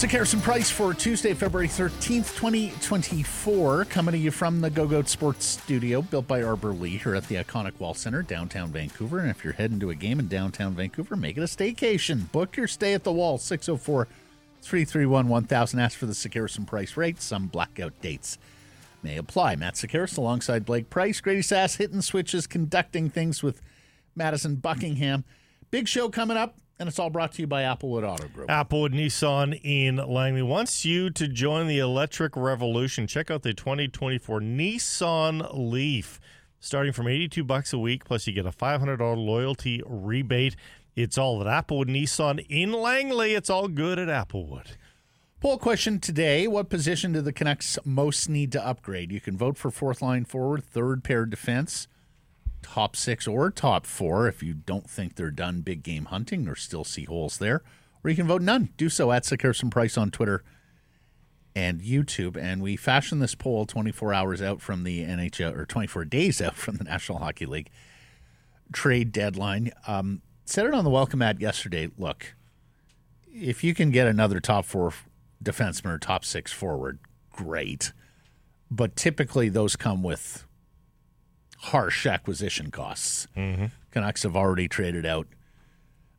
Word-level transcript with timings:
Sekeres 0.00 0.32
and 0.32 0.42
Price 0.42 0.70
for 0.70 0.94
Tuesday, 0.94 1.34
February 1.34 1.68
13th, 1.68 2.34
2024. 2.34 3.84
Coming 3.84 4.12
to 4.12 4.18
you 4.18 4.30
from 4.30 4.62
the 4.62 4.70
Go 4.70 4.86
Goat 4.86 5.10
Sports 5.10 5.44
Studio, 5.44 6.00
built 6.00 6.26
by 6.26 6.42
Arbor 6.42 6.72
Lee 6.72 6.96
here 6.96 7.14
at 7.14 7.28
the 7.28 7.34
iconic 7.34 7.78
Wall 7.78 7.92
Center, 7.92 8.22
downtown 8.22 8.72
Vancouver. 8.72 9.18
And 9.18 9.28
if 9.28 9.44
you're 9.44 9.52
heading 9.52 9.78
to 9.80 9.90
a 9.90 9.94
game 9.94 10.18
in 10.18 10.26
downtown 10.26 10.72
Vancouver, 10.72 11.16
make 11.16 11.36
it 11.36 11.42
a 11.42 11.44
staycation. 11.44 12.32
Book 12.32 12.56
your 12.56 12.66
stay 12.66 12.94
at 12.94 13.04
the 13.04 13.12
Wall, 13.12 13.36
604 13.36 14.08
331 14.62 15.28
1000. 15.28 15.78
Ask 15.78 15.98
for 15.98 16.06
the 16.06 16.14
Sekeres 16.14 16.56
and 16.56 16.66
Price 16.66 16.96
rate. 16.96 17.20
Some 17.20 17.48
blackout 17.48 17.92
dates 18.00 18.38
may 19.02 19.18
apply. 19.18 19.56
Matt 19.56 19.74
Sekeres 19.74 20.16
alongside 20.16 20.64
Blake 20.64 20.88
Price. 20.88 21.20
Grady 21.20 21.42
Sass 21.42 21.74
hitting 21.74 22.00
switches, 22.00 22.46
conducting 22.46 23.10
things 23.10 23.42
with 23.42 23.60
Madison 24.16 24.54
Buckingham. 24.54 25.24
Big 25.70 25.86
show 25.86 26.08
coming 26.08 26.38
up. 26.38 26.56
And 26.80 26.88
it's 26.88 26.98
all 26.98 27.10
brought 27.10 27.32
to 27.32 27.42
you 27.42 27.46
by 27.46 27.64
Applewood 27.64 28.08
Auto 28.08 28.26
Group. 28.28 28.48
Applewood 28.48 28.94
Nissan 28.94 29.60
in 29.62 29.96
Langley 29.96 30.40
wants 30.40 30.82
you 30.82 31.10
to 31.10 31.28
join 31.28 31.66
the 31.66 31.78
electric 31.78 32.34
revolution. 32.34 33.06
Check 33.06 33.30
out 33.30 33.42
the 33.42 33.52
2024 33.52 34.40
Nissan 34.40 35.46
Leaf. 35.52 36.18
Starting 36.58 36.94
from 36.94 37.06
82 37.06 37.44
bucks 37.44 37.74
a 37.74 37.78
week, 37.78 38.06
plus 38.06 38.26
you 38.26 38.32
get 38.32 38.46
a 38.46 38.50
$500 38.50 38.98
loyalty 38.98 39.82
rebate. 39.84 40.56
It's 40.96 41.18
all 41.18 41.46
at 41.46 41.66
Applewood 41.66 41.90
Nissan 41.90 42.46
in 42.48 42.72
Langley. 42.72 43.34
It's 43.34 43.50
all 43.50 43.68
good 43.68 43.98
at 43.98 44.08
Applewood. 44.08 44.68
Poll 45.42 45.58
question 45.58 46.00
today 46.00 46.48
What 46.48 46.70
position 46.70 47.12
do 47.12 47.20
the 47.20 47.32
Canucks 47.32 47.78
most 47.84 48.30
need 48.30 48.52
to 48.52 48.66
upgrade? 48.66 49.12
You 49.12 49.20
can 49.20 49.36
vote 49.36 49.58
for 49.58 49.70
fourth 49.70 50.00
line 50.00 50.24
forward, 50.24 50.64
third 50.64 51.04
pair 51.04 51.26
defense, 51.26 51.88
top 52.62 52.96
six 52.96 53.26
or 53.26 53.50
top 53.50 53.86
four 53.86 54.28
if 54.28 54.42
you 54.42 54.54
don't 54.54 54.88
think 54.88 55.14
they're 55.14 55.30
done 55.30 55.60
big 55.60 55.82
game 55.82 56.06
hunting 56.06 56.48
or 56.48 56.54
still 56.54 56.84
see 56.84 57.04
holes 57.04 57.38
there. 57.38 57.62
Or 58.02 58.10
you 58.10 58.16
can 58.16 58.26
vote 58.26 58.42
none. 58.42 58.70
Do 58.76 58.88
so 58.88 59.12
at 59.12 59.24
Sekeres 59.24 59.62
and 59.62 59.70
Price 59.70 59.98
on 59.98 60.10
Twitter 60.10 60.42
and 61.54 61.80
YouTube. 61.80 62.36
And 62.36 62.62
we 62.62 62.76
fashioned 62.76 63.20
this 63.20 63.34
poll 63.34 63.66
24 63.66 64.14
hours 64.14 64.42
out 64.42 64.60
from 64.60 64.84
the 64.84 65.02
NHL, 65.02 65.56
or 65.56 65.66
24 65.66 66.04
days 66.06 66.40
out 66.40 66.54
from 66.54 66.76
the 66.76 66.84
National 66.84 67.18
Hockey 67.18 67.46
League 67.46 67.70
trade 68.72 69.12
deadline. 69.12 69.72
Um, 69.86 70.22
said 70.44 70.66
it 70.66 70.74
on 70.74 70.84
the 70.84 70.90
welcome 70.90 71.22
ad 71.22 71.40
yesterday. 71.40 71.90
Look, 71.98 72.34
if 73.32 73.62
you 73.62 73.74
can 73.74 73.90
get 73.90 74.06
another 74.06 74.40
top 74.40 74.64
four 74.64 74.92
defenseman 75.42 75.92
or 75.92 75.98
top 75.98 76.24
six 76.24 76.52
forward, 76.52 76.98
great. 77.32 77.92
But 78.70 78.96
typically 78.96 79.48
those 79.48 79.76
come 79.76 80.02
with 80.02 80.46
harsh 81.60 82.06
acquisition 82.06 82.70
costs. 82.70 83.28
Mm-hmm. 83.36 83.66
Canucks 83.90 84.22
have 84.22 84.36
already 84.36 84.68
traded 84.68 85.04
out 85.04 85.26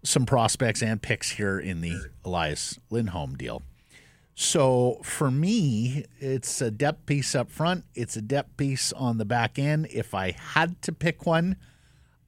some 0.03 0.25
prospects 0.25 0.81
and 0.81 1.01
picks 1.01 1.31
here 1.31 1.59
in 1.59 1.81
the 1.81 1.95
Elias 2.23 2.79
Lindholm 2.89 3.35
deal. 3.35 3.63
So 4.35 5.01
for 5.03 5.29
me, 5.29 6.05
it's 6.19 6.61
a 6.61 6.71
depth 6.71 7.05
piece 7.05 7.35
up 7.35 7.51
front. 7.51 7.85
It's 7.93 8.15
a 8.15 8.21
depth 8.21 8.57
piece 8.57 8.93
on 8.93 9.17
the 9.17 9.25
back 9.25 9.59
end. 9.59 9.87
If 9.91 10.13
I 10.13 10.31
had 10.31 10.81
to 10.83 10.91
pick 10.91 11.25
one, 11.25 11.57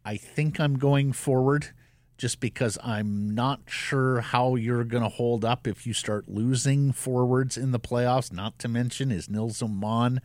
I 0.06 0.18
think 0.18 0.60
I'm 0.60 0.78
going 0.78 1.14
forward 1.14 1.70
just 2.18 2.40
because 2.40 2.78
I'm 2.84 3.34
not 3.34 3.62
sure 3.68 4.22
how 4.22 4.56
you're 4.56 4.84
going 4.84 5.04
to 5.04 5.10
hold 5.10 5.44
up 5.44 5.68
if 5.68 5.88
you 5.88 5.94
start 5.94 6.28
losing 6.28 6.92
forwards 6.92 7.58
in 7.58 7.72
the 7.72 7.80
playoffs. 7.80 8.32
Not 8.32 8.60
to 8.60 8.68
mention, 8.68 9.12
is 9.12 9.30
Nils 9.30 9.62
Åman 9.62 10.20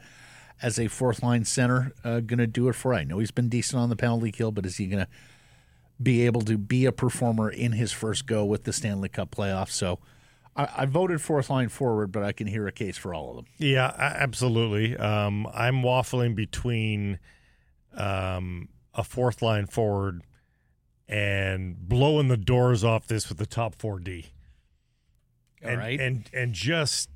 as 0.61 0.79
a 0.79 0.89
fourth 0.89 1.23
line 1.23 1.45
center 1.45 1.93
uh, 2.05 2.21
going 2.21 2.39
to 2.39 2.47
do 2.47 2.69
it 2.69 2.75
for? 2.75 2.95
I 2.95 3.05
know 3.05 3.19
he's 3.19 3.31
been 3.31 3.49
decent 3.49 3.81
on 3.81 3.89
the 3.89 3.97
penalty 3.97 4.33
kill, 4.33 4.53
but 4.53 4.67
is 4.67 4.77
he 4.77 4.87
going 4.87 5.05
to 5.05 5.09
be 6.03 6.27
able 6.27 6.43
to 6.43 6.57
be 6.57 6.85
a 6.85 6.93
performer 6.93 7.51
in 7.51 7.73
his 7.73 7.93
first 7.93 8.27
go 8.27 8.45
with 8.45 8.65
the 8.65 8.73
Stanley 8.73 9.09
Cup 9.09 9.31
playoffs? 9.31 9.71
So 9.71 9.99
I, 10.57 10.69
I 10.79 10.87
voted 10.87 11.21
fourth 11.21 11.51
line 11.51 11.69
forward, 11.69 12.13
but 12.13 12.23
I 12.23 12.33
can 12.33 12.47
hear 12.47 12.67
a 12.67 12.73
case 12.73 12.97
for 12.97 13.15
all 13.15 13.31
of 13.31 13.37
them. 13.37 13.47
Yeah, 13.59 13.93
absolutely. 13.97 14.97
Um, 14.97 15.47
I'm 15.55 15.83
waffling 15.83 16.35
between 16.35 17.19
um, 17.95 18.69
a 18.95 19.05
fourth 19.05 19.41
line 19.43 19.67
forward 19.67 20.23
and 21.09 21.77
blowing 21.89 22.29
the 22.29 22.37
doors 22.37 22.85
off 22.85 23.07
this 23.07 23.29
with 23.29 23.39
the 23.39 23.47
top 23.47 23.75
four 23.77 23.99
D. 23.99 24.27
All 25.65 25.71
and, 25.71 25.79
right. 25.79 26.01
and 26.01 26.31
and 26.33 26.53
just 26.53 27.09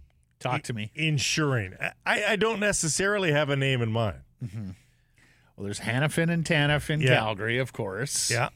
Talk 0.43 0.63
to 0.65 0.73
me. 0.73 0.91
Ensuring. 0.95 1.75
I, 2.05 2.25
I 2.31 2.37
don't 2.37 2.61
necessarily 2.61 3.33
have 3.33 3.49
a 3.51 3.57
name 3.57 3.81
in 3.83 3.91
mind. 3.93 4.19
Well, 4.41 5.65
there's 5.65 5.81
Hanifin 5.81 6.31
and 6.31 6.45
Tanev 6.45 6.89
in 6.91 7.01
Yeah. 7.01 7.17
Calgary, 7.17 7.59
of 7.59 7.73
course. 7.73 8.31
Yeah. 8.31 8.49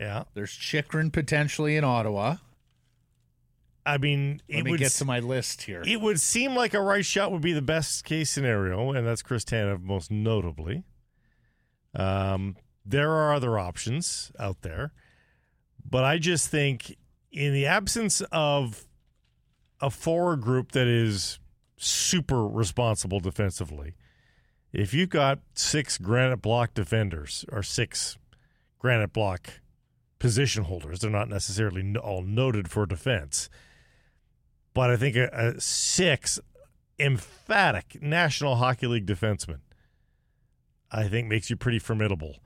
Yeah. 0.00 0.24
There's 0.34 0.52
Chychrun 0.52 1.10
potentially 1.10 1.76
in 1.76 1.84
Ottawa. 1.84 2.36
I 3.86 3.98
mean, 3.98 4.40
Let 4.48 4.58
it 4.60 4.64
me 4.64 4.70
would 4.72 4.80
get 4.80 4.92
to 4.92 5.04
my 5.04 5.20
list 5.20 5.62
here. 5.62 5.82
it 5.86 6.00
would 6.00 6.18
seem 6.18 6.54
like 6.54 6.72
a 6.72 6.80
right 6.80 7.04
shot 7.04 7.30
would 7.32 7.42
be 7.42 7.52
the 7.52 7.60
best 7.62 8.04
case 8.04 8.30
scenario, 8.30 8.92
and 8.92 9.06
that's 9.06 9.20
Chris 9.20 9.44
Tanev 9.44 9.82
most 9.82 10.10
notably. 10.10 10.84
Um, 11.94 12.56
there 12.86 13.10
are 13.10 13.34
other 13.34 13.58
options 13.58 14.32
out 14.38 14.62
there, 14.62 14.92
but 15.88 16.02
I 16.02 16.16
just 16.18 16.48
think 16.48 16.96
in 17.30 17.52
the 17.52 17.66
absence 17.66 18.22
of 18.32 18.86
a 19.86 19.90
forward 19.90 20.40
group 20.40 20.72
that 20.72 20.86
is 20.86 21.38
super 21.76 22.46
responsible 22.46 23.20
defensively, 23.20 23.94
if 24.72 24.94
you've 24.94 25.10
got 25.10 25.40
six 25.54 25.98
granite 25.98 26.42
block 26.42 26.74
defenders 26.74 27.44
or 27.52 27.62
six 27.62 28.18
granite 28.78 29.12
block 29.12 29.60
position 30.18 30.64
holders, 30.64 31.00
they're 31.00 31.10
not 31.10 31.28
necessarily 31.28 31.96
all 31.96 32.22
noted 32.22 32.70
for 32.70 32.86
defense 32.86 33.48
but 34.74 34.90
I 34.90 34.96
think 34.96 35.16
a, 35.16 35.28
a 35.32 35.60
six 35.60 36.38
emphatic 36.98 38.02
National 38.02 38.56
Hockey 38.56 38.88
League 38.88 39.06
defenseman, 39.06 39.60
I 40.90 41.08
think 41.08 41.28
makes 41.28 41.48
you 41.48 41.56
pretty 41.56 41.78
formidable. 41.78 42.36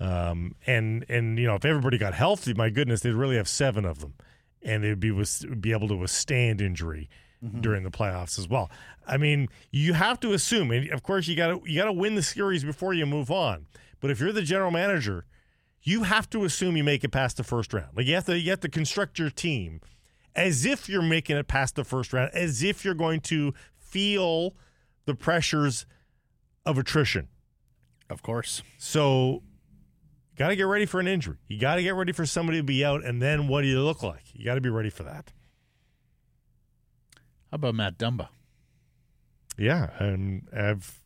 Um, 0.00 0.54
and 0.66 1.04
and 1.08 1.38
you 1.38 1.46
know 1.46 1.54
if 1.54 1.64
everybody 1.64 1.98
got 1.98 2.14
healthy, 2.14 2.54
my 2.54 2.68
goodness, 2.70 3.00
they'd 3.00 3.12
really 3.12 3.36
have 3.36 3.48
seven 3.48 3.84
of 3.84 4.00
them, 4.00 4.14
and 4.62 4.84
they'd 4.84 5.00
be 5.00 5.12
be 5.60 5.72
able 5.72 5.88
to 5.88 5.96
withstand 5.96 6.60
injury 6.60 7.08
mm-hmm. 7.44 7.60
during 7.60 7.82
the 7.82 7.90
playoffs 7.90 8.38
as 8.38 8.48
well. 8.48 8.70
I 9.06 9.16
mean, 9.16 9.48
you 9.70 9.94
have 9.94 10.20
to 10.20 10.32
assume, 10.32 10.70
and 10.70 10.90
of 10.90 11.02
course 11.02 11.26
you 11.28 11.36
got 11.36 11.48
to 11.48 11.70
you 11.70 11.78
got 11.78 11.86
to 11.86 11.92
win 11.92 12.14
the 12.14 12.22
series 12.22 12.64
before 12.64 12.94
you 12.94 13.06
move 13.06 13.30
on. 13.30 13.66
But 14.00 14.10
if 14.10 14.20
you're 14.20 14.32
the 14.32 14.42
general 14.42 14.70
manager, 14.70 15.24
you 15.82 16.04
have 16.04 16.28
to 16.30 16.44
assume 16.44 16.76
you 16.76 16.84
make 16.84 17.04
it 17.04 17.10
past 17.10 17.36
the 17.36 17.44
first 17.44 17.72
round. 17.72 17.96
Like 17.96 18.06
you 18.06 18.14
have 18.14 18.26
to 18.26 18.38
you 18.38 18.50
have 18.50 18.60
to 18.60 18.68
construct 18.68 19.18
your 19.18 19.30
team 19.30 19.80
as 20.34 20.64
if 20.64 20.88
you're 20.88 21.02
making 21.02 21.36
it 21.36 21.48
past 21.48 21.74
the 21.74 21.84
first 21.84 22.12
round, 22.12 22.30
as 22.32 22.62
if 22.62 22.84
you're 22.84 22.94
going 22.94 23.20
to 23.20 23.52
feel 23.76 24.54
the 25.06 25.14
pressures 25.14 25.86
of 26.64 26.78
attrition. 26.78 27.28
of 28.10 28.22
course. 28.22 28.62
So, 28.76 29.42
got 30.38 30.48
to 30.48 30.56
get 30.56 30.62
ready 30.62 30.86
for 30.86 31.00
an 31.00 31.08
injury. 31.08 31.36
You 31.48 31.58
got 31.58 31.74
to 31.76 31.82
get 31.82 31.94
ready 31.94 32.12
for 32.12 32.24
somebody 32.24 32.58
to 32.58 32.64
be 32.64 32.84
out, 32.84 33.04
and 33.04 33.20
then 33.20 33.48
what 33.48 33.62
do 33.62 33.68
you 33.68 33.82
look 33.82 34.02
like? 34.02 34.22
You 34.32 34.44
got 34.44 34.54
to 34.54 34.60
be 34.60 34.70
ready 34.70 34.90
for 34.90 35.02
that. 35.02 35.32
How 37.50 37.56
about 37.56 37.74
Matt 37.74 37.98
Dumba? 37.98 38.28
Yeah, 39.56 39.90
and 39.98 40.46
I've 40.56 41.00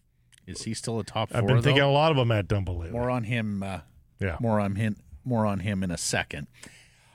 Is 0.47 0.63
he 0.65 0.75
still 0.75 0.99
a 1.01 1.05
top 1.05 1.31
four? 1.31 1.39
I've 1.39 1.47
been 1.47 1.63
thinking 1.63 1.83
a 1.83 1.91
lot 1.91 2.13
about 2.13 2.27
Matt 2.27 2.49
Dumba 2.49 2.69
lately. 2.69 2.91
more 2.91 3.11
on 3.11 3.25
him. 3.25 3.63
Uh, 3.63 3.81
yeah, 4.21 4.37
more 4.41 4.61
on 4.61 4.77
him. 4.77 4.97
More 5.25 5.47
on 5.47 5.61
him 5.61 5.83
in 5.83 5.91
a 5.91 5.97
second. 5.99 6.49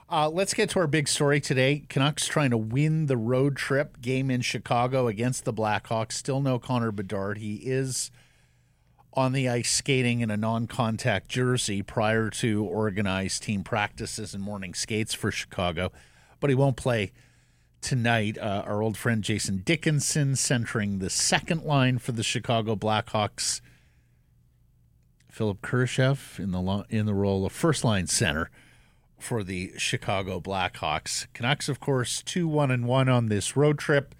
Uh, 0.09 0.29
let's 0.29 0.53
get 0.53 0.69
to 0.69 0.79
our 0.79 0.87
big 0.87 1.07
story 1.09 1.41
today. 1.41 1.83
Canucks 1.89 2.25
trying 2.27 2.49
to 2.51 2.57
win 2.57 3.07
the 3.07 3.17
road 3.17 3.57
trip 3.57 4.01
game 4.01 4.31
in 4.31 4.39
Chicago 4.39 5.07
against 5.07 5.43
the 5.43 5.53
Blackhawks. 5.53 6.13
Still 6.13 6.39
no 6.39 6.57
Connor 6.57 6.93
Bedard. 6.93 7.39
He 7.39 7.55
is 7.55 8.09
on 9.17 9.33
the 9.33 9.49
ice 9.49 9.71
skating 9.71 10.21
in 10.21 10.29
a 10.29 10.37
non-contact 10.37 11.27
jersey 11.27 11.81
prior 11.81 12.29
to 12.29 12.63
organized 12.63 13.41
team 13.41 13.63
practices 13.63 14.35
and 14.35 14.43
morning 14.43 14.75
skates 14.75 15.15
for 15.15 15.31
Chicago, 15.31 15.91
but 16.39 16.51
he 16.51 16.55
won't 16.55 16.77
play 16.77 17.11
tonight. 17.81 18.37
Uh, 18.37 18.63
our 18.65 18.83
old 18.83 18.95
friend 18.95 19.23
Jason 19.23 19.63
Dickinson 19.65 20.35
centering 20.35 20.99
the 20.99 21.09
second 21.09 21.63
line 21.63 21.97
for 21.97 22.11
the 22.11 22.21
Chicago 22.21 22.75
Blackhawks. 22.75 23.59
Philipp 25.31 25.61
Kurashev 25.61 26.39
in 26.39 26.51
the 26.51 26.61
lo- 26.61 26.85
in 26.89 27.07
the 27.07 27.13
role 27.15 27.45
of 27.45 27.51
first 27.51 27.83
line 27.83 28.05
center 28.05 28.51
for 29.17 29.43
the 29.43 29.73
Chicago 29.77 30.39
Blackhawks. 30.39 31.25
Canucks, 31.33 31.67
of 31.67 31.79
course, 31.79 32.21
two 32.21 32.47
one 32.47 32.69
and 32.69 32.85
one 32.85 33.09
on 33.09 33.29
this 33.29 33.57
road 33.57 33.79
trip, 33.79 34.13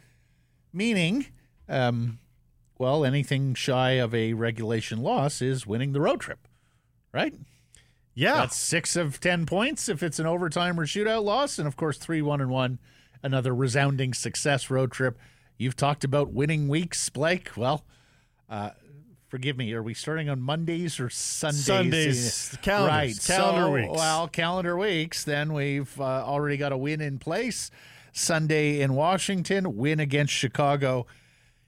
meaning, 0.74 1.28
um, 1.70 2.18
well, 2.80 3.04
anything 3.04 3.54
shy 3.54 3.92
of 3.92 4.14
a 4.14 4.34
regulation 4.34 5.02
loss 5.02 5.42
is 5.42 5.66
winning 5.66 5.94
the 5.94 6.02
road 6.02 6.20
trip, 6.20 6.48
right? 7.14 7.34
yeah. 8.18 8.36
That's 8.36 8.58
six 8.58 8.96
of 8.96 9.20
ten 9.20 9.46
points 9.46 9.88
if 9.88 10.02
it's 10.02 10.18
an 10.18 10.26
overtime 10.26 10.80
or 10.80 10.86
shootout 10.86 11.24
loss, 11.24 11.60
and 11.60 11.68
of 11.68 11.76
course 11.76 11.98
three 11.98 12.22
one 12.22 12.42
and 12.42 12.50
one, 12.50 12.80
another 13.22 13.54
resounding 13.54 14.14
success 14.14 14.70
road 14.70 14.92
trip. 14.92 15.20
You've 15.58 15.76
talked 15.76 16.04
about 16.04 16.32
winning 16.32 16.68
weeks, 16.68 17.10
Blake. 17.10 17.52
Well, 17.56 17.86
uh, 18.50 18.72
forgive 19.28 19.58
me. 19.58 19.72
Are 19.74 19.84
we 19.84 19.94
starting 19.94 20.30
on 20.30 20.42
Mondays 20.42 21.00
or 21.00 21.10
Sundays? 21.10 21.66
Sundays, 21.66 22.58
calendars, 22.64 23.30
right? 23.30 23.36
calendar 23.36 23.66
so, 23.66 23.72
weeks. 23.72 23.98
Well, 24.00 24.28
calendar 24.28 24.78
weeks. 24.78 25.24
Then 25.24 25.54
we've 25.54 26.00
uh, 26.02 26.04
already 26.04 26.58
got 26.58 26.72
a 26.72 26.78
win 26.78 27.02
in 27.02 27.20
place. 27.20 27.70
Sunday 28.14 28.82
in 28.82 28.96
Washington. 28.96 29.78
Win 29.78 30.00
against 30.00 30.34
Chicago 30.34 31.06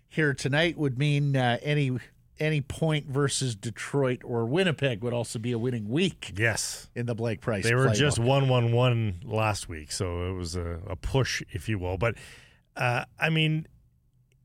here 0.10 0.34
tonight 0.34 0.78
would 0.78 0.98
mean 0.98 1.36
uh, 1.36 1.58
any 1.62 1.98
any 2.40 2.62
point 2.62 3.06
versus 3.08 3.54
Detroit 3.56 4.22
or 4.24 4.46
Winnipeg 4.46 5.04
would 5.04 5.14
also 5.14 5.40
be 5.40 5.52
a 5.52 5.60
winning 5.60 5.90
week 5.90 6.32
Yes. 6.38 6.90
in 6.96 7.06
the 7.06 7.14
Blake 7.16 7.42
Price. 7.42 7.64
They 7.66 7.76
were 7.76 7.90
just 7.90 8.18
one 8.20 8.48
one 8.50 8.72
one 8.72 9.22
last 9.26 9.68
week, 9.70 9.92
so 9.92 10.30
it 10.30 10.34
was 10.34 10.56
a, 10.56 10.80
a 10.88 10.96
push, 10.96 11.44
if 11.52 11.68
you 11.70 11.78
will. 11.80 11.98
But 11.98 12.16
uh, 12.76 13.06
I 13.20 13.30
mean, 13.30 13.68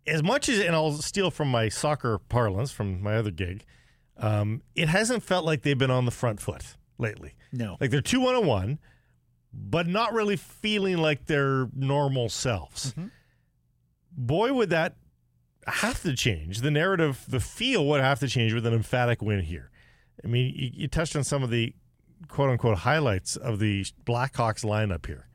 as 0.06 0.22
much 0.22 0.48
as 0.48 0.58
and 0.60 0.74
I'll 0.74 0.92
steal 0.92 1.30
from 1.30 1.48
my 1.48 1.68
soccer 1.68 2.18
parlance 2.18 2.70
from 2.72 3.00
my 3.02 3.16
other 3.16 3.30
gig, 3.30 3.64
um, 4.16 4.62
it 4.74 4.88
hasn't 4.88 5.22
felt 5.22 5.44
like 5.44 5.62
they've 5.62 5.78
been 5.78 5.90
on 5.90 6.04
the 6.04 6.10
front 6.10 6.40
foot 6.40 6.62
lately. 6.98 7.34
no. 7.52 7.76
Like 7.80 7.90
they're 7.90 8.00
two 8.00 8.20
one 8.20 8.34
and 8.36 8.46
one, 8.46 8.78
but 9.52 9.86
not 9.86 10.12
really 10.12 10.36
feeling 10.36 10.98
like 10.98 11.26
their 11.26 11.68
normal 11.74 12.28
selves. 12.28 12.92
Mhm. 12.94 13.10
Boy, 14.16 14.52
would 14.52 14.70
that 14.70 14.96
have 15.66 16.02
to 16.02 16.14
change. 16.14 16.60
The 16.60 16.70
narrative, 16.70 17.24
the 17.28 17.40
feel 17.40 17.86
would 17.86 18.00
have 18.00 18.20
to 18.20 18.28
change 18.28 18.52
with 18.52 18.66
an 18.66 18.74
emphatic 18.74 19.22
win 19.22 19.40
here. 19.40 19.70
I 20.22 20.28
mean, 20.28 20.52
you, 20.54 20.70
you 20.72 20.88
touched 20.88 21.16
on 21.16 21.24
some 21.24 21.42
of 21.42 21.50
the 21.50 21.74
quote 22.28 22.50
unquote 22.50 22.78
highlights 22.78 23.36
of 23.36 23.58
the 23.58 23.84
Blackhawks 24.04 24.64
lineup 24.64 25.06
here. 25.06 25.28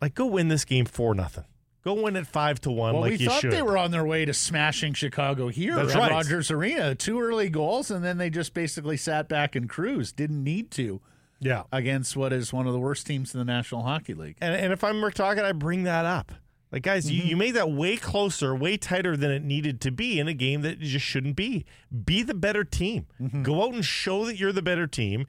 Like, 0.00 0.14
go 0.14 0.26
win 0.26 0.48
this 0.48 0.64
game 0.64 0.84
four 0.84 1.14
nothing. 1.14 1.44
Go 1.84 2.02
win 2.02 2.16
it 2.16 2.26
five 2.26 2.60
to 2.62 2.70
one, 2.70 2.94
Well, 2.94 3.02
like 3.02 3.18
we 3.18 3.26
thought 3.26 3.42
should. 3.42 3.52
they 3.52 3.60
were 3.60 3.76
on 3.76 3.90
their 3.90 4.06
way 4.06 4.24
to 4.24 4.32
smashing 4.32 4.94
Chicago 4.94 5.48
here 5.48 5.76
That's 5.76 5.94
at 5.94 5.98
right. 5.98 6.10
Rogers 6.10 6.50
Arena. 6.50 6.94
Two 6.94 7.20
early 7.20 7.50
goals, 7.50 7.90
and 7.90 8.02
then 8.02 8.16
they 8.16 8.30
just 8.30 8.54
basically 8.54 8.96
sat 8.96 9.28
back 9.28 9.54
and 9.54 9.68
cruised. 9.68 10.16
Didn't 10.16 10.42
need 10.42 10.70
to 10.72 11.02
yeah, 11.40 11.64
against 11.72 12.16
what 12.16 12.32
is 12.32 12.54
one 12.54 12.66
of 12.66 12.72
the 12.72 12.78
worst 12.78 13.06
teams 13.06 13.34
in 13.34 13.38
the 13.38 13.44
National 13.44 13.82
Hockey 13.82 14.14
League. 14.14 14.36
And, 14.40 14.54
and 14.54 14.72
if 14.72 14.82
I'm 14.82 14.96
McTaggart, 14.96 15.44
I 15.44 15.52
bring 15.52 15.82
that 15.82 16.06
up. 16.06 16.32
Like, 16.74 16.82
guys, 16.82 17.08
you, 17.08 17.22
you 17.22 17.36
made 17.36 17.52
that 17.52 17.70
way 17.70 17.96
closer, 17.96 18.52
way 18.52 18.76
tighter 18.76 19.16
than 19.16 19.30
it 19.30 19.44
needed 19.44 19.80
to 19.82 19.92
be 19.92 20.18
in 20.18 20.26
a 20.26 20.34
game 20.34 20.62
that 20.62 20.72
it 20.72 20.80
just 20.80 21.06
shouldn't 21.06 21.36
be. 21.36 21.64
Be 22.04 22.24
the 22.24 22.34
better 22.34 22.64
team. 22.64 23.06
Go 23.44 23.62
out 23.62 23.74
and 23.74 23.84
show 23.84 24.24
that 24.24 24.40
you're 24.40 24.50
the 24.50 24.60
better 24.60 24.88
team, 24.88 25.28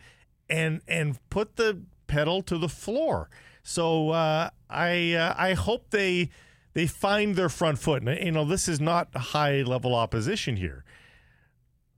and 0.49 0.81
and 0.87 1.19
put 1.29 1.57
the 1.57 1.81
pedal 2.07 2.41
to 2.41 2.57
the 2.57 2.67
floor. 2.67 3.29
So 3.61 4.09
uh, 4.09 4.49
I 4.71 5.13
uh, 5.13 5.35
I 5.37 5.53
hope 5.53 5.91
they 5.91 6.31
they 6.73 6.87
find 6.87 7.35
their 7.35 7.49
front 7.49 7.77
foot. 7.77 8.01
And 8.01 8.25
you 8.25 8.31
know, 8.31 8.45
this 8.45 8.67
is 8.67 8.81
not 8.81 9.15
high 9.15 9.61
level 9.61 9.93
opposition 9.93 10.57
here, 10.57 10.83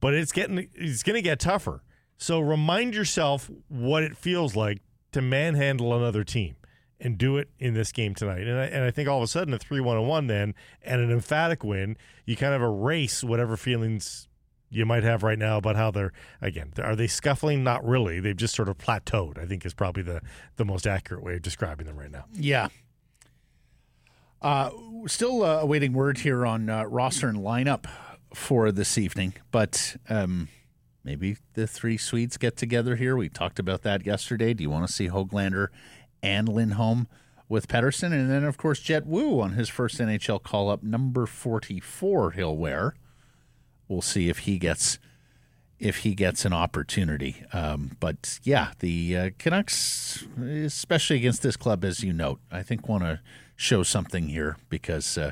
but 0.02 0.14
it's 0.14 0.34
getting 0.34 0.68
it's 0.74 1.04
going 1.04 1.16
to 1.16 1.22
get 1.22 1.40
tougher. 1.40 1.84
So 2.18 2.42
remind 2.42 2.96
yourself 2.96 3.50
what 3.70 4.04
it 4.04 4.18
feels 4.18 4.58
like 4.58 4.82
to 5.14 5.22
manhandle 5.22 5.96
another 5.96 6.26
team 6.26 6.58
and 7.00 7.18
do 7.18 7.38
it 7.38 7.50
in 7.60 7.74
this 7.74 7.92
game 7.92 8.16
tonight. 8.16 8.48
And 8.48 8.60
I, 8.60 8.66
and 8.66 8.84
I 8.84 8.92
think 8.92 9.08
all 9.08 9.18
of 9.18 9.24
a 9.24 9.28
sudden 9.28 9.54
a 9.54 9.60
3 9.60 9.80
1 9.80 10.08
1 10.08 10.28
then 10.28 10.56
and 10.82 11.02
an 11.02 11.12
emphatic 11.12 11.64
win, 11.64 11.98
you 12.26 12.36
kind 12.36 12.54
of 12.54 12.62
erase 12.62 13.24
whatever 13.24 13.58
feelings 13.58 14.28
you 14.70 14.86
might 14.86 15.04
have 15.04 15.24
right 15.24 15.40
now 15.40 15.58
about 15.58 15.76
how 15.76 15.92
they're, 15.92 16.12
again, 16.42 16.74
are 16.82 16.96
they 16.96 17.08
scuffling? 17.08 17.64
Not 17.64 17.86
really. 17.86 18.20
They've 18.20 18.36
just 18.36 18.56
sort 18.56 18.68
of 18.68 18.78
plateaued, 18.78 19.38
I 19.38 19.46
think 19.46 19.66
is 19.66 19.74
probably 19.74 20.04
the, 20.04 20.22
the 20.58 20.66
most 20.66 20.86
accurate 20.86 21.24
way 21.24 21.36
of 21.36 21.42
describing 21.42 21.86
them 21.86 21.98
right 21.98 22.12
now. 22.12 22.26
Yeah. 22.34 22.68
Uh, 24.42 24.70
still 25.08 25.44
uh, 25.44 25.60
awaiting 25.62 25.94
word 25.94 26.20
here 26.20 26.46
on 26.46 26.70
uh, 26.70 26.84
roster 26.84 27.28
and 27.28 27.40
lineup 27.40 27.86
for 28.34 28.72
this 28.72 28.98
evening, 28.98 29.34
but 29.52 29.96
um, 30.10 30.50
maybe 31.04 31.38
the 31.54 31.66
three 31.66 31.98
Swedes 31.98 32.38
get 32.38 32.56
together 32.56 32.98
here. 32.98 33.16
We 33.16 33.30
talked 33.30 33.58
about 33.58 33.82
that 33.84 34.06
yesterday. 34.06 34.54
Do 34.54 34.64
you 34.64 34.70
want 34.70 34.86
to 34.86 34.94
see 34.94 35.08
Hoglander 35.08 35.70
and 36.22 36.50
Lindholm 36.50 37.08
with 37.50 37.68
Pedersen? 37.68 38.14
And 38.14 38.30
then, 38.30 38.44
of 38.44 38.58
course, 38.58 38.80
Jett 38.80 39.06
Woo 39.06 39.40
on 39.40 39.54
his 39.54 39.70
first 39.70 40.00
NHL 40.00 40.42
call 40.42 40.70
up, 40.70 40.84
number 40.84 41.26
44, 41.26 42.32
he'll 42.32 42.58
wear. 42.58 42.96
We'll 43.88 44.02
see 44.02 44.30
if 44.30 44.40
he 44.40 44.58
gets 44.58 45.00
if 45.80 45.98
he 45.98 46.16
gets 46.16 46.44
an 46.44 46.54
opportunity. 46.54 47.44
Um, 47.54 47.98
but 48.00 48.40
yeah, 48.44 48.72
the 48.80 49.18
uh, 49.18 49.30
Canucks, 49.38 50.26
especially 50.42 51.18
against 51.18 51.44
this 51.44 51.56
club, 51.56 51.86
as 51.86 52.04
you 52.04 52.14
note, 52.14 52.40
I 52.52 52.64
think 52.64 52.90
want 52.90 53.04
to 53.04 53.20
show 53.56 53.84
something 53.84 54.30
here 54.30 54.58
because 54.70 55.18
uh, 55.18 55.32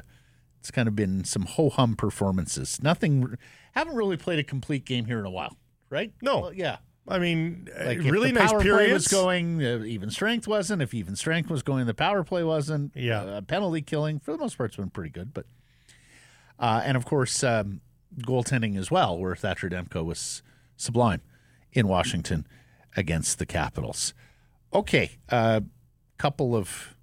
it's 0.59 0.71
kind 0.71 0.87
of 0.87 0.95
been 0.95 1.23
some 1.23 1.43
ho 1.43 1.69
hum 1.69 1.95
performances. 1.95 2.81
Nothing, 2.81 3.37
haven't 3.73 3.95
really 3.95 4.17
played 4.17 4.39
a 4.39 4.43
complete 4.43 4.85
game 4.85 5.05
here 5.05 5.19
in 5.19 5.25
a 5.25 5.31
while, 5.31 5.57
right? 5.89 6.13
No. 6.21 6.41
Well, 6.41 6.53
yeah. 6.53 6.77
I 7.07 7.19
mean, 7.19 7.69
uh, 7.79 7.85
Like 7.85 7.97
if 7.99 8.11
really 8.11 8.31
the 8.31 8.39
nice 8.39 8.51
power 8.51 8.61
play 8.61 8.91
was 8.91 9.07
going, 9.07 9.63
uh, 9.63 9.83
even 9.85 10.09
strength 10.09 10.47
wasn't. 10.47 10.81
If 10.81 10.93
even 10.93 11.15
strength 11.15 11.49
was 11.51 11.61
going, 11.61 11.85
the 11.85 11.93
power 11.93 12.23
play 12.23 12.43
wasn't. 12.43 12.93
Yeah. 12.95 13.21
uh, 13.21 13.41
penalty 13.41 13.81
killing 13.81 14.19
for 14.19 14.31
the 14.31 14.39
most 14.39 14.57
part, 14.57 14.71
it's 14.71 14.77
been 14.77 14.89
pretty 14.89 15.11
good. 15.11 15.33
But 15.33 15.45
uh, 16.59 16.81
and 16.83 16.97
of 16.97 17.05
course, 17.05 17.43
um, 17.43 17.81
goaltending 18.21 18.75
as 18.77 18.89
well, 18.89 19.17
where 19.17 19.35
Thatcher 19.35 19.69
Demko 19.69 20.03
was 20.03 20.41
sublime 20.77 21.21
in 21.73 21.87
Washington 21.87 22.47
against 22.97 23.37
the 23.37 23.45
Capitals. 23.45 24.13
Okay, 24.73 25.17
a 25.29 25.35
uh, 25.35 25.59
couple 26.17 26.55
of 26.55 26.94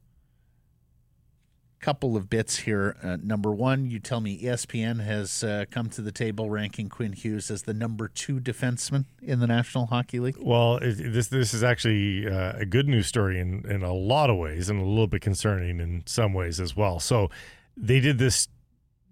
couple 1.82 2.17
of 2.17 2.31
bits 2.31 2.61
here. 2.61 2.96
Uh, 3.02 3.19
number 3.23 3.50
one, 3.50 3.90
you 3.90 3.99
tell 3.99 4.20
me 4.20 4.40
ESPN 4.40 5.05
has 5.05 5.44
uh, 5.44 5.64
come 5.70 5.90
to 5.90 6.00
the 6.00 6.12
table 6.12 6.49
ranking 6.49 6.88
Quinn 6.88 7.12
Hughes 7.12 7.50
as 7.50 7.64
the 7.64 7.75
number 7.75 8.08
two 8.08 8.40
defenseman 8.40 9.05
in 9.20 9.40
the 9.40 9.46
National 9.46 9.87
Hockey 9.87 10.20
League. 10.20 10.37
Well, 10.40 10.76
it, 10.76 10.94
this 11.12 11.26
this 11.26 11.52
is 11.52 11.62
actually 11.62 12.26
uh, 12.26 12.52
a 12.56 12.64
good 12.64 12.88
news 12.88 13.08
story 13.08 13.38
in, 13.38 13.69
in 13.69 13.82
a 13.82 13.93
lot 13.93 14.31
of 14.31 14.38
ways, 14.38 14.70
and 14.70 14.81
a 14.81 14.84
little 14.84 15.08
bit 15.08 15.20
concerning 15.20 15.81
in 15.81 16.05
some 16.06 16.32
ways 16.32 16.61
as 16.61 16.75
well. 16.75 17.00
So, 17.00 17.29
they 17.76 18.00
did 18.00 18.19
this 18.19 18.49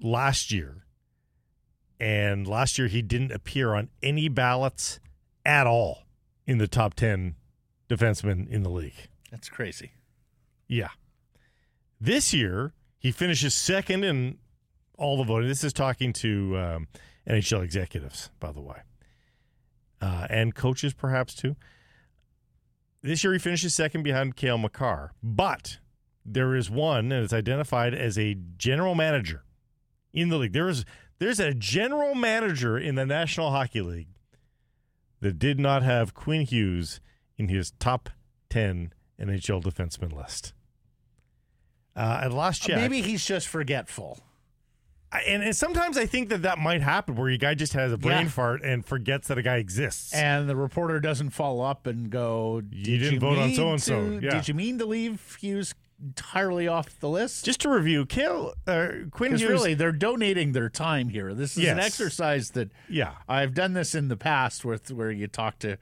last 0.00 0.52
year, 0.52 0.84
and 1.98 2.46
last 2.46 2.78
year 2.78 2.86
he 2.86 3.02
didn't 3.02 3.32
appear 3.32 3.74
on 3.74 3.90
any 4.02 4.28
ballots 4.28 5.00
at 5.44 5.66
all 5.66 6.04
in 6.46 6.58
the 6.58 6.68
top 6.68 6.94
ten 6.94 7.34
defensemen 7.88 8.48
in 8.48 8.62
the 8.62 8.70
league. 8.70 9.08
That's 9.32 9.48
crazy. 9.48 9.92
Yeah. 10.68 10.90
This 12.00 12.32
year, 12.32 12.72
he 12.98 13.12
finishes 13.12 13.54
second 13.54 14.04
in 14.04 14.38
all 14.96 15.18
the 15.18 15.24
voting. 15.24 15.48
This 15.48 15.64
is 15.64 15.72
talking 15.72 16.12
to 16.14 16.56
um, 16.56 16.88
NHL 17.28 17.62
executives, 17.62 18.30
by 18.40 18.52
the 18.52 18.60
way, 18.60 18.78
uh, 20.00 20.26
and 20.30 20.54
coaches 20.54 20.94
perhaps 20.94 21.34
too. 21.34 21.56
This 23.02 23.22
year, 23.24 23.32
he 23.32 23.38
finishes 23.38 23.74
second 23.74 24.02
behind 24.02 24.36
Cale 24.36 24.58
Makar, 24.58 25.12
but 25.22 25.78
there 26.24 26.54
is 26.54 26.70
one, 26.70 27.12
and 27.12 27.24
it's 27.24 27.32
identified 27.32 27.94
as 27.94 28.18
a 28.18 28.36
general 28.56 28.94
manager 28.94 29.44
in 30.12 30.28
the 30.28 30.36
league. 30.36 30.52
There 30.52 30.68
is 30.68 30.84
there's 31.18 31.40
a 31.40 31.52
general 31.52 32.14
manager 32.14 32.78
in 32.78 32.94
the 32.94 33.04
National 33.04 33.50
Hockey 33.50 33.82
League 33.82 34.08
that 35.20 35.38
did 35.38 35.58
not 35.60 35.82
have 35.82 36.14
Quinn 36.14 36.42
Hughes 36.42 37.00
in 37.36 37.48
his 37.48 37.72
top 37.72 38.08
ten 38.48 38.92
NHL 39.18 39.62
defenseman 39.62 40.14
list. 40.14 40.54
Uh, 41.96 42.20
at 42.24 42.32
last 42.32 42.62
check, 42.62 42.76
Maybe 42.76 43.02
he's 43.02 43.24
just 43.24 43.48
forgetful. 43.48 44.18
I- 45.12 45.22
and, 45.22 45.42
and 45.42 45.56
sometimes 45.56 45.96
I 45.98 46.06
think 46.06 46.28
that 46.28 46.42
that 46.42 46.58
might 46.58 46.82
happen 46.82 47.16
where 47.16 47.28
a 47.30 47.36
guy 47.36 47.54
just 47.54 47.72
has 47.72 47.92
a 47.92 47.98
brain 47.98 48.26
Yeah. 48.26 48.28
fart 48.28 48.62
and 48.62 48.86
forgets 48.86 49.26
that 49.28 49.38
a 49.38 49.42
guy 49.42 49.56
exists. 49.56 50.14
And 50.14 50.48
the 50.48 50.54
reporter 50.54 51.00
doesn't 51.00 51.30
follow 51.30 51.64
up 51.64 51.86
and 51.88 52.10
go, 52.10 52.60
Did 52.60 52.86
You 52.86 52.98
didn't 52.98 53.20
vote 53.20 53.38
on 53.38 53.48
mean 53.48 53.56
so-and-so." 53.56 54.18
to- 54.20 54.24
Yeah. 54.24 54.30
Did 54.30 54.46
you 54.48 54.54
mean 54.54 54.78
to 54.78 54.86
leave 54.86 55.36
Hughes 55.40 55.74
entirely 56.00 56.68
off 56.68 56.98
the 57.00 57.08
list? 57.08 57.44
just 57.44 57.60
to 57.62 57.68
review, 57.70 58.06
Cale 58.06 58.54
uh, 58.68 58.88
Quinn 59.10 59.30
Because 59.32 59.40
Hughes. 59.40 59.50
really, 59.50 59.74
they're 59.74 59.90
donating 59.90 60.52
their 60.52 60.68
time 60.70 61.08
here. 61.08 61.34
This 61.34 61.52
is 61.56 61.68
an 61.68 61.76
Yes. 61.78 61.86
exercise 61.86 62.50
that 62.52 62.70
yeah, 62.88 63.14
I've 63.28 63.52
done 63.52 63.72
this 63.72 63.96
in 63.96 64.06
the 64.08 64.16
past 64.16 64.64
with 64.64 64.92
where 64.92 65.10
you 65.10 65.26
talk 65.26 65.58
to 65.58 65.76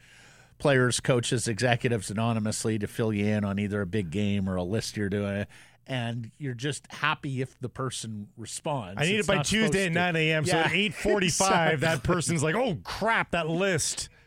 players, 0.59 0.99
coaches, 1.01 1.47
executives 1.47 2.11
anonymously 2.11 2.79
to 2.81 2.87
fill 2.89 3.13
you 3.13 3.27
in 3.27 3.45
on 3.45 3.59
either 3.61 3.83
a 3.83 3.87
big 3.87 4.11
game 4.11 4.49
or 4.49 4.57
a 4.57 4.65
list 4.65 4.97
you're 4.97 5.09
doing. 5.11 5.45
And 5.89 6.31
you're 6.37 6.55
just 6.55 6.87
happy 6.93 7.41
if 7.41 7.59
the 7.61 7.71
person 7.71 8.29
responds. 8.37 9.01
I 9.01 9.07
need 9.07 9.21
It's 9.21 9.29
it 9.29 9.35
by 9.35 9.43
Tuesday 9.43 9.87
at 9.87 9.93
nine 9.93 10.17
a.m. 10.17 10.45
So 10.45 10.59
at 10.59 10.73
eight 10.75 10.95
forty-five, 10.95 11.81
that 11.81 12.03
person's 12.03 12.43
like, 12.43 12.55
"Oh 12.55 12.79
crap, 12.85 13.31
that 13.33 13.49
list." 13.49 14.09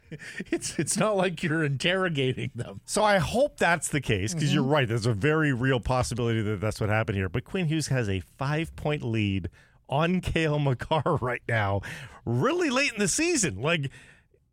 It's 0.52 0.78
it's 0.78 0.98
not 0.98 1.16
like 1.16 1.42
you're 1.42 1.64
interrogating 1.64 2.52
them. 2.54 2.82
So 2.84 3.02
I 3.02 3.18
hope 3.20 3.56
that's 3.56 3.88
the 3.88 4.02
case 4.02 4.34
because 4.34 4.54
you're 4.54 4.62
mm-hmm. 4.62 4.74
right. 4.74 4.88
There's 4.88 5.06
a 5.06 5.14
very 5.14 5.54
real 5.54 5.80
possibility 5.80 6.42
that 6.42 6.60
that's 6.60 6.82
what 6.82 6.90
happened 6.90 7.18
here. 7.18 7.30
But 7.30 7.46
Quinn 7.46 7.68
Hughes 7.68 7.88
has 7.88 8.10
a 8.10 8.20
five-point 8.20 9.04
lead 9.04 9.50
on 9.92 10.22
Cale 10.22 10.60
Makar 10.60 11.18
right 11.22 11.44
now, 11.48 11.82
really 12.26 12.70
late 12.70 12.94
in 12.94 13.00
the 13.00 13.08
season. 13.08 13.62
Like, 13.62 13.90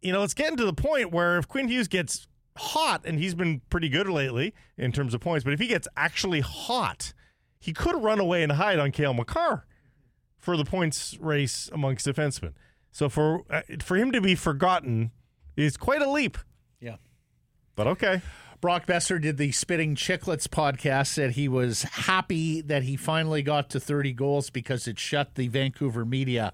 you 0.03 0.13
know, 0.13 0.23
it's 0.23 0.35
getting 0.35 0.57
to 0.59 0.65
the 0.65 0.73
point 0.73 1.13
where 1.13 1.39
if 1.39 1.49
Quinn 1.49 1.69
Hughes 1.69 1.89
gets 1.89 2.27
hot, 2.59 3.03
and 3.05 3.19
he's 3.19 3.35
been 3.35 3.63
pretty 3.71 3.89
good 3.89 4.09
lately 4.09 4.55
in 4.77 4.93
terms 4.93 5.15
of 5.15 5.21
points, 5.21 5.45
but 5.45 5.53
if 5.53 5.61
he 5.61 5.67
gets 5.67 5.89
actually 5.97 6.41
hot, 6.41 7.13
he 7.59 7.73
could 7.73 8.03
run 8.03 8.21
away 8.21 8.43
and 8.43 8.53
hide 8.53 8.79
on 8.79 8.93
Cale 8.93 9.15
Makar 9.15 9.67
for 10.39 10.57
the 10.57 10.65
points 10.65 11.17
race 11.21 11.69
amongst 11.73 12.07
defensemen. 12.07 12.55
So 12.91 13.09
for 13.09 13.43
uh, 13.51 13.63
for 13.81 13.97
him 13.97 14.13
to 14.13 14.21
be 14.21 14.35
forgotten 14.35 15.11
is 15.57 15.77
quite 15.77 16.03
a 16.03 16.11
leap. 16.11 16.39
Yeah. 16.81 16.97
But 17.77 17.87
okay. 17.89 18.23
Brock 18.61 18.87
Boeser 18.87 19.21
did 19.21 19.37
the 19.37 19.53
Spittin' 19.53 19.95
Chiclets 19.95 20.49
podcast, 20.49 21.09
said 21.09 21.33
he 21.33 21.47
was 21.47 21.85
happy 21.85 22.61
that 22.61 22.83
he 22.83 22.97
finally 22.97 23.41
got 23.41 23.71
to 23.71 23.79
30 23.79 24.13
goals 24.15 24.51
because 24.51 24.89
it 24.89 24.99
shut 24.99 25.37
the 25.37 25.47
Vancouver 25.47 26.05
media 26.05 26.53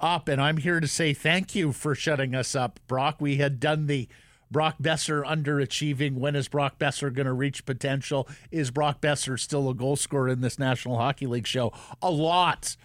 up. 0.00 0.26
And 0.26 0.40
I'm 0.40 0.56
here 0.56 0.80
to 0.80 0.88
say 0.88 1.12
thank 1.12 1.54
you 1.54 1.72
for 1.72 1.94
shutting 1.94 2.34
us 2.34 2.54
up, 2.54 2.80
Brock. 2.86 3.16
We 3.20 3.36
had 3.36 3.60
done 3.60 3.88
the 3.88 4.08
Brock 4.54 4.76
Boeser 4.80 5.26
underachieving. 5.26 6.14
When 6.14 6.36
is 6.36 6.46
Brock 6.46 6.78
Boeser 6.78 7.12
going 7.12 7.26
to 7.26 7.32
reach 7.32 7.66
potential? 7.66 8.28
Is 8.52 8.70
Brock 8.70 9.00
Boeser 9.00 9.38
still 9.38 9.68
a 9.68 9.74
goal 9.74 9.96
scorer 9.96 10.28
in 10.28 10.42
this 10.42 10.60
National 10.60 10.96
Hockey 10.96 11.26
League 11.26 11.48
show? 11.48 11.72
A 12.00 12.10
lot 12.10 12.76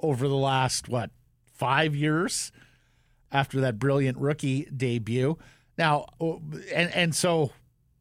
over 0.00 0.26
the 0.26 0.34
last, 0.34 0.88
what, 0.88 1.10
five 1.52 1.94
years 1.94 2.50
after 3.30 3.60
that 3.60 3.78
brilliant 3.78 4.16
rookie 4.16 4.64
debut. 4.74 5.36
Now, 5.76 6.06
oh, 6.18 6.40
and, 6.74 6.90
and 6.94 7.14
so 7.14 7.52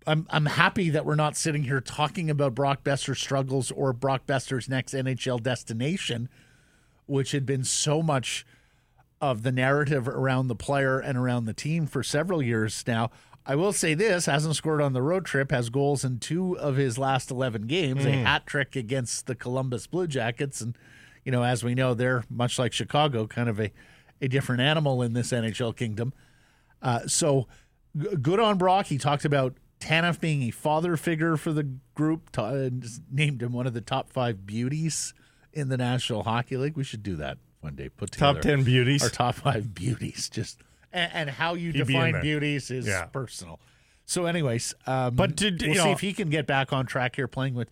I'm 0.08 0.26
I'm 0.30 0.46
happy 0.46 0.90
that 0.92 1.06
we're 1.06 1.16
not 1.16 1.36
sitting 1.36 1.64
here 1.64 1.82
talking 1.82 2.30
about 2.30 2.56
Brock 2.56 2.82
Boeser's 2.82 3.20
struggles 3.20 3.72
or 3.72 3.92
Brock 3.92 4.26
Boeser's 4.26 4.70
next 4.70 4.94
NHL 4.94 5.44
destination, 5.44 6.30
which 7.08 7.34
had 7.34 7.46
been 7.46 7.66
so 7.66 8.02
much 8.02 8.46
of 9.22 9.44
the 9.44 9.52
narrative 9.52 10.08
around 10.08 10.48
the 10.48 10.56
player 10.56 11.00
and 11.00 11.18
around 11.18 11.46
the 11.46 11.54
team 11.54 11.86
for 11.86 12.02
several 12.02 12.42
years 12.42 12.84
now. 12.88 13.12
I 13.46 13.56
will 13.56 13.74
say 13.74 13.94
this: 13.94 14.26
hasn't 14.26 14.56
scored 14.56 14.82
on 14.82 14.94
the 14.94 15.02
road 15.02 15.26
trip, 15.26 15.52
has 15.52 15.70
goals 15.70 16.04
in 16.04 16.20
two 16.20 16.58
of 16.60 16.76
his 16.76 16.98
last 16.98 17.32
eleven 17.32 17.64
games, 17.64 18.04
mm. 18.04 18.10
a 18.10 18.24
hat 18.26 18.46
trick 18.46 18.76
against 18.76 19.28
the 19.28 19.36
Columbus 19.36 19.88
Blue 19.88 20.08
Jackets, 20.08 20.62
and 20.62 20.78
you 21.24 21.32
know, 21.32 21.44
as 21.44 21.64
we 21.64 21.74
know, 21.74 21.94
they're 21.94 22.24
much 22.30 22.60
like 22.60 22.74
Chicago, 22.74 23.28
kind 23.28 23.50
of 23.50 23.60
a 23.60 23.72
a 24.22 24.28
different 24.28 24.62
animal 24.62 25.02
in 25.02 25.14
this 25.14 25.32
NHL 25.32 25.76
kingdom. 25.76 26.14
Uh, 26.82 27.08
so 27.08 27.48
g- 27.98 28.16
good 28.22 28.40
on 28.40 28.58
Brock. 28.58 28.88
He 28.88 29.00
talked 29.00 29.26
about 29.26 29.56
Tanev 29.80 30.20
being 30.20 30.44
a 30.44 30.52
father 30.52 30.96
figure 30.96 31.36
for 31.38 31.52
the 31.52 31.64
group, 31.96 32.30
uh, 32.38 32.70
named 33.12 33.42
him 33.42 33.54
one 33.54 33.66
of 33.66 33.74
the 33.74 33.82
top 33.82 34.12
five 34.14 34.46
beauties 34.46 35.16
in 35.52 35.70
the 35.70 35.78
National 35.78 36.24
Hockey 36.24 36.58
League. 36.58 36.78
We 36.78 36.84
should 36.84 37.02
do 37.02 37.16
that 37.16 37.40
one 37.62 37.76
day. 37.76 37.90
Put 37.90 38.12
together 38.12 38.34
top 38.34 38.42
ten 38.42 38.64
beauties, 38.64 39.04
our 39.04 39.10
top 39.10 39.36
five 39.36 39.74
beauties. 39.74 40.30
Just 40.30 40.62
and, 40.92 41.12
and 41.14 41.30
how 41.30 41.54
you 41.54 41.72
He'd 41.72 41.86
define 41.86 42.22
beauties 42.22 42.72
is 42.72 42.88
yeah. 42.88 43.06
personal. 43.06 43.60
So, 44.06 44.26
anyways, 44.26 44.74
um, 44.88 45.16
but 45.16 45.38
to, 45.38 45.52
we'll 45.52 45.60
see 45.60 45.74
know, 45.74 45.92
if 45.92 46.02
he 46.02 46.14
can 46.14 46.30
get 46.30 46.46
back 46.46 46.74
on 46.74 46.86
track 46.86 47.16
here, 47.16 47.28
playing 47.28 47.56
with 47.56 47.70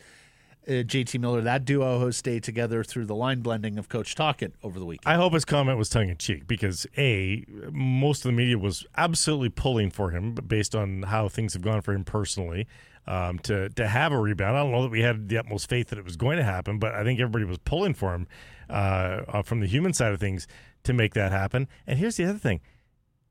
uh, 0.68 0.84
JT 0.84 1.20
Miller. 1.20 1.42
That 1.42 1.66
duo 1.66 2.06
has 2.06 2.18
stayed 2.18 2.44
together 2.44 2.84
through 2.84 3.06
the 3.06 3.16
line 3.16 3.42
blending 3.42 3.80
of 3.80 3.90
Coach 3.90 4.14
Tocchet 4.14 4.54
over 4.62 4.78
the 4.78 4.86
weekend. 4.86 5.12
I 5.12 5.18
hope 5.18 5.34
his 5.34 5.46
comment 5.46 5.78
was 5.78 5.90
tongue 5.90 6.10
in 6.10 6.18
cheek 6.18 6.48
because 6.48 6.86
a 6.98 7.44
most 7.72 8.20
of 8.20 8.30
the 8.30 8.38
media 8.38 8.58
was 8.58 8.86
absolutely 8.96 9.50
pulling 9.50 9.90
for 9.90 10.12
him 10.12 10.36
based 10.36 10.76
on 10.76 11.04
how 11.04 11.28
things 11.28 11.54
have 11.54 11.62
gone 11.62 11.82
for 11.82 11.94
him 11.94 12.04
personally. 12.04 12.68
Um, 13.08 13.40
to 13.40 13.70
to 13.70 13.88
have 13.88 14.12
a 14.12 14.20
rebound, 14.20 14.56
I 14.56 14.62
don't 14.62 14.72
know 14.72 14.84
that 14.84 14.92
we 14.92 15.02
had 15.02 15.30
the 15.30 15.40
utmost 15.40 15.68
faith 15.68 15.88
that 15.90 15.98
it 15.98 16.06
was 16.06 16.16
going 16.16 16.38
to 16.38 16.44
happen, 16.44 16.78
but 16.78 16.94
I 16.94 17.04
think 17.04 17.20
everybody 17.20 17.46
was 17.46 17.58
pulling 17.58 17.96
for 17.96 18.14
him 18.14 18.28
uh, 18.70 19.24
uh 19.28 19.42
from 19.42 19.60
the 19.60 19.68
human 19.68 19.94
side 19.94 20.14
of 20.14 20.20
things 20.20 20.48
to 20.84 20.94
make 20.94 21.14
that 21.14 21.32
happen. 21.32 21.68
And 21.88 22.00
here's 22.00 22.18
the 22.18 22.26
other 22.26 22.40
thing: 22.40 22.62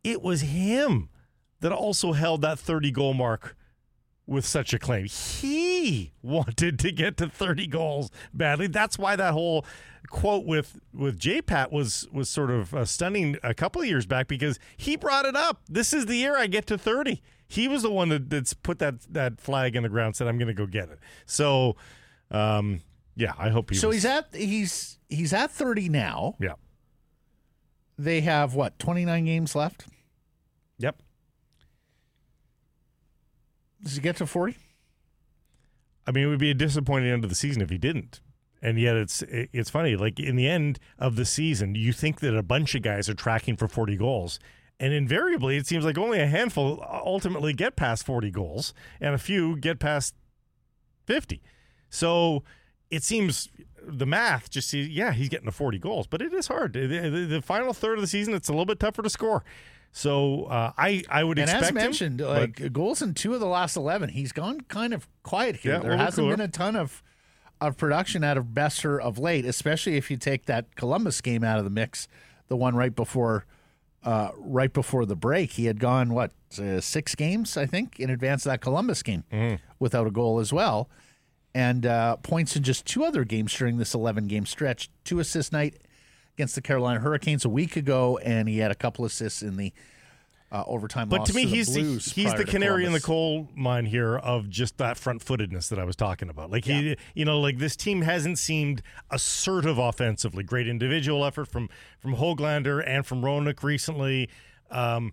it 0.05 0.23
was 0.23 0.43
him 0.43 1.09
that 1.61 1.73
also 1.73 2.13
held 2.13 2.43
that 2.43 2.59
30 2.59 2.91
goal 2.91 3.15
mark 3.15 3.57
with 4.29 4.45
such 4.45 4.75
a 4.75 4.79
claim. 4.79 5.07
He 5.07 6.13
wanted 6.23 6.79
to 6.81 6.93
get 6.93 7.17
to 7.17 7.29
30 7.29 7.67
goals 7.67 8.11
badly. 8.33 8.67
That's 8.67 8.99
why 8.99 9.17
that 9.17 9.33
whole 9.33 9.65
quote 10.09 10.45
with 10.45 10.79
with 10.93 11.19
JPat 11.19 11.73
was 11.73 12.07
was 12.13 12.29
sort 12.29 12.51
of 12.51 12.75
uh, 12.75 12.85
stunning 12.85 13.37
a 13.43 13.55
couple 13.55 13.83
of 13.83 13.89
years 13.89 14.07
back 14.07 14.29
because 14.29 14.59
he 14.77 14.97
brought 14.97 15.25
it 15.25 15.35
up. 15.35 15.63
This 15.69 15.93
is 15.93 16.07
the 16.07 16.17
year 16.17 16.37
I 16.37 16.47
get 16.47 16.67
to 16.67 16.79
30. 16.79 17.23
He 17.51 17.67
was 17.67 17.83
the 17.83 17.91
one 17.91 18.11
that, 18.11 18.29
that's 18.31 18.55
put 18.55 18.79
that 18.79 19.01
that 19.13 19.41
flag 19.41 19.75
in 19.75 19.83
the 19.83 19.89
ground 19.89 20.17
said 20.17 20.29
I'm 20.29 20.39
going 20.39 20.49
to 20.49 20.55
go 20.55 20.67
get 20.67 20.91
it. 20.91 20.99
So 21.27 21.77
um 22.31 22.83
yeah, 23.19 23.33
I 23.37 23.49
hope 23.51 23.71
he 23.71 23.77
So 23.77 23.89
was. 23.89 23.97
he's 23.97 24.05
at 24.07 24.29
he's 24.35 24.99
he's 25.09 25.33
at 25.35 25.51
30 25.51 25.89
now. 25.91 26.37
Yeah. 26.41 26.55
They 27.99 28.21
have 28.23 28.55
what? 28.55 28.79
29 28.79 29.25
games 29.25 29.55
left? 29.57 29.87
Yep. 30.79 31.03
Does 33.83 33.97
he 33.97 34.01
get 34.01 34.17
to 34.17 34.27
40? 34.27 34.57
I 36.07 36.13
mean, 36.13 36.25
it 36.25 36.27
would 36.29 36.39
be 36.39 36.51
a 36.51 36.55
disappointing 36.55 37.11
end 37.11 37.25
of 37.25 37.31
the 37.31 37.37
season 37.37 37.61
if 37.61 37.71
he 37.71 37.79
didn't. 37.79 38.21
And 38.63 38.79
yet, 38.79 38.97
it's 38.97 39.23
it's 39.29 39.71
funny. 39.71 39.95
Like 39.95 40.19
in 40.19 40.35
the 40.37 40.49
end 40.49 40.79
of 40.99 41.15
the 41.17 41.25
season, 41.25 41.75
you 41.77 41.93
think 41.93 42.21
that 42.21 42.37
a 42.37 42.43
bunch 42.43 42.75
of 42.75 42.83
guys 42.83 43.09
are 43.09 43.15
tracking 43.15 43.57
for 43.57 43.69
40 43.69 43.97
goals, 43.97 44.41
and 44.81 44.93
invariably, 44.93 45.57
it 45.57 45.67
seems 45.67 45.85
like 45.85 45.97
only 45.97 46.19
a 46.19 46.27
handful 46.27 46.85
ultimately 46.89 47.53
get 47.53 47.77
past 47.77 48.05
40 48.05 48.31
goals, 48.33 48.75
and 49.01 49.15
a 49.15 49.19
few 49.19 49.57
get 49.57 49.79
past 49.79 50.15
50. 51.07 51.41
So 51.89 52.43
it 52.91 53.03
seems 53.03 53.49
the 53.87 54.07
math 54.07 54.51
just 54.51 54.69
see, 54.69 54.83
yeah, 54.83 55.13
he's 55.13 55.29
getting 55.29 55.47
to 55.47 55.53
40 55.53 55.79
goals, 55.79 56.07
but 56.07 56.21
it 56.21 56.33
is 56.33 56.47
hard. 56.47 56.75
The, 56.75 56.87
the, 56.87 57.27
the 57.27 57.43
final 57.43 57.73
third 57.73 57.99
of 57.99 58.03
the 58.03 58.09
season, 58.09 58.35
it's 58.35 58.49
a 58.49 58.53
little 58.53 58.67
bit 58.67 58.81
tougher 58.81 59.03
to 59.03 59.11
score. 59.11 59.45
So 59.91 60.45
uh, 60.45 60.73
I 60.77 61.03
I 61.09 61.25
would 61.25 61.39
and 61.39 61.49
expect 61.49 61.65
as 61.65 61.73
mentioned, 61.73 62.21
him, 62.21 62.29
like 62.29 62.61
but, 62.61 62.73
goals 62.73 63.01
in 63.01 63.15
two 63.15 63.33
of 63.35 63.41
the 63.41 63.47
last 63.47 63.75
eleven. 63.75 64.11
He's 64.11 64.33
gone 64.33 64.61
kind 64.63 64.93
of 64.93 65.09
quiet 65.23 65.57
here. 65.57 65.73
Yeah, 65.73 65.79
there 65.79 65.97
hasn't 65.97 66.27
cooler. 66.27 66.37
been 66.37 66.45
a 66.45 66.49
ton 66.49 66.77
of 66.77 67.03
of 67.61 67.77
production 67.77 68.23
out 68.23 68.37
of 68.37 68.47
Boeser 68.47 69.01
of 69.01 69.19
late, 69.19 69.45
especially 69.45 69.97
if 69.97 70.11
you 70.11 70.17
take 70.17 70.45
that 70.45 70.77
Columbus 70.77 71.21
game 71.21 71.43
out 71.43 71.59
of 71.59 71.65
the 71.65 71.71
mix, 71.71 72.07
the 72.49 72.57
one 72.57 72.77
right 72.77 72.95
before 72.95 73.47
uh, 74.05 74.31
right 74.37 74.73
before 74.73 75.07
the 75.07 75.17
break. 75.17 75.53
He 75.53 75.65
had 75.65 75.81
gone 75.81 76.13
what 76.13 76.33
uh, 76.59 76.81
six 76.81 77.15
games, 77.15 77.57
I 77.57 77.67
think, 77.67 77.99
in 77.99 78.11
advance 78.11 78.47
of 78.47 78.53
that 78.53 78.61
Columbus 78.61 79.03
game 79.03 79.25
mm. 79.33 79.59
without 79.79 80.07
a 80.07 80.11
goal 80.11 80.39
as 80.39 80.53
well, 80.53 80.89
and 81.59 81.87
uh, 81.87 82.15
points 82.19 82.55
in 82.55 82.63
just 82.63 82.87
two 82.87 83.03
other 83.03 83.25
games 83.25 83.53
during 83.53 83.79
this 83.79 83.93
eleven 83.93 84.29
game 84.29 84.47
stretch. 84.47 84.89
Two 85.03 85.19
assist 85.19 85.53
night 85.53 85.75
against 86.37 86.55
the 86.55 86.63
Carolina 86.63 87.01
Hurricanes 87.01 87.45
a 87.45 87.49
week 87.49 87.75
ago, 87.75 88.17
and 88.19 88.49
he 88.49 88.59
had 88.59 88.71
a 88.71 88.77
couple 88.77 89.05
assists 89.05 89.43
in 89.43 89.57
the 89.57 89.73
uh, 90.53 90.63
overtime. 90.69 91.09
But 91.09 91.27
to 91.27 91.35
me, 91.35 91.43
to 91.43 91.49
he's 91.49 91.75
the 91.75 91.83
the, 91.83 92.13
he's 92.15 92.33
the 92.33 92.45
canary 92.45 92.85
in 92.85 92.93
the 92.93 93.01
coal 93.01 93.49
mine 93.57 93.87
here 93.87 94.19
of 94.19 94.49
just 94.49 94.79
that 94.79 94.97
front 94.97 95.21
footedness 95.21 95.69
that 95.71 95.81
I 95.81 95.85
was 95.85 95.97
talking 95.97 96.29
about. 96.29 96.53
Like 96.53 96.65
yeah. 96.65 96.81
he, 96.81 96.97
you 97.15 97.25
know, 97.25 97.41
like 97.41 97.59
this 97.59 97.75
team 97.75 98.03
hasn't 98.03 98.39
seemed 98.39 98.81
assertive 99.11 99.79
offensively. 99.79 100.45
Great 100.45 100.69
individual 100.69 101.25
effort 101.25 101.47
from 101.47 101.69
from 101.99 102.15
Hoglander 102.15 102.85
and 102.87 103.05
from 103.05 103.23
Roenick 103.23 103.65
recently. 103.65 104.31
Um, 104.71 105.13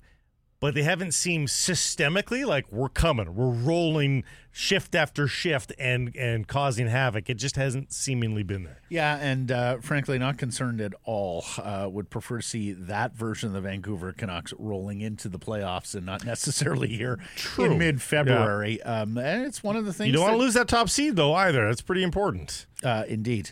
but 0.60 0.74
they 0.74 0.84
haven't 0.84 1.14
seemed 1.14 1.48
systemically 1.48 2.46
like 2.46 2.72
we're 2.72 2.90
coming, 2.90 3.36
we're 3.36 3.50
rolling 3.50 4.24
shift 4.52 4.96
after 4.96 5.28
shift 5.28 5.74
and 5.78 6.16
and 6.16 6.48
causing 6.48 6.88
havoc. 6.88 7.30
It 7.30 7.36
just 7.36 7.58
hasn't 7.58 7.92
seemingly 7.92 8.44
been 8.44 8.64
there. 8.64 8.80
Yeah, 8.90 9.18
and 9.18 9.52
uh, 9.52 9.78
frankly, 9.78 10.18
not 10.18 10.38
concerned 10.38 10.80
at 10.82 10.94
all. 11.04 11.44
Uh, 11.58 11.90
would 11.92 12.10
prefer 12.10 12.38
to 12.38 12.44
see 12.44 12.72
that 12.72 13.16
version 13.16 13.48
of 13.48 13.54
the 13.54 13.62
Vancouver 13.62 14.14
Canucks 14.14 14.54
rolling 14.58 15.02
into 15.02 15.28
the 15.28 15.40
playoffs 15.40 15.94
and 15.94 16.06
not 16.06 16.26
necessarily 16.26 16.88
here 16.88 17.20
True. 17.36 17.66
in 17.66 17.78
mid 17.78 18.02
February. 18.02 18.80
Yeah. 18.80 19.02
Um, 19.02 19.18
and 19.18 19.46
it's 19.46 19.62
one 19.62 19.76
of 19.76 19.86
the 19.86 19.94
things 19.94 20.08
you 20.08 20.14
don't 20.14 20.26
that, 20.26 20.32
want 20.32 20.40
to 20.40 20.44
lose 20.46 20.54
that 20.54 20.68
top 20.68 20.90
seed 20.90 21.16
though 21.16 21.34
either. 21.34 21.68
That's 21.68 21.82
pretty 21.82 22.04
important. 22.04 22.66
Uh, 22.84 23.04
indeed. 23.08 23.52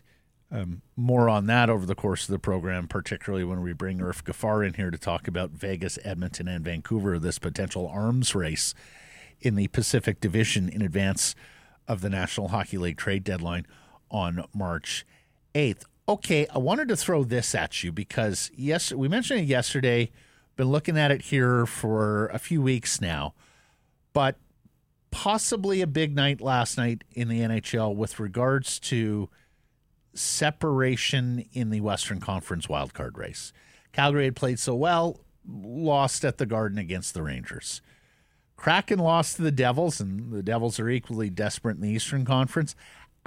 Um, 0.53 0.83
more 0.95 1.29
on 1.29 1.47
that 1.47 1.71
over 1.71 1.83
the 1.83 1.95
course 1.95 2.29
of 2.29 2.31
the 2.31 2.37
program, 2.37 2.87
particularly 2.87 3.43
when 3.43 3.63
we 3.63 3.73
bring 3.73 3.97
Irf 3.97 4.21
Gaffar 4.23 4.65
in 4.65 4.75
here 4.75 4.91
to 4.91 4.99
talk 4.99 5.27
about 5.27 5.49
Vegas, 5.49 5.97
Edmonton, 6.03 6.47
and 6.47 6.63
Vancouver, 6.63 7.17
this 7.17 7.39
potential 7.39 7.87
arms 7.87 8.35
race 8.35 8.75
in 9.41 9.55
the 9.55 9.67
Pacific 9.69 10.21
Division 10.21 10.69
in 10.69 10.83
advance 10.83 11.33
of 11.87 12.01
the 12.01 12.09
National 12.09 12.49
Hockey 12.49 12.77
League 12.77 12.97
trade 12.97 13.23
deadline 13.23 13.65
on 14.11 14.45
March 14.53 15.07
8th. 15.55 15.85
Okay, 16.07 16.45
I 16.53 16.59
wanted 16.59 16.87
to 16.89 16.95
throw 16.95 17.23
this 17.23 17.55
at 17.55 17.83
you 17.83 17.91
because 17.91 18.51
yes, 18.55 18.91
we 18.91 19.07
mentioned 19.07 19.39
it 19.39 19.47
yesterday. 19.47 20.11
Been 20.55 20.69
looking 20.69 20.99
at 20.99 21.09
it 21.09 21.23
here 21.23 21.65
for 21.65 22.27
a 22.27 22.37
few 22.37 22.61
weeks 22.61 23.01
now, 23.01 23.33
but 24.13 24.37
possibly 25.09 25.81
a 25.81 25.87
big 25.87 26.15
night 26.15 26.41
last 26.41 26.77
night 26.77 27.03
in 27.13 27.27
the 27.27 27.39
NHL 27.39 27.95
with 27.95 28.19
regards 28.19 28.79
to 28.81 29.29
separation 30.13 31.45
in 31.53 31.69
the 31.69 31.81
Western 31.81 32.19
Conference 32.19 32.67
wildcard 32.67 33.17
race. 33.17 33.53
Calgary 33.91 34.25
had 34.25 34.35
played 34.35 34.59
so 34.59 34.75
well, 34.75 35.19
lost 35.47 36.23
at 36.25 36.37
the 36.37 36.45
Garden 36.45 36.77
against 36.77 37.13
the 37.13 37.21
Rangers. 37.21 37.81
Kraken 38.55 38.99
lost 38.99 39.35
to 39.35 39.41
the 39.41 39.51
Devils, 39.51 39.99
and 39.99 40.31
the 40.31 40.43
Devils 40.43 40.79
are 40.79 40.89
equally 40.89 41.29
desperate 41.29 41.75
in 41.75 41.81
the 41.81 41.89
Eastern 41.89 42.25
Conference. 42.25 42.75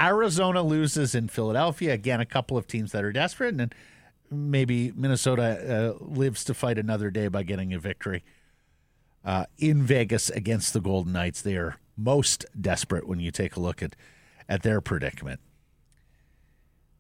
Arizona 0.01 0.63
loses 0.63 1.15
in 1.15 1.29
Philadelphia. 1.29 1.93
Again, 1.93 2.21
a 2.21 2.27
couple 2.27 2.57
of 2.57 2.67
teams 2.67 2.93
that 2.93 3.05
are 3.05 3.13
desperate, 3.13 3.55
and 3.55 3.75
maybe 4.31 4.93
Minnesota 4.95 5.97
uh, 6.01 6.05
lives 6.05 6.45
to 6.45 6.55
fight 6.55 6.79
another 6.79 7.11
day 7.11 7.29
by 7.29 7.43
getting 7.43 7.73
a 7.73 7.79
victory. 7.79 8.25
Uh, 9.25 9.45
in 9.59 9.83
Vegas 9.83 10.31
against 10.31 10.73
the 10.73 10.81
Golden 10.81 11.13
Knights, 11.13 11.43
they 11.43 11.57
are 11.57 11.77
most 11.97 12.47
desperate 12.59 13.09
when 13.09 13.21
you 13.21 13.31
take 13.31 13.57
a 13.57 13.61
look 13.61 13.83
at, 13.83 13.97
at 14.49 14.63
their 14.63 14.81
predicament. 14.81 15.41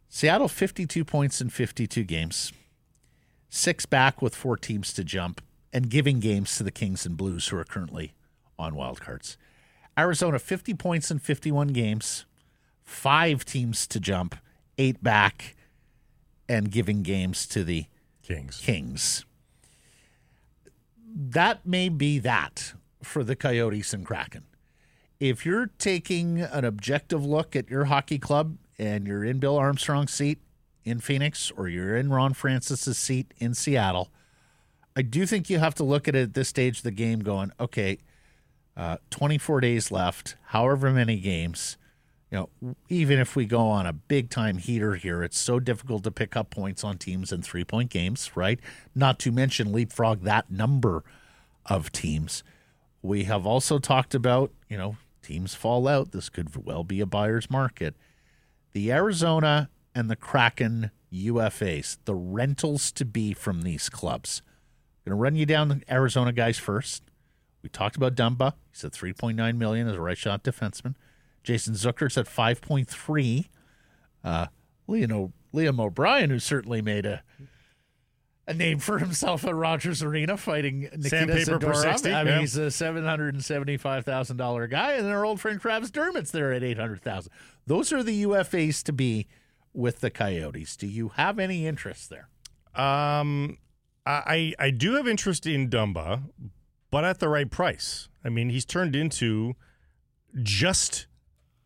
Seattle 0.08 0.48
52 0.48 1.04
points 1.04 1.40
in 1.40 1.50
52 1.50 2.04
games, 2.04 2.52
six 3.48 3.86
back 3.86 4.22
with 4.22 4.34
four 4.34 4.56
teams 4.56 4.92
to 4.94 5.04
jump, 5.04 5.40
and 5.72 5.90
giving 5.90 6.20
games 6.20 6.56
to 6.56 6.62
the 6.62 6.70
Kings 6.70 7.04
and 7.04 7.16
Blues, 7.16 7.48
who 7.48 7.58
are 7.58 7.64
currently 7.64 8.14
on 8.58 8.75
wildcards. 8.75 9.36
Arizona 9.98 10.38
50 10.38 10.75
points 10.75 11.10
in 11.10 11.18
51 11.18 11.68
games, 11.68 12.25
five 12.82 13.44
teams 13.44 13.86
to 13.88 14.00
jump, 14.00 14.36
eight 14.78 15.02
back, 15.02 15.56
and 16.48 16.70
giving 16.70 17.02
games 17.02 17.46
to 17.48 17.64
the 17.64 17.86
Kings. 18.22 18.60
Kings. 18.60 19.25
That 21.14 21.66
may 21.66 21.88
be 21.88 22.18
that 22.18 22.75
for 23.02 23.25
the 23.25 23.36
Coyotes 23.36 23.92
and 23.92 24.04
Kraken. 24.04 24.44
If 25.18 25.46
you're 25.46 25.70
taking 25.78 26.40
an 26.40 26.64
objective 26.64 27.25
look 27.25 27.56
at 27.56 27.70
your 27.70 27.86
hockey 27.86 28.18
club 28.18 28.58
and 28.78 29.06
you're 29.06 29.25
in 29.25 29.38
Bill 29.38 29.56
Armstrong's 29.56 30.12
seat 30.12 30.38
in 30.85 31.00
Phoenix 31.00 31.50
or 31.56 31.68
you're 31.68 31.97
in 31.97 32.11
Ron 32.11 32.35
Francis's 32.35 32.99
seat 32.99 33.33
in 33.38 33.54
Seattle, 33.54 34.11
I 34.97 35.02
do 35.02 35.26
think 35.26 35.50
you 35.50 35.59
have 35.59 35.75
to 35.76 35.85
look 35.85 36.09
at 36.09 36.14
it 36.14 36.23
at 36.23 36.35
this 36.35 36.49
stage 36.49 36.78
of 36.78 36.83
the 36.85 36.90
game 36.90 37.21
going, 37.21 37.52
okay, 37.61 37.99
uh, 38.76 38.97
24 39.11 39.61
days 39.61 39.90
left, 39.90 40.37
however 40.47 40.90
many 40.90 41.18
games. 41.18 41.76
You 42.30 42.49
know, 42.62 42.75
even 42.88 43.18
if 43.18 43.37
we 43.37 43.47
go 43.47 43.68
on 43.68 43.87
a 43.87 43.92
big 43.92 44.30
time 44.30 44.59
heater 44.59 44.97
here, 44.97 45.23
it's 45.23 45.38
so 45.38 45.61
difficult 45.61 46.02
to 46.04 46.11
pick 46.11 46.37
up 46.37 46.50
points 46.50 46.83
on 46.83 46.99
teams 46.99 47.30
in 47.30 47.42
three 47.42 47.64
point 47.64 47.90
games, 47.90 48.37
right? 48.37 48.59
Not 48.95 49.18
to 49.21 49.30
mention 49.30 49.73
leapfrog 49.73 50.23
that 50.23 50.50
number 50.50 51.04
of 51.66 51.92
teams. 51.92 52.42
We 53.02 53.25
have 53.25 53.47
also 53.47 53.78
talked 53.78 54.14
about, 54.14 54.50
you 54.68 54.76
know, 54.76 54.97
teams 55.23 55.54
fall 55.54 55.87
out. 55.87 56.12
This 56.12 56.28
could 56.28 56.66
well 56.66 56.85
be 56.85 57.00
a 57.00 57.06
buyer's 57.06 57.49
market. 57.50 57.95
The 58.76 58.92
Arizona 58.92 59.71
and 59.95 60.11
the 60.11 60.16
Kraken 60.16 60.90
UFAs, 61.11 61.97
the 62.04 62.14
rentals 62.14 62.92
to 62.92 63.06
be 63.06 63.33
from 63.33 63.62
these 63.62 63.88
clubs. 63.88 64.42
I'm 65.06 65.12
going 65.12 65.18
to 65.18 65.23
run 65.23 65.35
you 65.35 65.47
down 65.47 65.68
the 65.68 65.80
Arizona 65.90 66.30
guys 66.30 66.59
first. 66.59 67.02
We 67.62 67.71
talked 67.71 67.97
about 67.97 68.14
Dumba. 68.14 68.52
He's 68.71 68.85
at 68.85 68.92
3.9 68.92 69.56
million 69.56 69.88
as 69.88 69.95
a 69.95 70.00
right 70.02 70.18
shot 70.18 70.45
defenseman. 70.45 70.95
Jason 71.42 71.73
Zucker's 71.73 72.18
at 72.18 72.26
5.3. 72.26 73.47
Uh, 74.23 74.49
Liam, 74.87 75.33
Liam 75.54 75.80
O'Brien, 75.80 76.28
who 76.28 76.38
certainly 76.38 76.83
made 76.83 77.06
a 77.06 77.23
a 78.49 78.54
name 78.54 78.78
for 78.78 78.99
himself 78.99 79.45
at 79.45 79.54
Rogers 79.54 80.02
Arena 80.02 80.37
fighting 80.37 80.83
Nikita 80.83 81.09
Sandpaper 81.09 81.59
per 81.59 81.73
Zadorov. 81.73 81.92
60, 81.92 82.12
I 82.12 82.25
mean, 82.25 82.33
yeah. 82.35 82.40
he's 82.40 82.56
a 82.56 82.71
seven 82.71 83.04
hundred 83.04 83.35
and 83.35 83.45
seventy-five 83.45 84.04
thousand 84.04 84.37
dollar 84.37 84.66
guy, 84.68 84.92
and 84.92 85.04
then 85.04 85.12
our 85.12 85.25
old 85.25 85.40
friend 85.40 85.61
Travis 85.61 85.90
Dermott's 85.90 86.30
there 86.30 86.52
at 86.52 86.62
eight 86.62 86.78
hundred 86.78 87.02
thousand. 87.02 87.33
Those 87.66 87.92
are 87.92 88.02
the 88.02 88.23
UFAs 88.25 88.82
to 88.85 88.92
be 88.92 89.26
with 89.73 90.00
the 90.00 90.11
Coyotes. 90.11 90.76
Do 90.76 90.87
you 90.87 91.08
have 91.11 91.38
any 91.38 91.66
interest 91.66 92.11
there? 92.11 92.28
Um, 92.75 93.58
I 94.06 94.54
I 94.58 94.70
do 94.70 94.94
have 94.94 95.08
interest 95.08 95.46
in 95.46 95.68
Dumba, 95.68 96.23
but 96.90 97.04
at 97.04 97.18
the 97.18 97.28
right 97.28 97.50
price. 97.50 98.08
I 98.25 98.28
mean, 98.28 98.50
he's 98.50 98.64
turned 98.64 98.94
into 98.94 99.54
just 100.42 101.06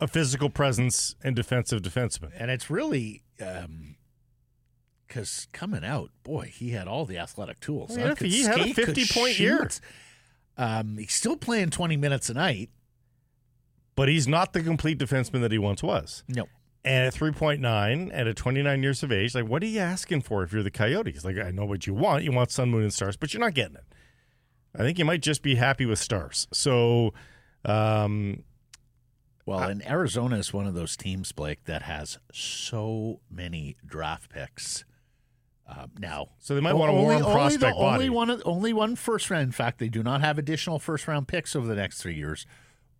a 0.00 0.09
physical 0.09 0.49
presence 0.49 1.14
and 1.23 1.37
defensive 1.37 1.83
defenseman. 1.83 2.30
And 2.37 2.50
it's 2.50 2.71
really 2.71 3.23
because 5.07 5.49
coming 5.52 5.85
out, 5.85 6.11
boy, 6.23 6.50
he 6.54 6.71
had 6.71 6.88
all 6.88 7.04
the 7.04 7.19
athletic 7.19 7.61
tools. 7.61 7.97
Could 7.97 8.28
he 8.28 8.42
had 8.42 8.61
a 8.61 8.64
50-point 8.73 9.38
year. 9.38 9.69
Um, 10.57 10.97
he's 10.99 11.12
still 11.14 11.37
playing 11.37 11.71
twenty 11.71 11.97
minutes 11.97 12.28
a 12.30 12.35
night. 12.35 12.71
But 14.00 14.09
he's 14.09 14.26
not 14.26 14.54
the 14.54 14.62
complete 14.62 14.99
defenseman 14.99 15.42
that 15.42 15.52
he 15.52 15.59
once 15.59 15.83
was. 15.83 16.25
No, 16.26 16.49
And 16.87 17.07
at 17.07 17.12
3.9 17.12 17.61
and 18.11 18.11
at 18.11 18.35
29 18.35 18.83
years 18.83 19.02
of 19.02 19.12
age, 19.12 19.35
like, 19.35 19.47
what 19.47 19.63
are 19.63 19.67
you 19.67 19.80
asking 19.80 20.23
for 20.23 20.43
if 20.43 20.54
you're 20.54 20.63
the 20.63 20.71
Coyotes? 20.71 21.23
Like, 21.23 21.36
I 21.36 21.50
know 21.50 21.67
what 21.67 21.86
you 21.86 21.93
want. 21.93 22.25
You 22.25 22.32
want 22.32 22.50
sun, 22.50 22.71
moon, 22.71 22.84
and 22.84 22.95
stars, 22.95 23.19
but 23.19 23.34
you're 23.34 23.43
not 23.43 23.52
getting 23.52 23.76
it. 23.76 23.84
I 24.75 24.78
think 24.78 24.99
you 24.99 25.04
might 25.04 25.21
just 25.21 25.43
be 25.43 25.56
happy 25.56 25.84
with 25.84 25.99
stars. 25.99 26.49
So, 26.50 27.13
um, 27.67 28.43
Well, 29.45 29.60
and 29.69 29.86
Arizona 29.86 30.39
is 30.39 30.50
one 30.50 30.67
of 30.67 30.73
those 30.73 30.97
teams, 30.97 31.32
Blake, 31.32 31.65
that 31.65 31.82
has 31.82 32.19
so 32.32 33.21
many 33.30 33.76
draft 33.84 34.30
picks. 34.30 34.86
Uh, 35.69 35.89
now, 35.99 36.28
so 36.39 36.54
they 36.54 36.63
might 36.63 36.73
want 36.73 36.91
a 36.91 36.95
warm 36.95 37.23
prospect 37.23 37.76
the, 37.76 37.82
body. 37.82 38.04
Only 38.04 38.08
one, 38.08 38.43
only 38.47 38.73
one 38.73 38.97
first 38.97 39.30
round. 39.30 39.43
In 39.43 39.52
fact, 39.52 39.78
they 39.78 39.91
do 39.91 40.02
not 40.02 40.23
have 40.23 40.39
additional 40.39 40.78
first 40.78 41.06
round 41.06 41.28
picks 41.28 41.54
over 41.54 41.67
the 41.67 41.76
next 41.76 42.00
three 42.00 42.15
years, 42.15 42.47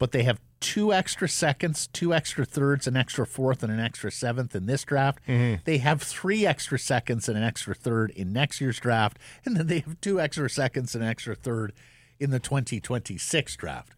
but 0.01 0.13
they 0.13 0.23
have 0.23 0.41
two 0.61 0.93
extra 0.95 1.29
seconds, 1.29 1.87
two 1.93 2.13
extra 2.15 2.47
thirds, 2.47 2.87
an 2.87 2.97
extra 2.97 3.27
fourth, 3.27 3.63
and 3.63 3.71
an 3.71 3.79
extra 3.79 4.11
seventh 4.11 4.57
in 4.57 4.65
this 4.65 4.83
draft. 4.83 5.21
Mm-hmm. 5.29 5.61
They 5.65 5.79
have 5.79 6.03
three 6.03 6.47
extra 6.47 6.79
seconds 6.79 7.29
and 7.29 7.37
an 7.37 7.45
extra 7.45 7.75
third 7.75 8.11
in 8.13 8.33
next 8.33 8.63
year's 8.63 8.81
draft, 8.81 9.19
and 9.45 9.57
then 9.57 9.69
they 9.69 9.81
have 9.81 10.01
two 10.01 10.19
extra 10.19 10.49
seconds 10.51 10.95
and 10.97 11.05
an 11.05 11.11
extra 11.11 11.37
third 11.37 11.75
in 12.19 12.31
the 12.31 12.41
2026 12.41 13.57
draft. 13.57 13.93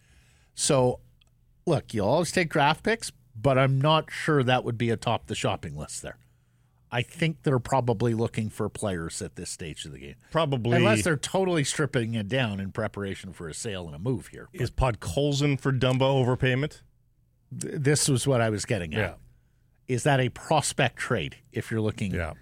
So 0.57 0.99
look, 1.67 1.95
you'll 1.95 2.09
always 2.09 2.33
take 2.33 2.51
draft 2.51 2.83
picks, 2.83 3.13
but 3.41 3.57
I'm 3.57 3.81
not 3.81 4.11
sure 4.11 4.43
that 4.43 4.65
would 4.65 4.77
be 4.77 4.91
atop 4.91 5.29
the 5.29 5.37
shopping 5.37 5.77
list 5.77 6.03
there. 6.03 6.19
I 6.95 7.01
think 7.03 7.43
they're 7.43 7.59
probably 7.59 8.13
looking 8.13 8.51
for 8.51 8.69
players 8.69 9.23
at 9.23 9.35
this 9.35 9.49
stage 9.49 9.87
of 9.87 9.93
the 9.93 9.99
game. 9.99 10.17
Probably. 10.31 10.77
Unless 10.77 11.03
they're 11.05 11.17
totally 11.17 11.65
stripping 11.65 12.15
it 12.15 12.29
down 12.29 12.61
in 12.61 12.71
preparation 12.71 13.33
for 13.33 13.49
a 13.49 13.55
sale 13.55 13.87
and 13.87 13.95
a 13.97 13.99
move 13.99 14.27
here. 14.27 14.49
Is 14.53 14.71
Podkolzin 14.71 15.59
for 15.59 15.73
Dumba 15.73 16.01
overpayment? 16.03 16.83
Th- 17.59 17.75
This 17.79 18.09
was 18.11 18.27
what 18.27 18.43
I 18.43 18.51
was 18.51 18.67
getting 18.67 18.93
at. 18.95 18.99
Yeah. 19.01 19.15
Is 19.89 20.03
that 20.05 20.21
a 20.21 20.29
prospect 20.29 20.97
trade 20.99 21.37
if 21.51 21.71
you're 21.71 21.81
looking 21.81 22.13
Yeah. 22.15 22.35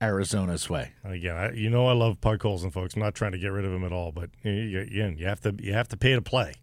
Arizona's 0.00 0.70
way? 0.70 0.92
Again, 1.04 1.36
I, 1.36 1.52
you 1.52 1.68
know 1.70 1.86
I 1.88 1.92
love 1.92 2.20
Podkolzin, 2.20 2.72
folks. 2.72 2.94
I'm 2.94 3.02
not 3.02 3.14
trying 3.14 3.32
to 3.32 3.38
get 3.38 3.48
rid 3.52 3.64
of 3.64 3.72
him 3.72 3.84
at 3.84 3.92
all, 3.92 4.12
but 4.12 4.30
you, 4.42 4.52
you, 4.52 4.80
again, 4.80 5.16
you 5.18 5.26
have 5.26 5.40
to 5.42 5.54
you 5.58 5.72
have 5.74 5.88
to 5.88 5.96
pay 5.96 6.14
to 6.14 6.22
play. 6.22 6.54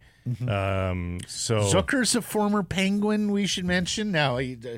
Um, 0.48 1.20
so 1.28 1.60
Zucker's 1.60 2.16
a 2.16 2.22
former 2.22 2.64
Penguin, 2.64 3.32
we 3.32 3.46
should 3.46 3.66
mention. 3.66 4.12
Now, 4.12 4.38
he, 4.38 4.54
uh, 4.56 4.78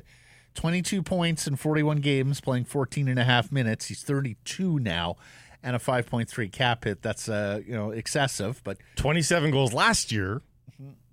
22 0.57 1.03
points 1.03 1.47
in 1.47 1.55
41 1.55 1.97
games, 1.97 2.41
playing 2.41 2.65
14 2.65 3.07
and 3.07 3.19
a 3.19 3.23
half 3.23 3.51
minutes. 3.51 3.85
He's 3.85 4.01
32 4.01 4.79
now 4.79 5.15
and 5.63 5.75
a 5.75 5.79
5.3 5.79 6.51
cap 6.51 6.83
hit. 6.83 7.01
That's, 7.01 7.29
uh, 7.29 7.61
you 7.65 7.73
know, 7.73 7.91
excessive, 7.91 8.61
but 8.63 8.77
27 8.95 9.51
goals 9.51 9.71
last 9.71 10.11
year 10.11 10.41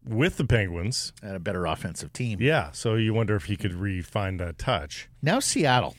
with 0.07 0.38
the 0.38 0.44
Penguins. 0.44 1.12
and 1.22 1.37
a 1.37 1.38
better 1.38 1.66
offensive 1.66 2.12
team. 2.12 2.38
Yeah, 2.40 2.70
so 2.72 2.94
you 2.94 3.12
wonder 3.12 3.37
if 3.37 3.44
he 3.44 3.57
could 3.57 3.74
refine 3.74 4.38
that 4.38 4.59
touch. 4.59 5.09
Now, 5.22 5.40
Seattle. 5.40 5.94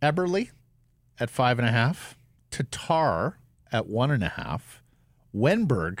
Eberle 0.00 0.48
at 1.18 1.28
five 1.28 1.58
and 1.58 1.68
a 1.68 1.72
half. 1.72 2.16
Tatar 2.50 3.38
at 3.70 3.86
one 3.86 4.10
and 4.10 4.24
a 4.24 4.30
half. 4.30 4.82
Wennberg 5.34 6.00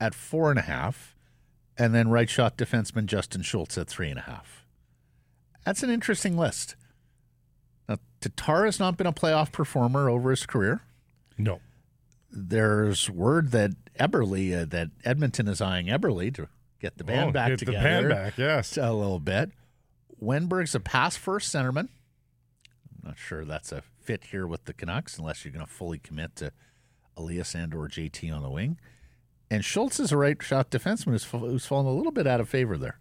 at 0.00 0.12
four 0.12 0.50
and 0.50 0.58
a 0.58 0.62
half. 0.62 1.14
And 1.76 1.94
then 1.94 2.08
right 2.08 2.28
shot 2.28 2.58
defenseman 2.58 3.06
Justin 3.06 3.42
Schultz 3.42 3.78
at 3.78 3.86
three 3.86 4.10
and 4.10 4.18
a 4.18 4.22
half. 4.22 4.57
That's 5.68 5.82
an 5.82 5.90
interesting 5.90 6.38
list. 6.38 6.76
Now, 7.90 7.98
Tatar 8.22 8.64
has 8.64 8.80
not 8.80 8.96
been 8.96 9.06
a 9.06 9.12
playoff 9.12 9.52
performer 9.52 10.08
over 10.08 10.30
his 10.30 10.46
career. 10.46 10.80
No, 11.36 11.60
There's 12.30 13.10
word 13.10 13.50
that 13.50 13.72
Eberle, 14.00 14.62
uh, 14.62 14.64
that 14.64 14.88
Edmonton 15.04 15.46
is 15.46 15.60
eyeing 15.60 15.88
Eberle 15.88 16.32
to 16.36 16.48
get 16.80 16.96
the 16.96 17.04
band 17.04 17.28
Oh, 17.28 17.32
back 17.32 17.50
get 17.50 17.58
together 17.58 17.76
the 17.76 17.84
band 17.84 18.08
back. 18.08 18.38
Yes, 18.38 18.78
a 18.78 18.94
little 18.94 19.20
bit. 19.20 19.50
Wennberg's 20.18 20.74
a 20.74 20.80
pass 20.80 21.16
first 21.16 21.54
centerman. 21.54 21.90
I'm 23.02 23.04
not 23.04 23.18
sure 23.18 23.44
that's 23.44 23.70
a 23.70 23.82
fit 24.00 24.24
here 24.24 24.46
with 24.46 24.64
the 24.64 24.72
Canucks 24.72 25.18
unless 25.18 25.44
you're 25.44 25.52
going 25.52 25.66
to 25.66 25.70
fully 25.70 25.98
commit 25.98 26.34
to 26.36 26.50
Elias 27.14 27.54
and 27.54 27.74
or 27.74 27.88
JT 27.88 28.34
on 28.34 28.42
the 28.42 28.50
wing. 28.50 28.78
And 29.50 29.62
Schultz 29.62 30.00
is 30.00 30.12
a 30.12 30.16
right 30.16 30.42
shot 30.42 30.70
defenseman 30.70 31.10
who's, 31.12 31.24
who's 31.24 31.66
fallen 31.66 31.84
a 31.84 31.92
little 31.92 32.10
bit 32.10 32.26
out 32.26 32.40
of 32.40 32.48
favor 32.48 32.78
there. 32.78 32.98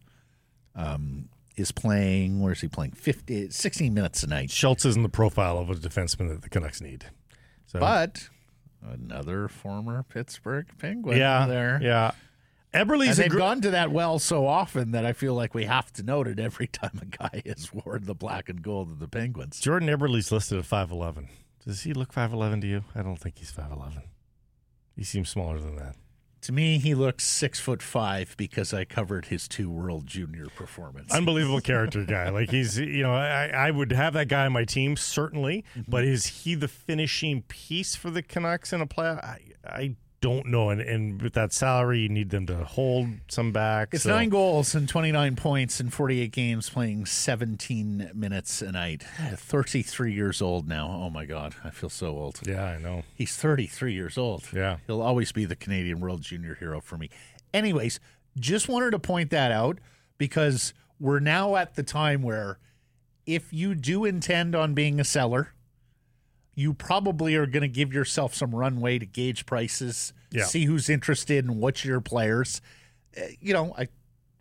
Um, 0.75 1.29
is 1.57 1.71
playing, 1.71 2.39
where's 2.39 2.61
he 2.61 2.67
playing? 2.67 2.91
50, 2.91 3.49
16 3.49 3.93
minutes 3.93 4.23
a 4.23 4.27
night. 4.27 4.51
Schultz 4.51 4.85
isn't 4.85 5.03
the 5.03 5.09
profile 5.09 5.57
of 5.57 5.69
a 5.69 5.75
defenseman 5.75 6.29
that 6.29 6.41
the 6.43 6.49
Canucks 6.49 6.79
need. 6.81 7.05
So 7.65 7.79
But 7.79 8.29
another 8.81 9.47
former 9.47 10.03
Pittsburgh 10.03 10.67
Penguin 10.77 11.17
yeah, 11.17 11.45
there. 11.47 11.79
yeah. 11.81 12.11
Eberle's 12.73 13.07
And 13.09 13.17
they've 13.17 13.31
gr- 13.31 13.37
gone 13.39 13.61
to 13.61 13.71
that 13.71 13.91
well 13.91 14.19
so 14.19 14.45
often 14.45 14.91
that 14.91 15.05
I 15.05 15.13
feel 15.13 15.33
like 15.33 15.53
we 15.55 15.65
have 15.65 15.91
to 15.93 16.03
note 16.03 16.27
it 16.27 16.39
every 16.39 16.67
time 16.67 16.99
a 17.01 17.05
guy 17.05 17.41
has 17.45 17.73
worn 17.73 18.05
the 18.05 18.13
black 18.13 18.49
and 18.49 18.61
gold 18.61 18.91
of 18.91 18.99
the 18.99 19.07
Penguins. 19.07 19.59
Jordan 19.59 19.89
Eberle's 19.89 20.31
listed 20.31 20.59
at 20.59 20.65
five 20.65 20.91
eleven. 20.91 21.27
Does 21.65 21.81
he 21.83 21.93
look 21.93 22.13
five 22.13 22.31
eleven 22.33 22.61
to 22.61 22.67
you? 22.67 22.83
I 22.93 23.01
don't 23.01 23.15
think 23.17 23.39
he's 23.39 23.51
five 23.51 23.71
eleven. 23.71 24.03
He 24.95 25.03
seems 25.03 25.29
smaller 25.29 25.59
than 25.59 25.75
that. 25.77 25.95
To 26.47 26.53
me, 26.53 26.77
he 26.77 26.95
looks 26.95 27.25
six 27.25 27.59
foot 27.59 27.81
five 27.81 28.33
because 28.37 28.73
I 28.73 28.85
covered 28.85 29.25
his 29.25 29.49
two 29.49 29.69
World 29.69 30.07
Junior 30.07 30.45
performance. 30.55 31.13
Unbelievable 31.13 31.59
character 31.59 32.05
guy. 32.05 32.29
Like 32.29 32.51
he's, 32.51 32.79
you 32.79 33.03
know, 33.03 33.13
I, 33.13 33.47
I 33.47 33.69
would 33.69 33.91
have 33.91 34.13
that 34.13 34.29
guy 34.29 34.45
on 34.45 34.53
my 34.53 34.63
team 34.63 34.95
certainly, 34.95 35.65
but 35.89 36.05
mhm. 36.05 36.07
is 36.07 36.25
he 36.25 36.55
the 36.55 36.69
finishing 36.69 37.41
piece 37.49 37.97
for 37.97 38.09
the 38.09 38.21
Canucks 38.21 38.71
in 38.71 38.79
a 38.79 38.87
playoff? 38.87 39.21
I, 39.25 39.39
I 39.65 39.95
don't 40.19 40.47
know. 40.47 40.69
And, 40.69 40.81
and 40.81 41.21
with 41.21 41.33
that 41.33 41.53
salary, 41.53 41.99
you 41.99 42.09
need 42.09 42.29
them 42.29 42.45
to 42.47 42.63
hold 42.63 43.07
some 43.27 43.51
back. 43.51 43.89
it's 43.93 44.03
so- 44.03 44.09
nine 44.09 44.29
goals 44.29 44.73
and 44.75 44.87
29 44.89 45.35
points 45.35 45.79
in 45.79 45.89
48 45.89 46.31
games, 46.31 46.69
playing 46.69 47.05
17 47.05 48.11
minutes 48.13 48.61
a 48.61 48.71
night. 48.71 49.03
33 49.03 50.13
years 50.13 50.41
old 50.41 50.67
now. 50.67 50.87
Oh 50.89 51.09
my 51.09 51.25
God, 51.25 51.55
I 51.63 51.69
feel 51.69 51.89
so 51.89 52.07
old. 52.17 52.39
Yeah, 52.45 52.63
I 52.63 52.77
know. 52.77 53.03
He's 53.15 53.35
33 53.35 53.93
years 53.93 54.17
old. 54.17 54.43
Yeah. 54.53 54.77
He'll 54.87 55.01
always 55.01 55.31
be 55.31 55.45
the 55.45 55.55
Canadian 55.55 55.99
World 55.99 56.21
Junior 56.21 56.55
hero 56.55 56.81
for 56.81 56.97
me. 56.97 57.09
Anyways, 57.53 57.99
just 58.39 58.67
wanted 58.67 58.91
to 58.91 58.99
point 58.99 59.29
that 59.31 59.51
out 59.51 59.79
because 60.17 60.73
we're 60.99 61.19
now 61.19 61.55
at 61.55 61.75
the 61.75 61.83
time 61.83 62.21
where 62.21 62.59
if 63.25 63.51
you 63.51 63.75
do 63.75 64.05
intend 64.05 64.55
on 64.55 64.73
being 64.73 64.99
a 64.99 65.03
seller, 65.03 65.53
you 66.57 66.73
probably 66.73 67.35
are 67.35 67.45
going 67.45 67.61
to 67.61 67.67
give 67.67 67.93
yourself 67.93 68.33
some 68.33 68.53
runway 68.53 68.97
to 68.97 69.05
gauge 69.05 69.45
prices, 69.45 70.11
Yeah. 70.31 70.43
see 70.45 70.65
who's 70.65 70.89
interested 70.89 71.45
and 71.45 71.57
what's 71.57 71.85
your 71.85 72.01
players. 72.01 72.61
Uh, 73.15 73.25
you 73.39 73.53
know, 73.53 73.75
I, 73.77 73.83
I 73.83 73.87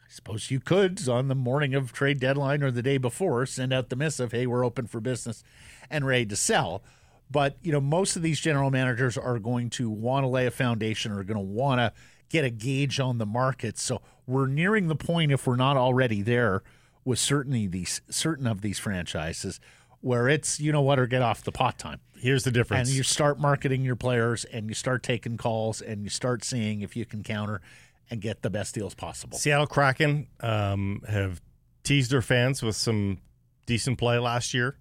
suppose 0.09 0.51
you 0.51 0.59
could 0.59 1.07
on 1.11 1.29
the 1.29 1.35
morning 1.35 1.75
of 1.75 1.93
trade 1.93 2.19
deadline 2.19 2.63
or 2.63 2.71
the 2.71 2.83
day 2.83 2.97
before 2.97 3.45
send 3.45 3.71
out 3.75 3.91
the 3.91 3.97
missive, 3.97 4.33
hey, 4.33 4.47
we're 4.47 4.65
open 4.65 4.87
for 4.87 4.99
business 4.99 5.45
and 5.91 6.07
ready 6.07 6.25
to 6.25 6.37
sell. 6.37 6.83
But, 7.31 7.59
you 7.61 7.71
know, 7.71 7.83
most 7.83 8.17
of 8.17 8.23
these 8.23 8.41
general 8.41 8.71
managers 8.71 9.19
are 9.19 9.39
going 9.39 9.69
to 9.71 9.91
want 9.91 10.25
to 10.25 10.29
lay 10.29 10.47
a 10.47 10.51
foundation 10.51 11.13
or 11.13 11.23
going 11.23 11.37
to 11.37 11.41
want 11.41 11.81
to 11.81 11.93
get 12.31 12.47
a 12.47 12.51
gauge 12.51 12.99
on 12.99 13.19
the 13.19 13.27
market. 13.27 13.77
So 13.77 14.01
we're 14.27 14.47
nearing 14.47 14.89
the 14.89 14.97
point, 14.97 15.33
if 15.33 15.47
we're 15.47 15.57
not 15.57 15.77
already 15.77 16.23
there, 16.23 16.63
with 17.05 17.19
certainly 17.19 17.67
these 17.67 18.01
certain 18.09 18.47
of 18.47 18.63
these 18.63 18.79
franchises 18.79 19.61
where 20.07 20.29
it's 20.29 20.61
you 20.61 20.71
know 20.71 20.81
what 20.83 20.99
or 21.01 21.07
get 21.07 21.21
off 21.23 21.43
the 21.43 21.51
pot 21.53 21.79
time 21.79 21.99
Here's 22.17 22.45
the 22.45 22.51
difference. 22.53 22.89
and 22.89 22.97
you 22.97 23.03
start 23.03 23.41
marketing 23.41 23.83
your 23.83 23.97
players 23.97 24.45
and 24.45 24.69
you 24.69 24.75
start 24.75 25.03
taking 25.03 25.37
calls 25.37 25.83
and 25.83 26.03
you 26.05 26.09
start 26.11 26.45
seeing 26.45 26.81
if 26.81 26.95
you 26.97 27.05
can 27.05 27.23
counter 27.23 27.61
and 28.09 28.21
get 28.21 28.43
the 28.43 28.51
best 28.51 28.73
deals 28.75 28.95
possible. 28.95 29.37
Seattle 29.37 29.67
Kraken 29.67 30.29
um, 30.41 31.03
have 31.09 31.41
teased 31.83 32.11
their 32.13 32.23
fans 32.23 32.63
with 32.63 32.77
some 32.77 33.19
decent 33.67 33.99
play 33.99 34.19
last 34.19 34.55
year. 34.55 34.77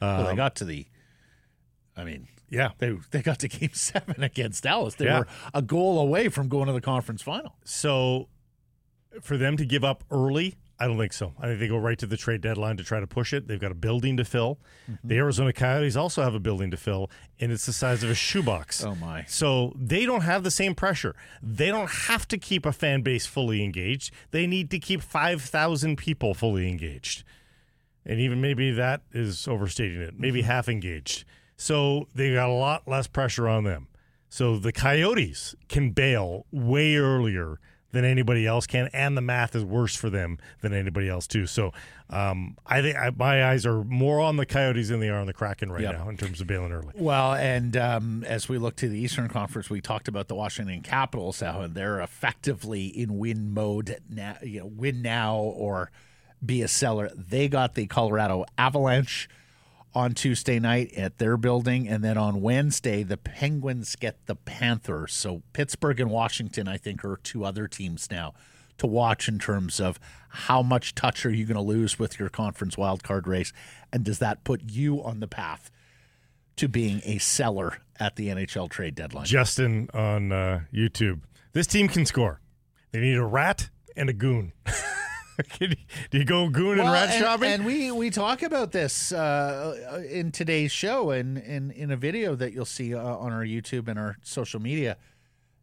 well, 0.00 0.24
they 0.24 0.30
Um, 0.30 0.36
got 0.36 0.56
to 0.56 0.64
the, 0.64 0.86
I 1.96 2.04
mean, 2.04 2.26
yeah. 2.48 2.70
they 2.78 2.96
they 3.10 3.20
got 3.22 3.38
to 3.40 3.48
Game 3.48 3.70
Seven 3.74 4.22
against 4.22 4.62
Dallas. 4.64 4.94
They 4.94 5.04
Yeah. 5.04 5.20
were 5.20 5.26
a 5.52 5.60
goal 5.62 5.98
away 6.00 6.28
from 6.28 6.48
going 6.48 6.66
to 6.68 6.72
the 6.72 6.80
conference 6.80 7.20
final. 7.22 7.54
So 7.64 8.28
for 9.20 9.36
them 9.36 9.56
to 9.58 9.66
give 9.66 9.84
up 9.84 10.04
early, 10.10 10.56
I 10.82 10.88
don't 10.88 10.98
think 10.98 11.12
so. 11.12 11.32
I 11.38 11.46
think 11.46 11.60
they 11.60 11.68
go 11.68 11.76
right 11.76 11.96
to 12.00 12.06
the 12.06 12.16
trade 12.16 12.40
deadline 12.40 12.76
to 12.76 12.82
try 12.82 12.98
to 12.98 13.06
push 13.06 13.32
it. 13.32 13.46
They've 13.46 13.60
got 13.60 13.70
a 13.70 13.76
building 13.76 14.16
to 14.16 14.24
fill. 14.24 14.58
Mm-hmm. 14.90 15.06
The 15.06 15.16
Arizona 15.16 15.52
Coyotes 15.52 15.94
also 15.94 16.24
have 16.24 16.34
a 16.34 16.40
building 16.40 16.72
to 16.72 16.76
fill, 16.76 17.08
and 17.38 17.52
it's 17.52 17.66
the 17.66 17.72
size 17.72 18.02
of 18.02 18.10
a 18.10 18.16
shoebox. 18.16 18.82
Oh 18.92 18.96
my! 18.96 19.24
So 19.28 19.72
they 19.76 20.04
don't 20.04 20.22
have 20.22 20.42
the 20.42 20.50
same 20.50 20.74
pressure. 20.74 21.14
They 21.40 21.68
don't 21.68 21.88
have 21.88 22.26
to 22.28 22.36
keep 22.36 22.66
a 22.66 22.72
fan 22.72 23.02
base 23.02 23.26
fully 23.26 23.62
engaged. 23.62 24.12
They 24.32 24.46
need 24.48 24.70
to 24.70 24.80
keep 24.80 25.02
5,000 25.02 25.96
people 25.96 26.34
fully 26.34 26.68
engaged. 26.68 27.22
And 28.04 28.18
even 28.18 28.40
maybe 28.40 28.72
that 28.72 29.02
is 29.12 29.46
overstating 29.46 30.00
it, 30.00 30.18
maybe 30.18 30.40
mm-hmm. 30.40 30.50
half 30.50 30.68
engaged. 30.68 31.24
So 31.56 32.08
they 32.12 32.34
got 32.34 32.48
a 32.48 32.52
lot 32.52 32.88
less 32.88 33.06
pressure 33.06 33.48
on 33.48 33.62
them. 33.62 33.86
So 34.28 34.58
the 34.58 34.72
Coyotes 34.72 35.54
can 35.68 35.90
bail 35.90 36.46
way 36.50 36.96
earlier 36.96 37.60
than 37.92 38.04
anybody 38.04 38.46
else 38.46 38.66
can, 38.66 38.88
and 38.92 39.16
the 39.16 39.20
math 39.20 39.54
is 39.54 39.64
worse 39.64 39.94
for 39.94 40.10
them 40.10 40.38
than 40.62 40.72
anybody 40.72 41.08
else 41.08 41.26
too. 41.26 41.46
So 41.46 41.72
um, 42.10 42.56
I 42.66 42.82
think 42.82 42.96
I, 42.96 43.10
my 43.10 43.44
eyes 43.50 43.64
are 43.66 43.84
more 43.84 44.20
on 44.20 44.36
the 44.36 44.46
Coyotes 44.46 44.88
than 44.88 45.00
they 45.00 45.08
are 45.10 45.18
on 45.20 45.26
the 45.26 45.32
Kraken 45.32 45.70
right 45.70 45.82
Yep. 45.82 45.98
now 45.98 46.08
in 46.08 46.16
terms 46.16 46.40
of 46.40 46.46
bailing 46.46 46.72
early. 46.72 46.92
Well, 46.94 47.34
and 47.34 47.76
um, 47.76 48.24
as 48.26 48.48
we 48.48 48.58
look 48.58 48.76
to 48.76 48.88
the 48.88 48.98
Eastern 48.98 49.28
Conference, 49.28 49.68
we 49.70 49.80
talked 49.80 50.08
about 50.08 50.28
the 50.28 50.34
Washington 50.34 50.80
Capitals, 50.82 51.40
how 51.40 51.66
they're 51.66 52.00
effectively 52.00 52.86
in 52.86 53.18
win 53.18 53.52
mode 53.54 53.98
now, 54.08 54.36
you 54.42 54.60
know, 54.60 54.66
win 54.66 55.02
now 55.02 55.36
or 55.36 55.90
be 56.44 56.62
a 56.62 56.68
seller. 56.68 57.10
They 57.14 57.46
got 57.48 57.74
the 57.74 57.86
Colorado 57.86 58.46
Avalanche 58.58 59.28
on 59.94 60.14
Tuesday 60.14 60.58
night 60.58 60.92
at 60.94 61.18
their 61.18 61.36
building, 61.36 61.88
and 61.88 62.02
then 62.02 62.16
on 62.16 62.40
Wednesday, 62.40 63.02
the 63.02 63.16
Penguins 63.16 63.96
get 63.96 64.26
the 64.26 64.34
Panthers. 64.34 65.12
So 65.12 65.42
Pittsburgh 65.52 66.00
and 66.00 66.10
Washington, 66.10 66.68
I 66.68 66.76
think, 66.76 67.04
are 67.04 67.18
two 67.22 67.44
other 67.44 67.68
teams 67.68 68.10
now 68.10 68.34
to 68.78 68.86
watch 68.86 69.28
in 69.28 69.38
terms 69.38 69.80
of 69.80 70.00
how 70.28 70.62
much 70.62 70.94
touch 70.94 71.26
are 71.26 71.30
you 71.30 71.44
going 71.44 71.56
to 71.56 71.60
lose 71.60 71.98
with 71.98 72.18
your 72.18 72.28
conference 72.28 72.76
wildcard 72.76 73.26
race, 73.26 73.52
and 73.92 74.04
does 74.04 74.18
that 74.18 74.44
put 74.44 74.62
you 74.70 75.02
on 75.02 75.20
the 75.20 75.28
path 75.28 75.70
to 76.56 76.68
being 76.68 77.00
a 77.04 77.18
seller 77.18 77.78
at 77.98 78.16
the 78.16 78.28
NHL 78.28 78.68
trade 78.68 78.94
deadline. 78.94 79.24
Justin 79.24 79.88
on 79.94 80.32
uh, 80.32 80.60
YouTube. 80.72 81.20
This 81.52 81.66
team 81.66 81.88
can 81.88 82.06
score. 82.06 82.40
They 82.92 83.00
need 83.00 83.16
a 83.16 83.24
rat 83.24 83.70
and 83.96 84.08
a 84.08 84.12
goon. 84.12 84.52
Do 85.58 86.18
you 86.18 86.24
go 86.24 86.48
goon 86.48 86.78
and 86.78 86.90
rat 86.90 87.10
and, 87.10 87.24
shopping? 87.24 87.50
and 87.50 87.64
we 87.66 87.90
we 87.90 88.10
talk 88.10 88.42
about 88.42 88.72
this 88.72 89.12
uh, 89.12 90.02
in 90.08 90.30
today's 90.32 90.72
show 90.72 91.10
and 91.10 91.38
in, 91.38 91.70
in 91.70 91.90
a 91.90 91.96
video 91.96 92.34
that 92.34 92.52
you'll 92.52 92.64
see 92.64 92.94
uh, 92.94 93.00
on 93.00 93.32
our 93.32 93.44
YouTube 93.44 93.88
and 93.88 93.98
our 93.98 94.16
social 94.22 94.60
media 94.60 94.96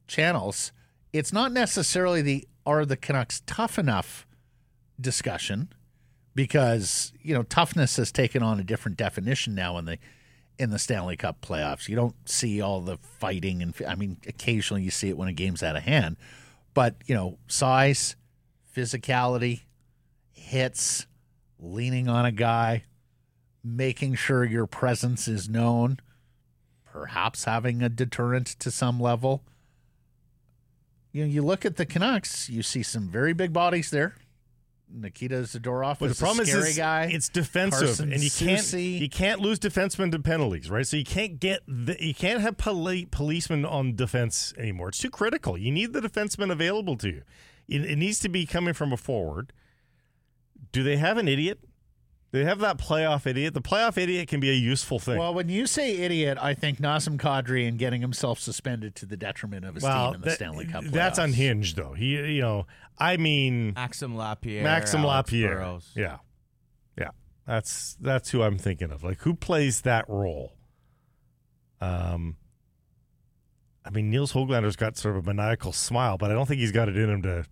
channels. 0.08 0.72
It's 1.14 1.34
not 1.34 1.52
necessarily 1.52 2.22
the 2.22 2.48
are 2.66 2.86
the 2.86 2.98
Canucks 2.98 3.42
tough 3.46 3.80
enough 3.80 4.28
discussion 5.00 5.74
because 6.36 7.14
you 7.22 7.34
know 7.34 7.44
toughness 7.44 7.98
has 7.98 8.12
taken 8.12 8.44
on 8.44 8.60
a 8.60 8.64
different 8.64 8.98
definition 8.98 9.56
now 9.56 9.78
in 9.78 9.86
the 9.86 9.98
in 10.58 10.72
the 10.72 10.80
Stanley 10.80 11.16
Cup 11.16 11.42
playoffs. 11.42 11.88
You 11.88 11.96
don't 11.96 12.16
see 12.30 12.62
all 12.62 12.82
the 12.82 12.98
fighting 12.98 13.62
and 13.62 13.74
I 13.88 13.96
mean 13.96 14.18
occasionally 14.28 14.84
you 14.84 14.92
see 14.92 15.10
it 15.10 15.18
when 15.18 15.28
a 15.28 15.34
game's 15.34 15.64
out 15.64 15.76
of 15.76 15.84
hand, 15.84 16.18
but 16.74 16.96
you 17.06 17.16
know 17.16 17.38
size, 17.48 18.16
physicality, 18.76 19.62
hits, 20.32 21.06
leaning 21.60 22.08
on 22.08 22.26
a 22.26 22.32
guy, 22.32 22.84
making 23.64 24.16
sure 24.16 24.44
your 24.44 24.66
presence 24.68 25.28
is 25.28 25.50
known, 25.50 26.00
perhaps 26.86 27.44
having 27.46 27.82
a 27.82 27.90
deterrent 27.90 28.48
to 28.60 28.72
some 28.72 29.00
level. 29.00 29.44
You 31.12 31.24
know, 31.26 31.32
you 31.32 31.42
look 31.44 31.66
at 31.66 31.76
the 31.76 31.86
Canucks, 31.86 32.50
you 32.50 32.62
see 32.64 32.84
some 32.84 33.10
very 33.10 33.34
big 33.34 33.52
bodies 33.52 33.90
there. 33.90 34.16
Nikita 34.92 35.36
Zadorov 35.42 35.98
but 36.00 36.10
the 36.10 36.16
problem 36.16 36.40
a 36.40 36.42
is 36.50 36.52
this- 36.52 36.78
guy. 36.78 37.06
it's 37.12 37.30
defensive, 37.30 37.80
Carson 37.90 38.12
and 38.12 38.24
you 38.24 38.32
can't 38.32 38.62
Soucy. 38.62 39.00
you 39.00 39.08
can't 39.10 39.40
lose 39.40 39.60
defensemen 39.60 40.12
to 40.12 40.20
penalties, 40.20 40.72
right? 40.72 40.86
So 40.88 40.98
you 40.98 41.04
can't 41.06 41.40
get 41.40 41.62
the, 41.68 41.96
you 42.04 42.16
can't 42.16 42.42
have 42.42 42.58
poli- 42.58 43.06
policemen 43.06 43.66
on 43.66 43.96
defense 43.96 44.52
anymore. 44.58 44.90
It's 44.90 44.98
too 44.98 45.12
critical. 45.12 45.60
You 45.60 45.72
need 45.72 45.94
the 45.94 46.02
defenseman 46.02 46.52
available 46.52 46.98
to 46.98 47.08
you. 47.08 47.22
It, 47.70 47.86
it 47.86 47.96
needs 47.98 48.20
to 48.20 48.30
be 48.30 48.46
coming 48.46 48.74
from 48.74 48.92
a 48.92 48.98
forward. 48.98 49.54
Do 50.72 50.84
they 50.84 50.98
have 50.98 51.18
an 51.18 51.28
idiot? 51.28 51.60
They 52.32 52.44
have 52.44 52.60
that 52.60 52.78
playoff 52.78 53.26
idiot? 53.26 53.56
The 53.56 53.62
playoff 53.62 53.98
idiot 53.98 54.28
can 54.28 54.40
be 54.40 54.52
a 54.52 54.54
useful 54.54 55.00
thing. 55.00 55.18
Well, 55.18 55.34
when 55.34 55.50
you 55.50 55.66
say 55.66 55.98
idiot, 55.98 56.38
I 56.40 56.54
think 56.54 56.80
Nazem 56.80 57.18
Kadri 57.18 57.68
and 57.68 57.80
getting 57.80 58.02
himself 58.02 58.40
suspended 58.40 58.94
to 58.98 59.08
the 59.08 59.18
detriment 59.18 59.66
of 59.66 59.74
his 59.74 59.84
team 59.84 60.14
in 60.14 60.22
the 60.22 60.26
that- 60.28 60.36
Stanley 60.36 60.66
Cup 60.68 60.84
playoffs. 60.84 60.92
that's 60.92 61.18
unhinged, 61.18 61.76
though. 61.76 61.94
He, 61.94 62.16
you 62.36 62.42
know, 62.42 62.68
I 63.00 63.18
mean, 63.18 63.74
Maxim 63.74 64.16
Lapierre. 64.16 64.64
Maxim 64.64 65.00
Alex 65.02 65.32
Lapierre. 65.32 65.56
Burrows. 65.56 65.92
Yeah, 65.96 66.18
yeah. 66.98 67.10
That's 67.48 67.98
that's 68.00 68.30
who 68.30 68.44
I'm 68.44 68.60
thinking 68.60 68.92
of. 68.92 69.04
Like, 69.04 69.22
who 69.22 69.34
plays 69.34 69.82
that 69.82 70.08
role? 70.08 70.54
Um, 71.82 72.36
I 73.84 73.90
mean, 73.90 74.12
Niels 74.12 74.34
Hoglander's 74.34 74.76
got 74.76 74.98
sort 74.98 75.16
of 75.18 75.28
a 75.28 75.34
maniacal 75.34 75.72
smile, 75.74 76.18
but 76.20 76.30
I 76.30 76.36
don't 76.36 76.46
think 76.46 76.60
he's 76.60 76.72
got 76.74 76.90
it 76.90 76.96
in 76.98 77.10
him 77.10 77.22
to 77.24 77.46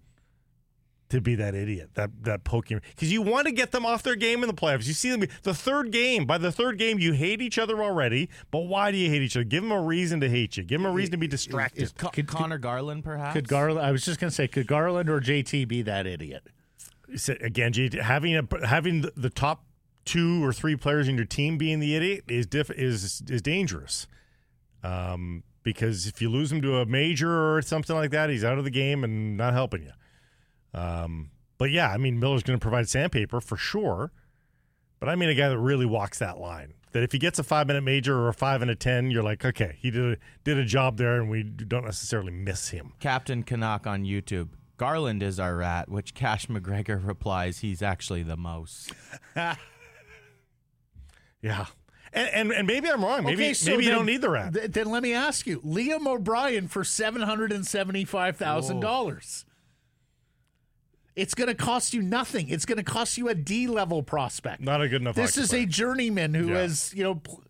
to 1.10 1.22
be 1.22 1.36
that 1.36 1.56
idiot, 1.56 1.92
that 1.94 2.12
that 2.24 2.44
poking. 2.44 2.82
Because 2.90 3.12
you 3.12 3.22
want 3.22 3.46
to 3.48 3.54
get 3.54 3.72
them 3.72 3.86
off 3.86 4.04
their 4.04 4.16
game 4.16 4.44
in 4.44 4.48
the 4.48 4.54
playoffs. 4.54 4.88
You 4.88 4.94
see 4.94 5.10
them 5.10 5.24
the 5.44 5.54
third 5.54 5.92
game. 5.92 6.26
By 6.26 6.38
the 6.38 6.52
third 6.52 6.78
game, 6.78 7.00
you 7.00 7.14
hate 7.14 7.42
each 7.42 7.58
other 7.58 7.82
already. 7.82 8.30
But 8.52 8.62
why 8.68 8.92
do 8.92 8.98
you 8.98 9.10
hate 9.10 9.22
each 9.22 9.38
other? 9.38 9.44
Give 9.46 9.64
them 9.64 9.72
a 9.72 9.82
reason 9.82 10.20
to 10.22 10.30
hate 10.30 10.58
you. 10.58 10.64
Give 10.64 10.82
them 10.82 10.92
a 10.92 10.94
reason 10.94 11.12
to 11.12 11.18
be 11.18 11.28
distracted. 11.28 11.84
is- 11.84 11.92
Co- 11.94 12.10
Could- 12.10 12.28
Connor 12.28 12.58
Garland, 12.58 13.04
perhaps. 13.04 13.34
Could 13.34 13.48
Garland? 13.48 13.86
I 13.86 13.92
was 13.92 14.04
just 14.04 14.20
going 14.20 14.30
to 14.30 14.36
say, 14.36 14.48
could 14.48 14.68
Garland 14.68 15.10
or 15.10 15.22
JT 15.22 15.66
be 15.68 15.82
that 15.84 16.06
idiot? 16.06 16.44
So, 17.16 17.36
again, 17.40 17.72
JT, 17.72 18.02
having 18.02 18.36
a, 18.36 18.44
having 18.68 19.02
the, 19.02 19.14
the 19.16 19.30
top 19.30 19.64
two 20.04 20.44
or 20.44 20.52
three 20.52 20.76
players 20.76 21.08
in 21.08 21.16
your 21.16 21.26
team 21.26 21.58
being 21.58 21.80
the 21.80 21.96
idiot 21.96 22.26
is 22.28 22.46
diff, 22.46 22.70
is 22.72 23.24
is 23.30 23.42
dangerous. 23.42 24.08
Um, 24.84 25.44
because 25.64 26.06
if 26.08 26.22
you 26.22 26.30
lose 26.30 26.52
him 26.52 26.62
to 26.62 26.78
a 26.78 26.86
major 26.86 27.56
or 27.56 27.62
something 27.62 27.96
like 27.96 28.12
that, 28.12 28.30
he's 28.30 28.44
out 28.44 28.58
of 28.58 28.64
the 28.64 28.70
game 28.70 29.04
and 29.04 29.36
not 29.38 29.54
helping 29.54 29.84
you. 29.84 29.92
Um, 30.74 31.32
but 31.58 31.72
yeah, 31.72 31.90
I 31.90 31.98
mean 31.98 32.20
Miller's 32.20 32.44
going 32.44 32.60
to 32.60 32.62
provide 32.64 32.88
sandpaper 32.90 33.42
for 33.42 33.58
sure. 33.58 34.12
But 35.00 35.10
I 35.10 35.16
mean 35.16 35.30
a 35.30 35.36
guy 35.36 35.50
that 35.50 35.58
really 35.60 35.86
walks 35.86 36.20
that 36.20 36.38
line. 36.40 36.74
That 36.94 37.04
if 37.04 37.12
he 37.12 37.20
gets 37.20 37.38
a 37.38 37.44
five 37.44 37.68
minute 37.68 37.84
major 37.84 38.18
or 38.18 38.30
a 38.30 38.34
five 38.34 38.62
and 38.62 38.72
a 38.72 38.76
ten, 38.76 39.12
you're 39.12 39.22
like, 39.24 39.44
okay, 39.46 39.78
he 39.80 39.92
did 39.92 40.14
a, 40.14 40.18
did 40.44 40.58
a 40.58 40.66
job 40.66 40.98
there, 40.98 41.20
and 41.22 41.30
we 41.30 41.44
don't 41.44 41.86
necessarily 41.86 42.32
miss 42.32 42.70
him. 42.70 42.94
Captain 43.00 43.44
Canuck 43.44 43.86
on 43.86 44.04
YouTube. 44.04 44.50
Garland 44.78 45.22
is 45.22 45.40
our 45.40 45.56
rat, 45.58 45.90
which 45.90 46.14
Cash 46.14 46.48
McGregor 46.48 47.04
replies 47.06 47.60
he's 47.60 47.82
actually 47.82 48.24
the 48.24 48.38
mouse. 48.38 48.90
Yeah, 51.42 51.68
and 52.14 52.30
and, 52.30 52.52
and 52.52 52.68
maybe 52.68 52.90
I'm 52.90 53.04
wrong. 53.04 53.24
Maybe 53.24 53.44
Okay, 53.44 53.54
so 53.54 53.72
maybe 53.72 53.86
you 53.86 53.92
don't 53.92 54.08
need 54.08 54.22
the 54.22 54.30
rat. 54.30 54.54
th- 54.54 54.72
then 54.72 54.90
let 54.90 55.04
me 55.04 55.14
ask 55.14 55.46
you, 55.46 55.60
Liam 55.62 56.08
O'Brien 56.08 56.68
for 56.68 56.84
seven 56.84 57.22
hundred 57.22 57.52
and 57.52 57.66
seventy-five 57.66 58.38
thousand 58.38 58.80
dollars. 58.80 59.46
It's 61.18 61.34
going 61.34 61.48
to 61.48 61.56
cost 61.56 61.94
you 61.96 62.02
nothing. 62.04 62.50
It's 62.50 62.66
going 62.66 62.78
to 62.78 62.84
cost 62.84 63.18
you 63.18 63.28
a 63.28 63.34
D 63.36 63.68
level 63.68 64.04
prospect. 64.04 64.62
Not 64.62 64.82
a 64.82 64.88
good 64.88 65.02
enough. 65.02 65.16
this 65.16 65.36
is 65.38 65.50
player. 65.50 65.64
a 65.64 65.66
journeyman 65.66 66.34
who 66.34 66.50
Yeah. 66.50 66.60
has, 66.60 66.94
you 66.96 67.04
know, 67.04 67.16
pl- 67.16 67.44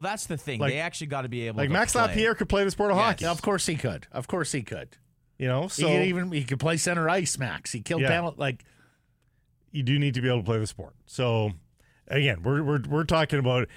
That's 0.00 0.26
the 0.26 0.36
thing. 0.36 0.58
Like- 0.60 0.72
they 0.72 0.80
actually 0.80 1.06
got 1.06 1.22
to 1.22 1.28
be 1.28 1.46
able 1.46 1.58
like 1.58 1.68
to 1.68 1.72
Max 1.72 1.92
play. 1.92 2.02
Lapierre 2.02 2.34
could 2.34 2.48
play 2.48 2.64
the 2.64 2.70
sport 2.70 2.90
of 2.90 2.96
Yes. 2.96 3.06
hockey. 3.06 3.26
of 3.26 3.40
course 3.40 3.66
he 3.66 3.76
could. 3.76 4.06
Of 4.12 4.26
course 4.28 4.52
he 4.52 4.62
could. 4.62 4.96
You 5.38 5.46
know, 5.48 5.62
he 5.62 5.68
so 5.68 5.86
could 5.86 6.02
even 6.06 6.32
he 6.32 6.44
could 6.44 6.58
play 6.60 6.76
center 6.76 7.08
ice, 7.08 7.38
Max. 7.38 7.70
He 7.72 7.80
killed 7.80 8.02
Yeah. 8.02 8.08
penalty. 8.08 8.36
Like 8.38 8.64
you 9.70 9.82
do 9.82 9.98
need 9.98 10.14
to 10.14 10.20
be 10.20 10.28
able 10.28 10.38
to 10.40 10.44
play 10.44 10.58
the 10.58 10.66
sport. 10.66 10.94
So 11.06 11.52
again, 12.08 12.42
we're 12.42 12.62
we're 12.62 12.82
we're 12.88 13.04
talking 13.04 13.38
about 13.38 13.68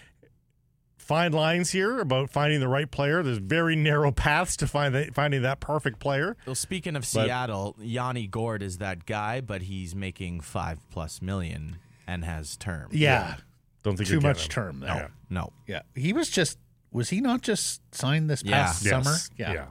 fine 1.10 1.32
lines 1.32 1.72
here 1.72 2.00
about 2.00 2.30
finding 2.30 2.60
the 2.60 2.68
right 2.68 2.90
player. 2.92 3.24
There's 3.24 3.40
very 3.40 3.76
narrow 3.76 4.12
paths 4.26 4.56
to 4.58 4.68
find 4.68 4.94
that, 4.94 5.16
finding 5.16 5.42
that 5.42 5.60
perfect 5.60 6.00
player. 6.00 6.38
Well, 6.46 6.54
speaking 6.54 6.96
of 6.96 7.02
But- 7.02 7.08
Seattle, 7.26 7.76
Yanni 7.82 8.28
Gourde 8.28 8.62
is 8.62 8.78
that 8.78 9.08
guy, 9.08 9.42
but 9.42 9.64
he's 9.64 9.96
making 9.96 10.42
five 10.42 10.78
plus 10.92 11.20
million 11.20 11.78
and 12.06 12.24
has 12.26 12.56
term. 12.56 12.90
yeah, 12.92 13.38
Don't 13.82 13.98
think 13.98 14.08
too 14.08 14.22
much 14.22 14.50
term 14.50 14.82
there. 14.82 14.90
Yeah. 14.96 15.08
No. 15.32 15.52
Yeah, 15.66 15.82
he 15.96 16.14
was 16.14 16.30
just 16.30 16.60
was 16.92 17.10
he 17.10 17.22
not 17.22 17.42
just 17.42 17.82
signed 17.94 18.30
this 18.30 18.44
Yeah. 18.44 18.64
past 18.66 18.86
Yes. 18.86 18.92
summer? 18.92 19.16
Yeah. 19.36 19.66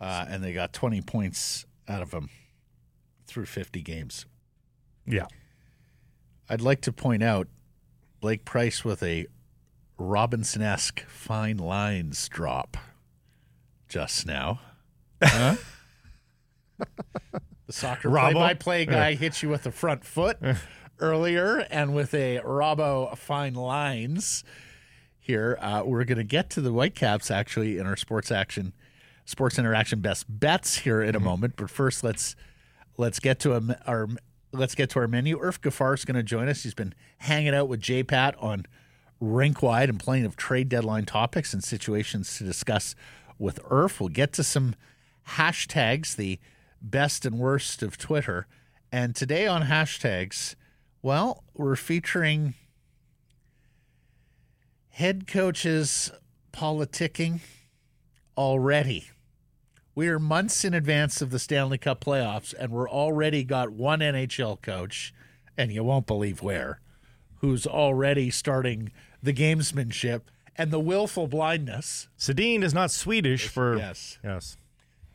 Uh, 0.00 0.24
and 0.28 0.42
they 0.42 0.52
got 0.54 0.72
20 0.72 1.00
points 1.02 1.64
out 1.86 2.00
of 2.02 2.12
him 2.12 2.28
through 3.26 3.46
50 3.46 3.82
games. 3.82 4.24
Yeah. 5.06 5.26
I'd 6.48 6.60
like 6.62 6.80
to 6.82 6.92
point 6.92 7.22
out 7.22 7.46
Blake 8.20 8.44
Price 8.44 8.84
with 8.84 9.02
a 9.02 9.26
Robinson 10.02 10.62
esque 10.62 11.00
fine 11.06 11.58
lines 11.58 12.28
drop 12.28 12.76
just 13.88 14.26
now. 14.26 14.60
Huh? 15.22 15.56
the 16.78 17.72
soccer 17.72 18.10
play 18.10 18.34
by 18.34 18.54
play 18.54 18.84
guy 18.84 19.14
hits 19.14 19.42
you 19.42 19.48
with 19.48 19.62
the 19.62 19.70
front 19.70 20.04
foot 20.04 20.38
earlier, 20.98 21.58
and 21.70 21.94
with 21.94 22.14
a 22.14 22.40
Robbo 22.44 23.16
fine 23.16 23.54
lines 23.54 24.42
here. 25.20 25.56
Uh, 25.60 25.82
we're 25.84 26.04
going 26.04 26.18
to 26.18 26.24
get 26.24 26.50
to 26.50 26.60
the 26.60 26.70
Whitecaps 26.70 27.30
actually 27.30 27.78
in 27.78 27.86
our 27.86 27.96
sports 27.96 28.32
action, 28.32 28.72
sports 29.24 29.58
interaction 29.58 30.00
best 30.00 30.26
bets 30.28 30.78
here 30.78 31.00
in 31.00 31.14
a 31.14 31.20
moment. 31.20 31.54
But 31.56 31.70
first, 31.70 32.02
let's 32.02 32.34
let's 32.96 33.20
get 33.20 33.38
to 33.40 33.54
a, 33.54 33.78
our 33.86 34.08
let's 34.52 34.74
get 34.74 34.90
to 34.90 34.98
our 34.98 35.08
menu. 35.08 35.38
Irf 35.38 35.60
Gaffar 35.60 35.94
is 35.94 36.04
going 36.04 36.16
to 36.16 36.22
join 36.22 36.48
us. 36.48 36.64
He's 36.64 36.74
been 36.74 36.94
hanging 37.18 37.54
out 37.54 37.68
with 37.68 37.80
J 37.80 38.02
Pat 38.02 38.34
on 38.38 38.66
rink 39.22 39.62
wide 39.62 39.88
and 39.88 40.00
plenty 40.00 40.24
of 40.24 40.36
trade 40.36 40.68
deadline 40.68 41.04
topics 41.04 41.54
and 41.54 41.62
situations 41.62 42.36
to 42.36 42.44
discuss 42.44 42.96
with 43.38 43.62
Irf. 43.64 44.00
We'll 44.00 44.08
get 44.08 44.32
to 44.34 44.42
some 44.42 44.74
hashtags, 45.30 46.16
the 46.16 46.40
best 46.80 47.24
and 47.24 47.38
worst 47.38 47.82
of 47.82 47.96
Twitter. 47.96 48.48
And 48.90 49.14
today 49.14 49.46
on 49.46 49.62
hashtags, 49.62 50.56
well, 51.02 51.44
we're 51.54 51.76
featuring 51.76 52.54
head 54.90 55.28
coaches 55.28 56.10
politicking 56.52 57.40
already. 58.36 59.08
We 59.94 60.08
are 60.08 60.18
months 60.18 60.64
in 60.64 60.74
advance 60.74 61.22
of 61.22 61.30
the 61.30 61.38
Stanley 61.38 61.78
Cup 61.78 62.02
playoffs, 62.04 62.54
and 62.58 62.72
we're 62.72 62.90
already 62.90 63.44
got 63.44 63.70
one 63.70 64.00
NHL 64.00 64.60
coach, 64.62 65.14
and 65.56 65.70
you 65.70 65.84
won't 65.84 66.06
believe 66.06 66.42
where, 66.42 66.80
who's 67.36 67.66
already 67.66 68.30
starting 68.30 68.90
the 69.22 69.32
gamesmanship 69.32 70.22
and 70.56 70.70
the 70.70 70.80
willful 70.80 71.26
blindness. 71.26 72.08
Sedin 72.18 72.62
is 72.62 72.74
not 72.74 72.90
Swedish 72.90 73.48
for 73.48 73.76
Yes. 73.78 74.18
Yes. 74.22 74.56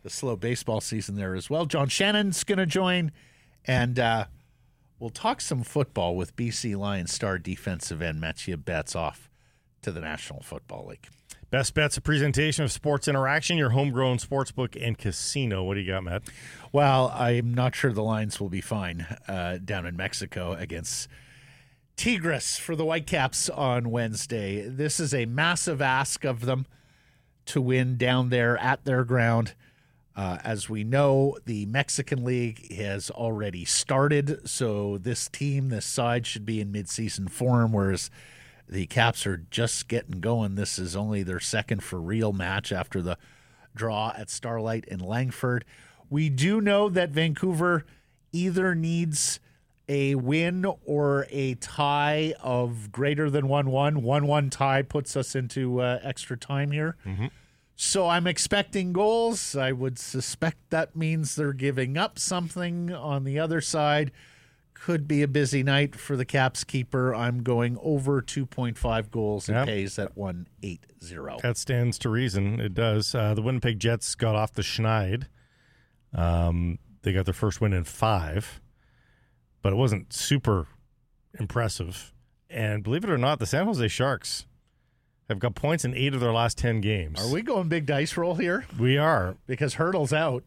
the 0.03 0.09
slow 0.09 0.35
baseball 0.35 0.81
season 0.81 1.15
there 1.15 1.35
as 1.35 1.49
well. 1.49 1.65
John 1.65 1.87
Shannon's 1.89 2.43
going 2.43 2.57
to 2.59 2.65
join, 2.65 3.11
and 3.65 3.99
uh, 3.99 4.25
we'll 4.99 5.09
talk 5.09 5.41
some 5.41 5.63
football 5.63 6.15
with 6.15 6.35
BC 6.35 6.75
Lions 6.77 7.11
star 7.11 7.37
defensive 7.37 8.01
end 8.01 8.19
Mathieu 8.21 8.57
Betts 8.57 8.95
off 8.95 9.29
to 9.81 9.91
the 9.91 9.99
National 9.99 10.41
Football 10.41 10.87
League. 10.87 11.07
Best 11.49 11.73
bets 11.75 11.95
a 11.95 12.01
presentation 12.01 12.65
of 12.65 12.71
Sports 12.73 13.07
Interaction, 13.07 13.57
your 13.57 13.69
homegrown 13.69 14.17
sportsbook 14.17 14.75
and 14.85 14.97
casino. 14.97 15.63
What 15.63 15.75
do 15.75 15.79
you 15.79 15.87
got, 15.87 16.03
Matt? 16.03 16.23
Well, 16.73 17.09
I'm 17.15 17.53
not 17.53 17.73
sure 17.73 17.93
the 17.93 18.03
Lions 18.03 18.41
will 18.41 18.49
be 18.49 18.59
fine 18.59 19.05
uh, 19.29 19.57
down 19.63 19.85
in 19.85 19.95
Mexico 19.95 20.51
against 20.53 21.07
Tigres 21.97 22.57
for 22.57 22.75
the 22.75 22.85
Whitecaps 22.85 23.49
on 23.49 23.89
Wednesday. 23.89 24.61
This 24.61 24.99
is 24.99 25.15
a 25.15 25.25
massive 25.25 25.81
ask 25.81 26.23
of 26.23 26.41
them 26.41 26.67
to 27.47 27.59
win 27.59 27.97
down 27.97 28.29
there 28.29 28.55
at 28.59 28.85
their 28.85 29.03
ground. 29.03 29.55
Uh, 30.15 30.37
as 30.43 30.69
we 30.69 30.83
know, 30.83 31.37
the 31.45 31.65
Mexican 31.65 32.23
League 32.23 32.71
has 32.71 33.09
already 33.09 33.65
started, 33.65 34.47
so 34.47 34.99
this 34.99 35.27
team, 35.27 35.69
this 35.69 35.87
side, 35.87 36.27
should 36.27 36.45
be 36.45 36.61
in 36.61 36.71
midseason 36.71 37.29
form, 37.29 37.71
whereas 37.71 38.11
the 38.69 38.85
Caps 38.85 39.25
are 39.25 39.45
just 39.49 39.87
getting 39.87 40.19
going. 40.19 40.53
This 40.53 40.77
is 40.77 40.95
only 40.95 41.23
their 41.23 41.39
second 41.39 41.81
for 41.81 41.99
real 41.99 42.31
match 42.31 42.71
after 42.71 43.01
the 43.01 43.17
draw 43.75 44.13
at 44.15 44.29
Starlight 44.29 44.85
in 44.85 44.99
Langford. 44.99 45.65
We 46.11 46.29
do 46.29 46.61
know 46.61 46.89
that 46.89 47.09
Vancouver 47.09 47.85
either 48.31 48.75
needs 48.75 49.39
a 49.89 50.15
win 50.15 50.65
or 50.85 51.25
a 51.29 51.55
tie 51.55 52.33
of 52.41 52.91
greater 52.91 53.29
than 53.29 53.47
1 53.47 53.69
1. 53.71 54.01
1 54.03 54.27
1 54.27 54.49
tie 54.49 54.81
puts 54.81 55.15
us 55.15 55.35
into 55.35 55.79
uh, 55.81 55.99
extra 56.03 56.37
time 56.37 56.71
here. 56.71 56.95
So 57.75 58.07
I'm 58.07 58.25
expecting 58.27 58.91
goals. 58.91 59.55
I 59.55 59.71
would 59.71 59.99
suspect 59.99 60.57
that 60.71 60.95
means 60.95 61.35
they're 61.35 61.53
giving 61.53 61.95
up 61.97 62.17
something 62.19 62.91
on 62.91 63.23
the 63.23 63.37
other 63.39 63.61
side. 63.61 64.11
Could 64.73 65.07
be 65.07 65.21
a 65.23 65.27
busy 65.27 65.63
night 65.63 65.95
for 65.95 66.15
the 66.15 66.25
Caps 66.25 66.63
keeper. 66.63 67.13
I'm 67.13 67.41
going 67.43 67.77
over 67.81 68.21
2.5 68.21 69.09
goals 69.11 69.47
and 69.47 69.57
Yep. 69.57 69.65
pays 69.67 69.97
at 69.99 70.15
180. 70.17 70.81
That 71.41 71.57
stands 71.57 71.97
to 71.99 72.09
reason. 72.09 72.59
It 72.59 72.73
does. 72.73 73.13
Uh, 73.15 73.33
the 73.35 73.41
Winnipeg 73.41 73.79
Jets 73.79 74.13
got 74.15 74.35
off 74.35 74.53
the 74.53 74.61
Schneid. 74.63 75.27
Um, 76.13 76.79
they 77.03 77.13
got 77.13 77.25
their 77.25 77.33
first 77.33 77.61
win 77.61 77.73
in 77.73 77.83
five, 77.83 78.59
but 79.67 79.73
it 79.73 79.75
wasn't 79.75 80.13
super 80.13 80.65
impressive. 81.37 82.13
And 82.49 82.83
believe 82.83 83.03
it 83.03 83.09
or 83.09 83.17
not, 83.17 83.37
the 83.39 83.45
San 83.45 83.65
Jose 83.65 83.85
Sharks 83.89 84.45
have 85.27 85.39
got 85.39 85.55
points 85.55 85.83
in 85.83 85.93
eight 85.93 86.13
of 86.13 86.21
their 86.21 86.31
last 86.31 86.57
10 86.57 86.79
games. 86.79 87.19
Are 87.19 87.29
we 87.29 87.41
going 87.41 87.67
big 87.67 87.85
dice 87.85 88.15
roll 88.15 88.35
here? 88.35 88.65
We 88.79 88.97
are. 88.97 89.35
Because 89.45 89.73
Hurdle's 89.73 90.13
out. 90.13 90.45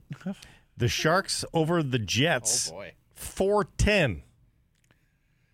The 0.74 0.88
Sharks 0.88 1.44
over 1.52 1.82
the 1.82 1.98
Jets, 1.98 2.70
Oh, 2.70 2.76
boy. 2.76 2.92
410 3.14 4.22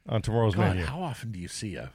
on 0.08 0.22
tomorrow's 0.22 0.54
God, 0.54 0.68
menu. 0.76 0.84
how 0.84 1.00
often 1.02 1.32
do 1.32 1.40
you 1.40 1.48
see 1.48 1.74
a 1.74 1.90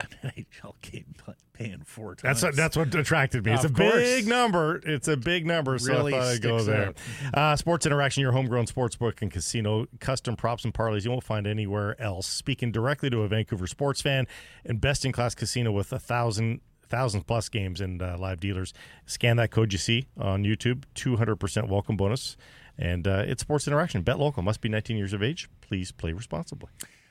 an 0.22 0.32
NHL 0.36 0.74
game 0.82 1.14
paying 1.52 1.82
four 1.84 2.14
times? 2.14 2.40
That's 2.40 2.56
that's 2.56 2.76
what 2.76 2.94
attracted 2.94 3.44
me. 3.44 3.52
It's 3.52 3.64
Of 3.64 3.72
a 3.72 3.74
course. 3.74 3.94
big 3.94 4.26
number. 4.28 4.80
It's 4.84 5.08
a 5.08 5.16
big 5.16 5.46
number, 5.46 5.78
so 5.78 5.92
Really 5.92 6.14
I 6.14 6.18
thought 6.18 6.28
I'd 6.28 6.42
go 6.42 6.62
there. 6.62 6.94
Uh, 7.34 7.56
sports 7.56 7.84
Interaction, 7.86 8.20
your 8.20 8.32
homegrown 8.32 8.66
sports 8.66 8.94
book 8.96 9.22
and 9.22 9.30
casino, 9.30 9.86
custom 10.00 10.36
props 10.36 10.64
and 10.64 10.72
parlays 10.72 11.04
you 11.04 11.10
won't 11.10 11.24
find 11.24 11.46
anywhere 11.46 12.00
else. 12.00 12.26
Speaking 12.26 12.70
directly 12.70 13.10
to 13.10 13.22
a 13.22 13.28
Vancouver 13.28 13.66
sports 13.66 14.00
fan 14.00 14.26
and 14.64 14.80
best 14.80 15.04
in 15.04 15.12
class 15.12 15.34
casino 15.34 15.72
with 15.72 15.92
a 15.92 15.98
thousand 15.98 16.60
thousand 16.88 17.26
plus 17.26 17.48
games 17.48 17.80
and 17.80 18.00
uh, 18.00 18.16
live 18.18 18.40
dealers. 18.40 18.72
Scan 19.04 19.36
that 19.36 19.50
code 19.50 19.72
you 19.72 19.78
see 19.78 20.06
on 20.16 20.44
YouTube. 20.44 20.84
Two 20.94 21.16
hundred 21.16 21.36
percent 21.36 21.68
welcome 21.68 21.96
bonus. 21.96 22.36
And 22.80 23.08
uh, 23.08 23.24
it's 23.26 23.42
Sports 23.42 23.66
Interaction. 23.66 24.02
Bet 24.02 24.20
local. 24.20 24.40
Must 24.44 24.60
be 24.60 24.68
19 24.68 24.96
years 24.96 25.12
of 25.12 25.20
age. 25.20 25.48
Please 25.60 25.90
play 25.90 26.12
responsibly. 26.12 26.68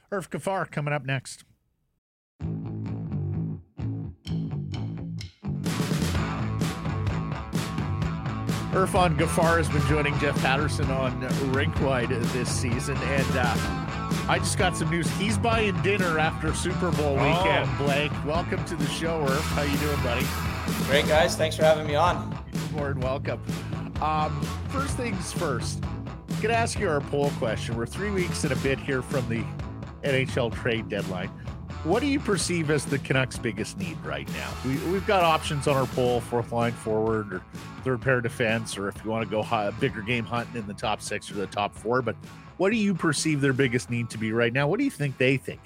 Irf 0.10 0.30
Gaffar 0.30 0.72
coming 0.72 0.94
up 0.94 1.04
next. 1.04 1.44
Irfaan 8.78 9.18
Gaffar 9.18 9.58
has 9.58 9.68
been 9.68 9.82
joining 9.88 10.16
Jeff 10.20 10.40
Patterson 10.40 10.92
on 10.92 11.20
Rinkwide 11.52 12.10
this 12.32 12.48
season, 12.48 12.96
and 12.96 13.26
uh, 13.36 13.56
I 14.30 14.38
just 14.38 14.60
got 14.60 14.78
some 14.78 14.92
news. 14.92 15.10
He's 15.18 15.36
buying 15.36 15.82
dinner 15.82 16.20
after 16.20 16.54
Super 16.54 16.92
Bowl 16.92 17.16
weekend. 17.16 17.76
Blake, 17.80 18.12
welcome 18.24 18.64
to 18.66 18.76
the 18.76 18.86
show, 18.86 19.26
Irf. 19.26 19.42
How 19.56 19.64
you 19.64 19.76
doing, 19.80 20.00
buddy? 20.04 20.28
Great, 20.86 21.08
guys. 21.08 21.36
Thanks 21.36 21.56
for 21.56 21.64
having 21.64 21.88
me 21.88 21.96
on. 21.96 22.38
You're 22.54 22.80
more 22.80 22.90
than 22.90 23.00
welcome. 23.00 23.42
Um, 24.00 24.40
first 24.70 24.96
things 24.96 25.34
first, 25.34 25.84
I'm 25.84 26.40
gonna 26.40 26.54
ask 26.54 26.80
you 26.80 26.88
our 26.88 27.02
poll 27.02 27.32
question. 27.40 27.76
We're 27.76 27.88
three 27.88 28.12
weeks 28.12 28.44
and 28.44 28.54
a 28.54 28.58
bit 28.58 28.78
here 28.78 29.02
from 29.02 29.28
the 29.28 29.44
NHL 30.08 30.54
trade 30.54 30.88
deadline. 30.88 31.32
What 31.84 32.02
do 32.02 32.08
you 32.08 32.20
perceive 32.20 32.70
as 32.70 32.86
the 32.86 33.00
Canucks' 33.00 33.38
biggest 33.38 33.78
need 33.78 33.98
right 34.04 34.28
now? 34.34 34.52
We, 34.66 34.78
we've 34.92 35.08
got 35.08 35.24
options 35.24 35.68
on 35.68 35.78
our 35.78 35.86
poll: 35.86 36.20
fourth 36.20 36.52
line 36.52 36.74
forward, 36.74 37.34
or 37.34 37.42
third 37.84 38.02
pair 38.02 38.20
defense, 38.20 38.78
or 38.78 38.90
if 38.90 39.06
you 39.06 39.10
want 39.10 39.24
to 39.24 39.30
go 39.30 39.42
high, 39.42 39.70
bigger 39.72 40.02
game 40.02 40.26
hunting 40.26 40.58
in 40.58 40.68
the 40.68 40.74
top 40.74 41.02
six 41.02 41.32
or 41.32 41.36
the 41.36 41.48
top 41.48 41.74
four. 41.74 42.02
But 42.02 42.16
what 42.58 42.72
do 42.72 42.76
you 42.76 42.94
perceive 42.94 43.40
their 43.40 43.54
biggest 43.54 43.90
need 43.90 44.10
to 44.10 44.18
be 44.18 44.34
right 44.34 44.52
now? 44.52 44.68
What 44.68 44.80
do 44.80 44.84
you 44.84 44.92
think 44.92 45.18
they 45.18 45.38
think 45.38 45.62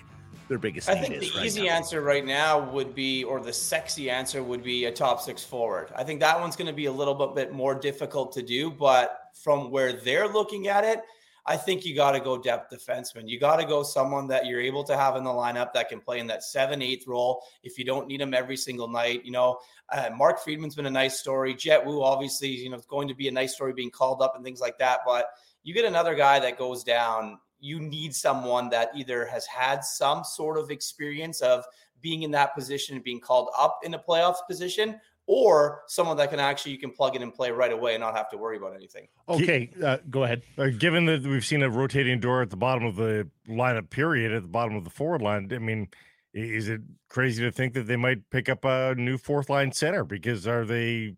their 0.47 0.59
biggest 0.59 0.89
I 0.89 0.95
need 0.95 1.07
think 1.07 1.21
the 1.21 1.37
right 1.37 1.45
easy 1.45 1.63
now? 1.63 1.75
answer 1.75 2.01
right 2.01 2.25
now 2.25 2.69
would 2.71 2.93
be, 2.93 3.23
or 3.23 3.39
the 3.39 3.53
sexy 3.53 4.09
answer 4.09 4.43
would 4.43 4.63
be 4.63 4.85
a 4.85 4.91
top 4.91 5.21
six 5.21 5.43
forward. 5.43 5.87
I 5.95 6.03
think 6.03 6.19
that 6.19 6.39
one's 6.39 6.55
going 6.55 6.67
to 6.67 6.73
be 6.73 6.85
a 6.85 6.91
little 6.91 7.15
bit 7.33 7.51
more 7.53 7.73
difficult 7.73 8.31
to 8.33 8.43
do, 8.43 8.69
but 8.69 9.29
from 9.33 9.71
where 9.71 9.93
they're 9.93 10.27
looking 10.27 10.67
at 10.67 10.83
it, 10.83 11.01
I 11.45 11.57
think 11.57 11.85
you 11.85 11.95
got 11.95 12.11
to 12.11 12.19
go 12.19 12.37
depth 12.37 12.71
defenseman. 12.71 13.27
You 13.27 13.39
got 13.39 13.57
to 13.57 13.65
go 13.65 13.81
someone 13.81 14.27
that 14.27 14.45
you're 14.45 14.61
able 14.61 14.83
to 14.83 14.95
have 14.95 15.15
in 15.15 15.23
the 15.23 15.31
lineup 15.31 15.73
that 15.73 15.89
can 15.89 15.99
play 15.99 16.19
in 16.19 16.27
that 16.27 16.43
seven, 16.43 16.81
eighth 16.81 17.07
role 17.07 17.43
if 17.63 17.79
you 17.79 17.85
don't 17.85 18.07
need 18.07 18.21
him 18.21 18.33
every 18.33 18.57
single 18.57 18.87
night. 18.87 19.25
You 19.25 19.31
know, 19.31 19.59
uh, 19.89 20.09
Mark 20.15 20.43
Friedman's 20.43 20.75
been 20.75 20.85
a 20.85 20.91
nice 20.91 21.19
story. 21.19 21.55
Jett 21.55 21.83
Woo, 21.83 22.03
obviously, 22.03 22.49
you 22.49 22.69
know, 22.69 22.77
it's 22.77 22.85
going 22.85 23.07
to 23.07 23.15
be 23.15 23.27
a 23.27 23.31
nice 23.31 23.55
story 23.55 23.73
being 23.73 23.89
called 23.89 24.21
up 24.21 24.35
and 24.35 24.45
things 24.45 24.61
like 24.61 24.77
that. 24.77 24.99
But 25.05 25.27
you 25.63 25.73
get 25.73 25.85
another 25.85 26.15
guy 26.15 26.39
that 26.39 26.59
goes 26.59 26.83
down, 26.83 27.39
you 27.59 27.79
need 27.79 28.13
someone 28.15 28.69
that 28.69 28.91
either 28.95 29.25
has 29.25 29.45
had 29.45 29.83
some 29.83 30.23
sort 30.23 30.57
of 30.57 30.69
experience 30.69 31.41
of 31.41 31.63
being 32.01 32.23
in 32.23 32.31
that 32.31 32.55
position 32.55 32.95
and 32.95 33.03
being 33.03 33.19
called 33.19 33.49
up 33.57 33.79
in 33.83 33.93
a 33.93 33.99
playoffs 33.99 34.45
position 34.47 34.99
or 35.33 35.83
someone 35.87 36.17
that 36.17 36.29
can 36.29 36.41
actually 36.41 36.73
you 36.73 36.77
can 36.77 36.91
plug 36.91 37.15
in 37.15 37.21
and 37.21 37.33
play 37.33 37.51
right 37.51 37.71
away 37.71 37.95
and 37.95 38.01
not 38.01 38.13
have 38.13 38.29
to 38.29 38.35
worry 38.35 38.57
about 38.57 38.75
anything. 38.75 39.07
Okay, 39.29 39.71
uh, 39.81 39.95
go 40.09 40.25
ahead. 40.25 40.41
Uh, 40.57 40.67
given 40.77 41.05
that 41.05 41.23
we've 41.23 41.45
seen 41.45 41.63
a 41.63 41.69
rotating 41.69 42.19
door 42.19 42.41
at 42.41 42.49
the 42.49 42.57
bottom 42.57 42.83
of 42.83 42.97
the 42.97 43.25
lineup, 43.47 43.89
period, 43.89 44.33
at 44.33 44.41
the 44.41 44.49
bottom 44.49 44.75
of 44.75 44.83
the 44.83 44.89
forward 44.89 45.21
line, 45.21 45.49
I 45.53 45.59
mean, 45.59 45.87
is 46.33 46.67
it 46.67 46.81
crazy 47.07 47.41
to 47.43 47.51
think 47.51 47.73
that 47.75 47.87
they 47.87 47.95
might 47.95 48.29
pick 48.29 48.49
up 48.49 48.65
a 48.65 48.93
new 48.95 49.17
fourth 49.17 49.49
line 49.49 49.71
center? 49.71 50.03
Because 50.03 50.45
are 50.47 50.65
they 50.65 51.15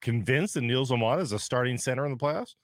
convinced 0.00 0.54
that 0.54 0.62
Nils 0.62 0.90
Åman 0.90 1.20
is 1.20 1.30
a 1.30 1.38
starting 1.38 1.78
center 1.78 2.04
in 2.04 2.10
the 2.10 2.18
playoffs? 2.18 2.56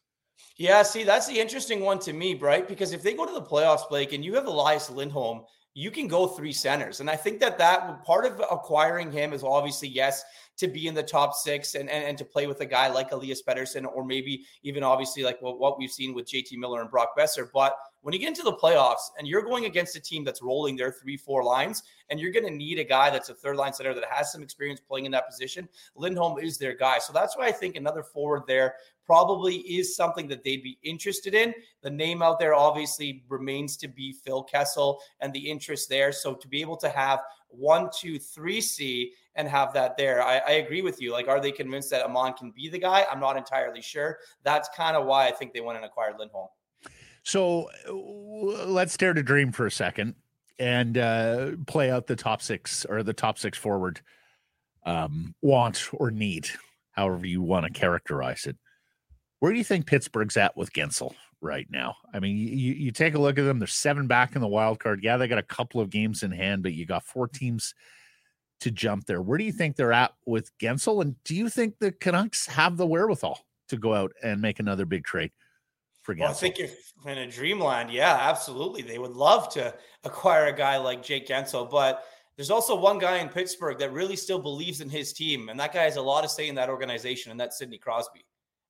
Yeah, 0.56 0.82
see, 0.82 1.04
that's 1.04 1.28
the 1.28 1.38
interesting 1.38 1.78
one 1.78 2.00
to 2.00 2.12
me, 2.12 2.34
right? 2.34 2.66
Because 2.66 2.92
if 2.92 3.04
they 3.04 3.14
go 3.14 3.24
to 3.24 3.32
the 3.32 3.42
playoffs, 3.42 3.88
Blake, 3.88 4.12
and 4.12 4.24
you 4.24 4.34
have 4.34 4.46
Elias 4.46 4.90
Lindholm, 4.90 5.44
you 5.74 5.92
can 5.92 6.08
go 6.08 6.26
three 6.26 6.52
centers. 6.52 6.98
And 6.98 7.08
I 7.08 7.14
think 7.14 7.38
that 7.38 7.56
that 7.58 8.02
part 8.02 8.24
of 8.24 8.40
acquiring 8.50 9.12
him 9.12 9.32
is 9.32 9.44
obviously, 9.44 9.86
yes, 9.86 10.24
to 10.58 10.68
be 10.68 10.88
in 10.88 10.94
the 10.94 11.02
top 11.02 11.34
six 11.34 11.74
and, 11.74 11.88
and, 11.88 12.04
and 12.04 12.18
to 12.18 12.24
play 12.24 12.46
with 12.46 12.60
a 12.60 12.66
guy 12.66 12.88
like 12.88 13.12
Elias 13.12 13.42
Pettersson 13.42 13.86
or 13.86 14.04
maybe 14.04 14.44
even 14.62 14.82
obviously 14.82 15.22
like 15.22 15.40
what, 15.40 15.58
what 15.58 15.78
we've 15.78 15.90
seen 15.90 16.14
with 16.14 16.26
JT 16.26 16.56
Miller 16.58 16.80
and 16.80 16.90
Brock 16.90 17.10
Boeser. 17.16 17.48
But 17.52 17.76
when 18.02 18.12
you 18.12 18.18
get 18.18 18.28
into 18.28 18.42
the 18.42 18.52
playoffs 18.52 19.10
and 19.18 19.26
you're 19.26 19.42
going 19.42 19.64
against 19.66 19.96
a 19.96 20.00
team 20.00 20.24
that's 20.24 20.42
rolling 20.42 20.76
their 20.76 20.92
three, 20.92 21.16
four 21.16 21.44
lines, 21.44 21.84
and 22.10 22.18
you're 22.18 22.32
going 22.32 22.46
to 22.46 22.50
need 22.50 22.78
a 22.78 22.84
guy 22.84 23.10
that's 23.10 23.28
a 23.28 23.34
third 23.34 23.56
line 23.56 23.72
center 23.72 23.94
that 23.94 24.04
has 24.10 24.32
some 24.32 24.42
experience 24.42 24.80
playing 24.80 25.06
in 25.06 25.12
that 25.12 25.28
position, 25.28 25.68
Lindholm 25.94 26.38
is 26.38 26.58
their 26.58 26.74
guy. 26.74 26.98
So 26.98 27.12
that's 27.12 27.36
why 27.36 27.46
I 27.46 27.52
think 27.52 27.76
another 27.76 28.02
forward 28.02 28.42
there 28.46 28.74
probably 29.04 29.56
is 29.56 29.96
something 29.96 30.28
that 30.28 30.44
they'd 30.44 30.62
be 30.62 30.78
interested 30.82 31.34
in. 31.34 31.54
The 31.82 31.90
name 31.90 32.22
out 32.22 32.38
there 32.38 32.54
obviously 32.54 33.24
remains 33.28 33.76
to 33.78 33.88
be 33.88 34.12
Phil 34.12 34.42
Kessel 34.42 35.00
and 35.20 35.32
the 35.32 35.50
interest 35.50 35.88
there. 35.88 36.12
So 36.12 36.34
to 36.34 36.48
be 36.48 36.60
able 36.60 36.76
to 36.78 36.88
have 36.90 37.20
one, 37.48 37.88
two, 37.96 38.18
three 38.18 38.60
C 38.60 39.12
and 39.38 39.48
have 39.48 39.72
that 39.72 39.96
there, 39.96 40.20
I, 40.20 40.38
I 40.38 40.50
agree 40.52 40.82
with 40.82 41.00
you. 41.00 41.12
Like, 41.12 41.28
are 41.28 41.40
they 41.40 41.52
convinced 41.52 41.90
that 41.90 42.04
Åman 42.04 42.36
can 42.36 42.50
be 42.50 42.68
the 42.68 42.78
guy? 42.78 43.06
I'm 43.10 43.20
not 43.20 43.36
entirely 43.36 43.80
sure. 43.80 44.18
That's 44.42 44.68
kind 44.76 44.96
of 44.96 45.06
why 45.06 45.28
I 45.28 45.30
think 45.30 45.54
they 45.54 45.60
went 45.60 45.76
and 45.76 45.86
acquired 45.86 46.16
Lindholm. 46.18 46.48
So 47.22 47.70
let's 47.88 48.96
dare 48.96 49.14
to 49.14 49.22
dream 49.22 49.52
for 49.52 49.66
a 49.66 49.70
second 49.70 50.16
and 50.58 50.98
uh, 50.98 51.52
play 51.68 51.90
out 51.90 52.08
the 52.08 52.16
top 52.16 52.42
six 52.42 52.84
or 52.84 53.04
the 53.04 53.12
top 53.12 53.38
six 53.38 53.56
forward 53.56 54.00
um, 54.84 55.34
want 55.40 55.88
or 55.92 56.10
need, 56.10 56.48
however 56.92 57.24
you 57.24 57.40
want 57.40 57.64
to 57.64 57.72
characterize 57.72 58.46
it. 58.46 58.56
Where 59.38 59.52
do 59.52 59.58
you 59.58 59.64
think 59.64 59.86
Pittsburgh's 59.86 60.36
at 60.36 60.56
with 60.56 60.72
Guentzel 60.72 61.14
right 61.40 61.68
now? 61.70 61.94
I 62.12 62.18
mean, 62.18 62.36
you, 62.36 62.74
you 62.74 62.90
take 62.90 63.14
a 63.14 63.20
look 63.20 63.38
at 63.38 63.44
them, 63.44 63.60
they're 63.60 63.68
seven 63.68 64.08
back 64.08 64.34
in 64.34 64.40
the 64.40 64.48
wild 64.48 64.80
card. 64.80 65.04
Yeah, 65.04 65.16
they 65.16 65.28
got 65.28 65.38
a 65.38 65.44
couple 65.44 65.80
of 65.80 65.90
games 65.90 66.24
in 66.24 66.32
hand, 66.32 66.64
but 66.64 66.72
you 66.72 66.86
got 66.86 67.04
four 67.04 67.28
teams 67.28 67.74
to 68.60 68.70
jump 68.70 69.06
there. 69.06 69.22
Where 69.22 69.38
do 69.38 69.44
you 69.44 69.52
think 69.52 69.76
they're 69.76 69.92
at 69.92 70.14
with 70.26 70.56
Guentzel? 70.58 71.02
And 71.02 71.22
do 71.24 71.34
you 71.34 71.48
think 71.48 71.78
the 71.78 71.92
Canucks 71.92 72.46
have 72.46 72.76
the 72.76 72.86
wherewithal 72.86 73.40
to 73.68 73.76
go 73.76 73.94
out 73.94 74.12
and 74.22 74.40
make 74.40 74.60
another 74.60 74.84
big 74.84 75.04
trade? 75.04 75.30
for 76.08 76.14
Well, 76.18 76.30
I 76.30 76.32
think 76.32 76.58
if 76.58 76.92
in 77.04 77.18
a 77.18 77.30
dreamland, 77.30 77.90
yeah, 77.90 78.16
absolutely, 78.18 78.80
they 78.80 78.98
would 78.98 79.12
love 79.12 79.50
to 79.50 79.74
acquire 80.04 80.46
a 80.46 80.56
guy 80.56 80.78
like 80.78 81.02
Jake 81.02 81.28
Guentzel, 81.28 81.70
but 81.70 82.04
there's 82.34 82.50
also 82.50 82.74
one 82.74 82.98
guy 82.98 83.18
in 83.18 83.28
Pittsburgh 83.28 83.78
that 83.78 83.92
really 83.92 84.16
still 84.16 84.38
believes 84.38 84.80
in 84.80 84.88
his 84.88 85.12
team, 85.12 85.50
and 85.50 85.60
that 85.60 85.74
guy 85.74 85.82
has 85.82 85.96
a 85.96 86.02
lot 86.02 86.24
of 86.24 86.30
say 86.30 86.48
in 86.48 86.54
that 86.54 86.70
organization, 86.70 87.30
and 87.30 87.38
that's 87.38 87.58
Sidney 87.58 87.76
Crosby. 87.76 88.24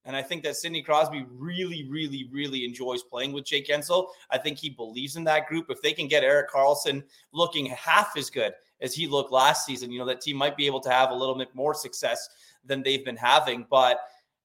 And 0.04 0.16
I 0.16 0.22
think 0.22 0.42
that 0.42 0.56
Sidney 0.56 0.82
Crosby 0.82 1.26
really, 1.30 1.86
really, 1.88 2.28
really 2.32 2.64
enjoys 2.64 3.04
playing 3.04 3.32
with 3.32 3.44
Jake 3.44 3.68
Guentzel. 3.68 4.08
I 4.30 4.38
think 4.38 4.58
he 4.58 4.70
believes 4.70 5.14
in 5.14 5.24
that 5.24 5.46
group. 5.46 5.66
If 5.68 5.80
they 5.80 5.92
can 5.92 6.08
get 6.08 6.24
Erik 6.24 6.50
Karlsson 6.50 7.04
looking 7.32 7.66
half 7.66 8.16
as 8.16 8.30
good 8.30 8.52
as 8.80 8.94
he 8.94 9.06
looked 9.06 9.32
last 9.32 9.66
season, 9.66 9.90
you 9.90 9.98
know, 9.98 10.06
that 10.06 10.20
team 10.20 10.36
might 10.36 10.56
be 10.56 10.66
able 10.66 10.80
to 10.80 10.90
have 10.90 11.10
a 11.10 11.14
little 11.14 11.34
bit 11.34 11.54
more 11.54 11.74
success 11.74 12.28
than 12.64 12.82
they've 12.82 13.04
been 13.04 13.16
having. 13.16 13.66
But 13.68 14.00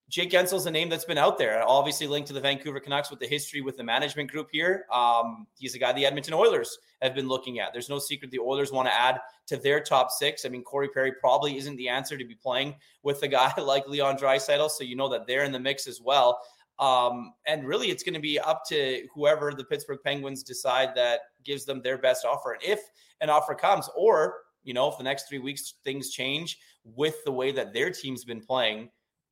Jake 0.10 0.30
Guentzel's 0.32 0.66
a 0.66 0.72
name 0.72 0.90
that's 0.90 1.06
been 1.06 1.18
out 1.18 1.38
there, 1.38 1.64
obviously 1.68 2.08
linked 2.08 2.28
to 2.28 2.34
the 2.34 2.40
Vancouver 2.40 2.80
Canucks 2.80 3.10
with 3.10 3.20
the 3.20 3.28
history 3.28 3.62
with 3.62 3.78
the 3.78 3.84
management 3.84 4.30
group 4.30 4.50
here. 4.52 4.86
Um, 4.92 5.48
he's 5.58 5.76
a 5.76 5.80
guy 5.80 5.94
the 5.94 6.06
Edmonton 6.06 6.34
Oilers 6.34 6.78
have 7.02 7.16
been 7.16 7.28
looking 7.28 7.60
at. 7.60 7.74
There's 7.74 7.90
no 7.90 8.00
secret 8.00 8.30
the 8.30 8.40
Oilers 8.40 8.72
want 8.72 8.88
to 8.88 8.94
add 8.94 9.20
to 9.48 9.58
their 9.58 9.80
top 9.80 10.12
six. 10.12 10.46
I 10.46 10.50
mean, 10.50 10.64
Corey 10.64 10.90
Perry 10.90 11.14
probably 11.14 11.58
isn't 11.58 11.78
the 11.78 11.90
answer 11.90 12.18
to 12.18 12.26
be 12.26 12.36
playing 12.36 12.76
with 13.02 13.24
a 13.24 13.28
guy 13.28 13.54
like 13.62 13.88
Leon 13.88 14.18
Draisaitl, 14.18 14.70
so 14.70 14.84
you 14.84 14.96
know 14.96 15.10
that 15.10 15.26
they're 15.26 15.46
in 15.46 15.52
the 15.52 15.60
mix 15.60 15.88
as 15.88 16.00
well. 16.00 16.40
Um, 16.80 17.34
and 17.46 17.68
really, 17.68 17.90
it's 17.90 18.04
going 18.04 18.16
to 18.16 18.20
be 18.20 18.40
up 18.40 18.64
to 18.70 19.06
whoever 19.14 19.54
the 19.54 19.64
Pittsburgh 19.64 20.00
Penguins 20.04 20.44
decide 20.44 20.90
that 20.96 21.22
gives 21.44 21.66
them 21.66 21.82
their 21.82 21.98
best 21.98 22.26
offer. 22.26 22.54
And 22.54 22.64
if 22.64 22.80
an 23.22 23.30
offer 23.30 23.54
comes, 23.54 23.90
or 23.96 24.36
you 24.64 24.74
know, 24.74 24.90
if 24.90 24.98
the 24.98 25.04
next 25.04 25.28
three 25.30 25.40
weeks 25.40 25.76
things 25.84 26.12
change 26.12 26.58
with 26.84 27.24
the 27.26 27.32
way 27.32 27.52
that 27.52 27.74
their 27.74 27.90
team's 27.90 28.24
been 28.24 28.42
playing 28.42 28.90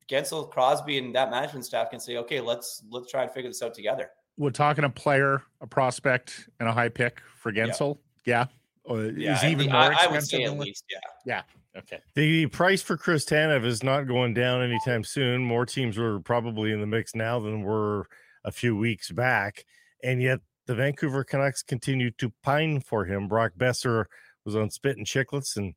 Guentzel, 0.08 0.50
Crosby, 0.50 0.98
and 0.98 1.14
that 1.14 1.30
management 1.30 1.64
staff 1.64 1.90
can 1.90 2.00
say, 2.00 2.16
okay, 2.18 2.40
let's 2.40 2.82
let's 2.90 3.10
try 3.10 3.22
and 3.22 3.32
figure 3.32 3.50
this 3.50 3.62
out 3.62 3.74
together. 3.74 4.10
We're 4.36 4.50
talking 4.50 4.84
a 4.84 4.90
player, 4.90 5.42
a 5.60 5.66
prospect, 5.66 6.48
and 6.60 6.68
a 6.68 6.72
high 6.72 6.88
pick 6.88 7.20
for 7.36 7.52
Guentzel. 7.52 7.98
Yeah. 8.24 8.46
yeah. 8.88 9.10
yeah 9.16 9.36
is 9.36 9.44
even 9.44 9.66
more 9.66 9.76
I, 9.76 9.92
expensive? 9.92 10.10
I 10.10 10.12
would 10.12 10.26
say 10.26 10.42
at 10.44 10.58
least, 10.58 10.84
yeah. 10.90 10.98
Yeah. 11.24 11.42
Okay. 11.76 12.00
The 12.14 12.46
price 12.46 12.82
for 12.82 12.96
Chris 12.96 13.24
Tanev 13.24 13.64
is 13.64 13.82
not 13.82 14.02
going 14.02 14.34
down 14.34 14.62
anytime 14.62 15.04
soon. 15.04 15.42
More 15.42 15.64
teams 15.64 15.96
are 15.98 16.20
probably 16.20 16.70
in 16.72 16.80
the 16.80 16.86
mix 16.86 17.14
now 17.14 17.40
than 17.40 17.62
were 17.62 18.06
a 18.44 18.52
few 18.52 18.76
weeks 18.76 19.10
back. 19.10 19.64
And 20.02 20.20
yet 20.20 20.40
the 20.66 20.74
Vancouver 20.74 21.24
Canucks 21.24 21.62
continue 21.62 22.10
to 22.12 22.32
pine 22.42 22.80
for 22.80 23.04
him. 23.04 23.26
Brock 23.26 23.52
Boeser 23.56 24.04
was 24.44 24.54
on 24.54 24.70
Spittin' 24.70 25.04
Chiclets 25.04 25.56
and 25.56 25.74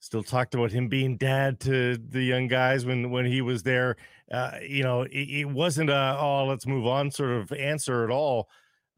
still 0.00 0.22
talked 0.22 0.54
about 0.54 0.72
him 0.72 0.88
being 0.88 1.16
dad 1.16 1.60
to 1.60 1.96
the 1.96 2.22
young 2.22 2.48
guys 2.48 2.84
when 2.84 3.10
when 3.10 3.24
he 3.24 3.40
was 3.40 3.62
there. 3.62 3.96
Uh, 4.30 4.52
you 4.66 4.82
know, 4.82 5.02
it, 5.02 5.10
it, 5.10 5.48
wasn't 5.48 5.90
a 5.90 6.16
oh 6.18 6.44
let's 6.46 6.66
move 6.66 6.86
on 6.86 7.10
sort 7.10 7.30
of 7.30 7.52
answer 7.52 8.04
at 8.04 8.10
all. 8.10 8.48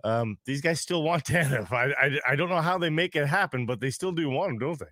Um, 0.04 0.38
these 0.44 0.60
guys 0.60 0.80
still 0.80 1.02
want 1.02 1.24
Tanev. 1.26 1.72
I, 1.72 1.92
I 1.92 2.32
I 2.32 2.36
don't 2.36 2.48
know 2.48 2.60
how 2.60 2.78
they 2.78 2.90
make 2.90 3.16
it 3.16 3.26
happen, 3.26 3.66
but 3.66 3.80
they 3.80 3.90
still 3.90 4.12
do 4.12 4.28
want 4.30 4.52
him, 4.52 4.58
don't 4.58 4.78
they? 4.78 4.86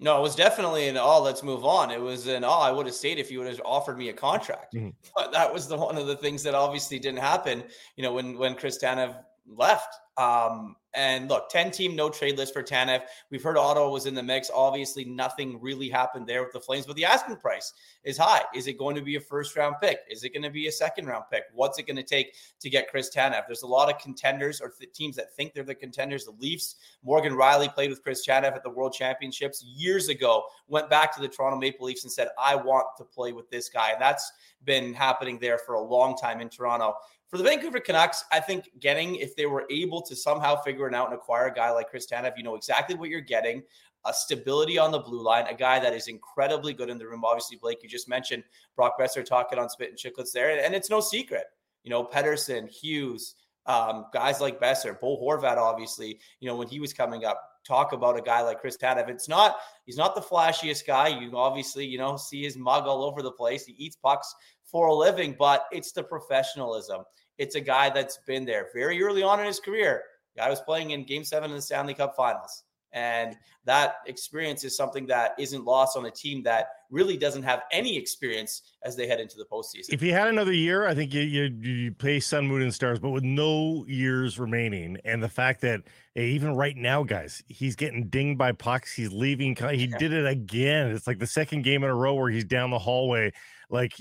No, 0.00 0.18
it 0.18 0.22
was 0.22 0.36
definitely 0.36 0.88
an 0.88 0.96
oh, 0.96 1.20
let's 1.22 1.42
move 1.42 1.64
on. 1.64 1.90
It 1.90 2.00
was 2.00 2.28
an 2.28 2.44
oh, 2.44 2.60
I 2.60 2.70
would 2.70 2.86
have 2.86 2.94
stayed 2.94 3.18
if 3.18 3.30
you 3.30 3.38
would 3.38 3.48
have 3.48 3.60
offered 3.64 3.98
me 3.98 4.10
a 4.10 4.12
contract. 4.12 4.74
Mm-hmm. 4.74 4.90
But 5.16 5.32
that 5.32 5.52
was 5.52 5.66
the 5.66 5.76
one 5.76 5.96
of 5.96 6.06
the 6.06 6.16
things 6.16 6.42
that 6.44 6.54
obviously 6.54 6.98
didn't 6.98 7.20
happen. 7.20 7.64
You 7.96 8.04
know, 8.04 8.12
when 8.12 8.38
when 8.38 8.54
Chris 8.54 8.78
Tanev 8.82 9.16
left. 9.46 9.94
Um, 10.16 10.76
and 10.98 11.28
look, 11.28 11.48
10 11.48 11.70
team 11.70 11.94
no 11.94 12.10
trade 12.10 12.36
list 12.36 12.52
for 12.52 12.62
Tanev. 12.62 13.02
We've 13.30 13.42
heard 13.42 13.56
Ottawa 13.56 13.88
was 13.88 14.06
in 14.06 14.14
the 14.14 14.22
mix. 14.22 14.50
Obviously, 14.52 15.04
nothing 15.04 15.60
really 15.60 15.88
happened 15.88 16.26
there 16.26 16.42
with 16.42 16.52
the 16.52 16.58
Flames, 16.58 16.86
but 16.86 16.96
the 16.96 17.04
asking 17.04 17.36
price 17.36 17.72
is 18.02 18.18
high. 18.18 18.42
Is 18.52 18.66
it 18.66 18.78
going 18.78 18.96
to 18.96 19.00
be 19.00 19.14
a 19.14 19.20
first 19.20 19.56
round 19.56 19.76
pick? 19.80 20.00
Is 20.10 20.24
it 20.24 20.34
going 20.34 20.42
to 20.42 20.50
be 20.50 20.66
a 20.66 20.72
second 20.72 21.06
round 21.06 21.24
pick? 21.30 21.44
What's 21.54 21.78
it 21.78 21.86
going 21.86 21.96
to 21.96 22.02
take 22.02 22.34
to 22.58 22.68
get 22.68 22.90
Chris 22.90 23.14
Tanev? 23.14 23.42
There's 23.46 23.62
a 23.62 23.66
lot 23.66 23.88
of 23.88 24.00
contenders 24.00 24.60
or 24.60 24.70
th- 24.70 24.92
teams 24.92 25.14
that 25.14 25.32
think 25.36 25.54
they're 25.54 25.62
the 25.62 25.74
contenders. 25.74 26.24
The 26.24 26.32
Leafs, 26.32 26.74
Morgan 27.04 27.34
Rielly 27.34 27.72
played 27.72 27.90
with 27.90 28.02
Chris 28.02 28.26
Tanev 28.26 28.56
at 28.56 28.64
the 28.64 28.70
World 28.70 28.92
Championships 28.92 29.62
years 29.62 30.08
ago, 30.08 30.42
went 30.66 30.90
back 30.90 31.14
to 31.14 31.20
the 31.20 31.28
Toronto 31.28 31.58
Maple 31.58 31.86
Leafs 31.86 32.02
and 32.02 32.12
said, 32.12 32.28
I 32.36 32.56
want 32.56 32.86
to 32.98 33.04
play 33.04 33.32
with 33.32 33.48
this 33.50 33.68
guy. 33.68 33.92
And 33.92 34.02
that's 34.02 34.32
been 34.64 34.92
happening 34.92 35.38
there 35.38 35.58
for 35.58 35.76
a 35.76 35.80
long 35.80 36.16
time 36.16 36.40
in 36.40 36.48
Toronto. 36.48 36.94
For 37.28 37.36
the 37.36 37.44
Vancouver 37.44 37.78
Canucks, 37.78 38.24
I 38.32 38.40
think 38.40 38.70
getting, 38.80 39.16
if 39.16 39.36
they 39.36 39.44
were 39.44 39.66
able 39.70 40.00
to 40.02 40.16
somehow 40.16 40.56
figure 40.62 40.88
it 40.88 40.94
out 40.94 41.08
and 41.08 41.14
acquire 41.14 41.46
a 41.46 41.52
guy 41.52 41.70
like 41.70 41.90
Chris 41.90 42.06
Tanev, 42.06 42.32
you 42.38 42.42
know 42.42 42.54
exactly 42.54 42.96
what 42.96 43.10
you're 43.10 43.20
getting. 43.20 43.62
A 44.06 44.14
stability 44.14 44.78
on 44.78 44.90
the 44.90 45.00
blue 45.00 45.22
line, 45.22 45.46
a 45.46 45.54
guy 45.54 45.78
that 45.78 45.92
is 45.92 46.08
incredibly 46.08 46.72
good 46.72 46.88
in 46.88 46.96
the 46.96 47.06
room. 47.06 47.24
Obviously, 47.24 47.58
Blake, 47.58 47.82
you 47.82 47.88
just 47.88 48.08
mentioned 48.08 48.44
Brock 48.76 48.98
Boeser 48.98 49.24
talking 49.24 49.58
on 49.58 49.68
Spittin' 49.68 49.96
Chiclets 49.96 50.32
there, 50.32 50.64
and 50.64 50.74
it's 50.74 50.88
no 50.88 51.00
secret. 51.00 51.44
You 51.82 51.90
know, 51.90 52.04
Pettersson, 52.04 52.70
Hughes, 52.70 53.34
um, 53.66 54.06
guys 54.14 54.40
like 54.40 54.58
Boeser, 54.58 54.98
Bo 54.98 55.18
Horvat, 55.20 55.58
obviously, 55.58 56.18
you 56.40 56.48
know, 56.48 56.56
when 56.56 56.68
he 56.68 56.80
was 56.80 56.94
coming 56.94 57.26
up, 57.26 57.42
talk 57.66 57.92
about 57.92 58.18
a 58.18 58.22
guy 58.22 58.40
like 58.40 58.60
Chris 58.60 58.78
Tanev. 58.78 59.10
It's 59.10 59.28
not, 59.28 59.56
he's 59.84 59.98
not 59.98 60.14
the 60.14 60.22
flashiest 60.22 60.86
guy. 60.86 61.08
You 61.08 61.36
obviously, 61.36 61.84
you 61.84 61.98
know, 61.98 62.16
see 62.16 62.42
his 62.42 62.56
mug 62.56 62.86
all 62.86 63.04
over 63.04 63.20
the 63.20 63.32
place. 63.32 63.66
He 63.66 63.74
eats 63.74 63.96
pucks 63.96 64.34
for 64.70 64.88
a 64.88 64.94
living, 64.94 65.36
but 65.38 65.66
it's 65.72 65.92
the 65.92 66.02
professionalism. 66.02 67.02
It's 67.38 67.54
a 67.54 67.60
guy 67.60 67.90
that's 67.90 68.18
been 68.26 68.44
there 68.44 68.68
very 68.74 69.02
early 69.02 69.22
on 69.22 69.40
in 69.40 69.46
his 69.46 69.60
career. 69.60 70.02
Guy 70.36 70.50
was 70.50 70.60
playing 70.60 70.90
in 70.90 71.04
game 71.04 71.24
seven 71.24 71.50
of 71.50 71.56
the 71.56 71.62
Stanley 71.62 71.94
Cup 71.94 72.14
finals. 72.16 72.64
And 72.92 73.36
that 73.64 73.96
experience 74.06 74.64
is 74.64 74.74
something 74.74 75.06
that 75.08 75.34
isn't 75.38 75.64
lost 75.64 75.96
on 75.96 76.06
a 76.06 76.10
team 76.10 76.42
that 76.44 76.68
really 76.90 77.18
doesn't 77.18 77.42
have 77.42 77.64
any 77.70 77.98
experience 77.98 78.62
as 78.82 78.96
they 78.96 79.06
head 79.06 79.20
into 79.20 79.36
the 79.36 79.44
postseason. 79.44 79.92
If 79.92 80.00
he 80.00 80.08
had 80.08 80.28
another 80.28 80.54
year, 80.54 80.86
I 80.86 80.94
think 80.94 81.12
you 81.12 81.20
you, 81.20 81.42
you 81.60 81.92
play 81.92 82.18
Sun, 82.18 82.46
Moon, 82.46 82.62
and 82.62 82.72
Stars, 82.72 82.98
but 82.98 83.10
with 83.10 83.24
no 83.24 83.84
years 83.86 84.38
remaining, 84.38 84.96
and 85.04 85.22
the 85.22 85.28
fact 85.28 85.60
that 85.60 85.82
hey, 86.14 86.28
even 86.28 86.56
right 86.56 86.76
now, 86.76 87.02
guys, 87.02 87.42
he's 87.48 87.76
getting 87.76 88.08
dinged 88.08 88.38
by 88.38 88.52
pucks. 88.52 88.94
He's 88.94 89.12
leaving. 89.12 89.54
He 89.54 89.86
did 89.86 90.14
it 90.14 90.26
again. 90.26 90.90
It's 90.90 91.06
like 91.06 91.18
the 91.18 91.26
second 91.26 91.62
game 91.62 91.84
in 91.84 91.90
a 91.90 91.94
row 91.94 92.14
where 92.14 92.30
he's 92.30 92.44
down 92.44 92.70
the 92.70 92.78
hallway. 92.78 93.32
Like 93.68 93.92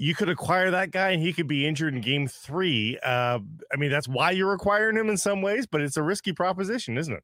you 0.00 0.14
could 0.14 0.30
acquire 0.30 0.70
that 0.70 0.92
guy 0.92 1.10
and 1.10 1.22
he 1.22 1.30
could 1.30 1.46
be 1.46 1.66
injured 1.66 1.94
in 1.94 2.00
game 2.00 2.26
three. 2.26 2.98
Uh, 3.04 3.38
I 3.70 3.76
mean, 3.76 3.90
that's 3.90 4.08
why 4.08 4.30
you're 4.30 4.54
acquiring 4.54 4.96
him 4.96 5.10
in 5.10 5.18
some 5.18 5.42
ways, 5.42 5.66
but 5.66 5.82
it's 5.82 5.98
a 5.98 6.02
risky 6.02 6.32
proposition, 6.32 6.96
isn't 6.96 7.12
it? 7.12 7.22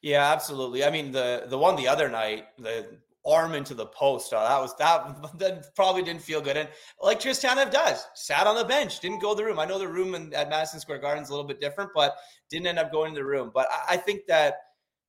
Yeah, 0.00 0.32
absolutely. 0.32 0.84
I 0.84 0.90
mean, 0.90 1.12
the 1.12 1.44
the 1.48 1.58
one 1.58 1.76
the 1.76 1.86
other 1.86 2.08
night, 2.08 2.46
the 2.58 2.86
arm 3.26 3.52
into 3.52 3.74
the 3.74 3.84
post. 3.84 4.32
Uh, 4.32 4.42
that 4.48 4.58
was 4.58 4.74
that 4.76 5.38
that 5.38 5.74
probably 5.76 6.02
didn't 6.02 6.22
feel 6.22 6.40
good. 6.40 6.56
And 6.56 6.70
like 7.02 7.20
Chris 7.20 7.44
Tanev 7.44 7.70
does, 7.70 8.06
sat 8.14 8.46
on 8.46 8.56
the 8.56 8.64
bench, 8.64 9.00
didn't 9.00 9.20
go 9.20 9.34
to 9.34 9.36
the 9.36 9.44
room. 9.44 9.58
I 9.58 9.66
know 9.66 9.78
the 9.78 9.86
room 9.86 10.14
in, 10.14 10.32
at 10.32 10.48
Madison 10.48 10.80
Square 10.80 11.00
Garden 11.00 11.22
is 11.22 11.28
a 11.28 11.32
little 11.32 11.46
bit 11.46 11.60
different, 11.60 11.90
but 11.94 12.16
didn't 12.48 12.68
end 12.68 12.78
up 12.78 12.90
going 12.90 13.12
to 13.12 13.20
the 13.20 13.26
room. 13.26 13.50
But 13.52 13.68
I, 13.70 13.94
I 13.94 13.96
think 13.98 14.22
that 14.28 14.54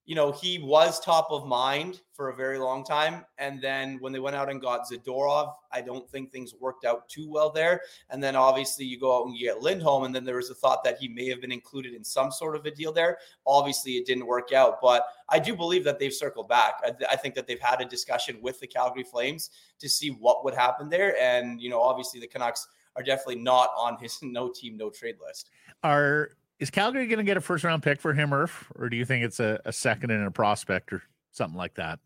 you 0.10 0.16
know, 0.16 0.32
he 0.32 0.58
was 0.58 1.00
top 1.00 1.28
of 1.30 1.46
mind 1.46 2.02
for 2.14 2.30
a 2.30 2.36
very 2.36 2.58
long 2.58 2.84
time. 2.84 3.24
And 3.38 3.62
then 3.62 4.00
when 4.00 4.12
they 4.12 4.18
went 4.18 4.36
out 4.36 4.50
and 4.50 4.60
got 4.60 4.90
Zadorov, 4.90 5.54
I 5.72 5.82
don't 5.82 6.10
think 6.10 6.32
things 6.32 6.56
worked 6.60 6.84
out 6.84 7.08
too 7.08 7.30
well 7.30 7.52
there. 7.52 7.82
And 8.10 8.22
then 8.22 8.36
obviously 8.36 8.86
you 8.86 9.00
go 9.00 9.16
out 9.16 9.28
and 9.28 9.38
you 9.38 9.46
get 9.46 9.62
Lindholm, 9.62 10.06
and 10.06 10.16
then 10.16 10.26
there 10.26 10.38
was 10.38 10.50
a 10.50 10.56
thought 10.56 10.84
that 10.84 10.98
he 10.98 11.08
may 11.08 11.30
have 11.30 11.42
been 11.42 11.52
included 11.52 11.94
in 11.94 12.04
some 12.04 12.32
sort 12.32 12.56
of 12.56 12.66
a 12.66 12.72
deal 12.72 12.92
there. 12.92 13.20
Obviously, 13.46 13.98
it 13.98 14.08
didn't 14.08 14.26
work 14.26 14.52
out, 14.52 14.82
but 14.82 15.04
I 15.30 15.38
do 15.38 15.56
believe 15.56 15.84
that 15.84 16.00
they've 16.00 16.12
circled 16.12 16.50
back. 16.50 16.82
I, 16.84 16.90
th- 16.90 17.10
I 17.12 17.16
think 17.16 17.36
that 17.36 17.46
they've 17.46 17.62
had 17.62 17.80
a 17.80 17.86
discussion 17.86 18.40
with 18.42 18.60
the 18.60 18.66
Calgary 18.66 19.04
Flames 19.04 19.52
to 19.78 19.88
see 19.88 20.10
what 20.10 20.44
would 20.44 20.56
happen 20.56 20.90
there. 20.90 21.22
And, 21.22 21.62
you 21.62 21.70
know, 21.70 21.80
obviously 21.80 22.20
the 22.20 22.28
Canucks 22.28 22.68
are 22.96 23.04
definitely 23.04 23.44
not 23.44 23.70
on 23.78 23.96
his 24.02 24.18
no 24.24 24.50
team, 24.50 24.76
no 24.76 24.90
trade 24.90 25.18
list. 25.24 25.52
Are 25.84 26.32
is 26.60 26.70
Calgary 26.70 27.08
going 27.08 27.18
to 27.20 27.24
get 27.24 27.38
a 27.38 27.42
first 27.42 27.64
round 27.64 27.84
pick 27.84 28.02
for 28.02 28.14
him, 28.14 28.32
Irf, 28.32 28.66
or 28.76 28.90
do 28.90 28.98
you 28.98 29.06
think 29.06 29.24
it's 29.24 29.40
a, 29.40 29.60
a 29.66 29.74
second 29.74 30.12
and 30.12 30.26
a 30.26 30.32
prospect 30.32 30.92
or 30.94 31.02
something 31.32 31.58
like 31.58 31.76
that? 31.76 32.00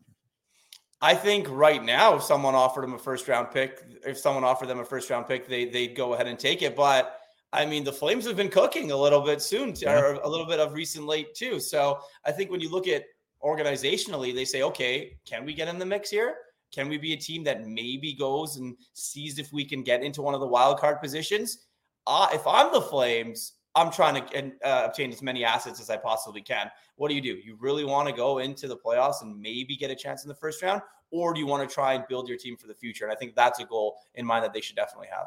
I 1.00 1.14
think 1.14 1.48
right 1.50 1.84
now, 1.84 2.16
if 2.16 2.22
someone 2.22 2.54
offered 2.54 2.84
him 2.84 2.94
a 2.94 2.98
first 2.98 3.28
round 3.28 3.50
pick, 3.50 3.82
if 4.06 4.16
someone 4.16 4.44
offered 4.44 4.68
them 4.68 4.78
a 4.78 4.84
first 4.84 5.10
round 5.10 5.26
pick, 5.26 5.48
they 5.48 5.66
they'd 5.66 5.94
go 5.94 6.14
ahead 6.14 6.26
and 6.26 6.38
take 6.38 6.62
it. 6.62 6.74
But 6.74 7.20
I 7.52 7.66
mean, 7.66 7.84
the 7.84 7.92
Flames 7.92 8.26
have 8.26 8.36
been 8.36 8.48
cooking 8.48 8.90
a 8.90 8.96
little 8.96 9.20
bit 9.20 9.42
soon, 9.42 9.74
yeah. 9.76 9.98
or 9.98 10.14
a 10.14 10.28
little 10.28 10.46
bit 10.46 10.60
of 10.60 10.72
recent 10.72 11.06
late 11.06 11.34
too. 11.34 11.60
So 11.60 11.98
I 12.24 12.32
think 12.32 12.50
when 12.50 12.60
you 12.60 12.70
look 12.70 12.88
at 12.88 13.04
organizationally, 13.42 14.34
they 14.34 14.44
say, 14.44 14.62
okay, 14.62 15.18
can 15.26 15.44
we 15.44 15.52
get 15.52 15.68
in 15.68 15.78
the 15.78 15.86
mix 15.86 16.10
here? 16.10 16.36
Can 16.72 16.88
we 16.88 16.96
be 16.96 17.12
a 17.12 17.16
team 17.16 17.44
that 17.44 17.66
maybe 17.66 18.14
goes 18.14 18.56
and 18.56 18.76
sees 18.94 19.38
if 19.38 19.52
we 19.52 19.64
can 19.64 19.82
get 19.82 20.02
into 20.02 20.22
one 20.22 20.34
of 20.34 20.40
the 20.40 20.46
wild 20.46 20.78
card 20.78 21.00
positions? 21.00 21.66
Uh, 22.06 22.28
if 22.32 22.46
I'm 22.46 22.72
the 22.72 22.80
Flames, 22.80 23.52
I'm 23.76 23.90
trying 23.90 24.24
to 24.26 24.52
uh, 24.62 24.86
obtain 24.86 25.12
as 25.12 25.20
many 25.20 25.44
assets 25.44 25.80
as 25.80 25.90
I 25.90 25.96
possibly 25.96 26.40
can. 26.40 26.70
What 26.96 27.08
do 27.08 27.14
you 27.14 27.20
do? 27.20 27.36
You 27.44 27.56
really 27.58 27.84
want 27.84 28.08
to 28.08 28.14
go 28.14 28.38
into 28.38 28.68
the 28.68 28.76
playoffs 28.76 29.22
and 29.22 29.40
maybe 29.40 29.76
get 29.76 29.90
a 29.90 29.96
chance 29.96 30.22
in 30.22 30.28
the 30.28 30.34
first 30.34 30.62
round, 30.62 30.80
or 31.10 31.34
do 31.34 31.40
you 31.40 31.46
want 31.46 31.68
to 31.68 31.74
try 31.74 31.94
and 31.94 32.04
build 32.08 32.28
your 32.28 32.38
team 32.38 32.56
for 32.56 32.68
the 32.68 32.74
future? 32.74 33.04
And 33.04 33.12
I 33.12 33.16
think 33.16 33.34
that's 33.34 33.58
a 33.58 33.64
goal 33.64 33.96
in 34.14 34.24
mind 34.24 34.44
that 34.44 34.52
they 34.52 34.60
should 34.60 34.76
definitely 34.76 35.08
have. 35.10 35.26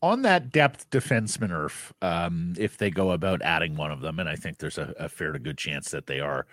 On 0.00 0.22
that 0.22 0.50
depth 0.50 0.88
defenseman, 0.90 1.50
Irf, 1.50 1.92
um, 2.00 2.54
if 2.58 2.78
they 2.78 2.90
go 2.90 3.12
about 3.12 3.42
adding 3.42 3.76
one 3.76 3.92
of 3.92 4.00
them, 4.00 4.18
and 4.18 4.28
I 4.28 4.36
think 4.36 4.58
there's 4.58 4.78
a, 4.78 4.94
a 4.98 5.08
fair 5.08 5.32
to 5.32 5.38
good 5.38 5.58
chance 5.58 5.90
that 5.90 6.06
they 6.06 6.18
are, 6.18 6.46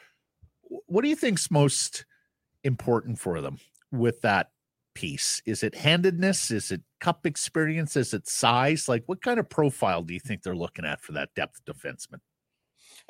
what 0.61 1.03
do 1.03 1.09
you 1.09 1.15
think's 1.15 1.49
most 1.49 2.05
important 2.63 3.17
for 3.17 3.41
them 3.41 3.57
with 3.91 4.21
that 4.21 4.51
piece? 4.93 5.41
Is 5.45 5.63
it 5.63 5.73
handedness? 5.73 6.51
Is 6.51 6.71
it 6.71 6.81
cup 6.99 7.25
experience? 7.25 7.95
Is 7.95 8.13
it 8.13 8.27
size? 8.27 8.87
Like, 8.87 9.03
what 9.07 9.21
kind 9.21 9.39
of 9.39 9.49
profile 9.49 10.03
do 10.03 10.13
you 10.13 10.19
think 10.19 10.43
they're 10.43 10.55
looking 10.55 10.85
at 10.85 11.01
for 11.01 11.13
that 11.13 11.33
depth 11.35 11.63
defenseman? 11.65 12.19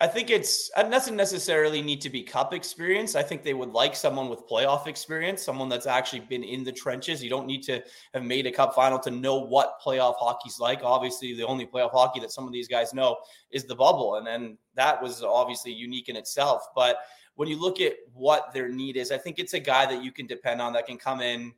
I 0.02 0.08
think 0.08 0.30
it's 0.30 0.72
it 0.78 0.90
doesn't 0.90 1.18
necessarily 1.18 1.82
need 1.82 2.00
to 2.02 2.10
be 2.10 2.24
cup 2.24 2.54
experience. 2.54 3.16
I 3.16 3.24
think 3.24 3.44
they 3.44 3.54
would 3.54 3.72
like 3.72 3.96
someone 3.96 4.30
with 4.30 4.48
playoff 4.48 4.88
experience, 4.88 5.44
someone 5.44 5.68
that's 5.68 5.88
actually 5.88 6.22
been 6.22 6.44
in 6.44 6.64
the 6.64 6.72
trenches. 6.72 7.22
You 7.22 7.30
don't 7.30 7.48
need 7.48 7.64
to 7.64 7.84
have 8.14 8.24
made 8.24 8.46
a 8.46 8.52
cup 8.52 8.74
final 8.74 8.98
to 9.00 9.12
know 9.12 9.36
what 9.36 9.82
playoff 9.86 10.16
hockey's 10.16 10.58
like. 10.58 10.80
Obviously, 10.84 11.34
the 11.34 11.46
only 11.46 11.66
playoff 11.66 11.92
hockey 11.92 12.22
that 12.22 12.32
some 12.32 12.46
of 12.46 12.54
these 12.54 12.70
guys 12.70 12.94
know 12.94 13.18
is 13.52 13.66
the 13.66 13.76
bubble, 13.76 14.16
and 14.16 14.26
then 14.26 14.58
that 14.76 15.02
was 15.02 15.22
obviously 15.22 15.74
unique 15.74 16.08
in 16.08 16.16
itself. 16.16 16.62
But 16.76 17.00
when 17.36 17.50
you 17.50 17.60
look 17.60 17.82
at 17.82 17.94
what 18.14 18.54
their 18.54 18.70
need 18.70 18.96
is, 18.96 19.12
I 19.12 19.18
think 19.18 19.38
it's 19.38 19.54
a 19.54 19.60
guy 19.60 19.86
that 19.86 20.02
you 20.02 20.14
can 20.14 20.28
depend 20.28 20.62
on 20.62 20.72
that 20.74 20.86
can 20.86 20.98
come 20.98 21.20
in 21.20 21.54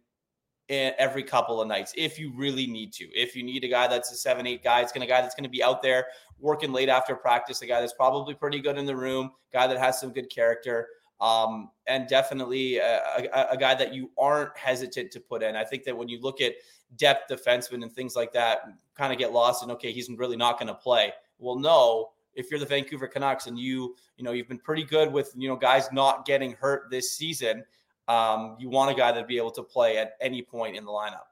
every 0.71 1.23
couple 1.23 1.61
of 1.61 1.67
nights 1.67 1.93
if 1.97 2.17
you 2.17 2.31
really 2.35 2.65
need 2.67 2.93
to. 2.93 3.05
If 3.13 3.35
you 3.35 3.43
need 3.43 3.63
a 3.63 3.67
guy 3.67 3.87
that's 3.87 4.11
a 4.11 4.15
seven, 4.15 4.47
eight 4.47 4.63
guy, 4.63 4.81
it's 4.81 4.91
going 4.91 5.01
to 5.01 5.07
guy 5.07 5.21
that's 5.21 5.35
going 5.35 5.43
to 5.43 5.49
be 5.49 5.63
out 5.63 5.81
there 5.81 6.07
working 6.39 6.71
late 6.71 6.89
after 6.89 7.15
practice, 7.15 7.61
a 7.61 7.65
guy 7.65 7.81
that's 7.81 7.93
probably 7.93 8.33
pretty 8.33 8.59
good 8.59 8.77
in 8.77 8.85
the 8.85 8.95
room, 8.95 9.31
guy 9.53 9.67
that 9.67 9.77
has 9.77 9.99
some 9.99 10.11
good 10.11 10.29
character. 10.29 10.87
Um, 11.19 11.69
and 11.85 12.07
definitely 12.07 12.77
a, 12.77 12.97
a, 12.97 13.47
a, 13.51 13.57
guy 13.57 13.75
that 13.75 13.93
you 13.93 14.09
aren't 14.17 14.57
hesitant 14.57 15.11
to 15.11 15.19
put 15.19 15.43
in. 15.43 15.55
I 15.55 15.63
think 15.63 15.83
that 15.83 15.95
when 15.95 16.09
you 16.09 16.19
look 16.19 16.41
at 16.41 16.55
depth 16.95 17.29
defensemen 17.29 17.83
and 17.83 17.93
things 17.93 18.15
like 18.15 18.33
that, 18.33 18.61
kind 18.95 19.13
of 19.13 19.19
get 19.19 19.31
lost 19.31 19.61
and 19.61 19.71
okay, 19.73 19.91
he's 19.91 20.09
really 20.09 20.35
not 20.35 20.57
going 20.57 20.67
to 20.67 20.73
play. 20.73 21.13
Well, 21.37 21.59
no, 21.59 22.09
if 22.33 22.49
you're 22.49 22.59
the 22.59 22.65
Vancouver 22.65 23.07
Canucks 23.07 23.45
and 23.45 23.59
you, 23.59 23.95
you 24.17 24.23
know, 24.23 24.31
you've 24.31 24.47
been 24.47 24.57
pretty 24.57 24.83
good 24.83 25.13
with 25.13 25.31
you 25.37 25.47
know 25.47 25.55
guys 25.55 25.91
not 25.91 26.25
getting 26.25 26.53
hurt 26.53 26.89
this 26.89 27.11
season 27.11 27.65
um, 28.11 28.57
you 28.59 28.69
want 28.69 28.91
a 28.91 28.93
guy 28.93 29.11
that 29.11 29.27
be 29.27 29.37
able 29.37 29.51
to 29.51 29.63
play 29.63 29.97
at 29.97 30.13
any 30.19 30.41
point 30.41 30.75
in 30.75 30.83
the 30.83 30.91
lineup. 30.91 31.27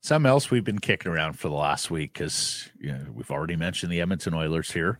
Something 0.00 0.28
else 0.28 0.50
we've 0.50 0.64
been 0.64 0.80
kicking 0.80 1.12
around 1.12 1.34
for 1.34 1.48
the 1.48 1.54
last 1.54 1.90
week 1.90 2.14
because 2.14 2.68
you 2.80 2.90
know 2.90 3.06
we've 3.12 3.30
already 3.30 3.54
mentioned 3.54 3.92
the 3.92 4.00
Edmonton 4.00 4.34
Oilers 4.34 4.72
here, 4.72 4.98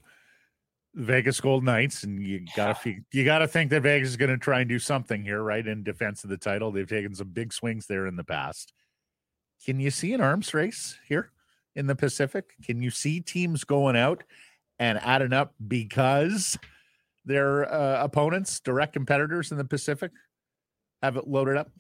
Vegas 0.95 1.41
Gold 1.41 1.65
Knights, 1.65 2.05
and 2.05 2.23
you 2.23 2.47
gotta 2.57 2.95
you 3.11 3.25
gotta 3.25 3.49
think 3.49 3.71
that 3.71 3.83
Vegas 3.83 4.11
is 4.11 4.17
going 4.17 4.31
to 4.31 4.39
try 4.39 4.61
and 4.61 4.69
do 4.69 4.79
something 4.79 5.25
here, 5.25 5.43
right, 5.43 5.67
in 5.67 5.83
defense 5.83 6.23
of 6.23 6.31
the 6.31 6.37
title. 6.37 6.71
They've 6.71 6.89
taken 6.89 7.17
some 7.17 7.31
big 7.31 7.53
swings 7.53 7.87
there 7.87 8.07
in 8.07 8.15
the 8.15 8.23
past. 8.23 8.73
Can 9.65 9.81
you 9.81 9.91
see 9.91 10.13
an 10.13 10.21
arms 10.21 10.55
race 10.55 10.97
here 11.09 11.33
in 11.75 11.89
the 11.89 11.97
Pacific? 11.97 12.53
Can 12.65 12.81
you 12.81 12.91
see 12.91 13.21
teams 13.21 13.65
going 13.65 13.97
out 13.97 14.23
and 14.79 15.01
adding 15.03 15.33
up 15.33 15.55
because 15.67 16.57
their 17.25 17.73
uh, 17.73 18.05
opponents, 18.05 18.61
direct 18.61 18.93
competitors 18.93 19.51
in 19.51 19.59
the 19.59 19.65
Pacific, 19.65 20.13
have 21.03 21.17
it 21.17 21.27
loaded 21.27 21.57
up? 21.57 21.71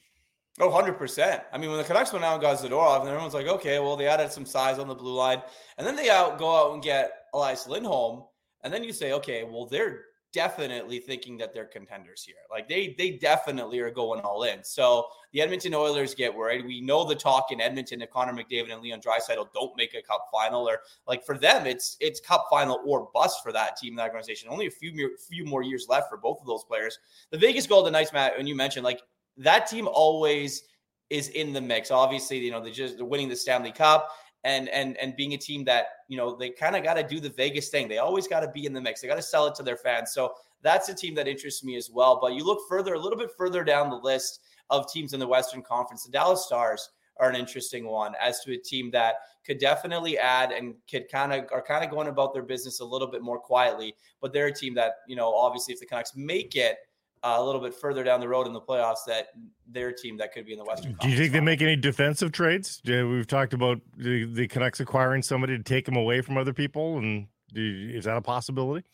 Oh, 0.60 0.68
100%. 0.68 1.42
I 1.52 1.58
mean, 1.58 1.70
when 1.70 1.78
the 1.78 1.84
Canucks 1.84 2.12
went 2.12 2.24
out 2.24 2.34
and 2.34 2.42
got 2.42 2.58
Zadorov, 2.58 3.00
and 3.00 3.08
everyone's 3.08 3.34
like, 3.34 3.46
okay, 3.46 3.78
well, 3.78 3.96
they 3.96 4.06
added 4.06 4.30
some 4.30 4.44
size 4.44 4.78
on 4.78 4.86
the 4.86 4.94
blue 4.94 5.14
line. 5.14 5.42
And 5.78 5.86
then 5.86 5.96
they 5.96 6.10
out 6.10 6.38
go 6.38 6.54
out 6.54 6.74
and 6.74 6.82
get 6.82 7.12
Elias 7.32 7.66
Lindholm. 7.66 8.24
And 8.62 8.72
then 8.72 8.84
you 8.84 8.92
say, 8.92 9.12
okay, 9.12 9.44
well, 9.44 9.66
they're 9.66 10.02
definitely 10.32 10.98
thinking 10.98 11.36
that 11.36 11.52
they're 11.52 11.66
contenders 11.66 12.24
here. 12.24 12.36
Like 12.50 12.68
they 12.68 12.94
they 12.98 13.12
definitely 13.12 13.80
are 13.80 13.90
going 13.90 14.20
all 14.20 14.44
in. 14.44 14.64
So 14.64 15.06
the 15.32 15.40
Edmonton 15.40 15.74
Oilers 15.74 16.14
get 16.14 16.34
worried. 16.34 16.64
We 16.64 16.80
know 16.80 17.04
the 17.04 17.14
talk 17.14 17.52
in 17.52 17.60
Edmonton 17.60 18.00
if 18.02 18.10
Connor 18.10 18.32
McDavid 18.32 18.72
and 18.72 18.82
Leon 18.82 19.00
Draisaitl 19.00 19.52
don't 19.52 19.76
make 19.76 19.94
a 19.94 20.02
cup 20.02 20.28
final 20.32 20.68
or 20.68 20.80
like 21.06 21.24
for 21.24 21.36
them 21.36 21.66
it's 21.66 21.96
it's 22.00 22.20
cup 22.20 22.46
final 22.50 22.80
or 22.84 23.08
bust 23.12 23.42
for 23.42 23.52
that 23.52 23.76
team 23.76 23.94
that 23.96 24.06
organization. 24.06 24.48
Only 24.50 24.66
a 24.66 24.70
few 24.70 25.16
few 25.28 25.44
more 25.44 25.62
years 25.62 25.86
left 25.88 26.08
for 26.08 26.16
both 26.16 26.40
of 26.40 26.46
those 26.46 26.64
players. 26.64 26.98
The 27.30 27.38
Vegas 27.38 27.66
Golden 27.66 27.92
Knights 27.92 28.12
Matt 28.12 28.38
and 28.38 28.48
you 28.48 28.54
mentioned 28.54 28.84
like 28.84 29.02
that 29.38 29.66
team 29.66 29.88
always 29.90 30.64
is 31.10 31.28
in 31.28 31.52
the 31.52 31.60
mix. 31.60 31.90
Obviously, 31.90 32.38
you 32.38 32.50
know, 32.50 32.62
they 32.62 32.70
just 32.70 32.96
they're 32.96 33.06
winning 33.06 33.28
the 33.28 33.36
Stanley 33.36 33.72
Cup 33.72 34.10
and 34.44 34.68
and 34.70 34.96
and 34.96 35.14
being 35.16 35.34
a 35.34 35.38
team 35.38 35.64
that, 35.64 35.86
you 36.08 36.16
know, 36.16 36.34
they 36.34 36.50
kind 36.50 36.74
of 36.76 36.82
got 36.82 36.94
to 36.94 37.02
do 37.02 37.20
the 37.20 37.30
Vegas 37.30 37.68
thing. 37.68 37.88
They 37.88 37.98
always 37.98 38.26
got 38.26 38.40
to 38.40 38.48
be 38.48 38.66
in 38.66 38.72
the 38.72 38.80
mix. 38.80 39.00
They 39.00 39.08
got 39.08 39.16
to 39.16 39.22
sell 39.22 39.46
it 39.46 39.54
to 39.56 39.62
their 39.62 39.76
fans. 39.76 40.12
So 40.12 40.34
that's 40.62 40.88
a 40.88 40.94
team 40.94 41.14
that 41.16 41.28
interests 41.28 41.62
me 41.62 41.76
as 41.76 41.90
well. 41.90 42.18
But 42.20 42.34
you 42.34 42.44
look 42.44 42.60
further, 42.68 42.94
a 42.94 42.98
little 42.98 43.18
bit 43.18 43.30
further 43.36 43.64
down 43.64 43.90
the 43.90 43.96
list 43.96 44.40
of 44.70 44.90
teams 44.90 45.12
in 45.12 45.20
the 45.20 45.26
Western 45.26 45.62
Conference, 45.62 46.04
the 46.04 46.12
Dallas 46.12 46.46
Stars 46.46 46.90
are 47.18 47.28
an 47.28 47.36
interesting 47.36 47.86
one 47.86 48.14
as 48.20 48.40
to 48.40 48.52
a 48.52 48.56
team 48.56 48.90
that 48.90 49.16
could 49.44 49.58
definitely 49.58 50.18
add 50.18 50.50
and 50.50 50.74
could 50.90 51.10
kind 51.10 51.32
of 51.32 51.46
are 51.52 51.62
kind 51.62 51.84
of 51.84 51.90
going 51.90 52.08
about 52.08 52.32
their 52.32 52.42
business 52.42 52.80
a 52.80 52.84
little 52.84 53.08
bit 53.08 53.22
more 53.22 53.38
quietly. 53.38 53.94
But 54.20 54.32
they're 54.32 54.46
a 54.46 54.54
team 54.54 54.74
that, 54.74 54.94
you 55.06 55.16
know, 55.16 55.34
obviously 55.34 55.74
if 55.74 55.80
the 55.80 55.86
Canucks 55.86 56.16
make 56.16 56.56
it 56.56 56.78
uh, 57.22 57.36
a 57.38 57.44
little 57.44 57.60
bit 57.60 57.74
further 57.74 58.02
down 58.02 58.20
the 58.20 58.28
road 58.28 58.46
in 58.46 58.52
the 58.52 58.60
playoffs 58.60 59.04
that 59.06 59.28
their 59.68 59.92
team 59.92 60.16
that 60.18 60.32
could 60.32 60.44
be 60.44 60.52
in 60.52 60.58
the 60.58 60.64
Western. 60.64 60.96
Do 61.00 61.08
you 61.08 61.16
think 61.16 61.32
they 61.32 61.40
make 61.40 61.62
any 61.62 61.76
defensive 61.76 62.32
trades? 62.32 62.80
We've 62.84 63.26
talked 63.26 63.54
about 63.54 63.80
the, 63.96 64.24
the 64.24 64.48
Canucks 64.48 64.80
acquiring 64.80 65.22
somebody 65.22 65.56
to 65.56 65.62
take 65.62 65.86
them 65.86 65.96
away 65.96 66.20
from 66.20 66.36
other 66.36 66.52
people, 66.52 66.98
and 66.98 67.28
you, 67.52 67.90
is 67.96 68.04
that 68.04 68.16
a 68.16 68.20
possibility? 68.20 68.84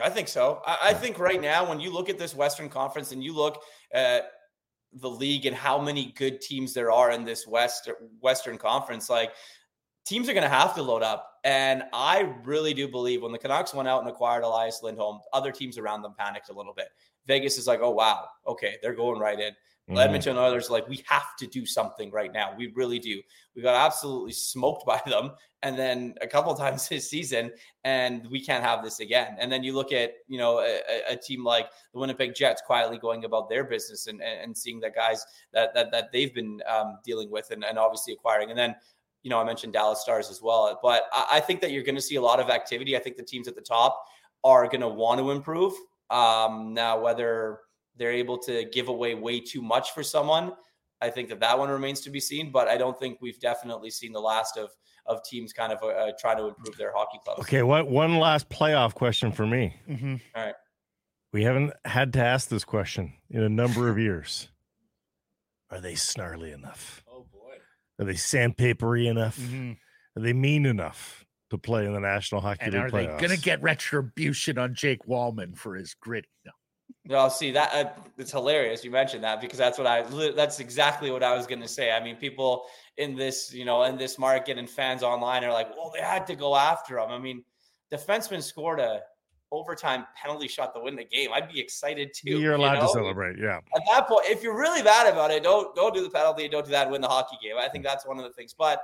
I 0.00 0.08
think 0.08 0.28
so. 0.28 0.62
I, 0.66 0.78
I 0.84 0.94
think 0.94 1.18
right 1.18 1.40
now, 1.40 1.68
when 1.68 1.80
you 1.80 1.92
look 1.92 2.08
at 2.08 2.18
this 2.18 2.34
Western 2.34 2.68
Conference 2.68 3.12
and 3.12 3.22
you 3.22 3.34
look 3.34 3.62
at 3.92 4.30
the 4.94 5.10
league 5.10 5.46
and 5.46 5.56
how 5.56 5.80
many 5.80 6.12
good 6.16 6.40
teams 6.40 6.72
there 6.74 6.90
are 6.90 7.10
in 7.10 7.24
this 7.24 7.46
West 7.46 7.90
Western 8.20 8.58
Conference, 8.58 9.10
like 9.10 9.32
teams 10.06 10.28
are 10.28 10.34
going 10.34 10.42
to 10.44 10.48
have 10.48 10.74
to 10.74 10.82
load 10.82 11.02
up. 11.02 11.28
And 11.44 11.82
I 11.92 12.32
really 12.44 12.72
do 12.72 12.88
believe 12.88 13.22
when 13.22 13.32
the 13.32 13.38
Canucks 13.38 13.74
went 13.74 13.88
out 13.88 14.00
and 14.00 14.08
acquired 14.08 14.44
Elias 14.44 14.80
Lindholm, 14.82 15.20
other 15.32 15.50
teams 15.50 15.76
around 15.76 16.02
them 16.02 16.14
panicked 16.16 16.50
a 16.50 16.52
little 16.52 16.74
bit. 16.74 16.88
Vegas 17.26 17.58
is 17.58 17.66
like, 17.66 17.80
oh, 17.82 17.90
wow, 17.90 18.26
okay, 18.46 18.76
they're 18.82 18.94
going 18.94 19.20
right 19.20 19.38
in. 19.38 19.52
Mm-hmm. 19.90 19.98
Edmonton 19.98 20.30
and 20.30 20.38
others 20.38 20.70
like, 20.70 20.88
we 20.88 21.02
have 21.08 21.36
to 21.38 21.46
do 21.46 21.66
something 21.66 22.10
right 22.12 22.32
now. 22.32 22.54
We 22.56 22.68
really 22.68 23.00
do. 23.00 23.20
We 23.56 23.62
got 23.62 23.74
absolutely 23.74 24.32
smoked 24.32 24.86
by 24.86 25.00
them. 25.06 25.32
And 25.64 25.78
then 25.78 26.14
a 26.20 26.26
couple 26.26 26.54
times 26.56 26.88
this 26.88 27.10
season, 27.10 27.50
and 27.84 28.26
we 28.30 28.44
can't 28.44 28.64
have 28.64 28.82
this 28.82 29.00
again. 29.00 29.36
And 29.38 29.50
then 29.50 29.62
you 29.62 29.74
look 29.74 29.92
at, 29.92 30.14
you 30.28 30.38
know, 30.38 30.60
a, 30.60 30.80
a 31.10 31.16
team 31.16 31.44
like 31.44 31.68
the 31.92 31.98
Winnipeg 31.98 32.34
Jets 32.34 32.62
quietly 32.64 32.98
going 32.98 33.24
about 33.24 33.48
their 33.48 33.64
business 33.64 34.06
and, 34.06 34.22
and 34.22 34.56
seeing 34.56 34.80
that 34.80 34.94
guys 34.94 35.24
that, 35.52 35.74
that, 35.74 35.90
that 35.90 36.12
they've 36.12 36.34
been 36.34 36.62
um, 36.72 36.98
dealing 37.04 37.30
with 37.30 37.50
and, 37.50 37.64
and 37.64 37.78
obviously 37.78 38.12
acquiring. 38.12 38.50
And 38.50 38.58
then 38.58 38.74
you 39.22 39.30
know, 39.30 39.40
I 39.40 39.44
mentioned 39.44 39.72
Dallas 39.72 40.00
Stars 40.00 40.30
as 40.30 40.42
well. 40.42 40.78
But 40.82 41.04
I, 41.12 41.26
I 41.32 41.40
think 41.40 41.60
that 41.60 41.70
you're 41.70 41.84
going 41.84 41.94
to 41.94 42.02
see 42.02 42.16
a 42.16 42.22
lot 42.22 42.40
of 42.40 42.50
activity. 42.50 42.96
I 42.96 43.00
think 43.00 43.16
the 43.16 43.22
teams 43.22 43.48
at 43.48 43.54
the 43.54 43.60
top 43.60 44.04
are 44.44 44.66
going 44.66 44.80
to 44.80 44.88
want 44.88 45.20
to 45.20 45.30
improve. 45.30 45.72
Um, 46.10 46.74
now, 46.74 47.00
whether 47.00 47.60
they're 47.96 48.12
able 48.12 48.38
to 48.38 48.64
give 48.72 48.88
away 48.88 49.14
way 49.14 49.40
too 49.40 49.62
much 49.62 49.92
for 49.92 50.02
someone, 50.02 50.52
I 51.00 51.10
think 51.10 51.28
that 51.30 51.40
that 51.40 51.58
one 51.58 51.68
remains 51.68 52.00
to 52.02 52.10
be 52.10 52.20
seen. 52.20 52.50
But 52.50 52.68
I 52.68 52.76
don't 52.76 52.98
think 52.98 53.18
we've 53.20 53.40
definitely 53.40 53.90
seen 53.90 54.12
the 54.12 54.20
last 54.20 54.56
of 54.56 54.70
of 55.06 55.22
teams 55.24 55.52
kind 55.52 55.72
of 55.72 55.82
uh, 55.82 55.88
uh 55.88 56.12
trying 56.20 56.36
to 56.36 56.46
improve 56.46 56.76
their 56.76 56.92
hockey 56.94 57.18
clubs. 57.24 57.40
Okay, 57.40 57.62
what 57.62 57.88
one 57.88 58.18
last 58.18 58.48
playoff 58.48 58.94
question 58.94 59.32
for 59.32 59.46
me? 59.46 59.74
Mm-hmm. 59.88 60.16
All 60.34 60.44
right, 60.44 60.54
we 61.32 61.42
haven't 61.42 61.72
had 61.84 62.12
to 62.14 62.24
ask 62.24 62.48
this 62.48 62.64
question 62.64 63.14
in 63.30 63.42
a 63.42 63.48
number 63.48 63.88
of 63.88 63.98
years. 63.98 64.48
Are 65.70 65.80
they 65.80 65.94
snarly 65.94 66.52
enough? 66.52 67.02
Oh 67.10 67.26
boy! 67.32 67.56
Are 67.98 68.04
they 68.04 68.14
sandpapery 68.14 69.06
enough? 69.06 69.38
Mm-hmm. 69.38 69.72
Are 70.16 70.22
they 70.22 70.34
mean 70.34 70.66
enough 70.66 71.24
to 71.52 71.58
play 71.58 71.86
in 71.86 71.92
the 71.92 72.00
National 72.00 72.40
Hockey 72.40 72.66
and 72.66 72.74
League 72.74 72.82
are 72.82 72.90
playoffs? 72.90 73.20
they 73.20 73.26
going 73.26 73.36
to 73.36 73.42
get 73.42 73.62
retribution 73.62 74.58
on 74.58 74.74
Jake 74.74 75.06
Walman 75.06 75.56
for 75.56 75.76
his 75.76 75.94
griddy? 75.94 76.28
No. 76.44 76.52
Well, 77.08 77.30
see 77.30 77.50
that 77.52 77.74
uh, 77.74 77.90
it's 78.16 78.30
hilarious 78.30 78.84
you 78.84 78.90
mentioned 78.90 79.24
that 79.24 79.40
because 79.40 79.58
that's 79.58 79.76
what 79.76 79.86
I 79.86 80.02
that's 80.32 80.60
exactly 80.60 81.10
what 81.10 81.22
I 81.22 81.34
was 81.34 81.46
going 81.46 81.60
to 81.60 81.68
say. 81.68 81.90
I 81.90 82.02
mean, 82.02 82.16
people 82.16 82.64
in 82.96 83.16
this 83.16 83.52
you 83.52 83.64
know 83.64 83.82
in 83.84 83.96
this 83.96 84.18
market 84.18 84.56
and 84.56 84.70
fans 84.70 85.02
online 85.02 85.42
are 85.42 85.52
like, 85.52 85.76
well, 85.76 85.90
they 85.92 86.00
had 86.00 86.26
to 86.28 86.36
go 86.36 86.54
after 86.54 86.98
him. 86.98 87.10
I 87.10 87.18
mean, 87.18 87.42
defenseman 87.92 88.42
scored 88.42 88.78
a 88.78 89.02
overtime 89.52 90.06
penalty 90.20 90.48
shot 90.48 90.74
to 90.74 90.80
win 90.80 90.96
the 90.96 91.04
game, 91.04 91.30
I'd 91.32 91.52
be 91.52 91.60
excited 91.60 92.12
too. 92.14 92.40
You're 92.40 92.54
allowed 92.54 92.74
you 92.74 92.80
know? 92.80 92.86
to 92.86 92.92
celebrate, 92.92 93.38
yeah. 93.38 93.58
At 93.76 93.82
that 93.92 94.08
point, 94.08 94.26
if 94.26 94.42
you're 94.42 94.56
really 94.56 94.82
bad 94.82 95.12
about 95.12 95.30
it, 95.30 95.42
don't 95.42 95.74
don't 95.76 95.94
do 95.94 96.02
the 96.02 96.10
penalty, 96.10 96.48
don't 96.48 96.64
do 96.64 96.70
that, 96.72 96.90
win 96.90 97.00
the 97.00 97.08
hockey 97.08 97.36
game. 97.42 97.56
I 97.58 97.68
think 97.68 97.84
that's 97.84 98.06
one 98.06 98.18
of 98.18 98.24
the 98.24 98.32
things. 98.32 98.54
But 98.54 98.82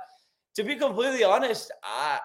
to 0.55 0.63
be 0.63 0.75
completely 0.75 1.23
honest, 1.23 1.71
I 1.83 2.19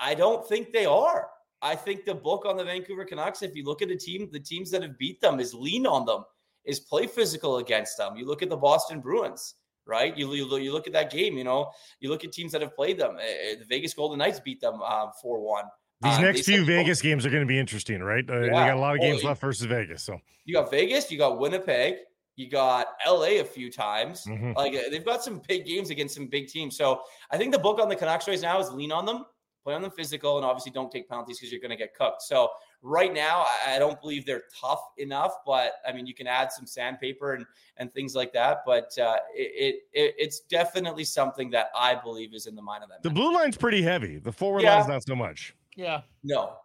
I 0.00 0.14
don't 0.14 0.46
think 0.48 0.72
they 0.72 0.86
are. 0.86 1.28
I 1.62 1.76
think 1.76 2.06
the 2.06 2.14
book 2.14 2.46
on 2.46 2.56
the 2.56 2.64
Vancouver 2.64 3.04
Canucks, 3.04 3.42
if 3.42 3.54
you 3.54 3.64
look 3.64 3.82
at 3.82 3.88
the 3.88 3.96
team, 3.96 4.28
the 4.32 4.40
teams 4.40 4.70
that 4.70 4.82
have 4.82 4.98
beat 4.98 5.20
them 5.20 5.40
is 5.40 5.52
lean 5.52 5.86
on 5.86 6.06
them, 6.06 6.24
is 6.64 6.80
play 6.80 7.06
physical 7.06 7.58
against 7.58 7.98
them. 7.98 8.16
You 8.16 8.26
look 8.26 8.42
at 8.42 8.48
the 8.48 8.56
Boston 8.56 9.00
Bruins, 9.00 9.56
right? 9.86 10.16
You, 10.16 10.32
you, 10.32 10.56
you 10.56 10.72
look 10.72 10.86
at 10.86 10.92
that 10.94 11.10
game, 11.10 11.36
you 11.36 11.44
know, 11.44 11.70
you 12.00 12.08
look 12.08 12.24
at 12.24 12.32
teams 12.32 12.52
that 12.52 12.62
have 12.62 12.74
played 12.74 12.98
them. 12.98 13.16
Eh, 13.20 13.52
eh, 13.52 13.54
the 13.58 13.64
Vegas 13.66 13.92
Golden 13.92 14.18
Knights 14.18 14.40
beat 14.40 14.60
them 14.60 14.80
um, 14.80 15.10
4 15.20 15.36
uh, 15.36 15.40
1. 15.40 15.64
These 16.02 16.12
uh, 16.14 16.20
next 16.22 16.44
few 16.46 16.64
Vegas 16.64 17.02
games 17.02 17.26
are 17.26 17.30
going 17.30 17.42
to 17.42 17.46
be 17.46 17.58
interesting, 17.58 18.02
right? 18.02 18.24
Uh, 18.28 18.40
yeah. 18.40 18.40
They 18.40 18.48
got 18.50 18.76
a 18.76 18.80
lot 18.80 18.94
of 18.94 19.02
games 19.02 19.22
left 19.22 19.42
versus 19.42 19.66
Vegas. 19.66 20.02
So 20.02 20.18
you 20.46 20.54
got 20.54 20.70
Vegas, 20.70 21.10
you 21.10 21.18
got 21.18 21.38
Winnipeg, 21.38 21.96
you 22.36 22.48
got 22.48 22.86
LA 23.06 23.40
a 23.40 23.44
few 23.44 23.70
times. 23.70 24.24
Mm-hmm. 24.24 24.52
Like 24.56 24.74
uh, 24.74 24.88
they've 24.90 25.04
got 25.04 25.22
some 25.22 25.42
big 25.46 25.66
games 25.66 25.90
against 25.90 26.14
some 26.14 26.26
big 26.26 26.48
teams. 26.48 26.74
So 26.76 27.02
I 27.30 27.36
think 27.36 27.52
the 27.52 27.58
book 27.58 27.78
on 27.78 27.90
the 27.90 27.96
Canucks 27.96 28.26
right 28.28 28.40
now 28.40 28.58
is 28.60 28.70
lean 28.70 28.92
on 28.92 29.04
them, 29.04 29.26
play 29.62 29.74
on 29.74 29.82
the 29.82 29.90
physical, 29.90 30.36
and 30.36 30.44
obviously 30.44 30.72
don't 30.72 30.90
take 30.90 31.08
penalties 31.08 31.38
because 31.38 31.52
you're 31.52 31.60
going 31.60 31.70
to 31.70 31.76
get 31.76 31.94
cooked. 31.94 32.22
So 32.22 32.48
right 32.82 33.12
now, 33.12 33.46
I 33.66 33.78
don't 33.78 34.00
believe 34.00 34.26
they're 34.26 34.44
tough 34.58 34.82
enough. 34.98 35.32
But 35.46 35.74
I 35.86 35.92
mean, 35.92 36.06
you 36.06 36.14
can 36.14 36.26
add 36.26 36.52
some 36.52 36.66
sandpaper 36.66 37.34
and 37.34 37.46
and 37.76 37.92
things 37.92 38.14
like 38.14 38.32
that. 38.32 38.62
But 38.66 38.96
uh, 38.98 39.16
it, 39.34 39.82
it 39.92 40.14
it's 40.18 40.40
definitely 40.40 41.04
something 41.04 41.50
that 41.50 41.70
I 41.74 41.94
believe 41.94 42.34
is 42.34 42.46
in 42.46 42.54
the 42.54 42.62
mind 42.62 42.82
of 42.82 42.90
that. 42.90 43.02
The 43.02 43.10
blue 43.10 43.32
line's 43.34 43.56
pretty 43.56 43.82
heavy. 43.82 44.18
The 44.18 44.32
forward 44.32 44.62
yeah. 44.62 44.76
line's 44.76 44.88
not 44.88 45.02
so 45.06 45.14
much. 45.14 45.54
Yeah. 45.76 46.02
No. 46.22 46.56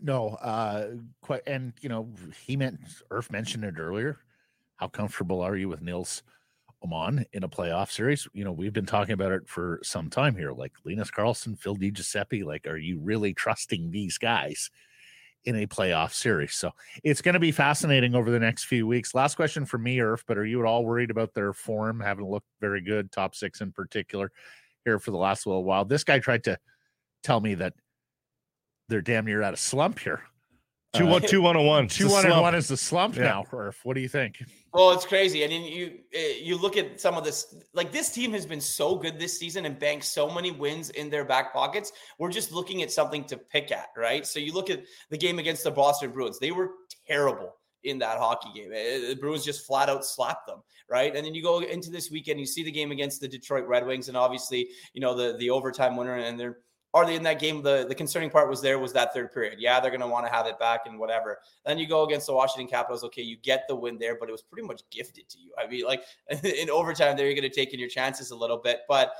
No. 0.00 0.30
Uh 0.42 0.92
quite 1.20 1.42
and 1.46 1.72
you 1.80 1.88
know, 1.88 2.08
he 2.44 2.56
meant 2.56 2.80
Irf 3.10 3.30
mentioned 3.30 3.64
it 3.64 3.78
earlier. 3.78 4.18
How 4.76 4.88
comfortable 4.88 5.40
are 5.40 5.56
you 5.56 5.68
with 5.68 5.80
Nils 5.80 6.22
Åman 6.84 7.24
in 7.32 7.44
a 7.44 7.48
playoff 7.48 7.90
series? 7.90 8.28
You 8.32 8.44
know, 8.44 8.52
we've 8.52 8.72
been 8.72 8.86
talking 8.86 9.14
about 9.14 9.32
it 9.32 9.48
for 9.48 9.80
some 9.82 10.10
time 10.10 10.36
here. 10.36 10.52
Like 10.52 10.72
Linus 10.84 11.10
Karlsson, 11.10 11.58
Phil 11.58 11.76
DiGiuseppe, 11.76 12.44
like, 12.44 12.66
are 12.66 12.76
you 12.76 12.98
really 13.00 13.34
trusting 13.34 13.90
these 13.90 14.18
guys? 14.18 14.70
in 15.44 15.56
a 15.56 15.66
playoff 15.66 16.12
series. 16.12 16.54
So 16.54 16.70
it's 17.02 17.20
going 17.20 17.34
to 17.34 17.40
be 17.40 17.50
fascinating 17.50 18.14
over 18.14 18.30
the 18.30 18.38
next 18.38 18.64
few 18.64 18.86
weeks. 18.86 19.14
Last 19.14 19.34
question 19.34 19.66
for 19.66 19.78
me, 19.78 19.96
Irf, 19.98 20.22
but 20.26 20.38
are 20.38 20.44
you 20.44 20.60
at 20.60 20.66
all 20.66 20.84
worried 20.84 21.10
about 21.10 21.34
their 21.34 21.52
form? 21.52 22.00
Haven't 22.00 22.30
looked 22.30 22.46
very 22.60 22.80
good, 22.80 23.10
top 23.10 23.34
six 23.34 23.60
in 23.60 23.72
particular, 23.72 24.30
here 24.84 24.98
for 24.98 25.10
the 25.10 25.16
last 25.16 25.46
little 25.46 25.64
while. 25.64 25.84
This 25.84 26.04
guy 26.04 26.18
tried 26.18 26.44
to 26.44 26.58
tell 27.22 27.40
me 27.40 27.54
that 27.54 27.74
they're 28.88 29.00
damn 29.00 29.24
near 29.24 29.42
out 29.42 29.52
of 29.52 29.58
slump 29.58 29.98
here. 29.98 30.22
Two 30.94 31.06
one 31.06 31.22
two 31.22 31.40
one 31.40 31.58
one. 31.64 31.88
Two 31.88 32.08
one 32.08 32.26
and 32.26 32.40
one 32.40 32.54
is 32.54 32.68
the 32.68 32.76
slump 32.76 33.16
yeah. 33.16 33.22
now. 33.22 33.44
Or 33.50 33.74
what 33.82 33.94
do 33.94 34.00
you 34.00 34.08
think? 34.08 34.44
Well, 34.74 34.90
it's 34.90 35.06
crazy. 35.06 35.42
I 35.42 35.48
mean, 35.48 35.64
you 35.64 36.00
eh, 36.12 36.34
you 36.42 36.58
look 36.58 36.76
at 36.76 37.00
some 37.00 37.14
of 37.16 37.24
this. 37.24 37.54
Like 37.72 37.92
this 37.92 38.10
team 38.10 38.32
has 38.32 38.44
been 38.44 38.60
so 38.60 38.96
good 38.96 39.18
this 39.18 39.38
season 39.38 39.64
and 39.64 39.78
banked 39.78 40.04
so 40.04 40.30
many 40.30 40.50
wins 40.50 40.90
in 40.90 41.08
their 41.08 41.24
back 41.24 41.52
pockets. 41.54 41.92
We're 42.18 42.30
just 42.30 42.52
looking 42.52 42.82
at 42.82 42.92
something 42.92 43.24
to 43.24 43.38
pick 43.38 43.72
at, 43.72 43.88
right? 43.96 44.26
So 44.26 44.38
you 44.38 44.52
look 44.52 44.68
at 44.68 44.82
the 45.08 45.16
game 45.16 45.38
against 45.38 45.64
the 45.64 45.70
Boston 45.70 46.10
Bruins. 46.10 46.38
They 46.38 46.50
were 46.50 46.72
terrible 47.06 47.56
in 47.84 47.98
that 48.00 48.18
hockey 48.18 48.50
game. 48.54 48.72
Eh, 48.74 49.08
the 49.08 49.16
Bruins 49.16 49.46
just 49.46 49.66
flat 49.66 49.88
out 49.88 50.04
slapped 50.04 50.46
them, 50.46 50.62
right? 50.90 51.16
And 51.16 51.24
then 51.24 51.34
you 51.34 51.42
go 51.42 51.60
into 51.60 51.90
this 51.90 52.10
weekend, 52.10 52.38
you 52.38 52.46
see 52.46 52.64
the 52.64 52.70
game 52.70 52.92
against 52.92 53.22
the 53.22 53.28
Detroit 53.28 53.66
Red 53.66 53.86
Wings, 53.86 54.08
and 54.08 54.16
obviously, 54.16 54.68
you 54.92 55.00
know 55.00 55.14
the 55.14 55.38
the 55.38 55.48
overtime 55.48 55.96
winner, 55.96 56.16
and 56.16 56.38
they're 56.38 56.58
are 56.94 57.06
they 57.06 57.14
in 57.14 57.22
that 57.22 57.40
game? 57.40 57.62
The 57.62 57.86
the 57.88 57.94
concerning 57.94 58.30
part 58.30 58.50
was 58.50 58.60
there 58.60 58.78
was 58.78 58.92
that 58.92 59.14
third 59.14 59.32
period. 59.32 59.56
Yeah, 59.58 59.80
they're 59.80 59.90
going 59.90 60.02
to 60.02 60.06
want 60.06 60.26
to 60.26 60.32
have 60.32 60.46
it 60.46 60.58
back 60.58 60.82
and 60.86 60.98
whatever. 60.98 61.38
Then 61.64 61.78
you 61.78 61.86
go 61.86 62.04
against 62.04 62.26
the 62.26 62.34
Washington 62.34 62.68
Capitals. 62.68 63.02
Okay, 63.04 63.22
you 63.22 63.36
get 63.36 63.64
the 63.68 63.74
win 63.74 63.98
there, 63.98 64.16
but 64.18 64.28
it 64.28 64.32
was 64.32 64.42
pretty 64.42 64.66
much 64.66 64.82
gifted 64.90 65.28
to 65.30 65.38
you. 65.38 65.52
I 65.58 65.66
mean, 65.66 65.84
like 65.84 66.04
in 66.44 66.68
overtime, 66.68 67.16
there 67.16 67.26
you're 67.26 67.34
going 67.34 67.50
to 67.50 67.54
take 67.54 67.72
in 67.72 67.80
your 67.80 67.88
chances 67.88 68.30
a 68.30 68.36
little 68.36 68.58
bit. 68.58 68.80
But 68.88 69.12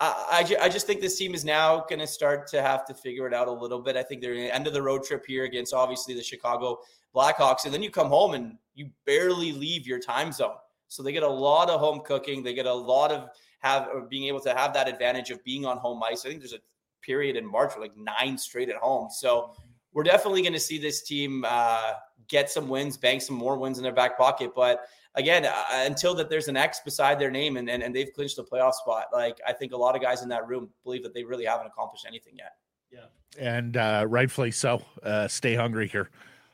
I, 0.00 0.56
I, 0.60 0.68
just 0.68 0.86
think 0.86 1.00
this 1.00 1.18
team 1.18 1.34
is 1.34 1.44
now 1.44 1.84
going 1.88 1.98
to 1.98 2.06
start 2.06 2.46
to 2.48 2.62
have 2.62 2.84
to 2.86 2.94
figure 2.94 3.26
it 3.26 3.34
out 3.34 3.48
a 3.48 3.52
little 3.52 3.80
bit. 3.80 3.96
I 3.96 4.04
think 4.04 4.22
they're 4.22 4.34
the 4.34 4.54
end 4.54 4.68
of 4.68 4.72
the 4.72 4.80
road 4.80 5.02
trip 5.02 5.24
here 5.26 5.42
against 5.42 5.74
obviously 5.74 6.14
the 6.14 6.22
Chicago 6.22 6.78
Blackhawks, 7.14 7.64
and 7.64 7.74
then 7.74 7.82
you 7.82 7.90
come 7.90 8.06
home 8.06 8.34
and 8.34 8.58
you 8.74 8.90
barely 9.06 9.50
leave 9.50 9.88
your 9.88 9.98
time 9.98 10.30
zone. 10.30 10.54
So 10.86 11.02
they 11.02 11.12
get 11.12 11.24
a 11.24 11.28
lot 11.28 11.68
of 11.68 11.80
home 11.80 12.00
cooking. 12.04 12.44
They 12.44 12.54
get 12.54 12.66
a 12.66 12.72
lot 12.72 13.10
of 13.10 13.30
have 13.58 14.08
being 14.08 14.24
able 14.28 14.40
to 14.40 14.54
have 14.54 14.72
that 14.74 14.88
advantage 14.88 15.30
of 15.30 15.42
being 15.42 15.66
on 15.66 15.78
home 15.78 16.00
ice. 16.02 16.24
I 16.24 16.28
think 16.28 16.40
there's 16.40 16.52
a 16.52 16.60
period 17.08 17.36
in 17.36 17.46
March 17.46 17.74
were 17.74 17.80
like 17.80 17.96
nine 17.96 18.36
straight 18.36 18.68
at 18.68 18.76
home. 18.76 19.08
So 19.10 19.54
we're 19.94 20.02
definitely 20.02 20.42
going 20.42 20.52
to 20.52 20.60
see 20.60 20.78
this 20.78 21.02
team 21.02 21.42
uh, 21.48 21.92
get 22.28 22.50
some 22.50 22.68
wins, 22.68 22.98
bank 22.98 23.22
some 23.22 23.36
more 23.36 23.56
wins 23.56 23.78
in 23.78 23.82
their 23.82 23.94
back 23.94 24.18
pocket. 24.18 24.50
But 24.54 24.82
again, 25.14 25.46
uh, 25.46 25.54
until 25.70 26.14
that 26.16 26.28
there's 26.28 26.48
an 26.48 26.56
X 26.58 26.80
beside 26.84 27.18
their 27.18 27.30
name 27.30 27.56
and, 27.56 27.70
and, 27.70 27.82
and 27.82 27.96
they've 27.96 28.12
clinched 28.14 28.38
a 28.38 28.42
playoff 28.42 28.74
spot, 28.74 29.06
like 29.10 29.38
I 29.46 29.54
think 29.54 29.72
a 29.72 29.76
lot 29.76 29.96
of 29.96 30.02
guys 30.02 30.22
in 30.22 30.28
that 30.28 30.46
room 30.46 30.68
believe 30.84 31.02
that 31.02 31.14
they 31.14 31.24
really 31.24 31.46
haven't 31.46 31.66
accomplished 31.66 32.04
anything 32.06 32.34
yet. 32.36 32.52
Yeah. 32.92 33.06
And 33.38 33.78
uh, 33.78 34.04
rightfully 34.06 34.50
so. 34.50 34.82
Uh, 35.02 35.28
stay 35.28 35.54
hungry 35.54 35.88
here 35.88 36.10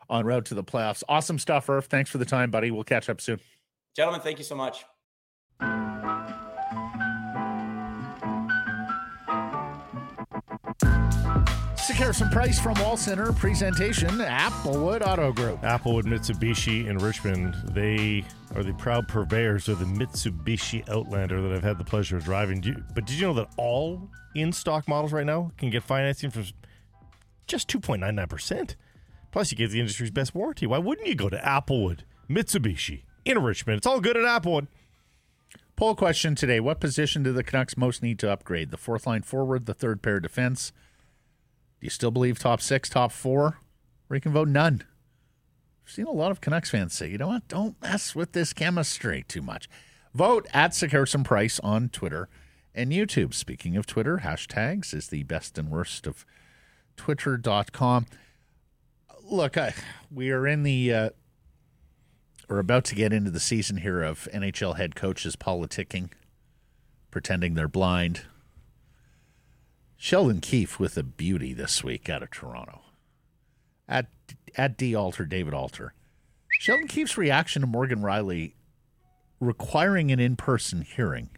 on 0.09 0.25
road 0.25 0.47
to 0.47 0.55
the 0.55 0.65
playoffs. 0.65 1.03
Awesome 1.09 1.41
stuff, 1.41 1.67
Irf. 1.67 1.87
Thanks 1.87 2.11
for 2.11 2.19
the 2.19 2.25
time, 2.25 2.53
buddy. 2.53 2.71
We'll 2.71 2.85
catch 2.85 3.09
up 3.09 3.21
soon. 3.21 3.41
Gentlemen, 3.97 4.21
thank 4.21 4.39
you 4.39 4.45
so 4.45 4.55
much. 4.55 4.85
Harrison 11.93 12.31
Price 12.31 12.59
from 12.59 12.75
Wall 12.81 12.97
Center 12.97 13.33
presentation, 13.33 14.09
Applewood 14.09 15.07
Auto 15.07 15.33
Group. 15.33 15.61
Applewood 15.61 16.05
Mitsubishi 16.05 16.87
in 16.87 16.97
Richmond. 16.97 17.55
They 17.73 18.25
are 18.55 18.63
the 18.63 18.73
proud 18.75 19.07
purveyors 19.07 19.69
of 19.69 19.79
the 19.79 19.85
Mitsubishi 19.85 20.89
Outlander 20.89 21.43
that 21.43 21.53
I've 21.53 21.63
had 21.63 21.79
the 21.79 21.85
pleasure 21.85 22.17
of 22.17 22.25
driving. 22.25 22.61
but 22.95 23.05
did 23.05 23.17
you 23.17 23.27
know 23.27 23.35
that 23.35 23.49
all 23.57 24.09
in 24.35 24.53
stock 24.53 24.89
models 24.89 25.13
right 25.13 25.27
now 25.27 25.53
can 25.59 25.69
get 25.71 25.83
financing 25.83 26.31
for 26.31 26.43
just 27.47 27.69
2.99%? 27.69 28.77
Plus, 29.31 29.51
you 29.51 29.59
get 29.59 29.71
the 29.71 29.81
industry's 29.81 30.11
best 30.11 30.35
warranty. 30.35 30.67
Why 30.67 30.79
wouldn't 30.79 31.07
you 31.07 31.15
go 31.15 31.29
to 31.29 31.37
Applewood 31.37 32.01
Mitsubishi 32.31 33.03
in 33.25 33.43
Richmond? 33.43 33.79
It's 33.79 33.87
all 33.87 34.01
good 34.01 34.17
at 34.17 34.25
Applewood. 34.25 34.69
Poll 35.77 35.97
question 35.97 36.35
today 36.35 36.61
What 36.61 36.81
position 36.81 37.23
do 37.25 37.33
the 37.33 37.43
Canucks 37.43 37.77
most 37.77 38.03
need 38.03 38.19
to 38.21 38.31
upgrade? 38.31 38.71
The 38.71 38.77
fourth 38.77 39.07
line 39.07 39.23
forward, 39.23 39.67
the 39.67 39.75
third 39.75 40.03
pair 40.03 40.21
defense? 40.21 40.73
Do 41.85 41.87
you 41.89 41.91
still 41.91 42.11
believe 42.11 42.39
top 42.39 42.63
six, 42.63 42.89
top 42.89 43.13
four? 43.13 43.59
Or 44.09 44.17
you 44.17 44.21
can 44.23 44.33
vote 44.33 44.49
none. 44.49 44.85
I've 45.85 45.93
seen 45.93 46.07
a 46.07 46.13
lot 46.13 46.31
of 46.31 46.41
Canucks 46.41 46.71
fans 46.71 46.95
say, 46.95 47.11
you 47.11 47.19
know 47.19 47.27
what, 47.27 47.47
don't 47.47 47.79
mess 47.83 48.15
with 48.15 48.33
this 48.33 48.55
chemistry 48.55 49.23
too 49.29 49.43
much. 49.43 49.69
Vote 50.15 50.47
at 50.55 50.71
Sekeres 50.71 51.15
and 51.15 51.27
Price 51.27 51.61
on 51.61 51.91
Twitter 51.91 52.31
and 52.75 52.91
YouTube. 52.91 53.35
Speaking 53.35 53.77
of 53.77 53.85
Twitter, 53.85 54.23
hashtags 54.25 54.95
is 54.95 55.09
the 55.09 55.25
best 55.25 55.59
and 55.59 55.71
worst 55.71 56.07
of 56.07 56.25
twitter.com. 56.97 58.07
Look, 59.23 59.59
I, 59.59 59.75
we 60.11 60.31
are 60.31 60.47
in 60.47 60.63
the, 60.63 60.91
uh, 60.91 61.11
we're 62.49 62.61
about 62.61 62.87
to 62.87 62.95
get 62.95 63.13
into 63.13 63.31
the 63.31 63.41
season 63.41 63.77
here 63.77 64.03
of 64.03 64.27
NHL 64.33 64.79
head 64.79 64.95
coaches 64.95 65.37
politicking, 65.37 66.13
pretending 67.11 67.53
they're 67.53 67.69
blind. 67.69 68.23
Sheldon 70.05 70.43
Keefe 70.43 70.79
with 70.79 70.99
a 70.99 71.03
beauty 71.03 71.55
this 71.55 71.83
week 71.83 72.11
out 72.11 72.23
of 72.23 72.31
Toronto. 72.31 72.83
At, 73.89 74.09
at 74.55 74.77
D 74.77 74.95
Alter, 74.95 75.25
David 75.25 75.55
Alter. 75.55 75.95
Sheldon 76.61 76.89
Keefe's 76.89 77.17
reaction 77.17 77.63
to 77.63 77.67
Morgan 77.67 78.01
Rielly 78.01 78.53
requiring 79.41 80.13
an 80.13 80.21
in 80.21 80.37
person 80.37 80.83
hearing. 80.83 81.31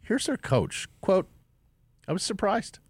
Here's 0.00 0.26
their 0.26 0.36
coach. 0.36 0.88
Quote, 1.00 1.28
I 2.08 2.12
was 2.12 2.24
surprised. 2.24 2.80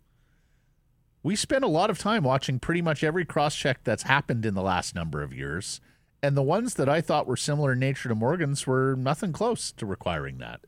We 1.23 1.37
spent 1.37 1.64
a 1.64 1.68
lot 1.68 1.91
of 1.91 1.99
time 1.99 2.23
watching 2.23 2.59
pretty 2.59 2.81
much 2.81 3.05
every 3.05 3.27
cross 3.27 3.55
check 3.55 3.85
that's 3.85 4.05
happened 4.05 4.47
in 4.47 4.55
the 4.55 4.62
last 4.62 4.95
number 4.95 5.23
of 5.23 5.35
years, 5.35 5.83
and 6.23 6.35
the 6.35 6.43
ones 6.43 6.77
that 6.77 6.89
I 6.89 7.03
thought 7.03 7.27
were 7.27 7.37
similar 7.37 7.73
in 7.73 7.79
nature 7.79 8.09
to 8.09 8.14
Morgan's 8.14 8.66
were 8.66 8.97
nothing 8.97 9.35
close 9.35 9.71
to 9.73 9.85
requiring 9.85 10.39
that. 10.39 10.62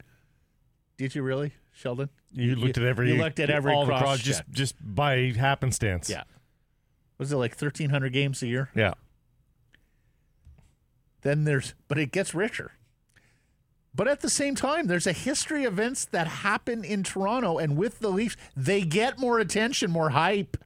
Did 0.99 1.15
you 1.15 1.23
really, 1.23 1.55
Sheldon? 1.73 2.11
You 2.35 2.57
looked 2.57 2.79
at 2.79 2.85
every. 2.85 3.13
You 3.13 3.19
looked 3.19 3.41
at 3.41 3.51
every 3.51 3.73
all 3.75 3.87
cross 3.87 4.01
cross 4.03 4.19
just 4.21 4.43
just 4.51 4.75
by 4.81 5.33
happenstance. 5.37 6.09
Yeah. 6.11 6.23
Was 7.19 7.33
it 7.33 7.37
like 7.37 7.53
1,300 7.53 8.13
games 8.13 8.43
a 8.43 8.47
year? 8.49 8.71
Yeah. 8.75 8.95
then 11.23 11.45
there's 11.45 11.75
but 11.89 11.99
it 11.99 12.11
gets 12.13 12.35
richer 12.35 12.73
but 13.95 14.09
at 14.09 14.21
the 14.21 14.31
same 14.31 14.55
time 14.55 14.87
there's 14.87 15.07
a 15.07 15.13
history 15.13 15.65
of 15.65 15.75
events 15.75 16.05
that 16.07 16.27
happen 16.27 16.83
in 16.85 17.03
toronto 17.03 17.59
and 17.59 17.77
with 17.77 18.01
the 18.01 18.09
leafs 18.11 18.37
they 18.57 18.81
get 18.83 19.19
more 19.19 19.39
attention 19.39 19.91
more 19.91 20.11
hype 20.11 20.57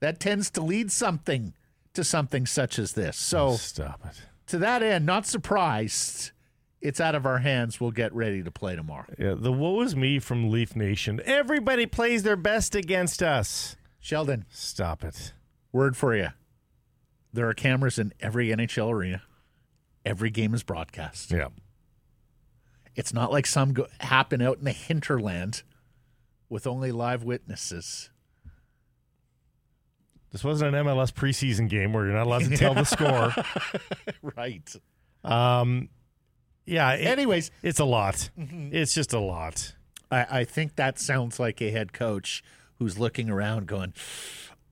that 0.00 0.20
tends 0.20 0.50
to 0.50 0.60
lead 0.60 0.92
something 0.92 1.52
to 1.94 2.04
something 2.04 2.46
such 2.46 2.78
as 2.78 2.92
this 2.92 3.16
so 3.16 3.54
Stop 3.56 4.00
it. 4.06 4.22
to 4.46 4.58
that 4.58 4.82
end 4.82 5.04
not 5.04 5.26
surprised 5.26 6.30
it's 6.82 7.00
out 7.00 7.14
of 7.14 7.24
our 7.24 7.38
hands 7.38 7.80
we'll 7.80 7.90
get 7.92 8.12
ready 8.14 8.42
to 8.42 8.50
play 8.50 8.74
tomorrow 8.76 9.06
Yeah, 9.18 9.34
the 9.36 9.52
woe 9.52 9.80
is 9.82 9.94
me 9.96 10.18
from 10.18 10.50
Leaf 10.50 10.74
Nation. 10.76 11.20
Everybody 11.24 11.86
plays 11.86 12.22
their 12.24 12.36
best 12.36 12.74
against 12.74 13.22
us. 13.22 13.76
sheldon 14.00 14.44
Stop 14.50 15.04
it. 15.04 15.32
word 15.72 15.96
for 15.96 16.14
you 16.16 16.28
there 17.32 17.48
are 17.48 17.54
cameras 17.54 17.98
in 17.98 18.12
every 18.20 18.48
nhl 18.48 18.90
arena 18.90 19.22
every 20.04 20.30
game 20.30 20.52
is 20.54 20.62
broadcast 20.62 21.30
Yeah. 21.30 21.48
It's 22.94 23.14
not 23.14 23.32
like 23.32 23.46
some 23.46 23.72
go- 23.72 23.86
happen 24.00 24.42
out 24.42 24.58
in 24.58 24.64
the 24.64 24.72
hinterland 24.72 25.62
with 26.50 26.66
only 26.66 26.92
live 26.92 27.24
witnesses. 27.24 28.10
This 30.30 30.44
wasn't 30.44 30.74
an 30.74 30.84
MLS 30.86 31.10
preseason 31.10 31.70
game 31.70 31.94
where 31.94 32.04
you're 32.04 32.14
not 32.14 32.26
allowed 32.26 32.44
to 32.44 32.56
tell 32.56 32.74
the 32.74 32.84
score. 32.84 33.34
Right. 34.36 34.70
Um, 35.24 35.88
yeah, 36.66 36.92
it- 36.92 37.06
Anyways, 37.06 37.50
it's 37.62 37.80
a 37.80 37.84
lot. 37.84 38.30
It's 38.36 38.94
just 38.94 39.12
a 39.12 39.20
lot. 39.20 39.74
I, 40.10 40.40
I 40.40 40.44
think 40.44 40.76
that 40.76 40.98
sounds 40.98 41.38
like 41.40 41.60
a 41.60 41.70
head 41.70 41.92
coach 41.92 42.42
who's 42.78 42.98
looking 42.98 43.30
around 43.30 43.66
going, 43.66 43.94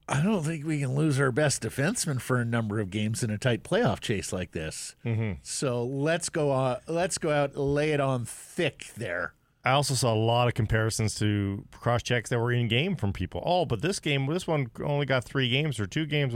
I 0.08 0.22
don't 0.22 0.42
think 0.42 0.66
we 0.66 0.80
can 0.80 0.94
lose 0.96 1.20
our 1.20 1.30
best 1.30 1.62
defenseman 1.62 2.20
for 2.20 2.36
a 2.40 2.44
number 2.44 2.80
of 2.80 2.90
games 2.90 3.22
in 3.22 3.30
a 3.30 3.38
tight 3.38 3.62
playoff 3.62 4.00
chase 4.00 4.32
like 4.32 4.50
this. 4.52 4.96
Mm-hmm. 5.04 5.34
So 5.42 5.84
let's 5.84 6.28
go 6.28 6.50
on, 6.50 6.78
let's 6.88 7.16
go 7.18 7.30
out, 7.30 7.56
lay 7.56 7.92
it 7.92 8.00
on 8.00 8.24
thick 8.24 8.86
there. 8.96 9.34
I 9.64 9.72
also 9.72 9.94
saw 9.94 10.12
a 10.12 10.16
lot 10.16 10.48
of 10.48 10.54
comparisons 10.54 11.14
to 11.16 11.64
cross 11.70 12.02
checks 12.02 12.30
that 12.30 12.38
were 12.40 12.50
in 12.50 12.66
game 12.66 12.96
from 12.96 13.12
people. 13.12 13.42
Oh, 13.44 13.66
but 13.66 13.82
this 13.82 14.00
game, 14.00 14.26
this 14.26 14.46
one 14.46 14.70
only 14.82 15.04
got 15.06 15.22
three 15.22 15.48
games 15.50 15.78
or 15.78 15.86
two 15.86 16.06
games. 16.06 16.34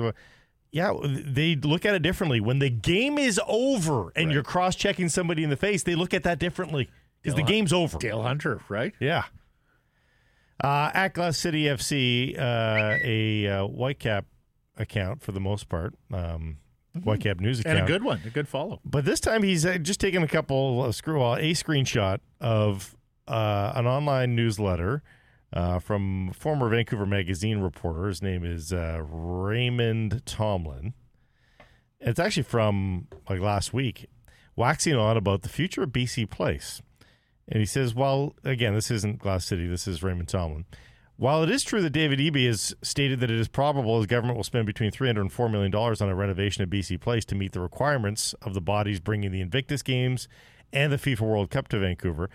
Yeah, 0.75 0.93
they 1.05 1.55
look 1.55 1.87
at 1.87 1.95
it 1.95 2.03
differently. 2.03 2.41
When 2.41 2.59
the 2.59 2.69
game 2.69 3.17
is 3.17 3.41
over 3.47 4.13
and 4.17 4.33
you're 4.33 4.43
cross 4.43 4.75
checking 4.75 5.09
somebody 5.09 5.45
in 5.45 5.51
the 5.51 5.57
face, 5.57 5.85
they 5.85 5.95
look 5.95 6.13
at 6.13 6.25
that 6.25 6.41
differently 6.41 6.91
because 7.23 7.37
the 7.37 7.43
Dale- 7.43 7.49
game's 7.49 7.73
over. 7.73 7.97
Dale 7.97 8.23
Hunter, 8.23 8.61
right? 8.69 8.93
Yeah. 8.99 9.23
Uh, 10.63 10.91
at 10.93 11.15
Glass 11.15 11.39
City 11.39 11.67
FC, 11.67 12.37
uh, 12.37 12.99
a 13.05 13.47
uh, 13.47 13.69
Whitecap 13.69 14.25
account 14.77 15.23
for 15.23 15.31
the 15.31 15.39
most 15.39 15.69
part, 15.69 15.95
um, 16.13 16.57
Whitecap 16.99 17.39
news 17.39 17.61
account. 17.61 17.79
And 17.79 17.85
a 17.85 17.89
good 17.89 18.03
one, 18.03 18.23
a 18.27 18.31
good 18.31 18.49
follow. 18.49 18.81
But 18.85 19.05
this 19.05 19.21
time 19.21 19.45
he's 19.45 19.65
uh, 19.65 19.79
just 19.79 20.01
taken 20.01 20.25
a 20.25 20.29
couple 20.29 20.85
of 20.85 20.97
screw 20.97 21.21
well, 21.21 21.37
a 21.37 21.53
screenshot 21.53 22.19
of 22.41 22.97
uh, 23.29 23.75
an 23.77 23.87
online 23.87 24.35
newsletter 24.35 25.05
uh, 25.55 25.79
from 25.79 26.33
former 26.33 26.69
Vancouver 26.69 27.07
Magazine 27.07 27.61
reporter. 27.61 28.09
His 28.09 28.21
name 28.21 28.45
is 28.45 28.73
uh, 28.73 29.03
Raymond 29.09 30.27
Tomlin. 30.27 30.93
It's 32.01 32.19
actually 32.19 32.43
from 32.43 33.07
like 33.31 33.41
last 33.41 33.73
week, 33.73 34.07
waxing 34.57 34.97
on 34.97 35.17
about 35.17 35.43
the 35.43 35.49
future 35.49 35.85
of 35.85 35.91
BC 35.91 36.29
Place. 36.29 36.83
And 37.49 37.61
he 37.61 37.67
says, 37.67 37.95
well, 37.95 38.35
again, 38.43 38.75
this 38.75 38.91
isn't 38.91 39.21
Glass 39.21 39.45
City, 39.45 39.67
this 39.67 39.87
is 39.87 40.03
Raymond 40.03 40.29
Tomlin. 40.29 40.65
While 41.17 41.45
it 41.45 41.51
is 41.51 41.63
true 41.63 41.81
that 41.83 41.91
David 41.91 42.19
Eby 42.19 42.47
has 42.49 42.75
stated 42.83 43.21
that 43.21 43.31
it 43.31 43.39
is 43.39 43.47
probable 43.47 44.01
the 44.01 44.07
government 44.09 44.37
will 44.37 44.43
spend 44.43 44.67
between 44.67 44.91
$300 44.91 45.21
and 45.21 45.31
$4 45.31 45.49
million 45.49 45.73
on 45.73 46.09
a 46.09 46.15
renovation 46.15 46.65
of 46.65 46.71
BC 46.71 47.01
Place 47.01 47.25
to 47.27 47.37
meet 47.37 47.53
the 47.53 47.61
requirements 47.61 48.35
of 48.43 48.55
the 48.55 48.61
bodies 48.61 48.99
bringing 48.99 49.31
the 49.31 49.41
Invictus 49.41 49.83
Games 49.83 50.27
and 50.73 50.93
the 50.93 50.97
FIFA 50.97 51.21
World 51.21 51.51
Cup 51.51 51.69
to 51.69 51.79
Vancouver, 51.79 52.29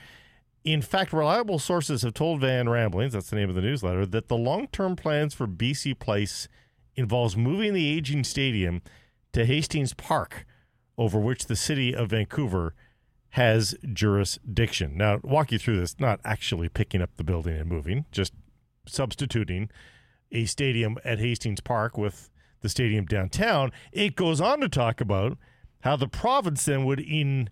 in 0.63 0.81
fact, 0.81 1.13
reliable 1.13 1.59
sources 1.59 2.01
have 2.01 2.13
told 2.13 2.41
Van 2.41 2.67
Ramblings, 2.67 3.13
that's 3.13 3.29
the 3.29 3.35
name 3.35 3.49
of 3.49 3.55
the 3.55 3.61
newsletter, 3.61 4.05
that 4.05 4.27
the 4.27 4.37
long 4.37 4.67
term 4.67 4.95
plans 4.95 5.33
for 5.33 5.47
BC 5.47 5.97
Place 5.99 6.47
involves 6.95 7.37
moving 7.37 7.73
the 7.73 7.87
aging 7.87 8.23
stadium 8.23 8.81
to 9.33 9.45
Hastings 9.45 9.93
Park, 9.93 10.45
over 10.97 11.19
which 11.19 11.45
the 11.45 11.55
city 11.55 11.95
of 11.95 12.09
Vancouver 12.09 12.73
has 13.33 13.75
jurisdiction. 13.93 14.97
Now, 14.97 15.19
walk 15.23 15.51
you 15.51 15.59
through 15.59 15.79
this, 15.79 15.99
not 15.99 16.19
actually 16.25 16.67
picking 16.67 17.01
up 17.01 17.11
the 17.15 17.23
building 17.23 17.55
and 17.55 17.69
moving, 17.69 18.05
just 18.11 18.33
substituting 18.85 19.69
a 20.31 20.45
stadium 20.45 20.97
at 21.05 21.19
Hastings 21.19 21.61
Park 21.61 21.97
with 21.97 22.29
the 22.61 22.69
stadium 22.69 23.05
downtown. 23.05 23.71
It 23.91 24.15
goes 24.15 24.41
on 24.41 24.59
to 24.59 24.67
talk 24.67 24.99
about 24.99 25.37
how 25.81 25.95
the 25.95 26.07
province 26.07 26.65
then 26.65 26.85
would, 26.85 26.99
in 26.99 27.49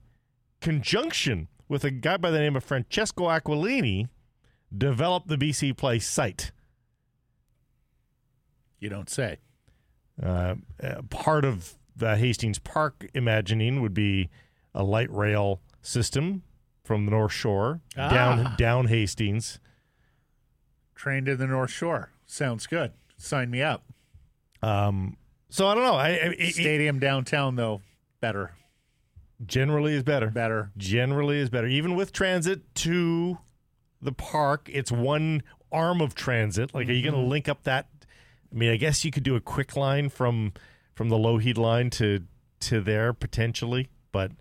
conjunction 0.59 1.47
with 1.67 1.83
a 1.83 1.91
guy 1.91 2.17
by 2.17 2.31
the 2.31 2.39
name 2.39 2.55
of 2.55 2.63
Francesco 2.63 3.25
Aquilini, 3.25 4.07
develop 4.75 5.27
the 5.27 5.37
BC 5.37 5.75
Play 5.75 5.99
site. 5.99 6.51
You 8.79 8.89
don't 8.89 9.09
say. 9.09 9.37
Uh, 10.21 10.55
uh, 10.81 11.01
part 11.09 11.45
of 11.45 11.75
the 11.95 12.15
Hastings 12.15 12.59
Park 12.59 13.07
imagining 13.13 13.81
would 13.81 13.93
be 13.93 14.29
a 14.73 14.83
light 14.83 15.11
rail 15.11 15.61
system 15.81 16.43
from 16.83 17.05
the 17.05 17.11
North 17.11 17.31
Shore 17.31 17.81
Ah. 17.97 18.09
down 18.09 18.55
down 18.57 18.87
Hastings. 18.87 19.59
Train 20.95 21.25
to 21.25 21.35
the 21.35 21.47
North 21.47 21.71
Shore. 21.71 22.11
Sounds 22.25 22.65
good. 22.67 22.91
Sign 23.17 23.49
me 23.51 23.61
up. 23.61 23.83
Um, 24.61 25.17
so 25.49 25.67
I 25.67 25.75
don't 25.75 25.83
know. 25.83 25.95
I, 25.95 26.07
I 26.09 26.11
it 26.37 26.53
Stadium 26.53 26.99
downtown, 26.99 27.55
though, 27.55 27.81
better. 28.19 28.51
Generally 29.45 29.93
is 29.93 30.03
better. 30.03 30.29
Better. 30.31 30.71
Generally 30.77 31.39
is 31.39 31.49
better. 31.49 31.67
Even 31.67 31.95
with 31.95 32.11
transit 32.11 32.73
to 32.75 33.37
the 34.01 34.11
park, 34.11 34.69
it's 34.71 34.91
one 34.91 35.43
arm 35.71 36.01
of 36.01 36.15
transit. 36.15 36.73
Like, 36.73 36.87
are 36.89 36.91
you 36.93 37.03
going 37.03 37.13
Mm-hmm. 37.15 37.23
to 37.23 37.29
link 37.29 37.47
up 37.49 37.63
that? 37.63 37.87
I 38.51 38.55
mean, 38.55 38.71
I 38.71 38.77
guess 38.77 39.03
you 39.05 39.11
could 39.11 39.23
do 39.23 39.35
a 39.35 39.41
quick 39.41 39.75
line 39.75 40.09
from 40.09 40.53
from 40.95 41.09
the 41.09 41.17
Lougheed 41.17 41.57
line 41.57 41.89
to 41.91 42.23
to 42.61 42.81
there 42.81 43.13
potentially, 43.13 43.89
but 44.11 44.31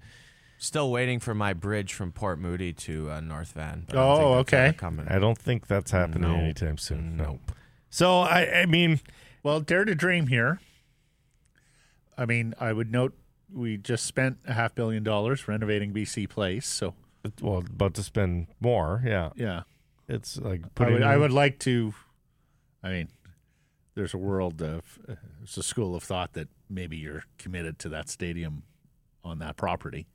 Still 0.59 0.91
waiting 0.91 1.21
for 1.21 1.35
my 1.35 1.53
bridge 1.53 1.93
from 1.93 2.13
Port 2.13 2.39
Moody 2.39 2.73
to 2.73 3.11
uh, 3.11 3.21
North 3.21 3.53
Van. 3.53 3.85
but 3.87 3.99
I 3.99 4.01
Oh, 4.01 4.07
don't 4.07 4.17
think 4.17 4.47
that's 4.49 4.69
okay. 4.71 4.77
Coming. 4.79 5.09
I 5.09 5.19
don't 5.19 5.37
think 5.37 5.67
that's 5.67 5.91
happening 5.91 6.23
No. 6.33 6.35
anytime 6.39 6.79
soon. 6.79 7.15
No. 7.19 7.25
Nope. 7.25 7.53
So 7.91 8.21
I, 8.21 8.61
I 8.63 8.67
mean, 8.67 9.01
Well, 9.43 9.61
dare 9.61 9.85
to 9.85 9.95
dream 9.95 10.29
here. 10.29 10.61
I 12.17 12.25
mean, 12.25 12.55
I 12.59 12.73
would 12.73 12.91
note 12.91 13.13
we 13.57 13.77
just 13.79 14.05
spent 14.05 14.39
a 14.47 14.53
half 14.53 14.75
billion 14.75 15.03
dollars 15.03 15.49
renovating 15.49 15.93
BC 15.93 16.29
Place. 16.29 16.67
So, 16.67 16.95
well, 17.41 17.59
about 17.59 17.95
to 17.95 18.03
spend 18.03 18.49
more. 18.61 19.03
Yeah, 19.05 19.31
yeah, 19.35 19.63
it's 20.09 20.39
like 20.39 20.63
I 20.65 20.69
putting. 20.75 20.95
would, 20.95 21.03
I 21.03 21.17
would 21.17 21.33
like 21.33 21.59
to. 21.61 21.95
I 22.83 22.91
mean, 22.91 23.09
there's 23.95 24.15
a 24.15 24.19
world 24.19 24.63
of, 24.63 24.99
uh, 25.09 25.15
it's 25.43 25.57
a 25.57 25.63
school 25.63 25.97
of 25.97 26.03
thought 26.05 26.35
that 26.35 26.49
maybe 26.69 26.97
you're 26.97 27.25
committed 27.39 27.79
to 27.81 27.89
that 27.89 28.09
stadium 28.09 28.63
on 29.25 29.39
that 29.41 29.57
property. 29.57 30.07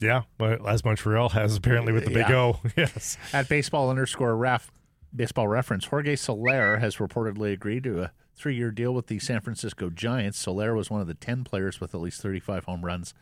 Yeah, 0.00 0.22
but 0.38 0.66
as 0.66 0.84
Montreal 0.84 1.28
has 1.30 1.56
apparently 1.56 1.92
with 1.92 2.04
the 2.04 2.10
Big 2.10 2.28
Yeah. 2.28 2.36
O. 2.36 2.60
Yes. 2.76 3.18
At 3.32 3.48
baseball 3.48 3.90
underscore 3.90 4.34
ref, 4.36 4.70
baseball 5.14 5.48
reference, 5.48 5.84
Jorge 5.84 6.16
Soler 6.16 6.78
has 6.78 6.96
reportedly 6.96 7.52
agreed 7.52 7.84
to 7.84 8.02
a 8.04 8.12
three 8.34 8.56
year 8.56 8.70
deal 8.70 8.92
with 8.92 9.06
the 9.06 9.18
San 9.18 9.40
Francisco 9.40 9.90
Giants. 9.90 10.38
Soler 10.38 10.74
was 10.74 10.90
one 10.90 11.00
of 11.00 11.06
the 11.06 11.14
10 11.14 11.44
players 11.44 11.80
with 11.80 11.94
at 11.94 12.00
least 12.00 12.20
35 12.20 12.64
home 12.64 12.84
runs 12.84 13.14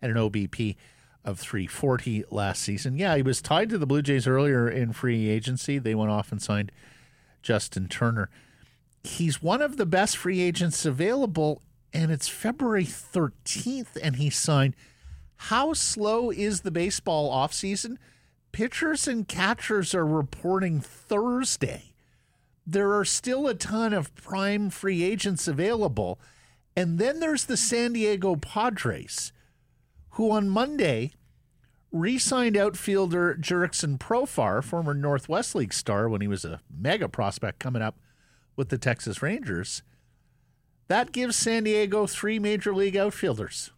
and 0.00 0.10
an 0.10 0.18
OBP 0.18 0.76
of 1.24 1.40
340 1.40 2.24
last 2.30 2.62
season. 2.62 2.96
Yeah, 2.96 3.16
he 3.16 3.22
was 3.22 3.42
tied 3.42 3.68
to 3.70 3.78
the 3.78 3.86
Blue 3.86 4.02
Jays 4.02 4.26
earlier 4.26 4.68
in 4.68 4.92
free 4.92 5.28
agency. 5.28 5.78
They 5.78 5.94
went 5.94 6.12
off 6.12 6.30
and 6.30 6.40
signed 6.40 6.70
Justin 7.42 7.88
Turner. 7.88 8.30
He's 9.02 9.42
one 9.42 9.60
of 9.60 9.76
the 9.76 9.86
best 9.86 10.16
free 10.16 10.40
agents 10.40 10.84
available, 10.84 11.62
and 11.92 12.10
it's 12.10 12.28
February 12.28 12.84
13th, 12.84 13.96
and 14.02 14.16
he 14.16 14.30
signed. 14.30 14.74
How 15.36 15.72
slow 15.74 16.30
is 16.30 16.62
the 16.62 16.70
baseball 16.70 17.30
offseason? 17.30 17.98
Pitchers 18.52 19.06
and 19.06 19.28
catchers 19.28 19.94
are 19.94 20.06
reporting 20.06 20.80
Thursday. 20.80 21.92
There 22.66 22.92
are 22.94 23.04
still 23.04 23.46
a 23.46 23.54
ton 23.54 23.92
of 23.92 24.14
prime 24.16 24.70
free 24.70 25.02
agents 25.04 25.46
available. 25.46 26.18
And 26.76 26.98
then 26.98 27.20
there's 27.20 27.44
the 27.44 27.56
San 27.56 27.92
Diego 27.92 28.36
Padres, 28.36 29.32
who 30.10 30.30
on 30.32 30.48
Monday 30.48 31.12
re 31.92 32.18
signed 32.18 32.56
outfielder 32.56 33.36
Jurickson 33.40 33.98
Profar, 33.98 34.62
former 34.62 34.92
Northwest 34.94 35.54
League 35.54 35.72
star 35.72 36.08
when 36.08 36.20
he 36.20 36.28
was 36.28 36.44
a 36.44 36.60
mega 36.68 37.08
prospect 37.08 37.58
coming 37.60 37.82
up 37.82 37.98
with 38.56 38.68
the 38.68 38.78
Texas 38.78 39.22
Rangers. 39.22 39.82
That 40.88 41.12
gives 41.12 41.36
San 41.36 41.64
Diego 41.64 42.06
three 42.06 42.38
major 42.38 42.74
league 42.74 42.96
outfielders. 42.96 43.70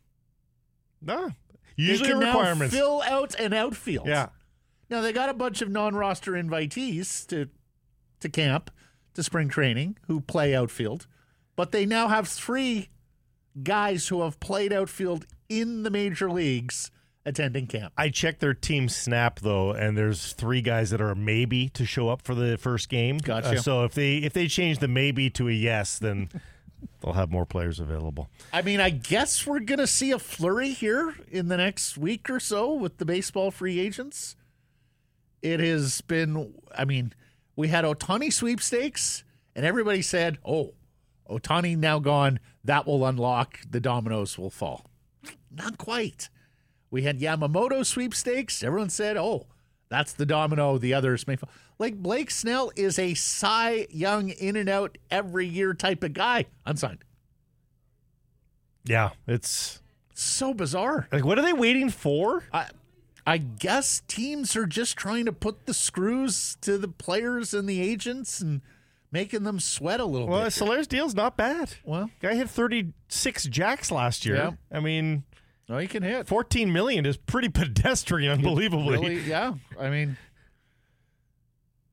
No. 1.01 1.29
They 1.77 1.85
Usually 1.85 2.13
requirements. 2.15 2.75
fill 2.75 3.03
out 3.03 3.39
an 3.39 3.53
outfield. 3.53 4.09
yeah. 4.09 4.31
Now 4.91 5.01
they 5.03 5.13
got 5.13 5.29
a 5.29 5.35
bunch 5.35 5.61
of 5.63 5.69
non-roster 5.71 6.33
invitees 6.33 7.27
to 7.29 7.49
to 8.21 8.29
camp 8.29 8.71
to 9.15 9.23
spring 9.23 9.49
training 9.49 9.97
who 10.07 10.21
play 10.21 10.55
outfield, 10.55 11.07
but 11.57 11.73
they 11.73 11.87
now 11.87 12.09
have 12.09 12.29
three 12.29 12.89
guys 13.63 14.09
who 14.09 14.23
have 14.23 14.39
played 14.41 14.73
outfield 14.73 15.27
in 15.49 15.83
the 15.83 15.91
major 15.91 16.31
leagues 16.31 16.91
attending 17.25 17.67
camp. 17.67 17.93
I 17.97 18.09
checked 18.09 18.41
their 18.41 18.55
team 18.55 18.89
snap 18.89 19.41
though, 19.41 19.73
and 19.73 19.97
there's 19.97 20.33
three 20.33 20.63
guys 20.63 20.91
that 20.91 21.01
are 21.01 21.15
maybe 21.15 21.69
to 21.71 21.85
show 21.85 22.09
up 22.09 22.23
for 22.23 22.35
the 22.35 22.57
first 22.57 22.89
game. 22.89 23.19
Gotcha. 23.19 23.51
Uh, 23.51 23.57
so 23.57 23.85
if 23.85 23.95
they 23.95 24.17
if 24.19 24.33
they 24.33 24.49
change 24.49 24.79
the 24.79 24.89
maybe 24.89 25.31
to 25.31 25.49
a 25.49 25.53
yes, 25.53 25.99
then 25.99 26.31
they'll 27.01 27.13
have 27.13 27.31
more 27.31 27.47
players 27.47 27.81
available. 27.81 28.29
I 28.53 28.63
mean, 28.63 28.81
I 28.81 28.91
guess 28.91 29.47
we're 29.47 29.61
going 29.61 29.79
to 29.79 29.87
see 29.87 30.11
a 30.11 30.19
flurry 30.19 30.71
here 30.71 31.15
in 31.31 31.49
the 31.49 31.57
next 31.57 31.99
week 31.99 32.31
or 32.31 32.41
so 32.41 32.73
with 32.73 32.99
the 32.99 33.05
baseball 33.05 33.51
free 33.51 33.79
agents. 33.79 34.37
It 35.41 35.61
has 35.61 36.01
been, 36.01 36.55
I 36.77 36.85
mean, 36.85 37.13
we 37.59 37.67
had 37.67 37.85
Ohtani 37.85 38.33
sweepstakes, 38.33 39.25
and 39.57 39.67
everybody 39.67 40.01
said, 40.01 40.39
oh, 40.45 40.75
Ohtani 41.29 41.77
now 41.77 41.99
gone. 41.99 42.39
That 42.63 42.87
will 42.87 43.05
unlock, 43.05 43.59
the 43.69 43.81
dominoes 43.81 44.39
will 44.39 44.49
fall. 44.49 44.87
Not 45.51 45.77
quite. 45.77 46.29
We 46.89 47.03
had 47.03 47.19
Yamamoto 47.19 47.85
sweepstakes. 47.85 48.63
Everyone 48.63 48.91
said, 48.91 49.17
oh, 49.17 49.49
that's 49.89 50.13
the 50.13 50.25
domino. 50.25 50.79
The 50.79 50.95
others 50.95 51.27
may 51.27 51.35
fall. 51.35 51.51
Like 51.81 51.97
Blake 51.97 52.31
Snell 52.31 52.71
is 52.77 52.97
a 52.97 53.15
Cy 53.15 53.89
Young 53.91 54.29
in 54.29 54.55
and 54.55 54.69
out 54.69 54.97
every 55.11 55.47
year 55.49 55.75
type 55.75 56.05
of 56.05 56.13
guy. 56.13 56.45
Unsigned. 56.65 57.03
Yeah, 58.85 59.11
it's 59.27 59.83
So 60.15 60.55
bizarre. 60.55 61.09
like 61.11 61.25
what 61.25 61.41
are 61.41 61.43
they 61.43 61.53
waiting 61.53 61.91
for? 61.91 62.45
I, 62.53 62.67
I 63.29 63.37
guess 63.37 64.01
teams 64.09 64.57
are 64.57 64.65
just 64.65 64.97
trying 64.97 65.27
to 65.27 65.33
put 65.33 65.67
the 65.67 65.75
screws 65.75 66.57
to 66.63 66.79
the 66.79 66.89
players 66.89 67.53
and 67.53 67.69
the 67.69 67.79
agents 67.83 68.41
and 68.41 68.63
making 69.13 69.43
them 69.43 69.61
sweat 69.61 70.01
a 70.01 70.07
little 70.07 70.27
bit. 70.27 70.33
Well, 70.33 70.45
bit. 70.45 70.53
Soler's 70.55 70.87
deal's 70.87 71.15
not 71.15 71.37
bad. 71.37 71.75
well, 71.85 72.11
Guy 72.23 72.37
hit 72.37 72.49
36 72.49 73.45
jacks 73.45 73.91
last 73.91 74.25
year. 74.25 74.37
Yeah. 74.37 74.51
I 74.73 74.81
mean, 74.81 75.25
no, 75.69 75.77
he 75.77 75.87
can 75.87 76.03
hit. 76.03 76.27
14 76.27 76.73
million 76.73 77.05
is 77.05 77.19
pretty 77.19 77.49
pedestrian, 77.51 78.33
unbelievably. 78.33 78.93
Really, 78.93 79.21
yeah. 79.21 79.53
I 79.79 79.91
mean, 79.91 80.17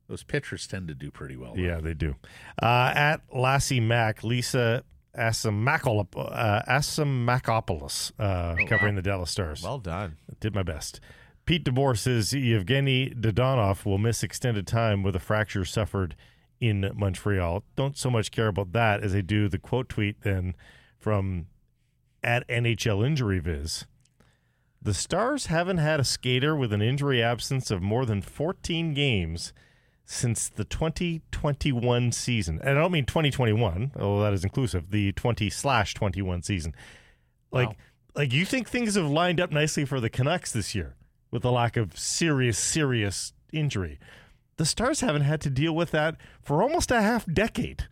those 0.08 0.22
pitchers 0.22 0.66
tend 0.66 0.88
to 0.88 0.94
do 0.94 1.10
pretty 1.10 1.36
well. 1.36 1.52
Yeah, 1.54 1.80
they 1.80 1.92
do. 1.92 2.14
Uh, 2.62 2.92
at 2.94 3.20
Lassie 3.30 3.80
Mac, 3.80 4.24
Lisa 4.24 4.84
Asimakopoulos, 5.14 6.32
uh, 6.32 6.62
Asimakopoulos 6.66 8.12
uh, 8.18 8.56
covering 8.66 8.94
the 8.94 9.02
Dallas 9.02 9.30
Stars. 9.30 9.62
Well 9.62 9.78
done. 9.78 10.16
Did 10.40 10.54
my 10.54 10.62
best. 10.62 11.00
Pete 11.46 11.64
DeBoer 11.64 11.96
says 11.96 12.32
Yevgeny 12.32 13.10
Dadonov 13.10 13.84
will 13.84 13.98
miss 13.98 14.24
extended 14.24 14.66
time 14.66 15.04
with 15.04 15.14
a 15.14 15.20
fracture 15.20 15.64
suffered 15.64 16.16
in 16.60 16.90
Montreal. 16.94 17.62
Don't 17.76 17.96
so 17.96 18.10
much 18.10 18.32
care 18.32 18.48
about 18.48 18.72
that 18.72 19.02
as 19.02 19.14
I 19.14 19.20
do 19.20 19.48
the 19.48 19.58
quote 19.58 19.88
tweet 19.88 20.22
then 20.22 20.56
from 20.98 21.46
at 22.22 22.46
NHL 22.48 23.06
Injury 23.06 23.38
Viz. 23.38 23.86
The 24.82 24.92
Stars 24.92 25.46
haven't 25.46 25.78
had 25.78 26.00
a 26.00 26.04
skater 26.04 26.56
with 26.56 26.72
an 26.72 26.82
injury 26.82 27.22
absence 27.22 27.70
of 27.70 27.80
more 27.80 28.04
than 28.04 28.22
14 28.22 28.92
games 28.92 29.52
since 30.04 30.48
the 30.48 30.64
2021 30.64 32.10
season. 32.10 32.60
And 32.60 32.70
I 32.70 32.82
don't 32.82 32.92
mean 32.92 33.06
2021, 33.06 33.92
although 33.96 34.22
that 34.22 34.32
is 34.32 34.42
inclusive, 34.42 34.90
the 34.90 35.12
20 35.12 35.48
slash 35.50 35.94
21 35.94 36.42
season. 36.42 36.74
Like, 37.52 37.68
Wow. 37.68 37.76
like 38.16 38.32
you 38.32 38.44
think 38.44 38.68
things 38.68 38.96
have 38.96 39.08
lined 39.08 39.40
up 39.40 39.52
nicely 39.52 39.84
for 39.84 40.00
the 40.00 40.10
Canucks 40.10 40.50
this 40.50 40.74
year 40.74 40.96
with 41.36 41.42
the 41.42 41.52
lack 41.52 41.76
of 41.76 41.98
serious, 41.98 42.58
serious 42.58 43.34
injury. 43.52 43.98
The 44.56 44.64
Stars 44.64 45.00
haven't 45.02 45.22
had 45.22 45.42
to 45.42 45.50
deal 45.50 45.74
with 45.76 45.90
that 45.90 46.16
for 46.40 46.62
almost 46.62 46.90
a 46.90 47.02
half 47.02 47.26
decade. 47.30 47.84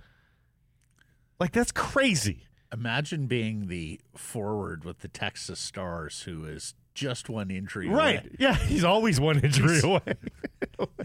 Like, 1.39 1.53
that's 1.53 1.71
crazy. 1.73 2.47
Imagine 2.73 3.27
being 3.27 3.69
the 3.69 4.01
forward 4.17 4.83
with 4.83 5.01
the 5.01 5.09
Texas 5.09 5.61
Stars 5.61 6.23
who 6.23 6.47
is 6.47 6.73
just 6.95 7.29
one 7.29 7.51
injury 7.51 7.87
away. 7.89 7.97
Right. 7.97 8.21
away. 8.21 8.31
Yeah, 8.39 8.55
he's 8.57 8.83
always 8.85 9.21
one 9.21 9.41
injury 9.45 9.81
away. 9.83 10.01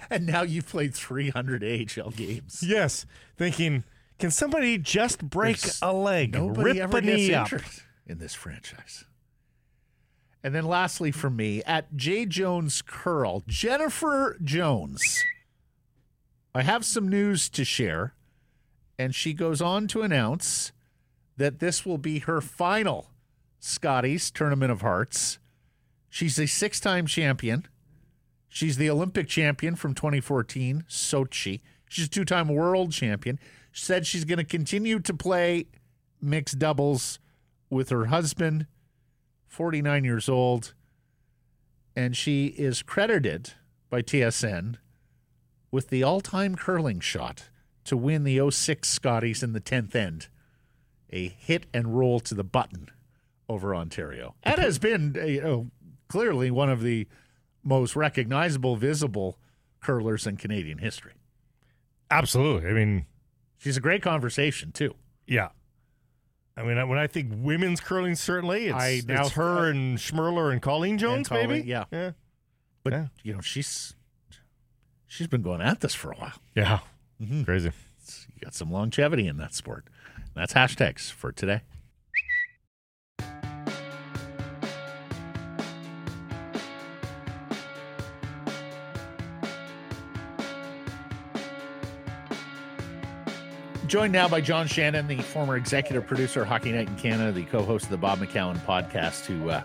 And 0.10 0.26
now 0.26 0.42
you've 0.44 0.68
played 0.68 0.96
300 0.96 1.64
AHL 1.64 2.10
games. 2.12 2.64
yes. 2.66 3.06
Thinking, 3.38 3.84
can 4.18 4.32
somebody 4.32 4.78
just 4.80 5.22
break 5.30 5.60
There's 5.60 5.80
a 5.82 5.94
leg, 5.94 6.34
Nobody 6.34 6.64
rip 6.64 6.78
ever 6.78 6.98
a 6.98 7.02
gets 7.02 7.18
knee 7.18 7.34
up? 7.34 7.52
injured 7.52 7.66
in 8.08 8.18
this 8.18 8.34
franchise. 8.34 9.04
And 10.44 10.56
then 10.56 10.66
lastly 10.66 11.12
for 11.12 11.30
me, 11.30 11.62
at 11.64 11.96
J 11.96 12.26
Jones 12.26 12.82
Curl, 12.82 13.44
Jennifer 13.48 14.38
Jones. 14.44 15.24
I 16.56 16.64
have 16.64 16.86
some 16.86 17.08
news 17.10 17.50
to 17.50 17.64
share, 17.66 18.14
and 18.98 19.14
she 19.14 19.34
goes 19.34 19.62
on 19.62 19.88
to 19.90 20.02
announce 20.02 20.72
that 21.38 21.60
this 21.60 21.86
will 21.86 21.98
be 21.98 22.20
her 22.20 22.42
final 22.42 23.12
Scotties 23.60 24.32
Tournament 24.32 24.72
of 24.72 24.82
Hearts. 24.82 25.40
She's 26.10 26.40
a 26.40 26.48
six 26.48 26.80
time 26.80 27.06
champion. 27.06 27.68
She's 28.48 28.78
the 28.78 28.90
Olympic 28.90 29.28
champion 29.28 29.76
from 29.76 29.94
2014, 29.94 30.86
Sochi. 30.90 31.62
She's 31.88 32.06
a 32.06 32.10
two 32.10 32.26
time 32.26 32.48
world 32.48 32.92
champion. 32.92 33.40
She 33.72 33.86
said 33.86 34.08
she's 34.08 34.26
going 34.26 34.38
to 34.38 34.44
continue 34.44 35.00
to 35.00 35.14
play 35.14 35.68
mixed 36.22 36.60
doubles 36.60 37.20
with 37.70 37.90
her 37.90 38.06
husband, 38.06 38.66
49 39.50 40.04
years 40.06 40.30
old. 40.30 40.74
And 41.96 42.16
she 42.16 42.48
is 42.48 42.82
credited 42.82 43.54
by 43.90 44.02
TSN 44.02 44.76
with 45.72 45.90
the 45.90 46.04
all 46.04 46.22
time 46.22 46.56
curling 46.56 47.00
shot 47.02 47.50
to 47.86 47.98
win 47.98 48.24
the 48.24 48.50
06 48.50 48.88
Scotties 48.88 49.44
in 49.44 49.52
the 49.54 49.60
10th 49.60 49.96
end. 49.96 50.28
A 51.12 51.28
hit 51.28 51.66
and 51.74 51.98
roll 51.98 52.20
to 52.22 52.36
the 52.36 52.44
button 52.44 52.90
over 53.50 53.76
Ontario. 53.76 54.36
That 54.44 54.60
has 54.60 54.78
been 54.78 55.16
you 55.26 55.42
know, 55.42 55.72
clearly 56.08 56.52
one 56.52 56.70
of 56.70 56.82
the 56.84 57.08
most 57.64 57.96
recognizable, 57.96 58.76
visible 58.76 59.40
curlers 59.82 60.28
in 60.28 60.38
Canadian 60.38 60.78
history. 60.78 61.14
Absolutely. 62.12 62.70
I 62.70 62.74
mean, 62.74 63.06
She's 63.58 63.76
a 63.76 63.82
great 63.82 64.02
conversation, 64.02 64.72
too. 64.72 64.96
yeah. 65.28 65.50
I 66.58 66.64
mean, 66.64 66.88
when 66.90 67.00
I 67.00 67.08
think 67.08 67.32
women's 67.38 67.80
curling, 67.80 68.16
certainly 68.16 68.66
it's, 68.68 68.76
I 68.76 69.02
now- 69.08 69.22
it's 69.22 69.32
her 69.32 69.70
and 69.70 69.98
Schmirler 69.98 70.52
and 70.52 70.62
Colleen 70.62 70.98
Jones, 70.98 71.30
Colleen, 71.30 71.48
maybe. 71.50 71.68
yeah. 71.68 71.86
yeah, 71.92 72.12
But, 72.84 72.94
Yeah. 72.94 73.08
you 73.24 73.34
know, 73.34 73.42
she's 73.42 73.94
she's 75.08 75.28
been 75.28 75.42
going 75.42 75.62
at 75.62 75.80
this 75.80 75.96
for 75.96 76.12
a 76.12 76.16
while. 76.16 76.34
yeah. 76.56 76.80
Mm-hmm. 77.22 77.44
Crazy. 77.44 77.72
You 78.34 78.42
got 78.44 78.54
some 78.54 78.72
longevity 78.72 79.28
in 79.28 79.38
that 79.38 79.54
sport. 79.54 79.86
That's 80.36 80.54
hashtags 80.54 81.12
for 81.12 81.32
today. 81.32 81.62
Joined 93.90 94.14
now 94.14 94.28
by 94.28 94.40
John 94.40 94.68
Shannon, 94.68 95.08
the 95.08 95.18
former 95.18 95.58
executive 95.58 96.06
producer 96.06 96.44
of 96.44 96.48
Hockey 96.48 96.72
Night 96.72 96.88
in 96.88 96.96
Canada, 96.96 97.32
the 97.32 97.44
co-host 97.46 97.86
of 97.86 97.90
the 97.90 97.98
Bob 97.98 98.20
McCown 98.20 98.56
podcast, 98.60 99.26
who 99.26 99.50
uh, 99.50 99.64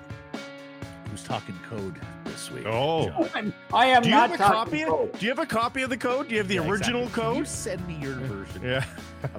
who's 1.10 1.22
talking 1.22 1.54
code 1.68 1.94
this 2.24 2.50
week. 2.50 2.64
Oh. 2.66 3.10
John. 3.28 3.52
I'm, 3.74 4.02
Do 4.02 4.08
you 4.08 4.14
not 4.14 4.30
have 4.30 4.40
a 4.40 4.42
talking 4.42 4.78
copy? 4.78 4.84
code. 4.84 5.18
Do 5.18 5.26
you 5.26 5.30
have 5.30 5.38
a 5.40 5.44
copy 5.46 5.82
of 5.82 5.90
the 5.90 5.98
code? 5.98 6.28
Do 6.28 6.32
you 6.36 6.38
have 6.38 6.48
the 6.48 6.54
Yeah, 6.54 6.66
original 6.66 7.02
exactly. 7.02 7.22
Can 7.22 7.32
You 7.34 7.38
code? 7.40 7.48
send 7.48 7.86
me 7.86 7.94
your 7.96 8.14
version. 8.14 8.62
Yeah. 8.62 8.84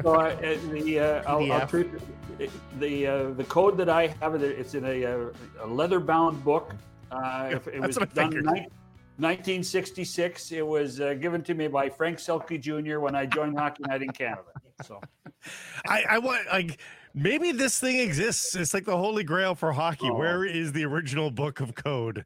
So, 0.03 0.13
uh, 0.13 0.35
the 0.71 0.99
uh, 0.99 1.23
I'll, 1.25 1.51
I'll 1.51 1.67
treat 1.67 1.87
the 2.37 2.49
the, 2.79 3.07
uh, 3.07 3.29
the 3.31 3.43
code 3.45 3.77
that 3.77 3.89
I 3.89 4.07
have. 4.21 4.35
It's 4.43 4.75
in 4.75 4.85
a, 4.85 5.03
uh, 5.03 5.17
a 5.63 5.67
leather 5.67 5.99
bound 5.99 6.43
book. 6.43 6.75
Uh, 7.11 7.49
if 7.53 7.67
it 7.67 7.73
That's 7.81 7.87
was 7.87 7.99
what 8.01 8.09
I 8.11 8.13
done 8.13 8.31
figured. 8.33 8.45
1966. 9.17 10.51
It 10.51 10.67
was 10.67 11.01
uh, 11.01 11.15
given 11.15 11.41
to 11.43 11.55
me 11.55 11.69
by 11.69 11.89
Frank 11.89 12.19
Selke 12.19 12.61
Jr. 12.61 12.99
when 12.99 13.15
I 13.15 13.25
joined 13.25 13.57
Hockey 13.57 13.83
Night 13.87 14.03
in 14.03 14.09
Canada. 14.11 14.43
So 14.83 14.99
I, 15.87 16.03
I 16.09 16.17
want 16.19 16.47
like 16.51 16.79
maybe 17.13 17.51
this 17.51 17.79
thing 17.79 17.97
exists. 17.99 18.55
It's 18.55 18.73
like 18.73 18.85
the 18.85 18.97
holy 18.97 19.23
grail 19.23 19.55
for 19.55 19.71
hockey. 19.71 20.09
Oh. 20.09 20.15
Where 20.17 20.43
is 20.45 20.71
the 20.73 20.83
original 20.85 21.31
book 21.31 21.59
of 21.61 21.75
code? 21.75 22.25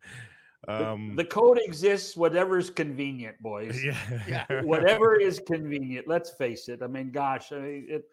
the- 0.67 0.89
Um, 0.91 1.15
the 1.15 1.25
code 1.25 1.59
exists. 1.61 2.17
Whatever's 2.17 2.69
convenient, 2.69 3.39
boys. 3.41 3.81
yeah, 3.83 3.97
Yeah. 4.27 4.61
Whatever 4.63 5.15
is 5.19 5.39
convenient. 5.45 6.07
Let's 6.07 6.31
face 6.31 6.69
it. 6.69 6.81
I 6.81 6.87
mean, 6.87 7.11
gosh, 7.11 7.51
I 7.51 7.59
mean, 7.59 7.87
it. 7.89 8.03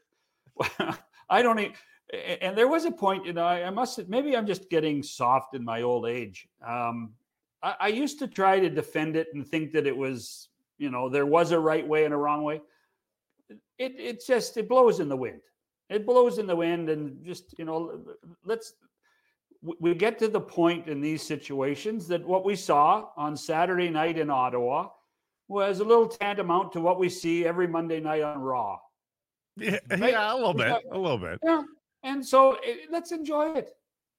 I 1.31 1.43
don't. 1.43 1.59
e- 1.59 1.73
a- 2.13 2.43
And 2.45 2.57
there 2.57 2.69
was 2.69 2.85
a 2.85 2.91
point, 2.93 3.25
you 3.27 3.33
know. 3.33 3.45
I, 3.45 3.65
I 3.65 3.71
must. 3.71 4.07
Maybe 4.09 4.37
I'm 4.37 4.47
just 4.47 4.69
getting 4.71 5.03
soft 5.03 5.55
in 5.55 5.65
my 5.65 5.83
old 5.83 6.07
age. 6.07 6.47
Um, 6.67 7.15
I, 7.63 7.75
I 7.81 7.89
used 7.89 8.19
to 8.21 8.27
try 8.29 8.61
to 8.61 8.69
defend 8.71 9.17
it 9.17 9.29
and 9.35 9.47
think 9.47 9.73
that 9.73 9.87
it 9.87 9.97
was, 9.97 10.49
you 10.79 10.91
know, 10.91 11.09
there 11.09 11.27
was 11.27 11.53
a 11.53 11.59
right 11.59 11.87
way 11.87 12.05
and 12.05 12.13
a 12.15 12.17
wrong 12.19 12.43
way. 12.45 12.61
It 13.79 13.93
it 13.99 14.25
just 14.27 14.57
it 14.57 14.69
blows 14.69 15.01
in 15.01 15.09
the 15.09 15.17
wind. 15.17 15.41
It 15.89 16.05
blows 16.07 16.39
in 16.39 16.47
the 16.47 16.57
wind, 16.57 16.89
and 16.91 17.25
just 17.25 17.55
you 17.59 17.65
know, 17.65 18.03
let's 18.45 18.75
we- 19.81 19.95
get 19.95 20.19
to 20.19 20.29
the 20.29 20.41
point 20.41 20.89
in 20.89 21.01
these 21.01 21.23
situations 21.23 22.09
that 22.09 22.25
what 22.27 22.45
we 22.45 22.57
saw 22.57 23.09
on 23.17 23.37
Saturday 23.37 23.89
night 23.89 24.19
in 24.19 24.31
Ottawa 24.31 24.89
was 25.49 25.79
a 25.81 25.85
little 25.85 26.09
tantamount 26.09 26.73
to 26.73 26.81
what 26.81 26.99
we 26.99 27.09
see 27.09 27.47
every 27.47 27.69
Monday 27.69 28.01
night 28.01 28.23
on 28.23 28.41
Raw. 28.41 28.79
yeah, 29.57 29.79
Right? 29.91 30.11
yeah, 30.11 30.35
a 30.35 30.37
little 30.37 30.55
bit, 30.55 30.83
a 30.91 30.99
little 30.99 31.19
bit. 31.19 31.39
Yeah, 31.45 31.63
and 32.03 32.25
so 32.25 32.55
eh, 32.67 32.79
let's 32.91 33.13
enjoy 33.13 33.53
it. 33.55 33.71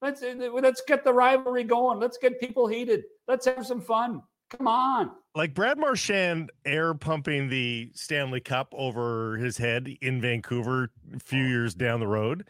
Let's 0.01 0.21
eh, 0.23 0.35
let's 0.53 0.81
get 0.87 1.03
the 1.03 1.13
rivalry 1.13 1.63
going. 1.65 1.99
Let's 1.99 2.17
get 2.17 2.39
people 2.39 2.65
heated. 2.67 3.03
Let's 3.27 3.45
have 3.45 3.65
some 3.65 3.81
fun. 3.81 4.21
Come 4.49 4.67
on. 4.67 5.11
Like 5.35 5.53
Brad 5.53 5.77
Marchand 5.77 6.51
air 6.65 6.93
pumping 6.93 7.49
the 7.49 7.91
Stanley 7.93 8.39
Cup 8.39 8.73
over 8.75 9.37
his 9.37 9.57
head 9.57 9.89
in 10.01 10.21
Vancouver 10.21 10.89
a 11.15 11.19
few 11.19 11.43
years 11.43 11.73
down 11.73 11.99
the 11.99 12.07
road, 12.07 12.47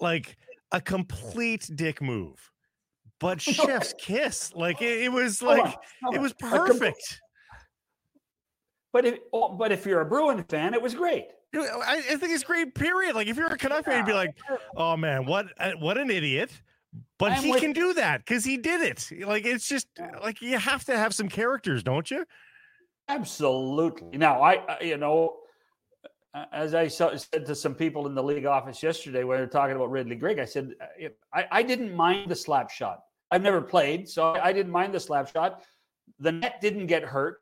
like 0.00 0.36
a 0.72 0.80
complete 0.80 1.70
dick 1.74 2.02
move. 2.02 2.50
But 3.20 3.40
chef's 3.42 3.94
kiss, 3.98 4.54
like 4.54 4.82
it, 4.82 5.04
it 5.04 5.12
was 5.12 5.40
Hold 5.40 5.58
on, 5.58 5.64
like 5.64 5.74
hold 6.02 6.14
it 6.16 6.20
was 6.20 6.32
perfect. 6.34 7.20
But 8.92 9.06
if 9.06 9.18
oh, 9.32 9.54
but 9.54 9.72
if 9.72 9.86
you're 9.86 10.00
a 10.00 10.06
Bruin 10.06 10.42
fan, 10.44 10.74
it 10.74 10.82
was 10.82 10.94
great. 10.94 11.26
I, 11.54 12.02
I 12.10 12.16
think 12.16 12.32
it's 12.32 12.44
great. 12.44 12.74
Period. 12.74 13.14
Like 13.14 13.28
if 13.28 13.36
you're 13.36 13.46
a 13.46 13.56
Canuck 13.56 13.84
fan, 13.84 13.98
you'd 13.98 14.06
be 14.06 14.12
like, 14.12 14.34
"Oh 14.76 14.96
man, 14.96 15.24
what 15.26 15.46
uh, 15.58 15.72
what 15.78 15.96
an 15.96 16.10
idiot!" 16.10 16.50
But 17.18 17.32
I'm 17.32 17.42
he 17.42 17.50
with- 17.50 17.60
can 17.60 17.72
do 17.72 17.94
that 17.94 18.24
because 18.24 18.44
he 18.44 18.56
did 18.56 18.82
it. 18.82 19.10
Like 19.26 19.44
it's 19.44 19.68
just 19.68 19.88
like 20.22 20.42
you 20.42 20.58
have 20.58 20.84
to 20.84 20.96
have 20.96 21.14
some 21.14 21.28
characters, 21.28 21.82
don't 21.82 22.10
you? 22.10 22.24
Absolutely. 23.08 24.18
Now, 24.18 24.42
I, 24.42 24.54
I 24.68 24.80
you 24.80 24.96
know, 24.96 25.36
uh, 26.34 26.44
as 26.52 26.74
I 26.74 26.88
saw, 26.88 27.14
said 27.16 27.46
to 27.46 27.54
some 27.54 27.74
people 27.74 28.06
in 28.06 28.14
the 28.14 28.22
league 28.22 28.46
office 28.46 28.82
yesterday 28.82 29.24
when 29.24 29.38
they 29.38 29.44
were 29.44 29.50
talking 29.50 29.76
about 29.76 29.90
Ridley 29.90 30.16
Greig, 30.16 30.38
I 30.38 30.44
said 30.44 30.74
uh, 30.80 31.08
I, 31.32 31.46
I 31.50 31.62
didn't 31.62 31.94
mind 31.94 32.30
the 32.30 32.36
slap 32.36 32.70
shot. 32.70 33.00
I've 33.30 33.42
never 33.42 33.60
played, 33.60 34.08
so 34.08 34.34
I 34.34 34.52
didn't 34.52 34.72
mind 34.72 34.94
the 34.94 35.00
slap 35.00 35.32
shot. 35.32 35.62
The 36.20 36.32
net 36.32 36.60
didn't 36.60 36.86
get 36.86 37.02
hurt. 37.02 37.38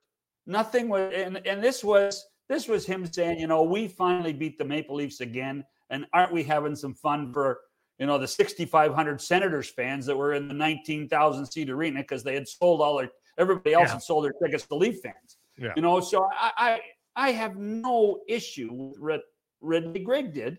Nothing 0.47 0.89
was, 0.89 1.13
and, 1.15 1.47
and 1.47 1.63
this 1.63 1.83
was 1.83 2.25
this 2.49 2.69
was 2.69 2.85
him 2.85 3.07
saying, 3.11 3.39
you 3.39 3.47
know, 3.47 3.63
we 3.63 3.89
finally 3.89 4.33
beat 4.33 4.59
the 4.59 4.65
Maple 4.65 4.97
Leafs 4.97 5.21
again, 5.21 5.65
and 5.91 6.07
aren't 6.13 6.33
we 6.33 6.43
having 6.43 6.77
some 6.77 6.95
fun 6.95 7.33
for 7.33 7.61
you 7.99 8.07
know 8.07 8.19
the 8.19 8.27
6,500 8.29 9.21
Senators 9.21 9.71
fans 9.71 10.07
that 10.07 10.17
were 10.17 10.35
in 10.35 10.49
the 10.49 10.55
19,000 10.55 11.47
seat 11.47 11.71
arena 11.71 12.01
because 12.01 12.23
they 12.25 12.35
had 12.35 12.49
sold 12.49 12.81
all 12.81 12.99
their 12.99 13.11
everybody 13.39 13.75
else 13.75 13.89
Yeah. 13.89 13.93
had 13.95 14.03
sold 14.03 14.25
their 14.25 14.35
tickets 14.43 14.67
to 14.67 14.75
Leaf 14.75 15.01
fans. 15.03 15.39
Yeah. 15.57 15.73
You 15.77 15.83
know, 15.83 16.01
so 16.01 16.29
I, 16.33 16.51
I 16.57 16.81
I 17.29 17.33
have 17.33 17.57
no 17.57 18.21
issue 18.29 18.69
with 18.73 18.99
what 18.99 19.21
Ridley 19.61 20.01
Greig 20.01 20.33
did. 20.35 20.59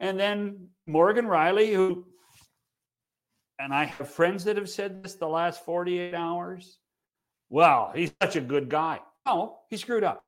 And 0.00 0.20
then 0.20 0.68
Morgan 0.86 1.24
Rielly, 1.26 1.72
who 1.74 2.04
and 3.58 3.72
I 3.72 3.84
have 3.84 4.10
friends 4.10 4.44
that 4.44 4.56
have 4.56 4.68
said 4.68 5.02
this 5.02 5.14
the 5.14 5.26
last 5.26 5.64
48 5.64 6.12
hours. 6.14 6.78
Well, 7.48 7.92
he's 7.94 8.12
such 8.20 8.36
a 8.36 8.40
good 8.42 8.68
guy. 8.68 9.00
No, 9.26 9.60
he 9.70 9.78
screwed 9.78 10.04
up. 10.04 10.22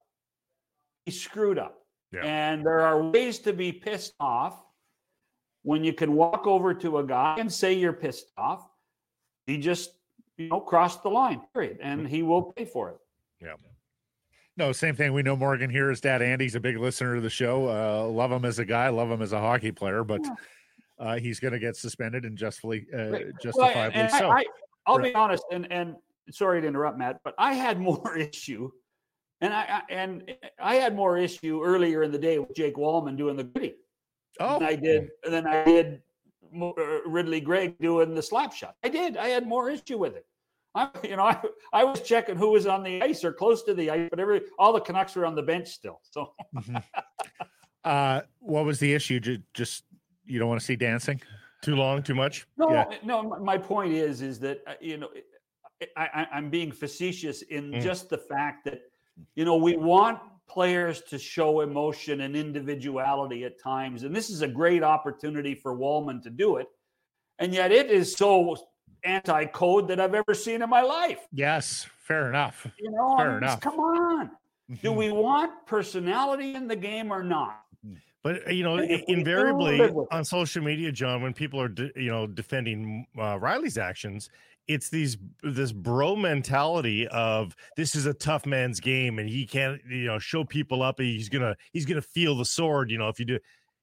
He 1.04 1.12
screwed 1.12 1.58
up. 1.58 1.74
Yeah. 2.12 2.20
And 2.24 2.64
there 2.64 2.80
are 2.80 3.02
ways 3.02 3.38
to 3.40 3.52
be 3.52 3.70
pissed 3.72 4.14
off 4.18 4.62
when 5.62 5.84
you 5.84 5.92
can 5.92 6.12
walk 6.14 6.46
over 6.46 6.72
to 6.74 6.98
a 6.98 7.04
guy 7.06 7.36
and 7.38 7.52
say 7.52 7.72
you're 7.74 7.92
pissed 7.92 8.30
off. 8.36 8.68
He 9.46 9.58
just, 9.58 9.92
you 10.36 10.48
know, 10.48 10.60
crossed 10.60 11.02
the 11.02 11.08
line, 11.10 11.40
period. 11.54 11.78
And 11.80 12.06
he 12.06 12.22
will 12.22 12.52
pay 12.52 12.64
for 12.64 12.90
it. 12.90 12.96
Yeah. 13.40 13.54
No, 14.56 14.72
same 14.72 14.94
thing. 14.96 15.12
We 15.12 15.22
know 15.22 15.36
Morgan 15.36 15.70
here. 15.70 15.88
His 15.88 16.00
dad 16.00 16.20
Andy's 16.20 16.54
a 16.56 16.60
big 16.60 16.76
listener 16.78 17.14
to 17.14 17.20
the 17.20 17.30
show. 17.30 17.68
Uh, 17.68 18.08
love 18.08 18.32
him 18.32 18.44
as 18.44 18.58
a 18.58 18.64
guy, 18.64 18.88
love 18.88 19.10
him 19.10 19.22
as 19.22 19.32
a 19.32 19.38
hockey 19.40 19.70
player, 19.70 20.02
but 20.02 20.20
uh, 20.98 21.16
he's 21.16 21.38
going 21.38 21.52
to 21.52 21.60
get 21.60 21.76
suspended 21.76 22.24
and 22.24 22.36
justly, 22.36 22.86
uh, 22.92 22.96
Right. 22.96 23.24
Well, 23.26 23.32
justifiably 23.42 24.00
I- 24.02 24.06
so. 24.18 24.30
I, 24.30 24.44
will 24.88 24.98
Right. 24.98 25.12
be 25.12 25.14
honest, 25.14 25.44
and 25.52 25.70
and 25.70 25.96
sorry 26.30 26.60
to 26.62 26.66
interrupt, 26.66 26.98
Matt, 26.98 27.20
but 27.22 27.34
I 27.38 27.52
had 27.54 27.78
more 27.88 28.16
issue, 28.16 28.70
and 29.40 29.52
I, 29.54 29.60
I 29.62 29.92
and 29.92 30.34
I 30.58 30.74
had 30.76 30.96
more 30.96 31.16
issue 31.18 31.62
earlier 31.62 32.02
in 32.02 32.10
the 32.10 32.18
day 32.18 32.38
with 32.38 32.54
Jake 32.56 32.74
Walman 32.76 33.16
doing 33.16 33.36
the 33.36 33.44
goodie 33.44 33.76
oh, 34.40 34.58
than 34.58 34.68
I 34.68 34.74
did 34.76 35.08
And 35.24 35.32
then 35.32 35.46
I 35.46 35.64
did 35.64 36.02
uh, 36.62 36.72
Ridley 37.06 37.40
Greig 37.40 37.78
doing 37.78 38.14
the 38.14 38.22
slap 38.22 38.52
shot. 38.52 38.76
I 38.82 38.88
did. 38.88 39.16
I 39.16 39.28
had 39.28 39.46
more 39.46 39.70
issue 39.70 39.98
with 39.98 40.16
it. 40.16 40.26
I, 40.74 40.88
you 41.02 41.16
know, 41.16 41.24
I, 41.24 41.40
I 41.72 41.84
was 41.84 42.00
checking 42.02 42.36
who 42.36 42.50
was 42.50 42.66
on 42.66 42.82
the 42.82 43.02
ice 43.02 43.24
or 43.24 43.32
close 43.32 43.62
to 43.64 43.74
the 43.74 43.90
ice, 43.90 44.08
but 44.10 44.20
every 44.20 44.42
all 44.58 44.72
the 44.72 44.80
Canucks 44.80 45.14
were 45.16 45.26
on 45.26 45.34
the 45.34 45.42
bench 45.42 45.68
still. 45.68 46.00
So 46.10 46.32
mhm. 46.54 46.82
uh, 47.84 48.20
what 48.38 48.64
was 48.64 48.78
the 48.78 48.92
issue? 48.92 49.20
Ju- 49.20 49.42
Just 49.54 49.84
you 50.24 50.38
don't 50.38 50.48
want 50.48 50.60
to 50.60 50.64
see 50.66 50.76
dancing? 50.76 51.20
Too 51.62 51.74
long, 51.74 52.02
too 52.02 52.14
much. 52.14 52.46
No, 52.56 52.70
Yeah. 52.70 52.84
no. 53.02 53.22
My 53.40 53.58
point 53.58 53.92
is, 53.92 54.22
is 54.22 54.38
that 54.40 54.62
uh, 54.66 54.74
you 54.80 54.96
know, 54.98 55.08
I, 55.96 56.08
I, 56.14 56.26
I'm 56.32 56.50
being 56.50 56.70
facetious 56.70 57.42
in 57.42 57.72
Mm. 57.72 57.82
just 57.82 58.08
the 58.10 58.18
fact 58.18 58.64
that 58.66 58.82
you 59.34 59.44
know 59.44 59.56
we 59.56 59.76
want 59.76 60.20
players 60.48 61.02
to 61.02 61.18
show 61.18 61.60
emotion 61.60 62.22
and 62.22 62.34
individuality 62.34 63.44
at 63.44 63.60
times, 63.60 64.02
and 64.02 64.14
this 64.14 64.30
is 64.30 64.42
a 64.42 64.48
great 64.48 64.82
opportunity 64.82 65.54
for 65.54 65.76
Walman 65.76 66.22
to 66.22 66.30
do 66.30 66.56
it, 66.56 66.66
and 67.38 67.52
yet 67.54 67.70
it 67.70 67.90
is 67.90 68.14
so 68.16 68.56
anti-code 69.04 69.88
that 69.88 70.00
I've 70.00 70.14
ever 70.14 70.34
seen 70.34 70.62
in 70.62 70.68
my 70.70 70.82
life. 70.82 71.20
Yes, 71.32 71.86
fair 71.98 72.28
enough. 72.28 72.66
You 72.78 72.90
know, 72.90 73.14
Fair 73.16 73.26
I 73.26 73.30
mean, 73.34 73.36
enough. 73.44 73.60
come 73.60 73.78
on. 73.78 74.30
Do 74.82 74.90
Mhm. 74.90 74.96
we 74.96 75.12
want 75.12 75.66
personality 75.66 76.54
in 76.54 76.66
the 76.68 76.76
game 76.76 77.10
or 77.12 77.22
not? 77.22 77.64
But 78.22 78.48
uh, 78.48 78.50
you 78.50 78.64
know, 78.64 78.76
And 78.76 78.90
if 78.90 79.00
i- 79.00 79.04
we 79.06 79.14
do 79.14 79.18
invariably 79.20 79.78
live 79.78 79.94
with 79.94 80.08
it. 80.10 80.14
on 80.14 80.24
social 80.24 80.62
media, 80.62 80.90
John, 80.90 81.22
when 81.22 81.32
people 81.32 81.60
are 81.60 81.68
de- 81.68 81.92
you 81.94 82.10
know 82.10 82.26
defending 82.26 83.06
uh, 83.16 83.38
Riley's 83.38 83.78
actions, 83.78 84.28
it's 84.68 84.90
these 84.90 85.16
this 85.42 85.72
bro 85.72 86.14
mentality 86.14 87.08
of 87.08 87.56
this 87.76 87.94
is 87.94 88.06
a 88.06 88.14
tough 88.14 88.46
man's 88.46 88.78
game, 88.80 89.18
and 89.18 89.28
he 89.28 89.46
can't 89.46 89.80
you 89.88 90.06
know 90.06 90.18
show 90.18 90.44
people 90.44 90.82
up. 90.82 91.00
He's 91.00 91.28
gonna 91.28 91.56
he's 91.72 91.86
gonna 91.86 92.02
feel 92.02 92.36
the 92.36 92.44
sword. 92.44 92.90
You 92.90 92.98
know, 92.98 93.08
if 93.08 93.18
you 93.18 93.24
do. 93.24 93.38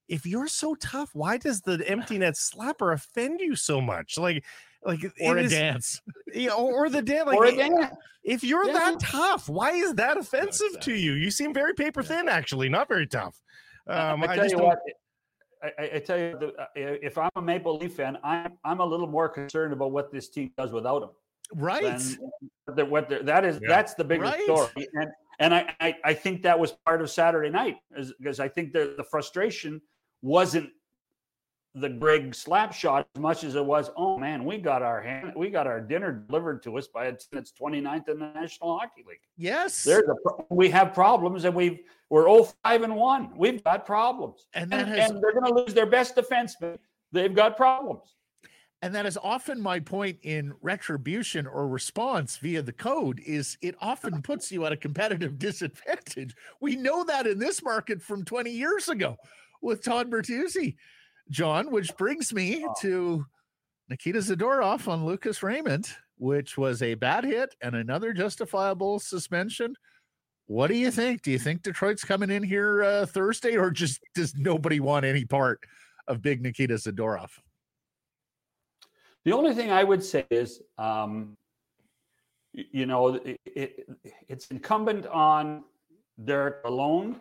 If 0.08 0.24
you're 0.24 0.46
so 0.46 0.76
tough, 0.76 1.10
why 1.14 1.36
does 1.36 1.60
the 1.62 1.82
empty 1.88 2.16
net 2.18 2.34
slapper 2.34 2.94
offend 2.94 3.40
you 3.40 3.56
so 3.56 3.80
much? 3.80 4.16
Like, 4.16 4.44
like 4.84 5.00
Or 5.20 5.36
a 5.36 5.42
is- 5.42 5.50
dance. 5.50 6.00
you 6.32 6.46
know, 6.48 6.58
or 6.68 6.88
the 6.88 7.02
dance. 7.02 7.26
Like, 7.26 7.36
or 7.36 7.46
again, 7.46 7.90
if 8.22 8.44
you're 8.44 8.66
Yeah. 8.68 8.72
that 8.74 9.00
tough, 9.00 9.48
why 9.48 9.72
is 9.72 9.94
that 9.94 10.16
offensive 10.16 10.74
that. 10.74 10.82
to 10.82 10.94
you? 10.94 11.14
You 11.14 11.32
seem 11.32 11.52
very 11.52 11.74
paper 11.74 12.04
thin, 12.04 12.28
actually, 12.28 12.68
not 12.68 12.86
very 12.86 13.08
tough. 13.08 13.36
Um, 13.88 14.22
I 14.22 14.26
I, 14.26 14.26
tell 14.28 14.36
just 14.44 14.50
you 14.52 14.58
don't. 14.58 14.66
what, 14.68 14.78
I, 14.86 14.92
I- 15.62 15.90
I 15.94 15.98
tell 16.00 16.18
you, 16.18 16.36
the- 16.38 16.54
uh, 16.60 16.66
if 16.74 17.16
I'm 17.18 17.30
a 17.36 17.42
Maple 17.42 17.76
Leaf 17.78 17.94
fan, 17.94 18.18
I'm 18.22 18.58
I'm 18.64 18.80
a 18.80 18.84
little 18.86 19.06
more 19.06 19.28
concerned 19.28 19.72
about 19.72 19.90
what 19.92 20.10
this 20.10 20.28
team 20.28 20.52
does 20.56 20.72
without 20.72 21.02
him. 21.02 21.10
Right. 21.54 21.82
Than 21.82 22.76
that 22.76 22.90
what 22.90 23.08
that 23.08 23.44
is 23.44 23.58
Yeah. 23.62 23.68
that's 23.68 23.94
the 23.94 24.04
bigger 24.04 24.24
Right. 24.24 24.42
story, 24.42 24.88
and 24.94 25.10
and 25.38 25.54
I, 25.54 25.74
I 25.80 25.94
I 26.04 26.14
think 26.14 26.42
that 26.42 26.58
was 26.58 26.72
part 26.72 27.00
of 27.00 27.10
Saturday 27.10 27.50
night, 27.50 27.78
because 28.18 28.40
I 28.40 28.48
think 28.48 28.72
the 28.72 28.94
the 28.96 29.04
frustration 29.04 29.80
wasn't 30.22 30.70
the 31.76 31.88
Greig 31.90 32.34
slap 32.34 32.72
shot 32.72 33.06
as 33.14 33.20
much 33.20 33.44
as 33.44 33.54
it 33.54 33.64
was. 33.64 33.90
Oh 33.96 34.16
man, 34.18 34.44
we 34.44 34.56
got 34.58 34.82
our 34.82 35.00
hand, 35.00 35.32
we 35.36 35.50
got 35.50 35.66
our 35.66 35.80
dinner 35.80 36.10
delivered 36.26 36.62
to 36.64 36.76
us 36.78 36.88
by 36.88 37.06
a 37.06 37.12
team 37.12 37.28
that's 37.32 37.52
29th 37.52 38.08
in 38.08 38.18
the 38.18 38.30
National 38.34 38.78
Hockey 38.78 39.04
League. 39.06 39.20
yes. 39.36 39.84
There's 39.84 40.04
a 40.08 40.14
we 40.50 40.70
have 40.70 40.94
problems, 40.94 41.44
and 41.44 41.54
we've 41.54 41.80
we're 42.08 42.44
05 42.44 42.82
and 42.82 42.96
one. 42.96 43.30
We've 43.36 43.62
got 43.62 43.84
problems, 43.84 44.46
And 44.54 44.70
that 44.70 44.86
and, 44.88 44.96
has- 44.98 45.10
and 45.10 45.22
they're 45.22 45.32
going 45.38 45.52
to 45.52 45.54
lose 45.54 45.74
their 45.74 45.86
best 45.86 46.16
defenseman. 46.16 46.78
They've 47.12 47.34
got 47.34 47.56
problems. 47.56 48.14
And 48.82 48.94
that 48.94 49.06
is 49.06 49.18
often 49.20 49.60
my 49.60 49.80
point 49.80 50.18
in 50.22 50.52
retribution 50.60 51.46
or 51.46 51.66
response 51.66 52.36
via 52.36 52.62
the 52.62 52.72
code 52.74 53.20
is 53.26 53.56
it 53.60 53.74
often 53.80 54.22
puts 54.22 54.52
you 54.52 54.64
at 54.66 54.72
a 54.72 54.76
competitive 54.76 55.38
disadvantage. 55.38 56.34
We 56.60 56.76
know 56.76 57.02
that 57.04 57.26
in 57.26 57.38
this 57.38 57.62
market 57.62 58.00
from 58.02 58.24
20 58.24 58.50
years 58.50 58.88
ago 58.88 59.16
with 59.62 59.82
Todd 59.82 60.10
Bertuzzi, 60.10 60.76
John, 61.30 61.70
which 61.70 61.96
brings 61.96 62.32
me 62.32 62.66
to 62.80 63.24
Nikita 63.88 64.18
Zadorov 64.18 64.88
on 64.88 65.04
Lucas 65.04 65.42
Raymond. 65.42 65.88
which 66.18 66.56
was 66.56 66.82
a 66.82 66.94
bad 66.94 67.24
hit 67.24 67.54
and 67.60 67.74
another 67.74 68.12
justifiable 68.12 68.98
suspension. 68.98 69.74
What 70.46 70.68
do 70.68 70.74
you 70.74 70.90
think? 70.90 71.22
Do 71.22 71.30
you 71.30 71.38
think 71.38 71.62
Detroit's 71.62 72.04
coming 72.04 72.30
in 72.30 72.42
here 72.42 72.82
uh, 72.82 73.06
Thursday, 73.06 73.56
or 73.56 73.70
just 73.70 74.00
does 74.14 74.34
nobody 74.36 74.80
want 74.80 75.04
any 75.04 75.24
part 75.24 75.60
of 76.06 76.22
Big 76.22 76.40
Nikita 76.40 76.74
Zadorov? 76.74 77.30
The 79.24 79.32
only 79.32 79.54
thing 79.54 79.72
I 79.72 79.82
would 79.82 80.04
say 80.04 80.24
is, 80.30 80.62
um, 80.78 81.36
you 82.52 82.86
know, 82.86 83.16
it, 83.16 83.40
it, 83.44 83.88
it's 84.28 84.46
incumbent 84.48 85.06
on 85.06 85.64
Derek 86.24 86.64
Lalonde, 86.64 87.16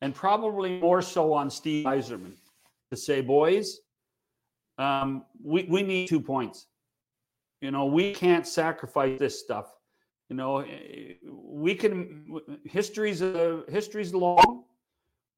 and 0.00 0.14
probably 0.14 0.78
more 0.78 1.02
so 1.02 1.32
on 1.32 1.50
Steve 1.50 1.84
Yzerman 1.84 2.36
to 2.94 3.00
say, 3.00 3.20
boys, 3.20 3.80
um, 4.78 5.24
we, 5.42 5.64
we 5.64 5.82
need 5.82 6.08
two 6.08 6.20
points. 6.20 6.66
You 7.60 7.70
know, 7.70 7.86
we 7.86 8.12
can't 8.12 8.46
sacrifice 8.46 9.18
this 9.18 9.40
stuff. 9.40 9.72
You 10.28 10.36
know, 10.36 10.58
eh, 10.58 11.14
we 11.24 11.74
can. 11.74 12.26
History's 12.64 13.22
a 13.22 13.62
history's 13.68 14.14
long. 14.14 14.64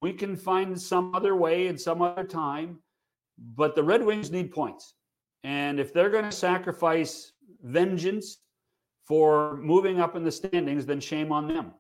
We 0.03 0.13
can 0.13 0.37
find 0.37 0.81
some 0.81 1.15
other 1.15 1.35
way 1.37 1.69
and 1.69 1.81
some 1.81 2.03
other 2.03 2.25
time, 2.25 2.79
but 3.55 3.75
the 3.75 3.83
Red 3.83 4.05
Wings 4.05 4.31
need 4.31 4.51
points. 4.53 4.95
And 5.45 5.81
if 5.81 5.93
they're 5.93 6.11
going 6.11 6.25
to 6.25 6.33
sacrifice 6.33 7.33
vengeance 7.63 8.39
for 9.05 9.57
moving 9.57 10.01
up 10.01 10.17
in 10.17 10.25
the 10.25 10.33
standings, 10.33 10.87
then 10.87 11.01
shame 11.01 11.33
on 11.33 11.49
them. 11.49 11.73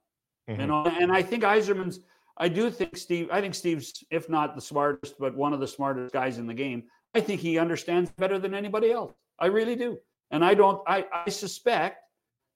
Mm-hmm. 0.48 0.60
You 0.60 0.66
know, 0.68 0.86
and 0.86 1.12
I 1.12 1.22
think 1.22 1.42
Yzerman's. 1.42 2.00
I 2.36 2.48
do 2.48 2.70
think 2.70 2.96
Steve. 2.96 3.28
I 3.30 3.40
think 3.40 3.54
Steve's, 3.54 4.04
if 4.10 4.28
not 4.28 4.54
the 4.54 4.60
smartest, 4.60 5.18
but 5.18 5.34
one 5.34 5.52
of 5.52 5.60
the 5.60 5.66
smartest 5.66 6.12
guys 6.12 6.38
in 6.38 6.46
the 6.46 6.54
game. 6.54 6.84
I 7.14 7.20
think 7.20 7.40
he 7.40 7.58
understands 7.58 8.10
better 8.18 8.38
than 8.38 8.54
anybody 8.54 8.92
else. 8.92 9.14
I 9.38 9.46
really 9.46 9.76
do. 9.76 9.98
And 10.30 10.44
I 10.44 10.54
don't. 10.54 10.82
I, 10.86 11.06
I 11.26 11.30
suspect 11.30 12.02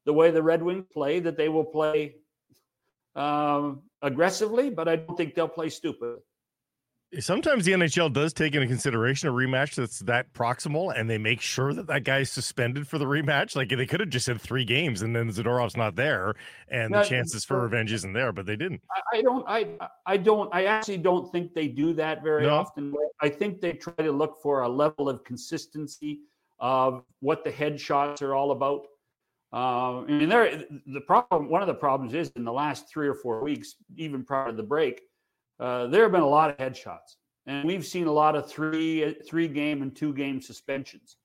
the 0.05 0.13
way 0.13 0.31
the 0.31 0.43
Red 0.43 0.63
Wings 0.63 0.87
play 0.93 1.21
that 1.21 1.37
they 1.37 1.49
will 1.49 1.65
play 1.65 2.17
um, 3.15 3.83
aggressively, 4.03 4.71
but 4.71 4.89
I 4.89 4.97
don't 4.97 5.17
think 5.17 5.35
they'll 5.35 5.49
play 5.49 5.71
stupid. 5.71 6.19
Sometimes 7.19 7.65
the 7.65 7.73
NHL 7.73 8.13
does 8.13 8.33
take 8.33 8.55
into 8.55 8.69
consideration 8.69 9.29
a 9.29 9.33
rematch 9.33 9.75
that's 9.75 9.99
that 10.01 10.33
proximal, 10.33 10.97
and 10.97 11.11
they 11.11 11.19
make 11.19 11.41
sure 11.41 11.75
that 11.75 11.89
that 11.89 12.05
guy's 12.05 12.31
suspended 12.31 12.87
for 12.87 12.99
the 12.99 13.05
rematch. 13.05 13.57
Like 13.57 13.69
they 13.69 13.85
could 13.85 13.99
have 13.99 14.11
just 14.11 14.27
said 14.27 14.41
three 14.41 14.65
games, 14.65 15.03
and 15.03 15.15
then 15.15 15.29
Zadorov's 15.29 15.77
not 15.77 15.97
there, 15.97 16.35
and 16.69 16.93
now, 16.93 17.03
the 17.03 17.09
chances 17.09 17.45
for 17.45 17.61
revenge 17.61 17.93
isn't 17.93 18.13
there. 18.13 18.31
But 18.31 18.47
they 18.47 18.55
didn't. 18.55 18.81
I, 19.13 19.23
don't. 19.23 19.45
I 19.49 19.67
I 20.07 20.17
don't. 20.19 20.55
I 20.55 20.67
actually 20.67 20.99
don't 20.99 21.33
think 21.33 21.53
they 21.53 21.67
do 21.67 21.93
that 21.95 22.23
very 22.23 22.47
no. 22.47 22.55
often. 22.55 22.95
I 23.21 23.29
think 23.29 23.61
they 23.61 23.73
try 23.73 23.95
to 23.95 24.13
look 24.13 24.41
for 24.41 24.61
a 24.61 24.69
level 24.69 25.09
of 25.09 25.25
consistency 25.25 26.21
of 26.61 27.03
what 27.19 27.43
the 27.43 27.51
headshots 27.51 28.23
are 28.23 28.37
all 28.37 28.53
about. 28.53 28.87
Uh, 29.53 30.03
I 30.03 30.07
mean, 30.07 30.29
there. 30.29 30.65
The 30.87 31.01
problem. 31.01 31.49
One 31.51 31.61
of 31.61 31.67
the 31.67 31.75
problems 31.75 32.15
is 32.15 32.31
in 32.37 32.45
the 32.45 32.53
last 32.53 32.89
three 32.89 33.09
or 33.09 33.15
four 33.15 33.43
weeks, 33.43 33.75
even 33.97 34.23
prior 34.23 34.53
to 34.53 34.57
the 34.57 34.63
break, 34.63 35.03
uh, 35.61 35.87
there 35.89 36.03
have 36.03 36.13
been 36.13 36.23
a 36.23 36.29
lot 36.29 36.51
of 36.51 36.57
headshots, 36.57 37.17
and 37.47 37.67
we've 37.67 37.87
seen 37.87 38.07
a 38.07 38.13
lot 38.13 38.35
of 38.35 38.51
three 38.51 39.15
three 39.29 39.47
game 39.47 39.83
and 39.83 39.95
two 39.95 40.13
game 40.15 40.41
suspensions. 40.41 41.17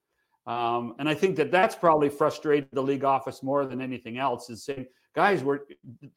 Um, 0.46 0.94
and 1.00 1.10
I 1.10 1.16
think 1.16 1.36
that 1.38 1.52
that's 1.52 1.76
probably 1.76 2.10
frustrated 2.10 2.70
the 2.72 2.84
league 2.84 3.04
office 3.04 3.42
more 3.42 3.66
than 3.66 3.82
anything 3.82 4.18
else. 4.18 4.50
Is 4.50 4.66
saying, 4.66 4.86
guys, 5.16 5.44
we're 5.44 5.62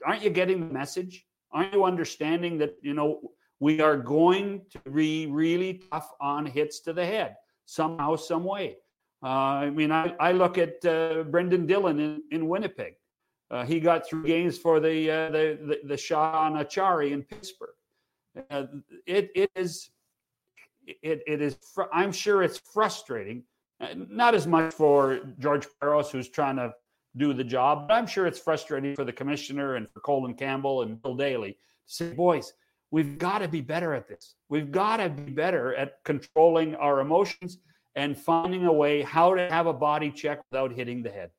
aren't 0.05 0.23
you 0.23 0.31
getting 0.31 0.61
the 0.61 0.73
message? 0.73 1.25
Aren't 1.53 1.73
you 1.73 1.85
understanding 1.85 2.59
that 2.59 2.75
you 2.83 2.93
know 2.93 3.21
we 3.61 3.81
are 3.81 3.97
going 3.97 4.63
to 4.73 4.91
be 4.91 5.27
really 5.27 5.83
tough 5.91 6.11
on 6.21 6.45
hits 6.45 6.81
to 6.81 6.93
the 6.93 7.07
head 7.07 7.37
somehow, 7.65 8.17
some 8.17 8.45
way? 8.45 8.77
Uh, 9.23 9.27
I 9.67 9.71
mean, 9.71 9.91
I, 9.91 10.15
I 10.21 10.33
look 10.33 10.59
at 10.59 10.85
uh, 10.85 11.25
Brendan 11.25 11.67
Dillon 11.67 11.99
in, 11.99 12.23
in 12.31 12.49
Winnipeg. 12.49 12.95
Uh, 13.51 13.65
he 13.65 13.81
got 13.81 14.07
three 14.09 14.29
games 14.29 14.59
for 14.59 14.79
the, 14.79 15.11
uh, 15.11 15.31
the, 15.31 15.59
the, 15.67 15.89
the 15.89 15.97
shot 15.97 16.35
on 16.35 16.53
Acciari 16.65 17.13
in 17.13 17.23
Pittsburgh. 17.23 17.75
Uh, 18.51 18.65
it, 19.07 19.31
it 19.35 19.51
is, 19.55 19.91
it, 20.87 21.23
it 21.27 21.43
is, 21.43 21.57
fr- 21.75 21.93
I'm 21.93 22.13
sure 22.13 22.43
it's 22.43 22.59
frustrating. 22.59 23.45
Uh, 23.81 23.89
not 24.09 24.35
as 24.35 24.47
much 24.47 24.75
for 24.75 25.21
George 25.39 25.67
Parros, 25.81 26.11
who's 26.11 26.29
trying 26.29 26.57
to 26.57 26.73
do 27.17 27.33
the 27.33 27.45
job, 27.45 27.89
but 27.89 27.95
I'm 27.95 28.07
sure 28.07 28.27
it's 28.27 28.39
frustrating 28.39 28.95
for 28.95 29.05
the 29.05 29.13
commissioner 29.13 29.77
and 29.77 29.89
for 29.91 30.01
Colin 30.01 30.35
Campbell 30.35 30.83
and 30.83 31.01
Bill 31.03 31.15
Daly 31.15 31.53
to 31.53 31.59
say, 31.87 32.13
boys, 32.13 32.53
we've 32.91 33.19
got 33.19 33.39
to 33.39 33.49
be 33.49 33.61
better 33.61 33.95
at 33.95 34.09
this. 34.09 34.35
We've 34.49 34.71
got 34.71 34.99
to 34.99 35.09
be 35.09 35.33
better 35.33 35.75
at 35.75 36.03
controlling 36.05 36.75
our 36.77 37.01
emotions 37.01 37.59
and 37.97 38.17
finding 38.17 38.67
a 38.67 38.73
way 38.73 39.03
how 39.03 39.35
to 39.35 39.49
have 39.51 39.67
a 39.67 39.73
body 39.73 40.11
check 40.11 40.41
without 40.51 40.73
hitting 40.73 41.03
the 41.03 41.11
head. 41.11 41.31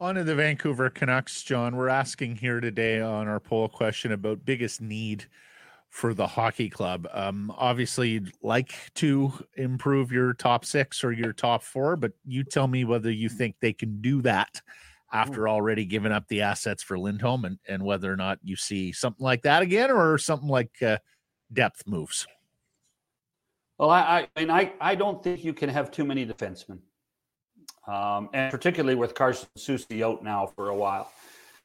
On 0.00 0.14
to 0.14 0.24
the 0.24 0.34
Vancouver 0.34 0.88
Canucks, 0.88 1.42
John. 1.42 1.76
We're 1.76 1.90
asking 1.90 2.36
here 2.36 2.58
today 2.58 3.02
on 3.02 3.28
our 3.28 3.38
poll 3.38 3.68
question 3.68 4.12
about 4.12 4.46
biggest 4.46 4.80
need 4.80 5.26
for 5.90 6.14
the 6.14 6.26
hockey 6.26 6.70
club. 6.70 7.06
Um, 7.12 7.52
obviously, 7.58 8.08
you'd 8.08 8.32
like 8.42 8.72
to 8.94 9.30
improve 9.58 10.10
your 10.10 10.32
top 10.32 10.64
six 10.64 11.04
or 11.04 11.12
your 11.12 11.34
top 11.34 11.62
four, 11.62 11.96
but 11.96 12.12
you 12.24 12.44
tell 12.44 12.66
me 12.66 12.86
whether 12.86 13.10
you 13.10 13.28
think 13.28 13.56
they 13.60 13.74
can 13.74 14.00
do 14.00 14.22
that 14.22 14.62
after 15.12 15.46
already 15.46 15.84
giving 15.84 16.12
up 16.12 16.26
the 16.28 16.40
assets 16.40 16.82
for 16.82 16.98
Lindholm 16.98 17.44
and, 17.44 17.58
and 17.68 17.82
whether 17.82 18.10
or 18.10 18.16
not 18.16 18.38
you 18.42 18.56
see 18.56 18.92
something 18.92 19.22
like 19.22 19.42
that 19.42 19.60
again 19.60 19.90
or 19.90 20.16
something 20.16 20.48
like 20.48 20.80
uh, 20.80 20.96
depth 21.52 21.82
moves. 21.86 22.26
Well, 23.78 23.90
I, 23.90 24.28
I 24.34 24.40
mean, 24.40 24.50
I, 24.50 24.72
I 24.80 24.94
don't 24.94 25.22
think 25.22 25.44
you 25.44 25.52
can 25.52 25.68
have 25.68 25.90
too 25.90 26.06
many 26.06 26.24
defensemen, 26.24 26.78
um, 27.86 28.28
and 28.32 28.50
particularly 28.50 28.94
with 28.94 29.14
Carson 29.14 29.48
Soucy 29.58 30.02
out 30.02 30.22
now 30.22 30.46
for 30.46 30.68
a 30.68 30.74
while. 30.74 31.10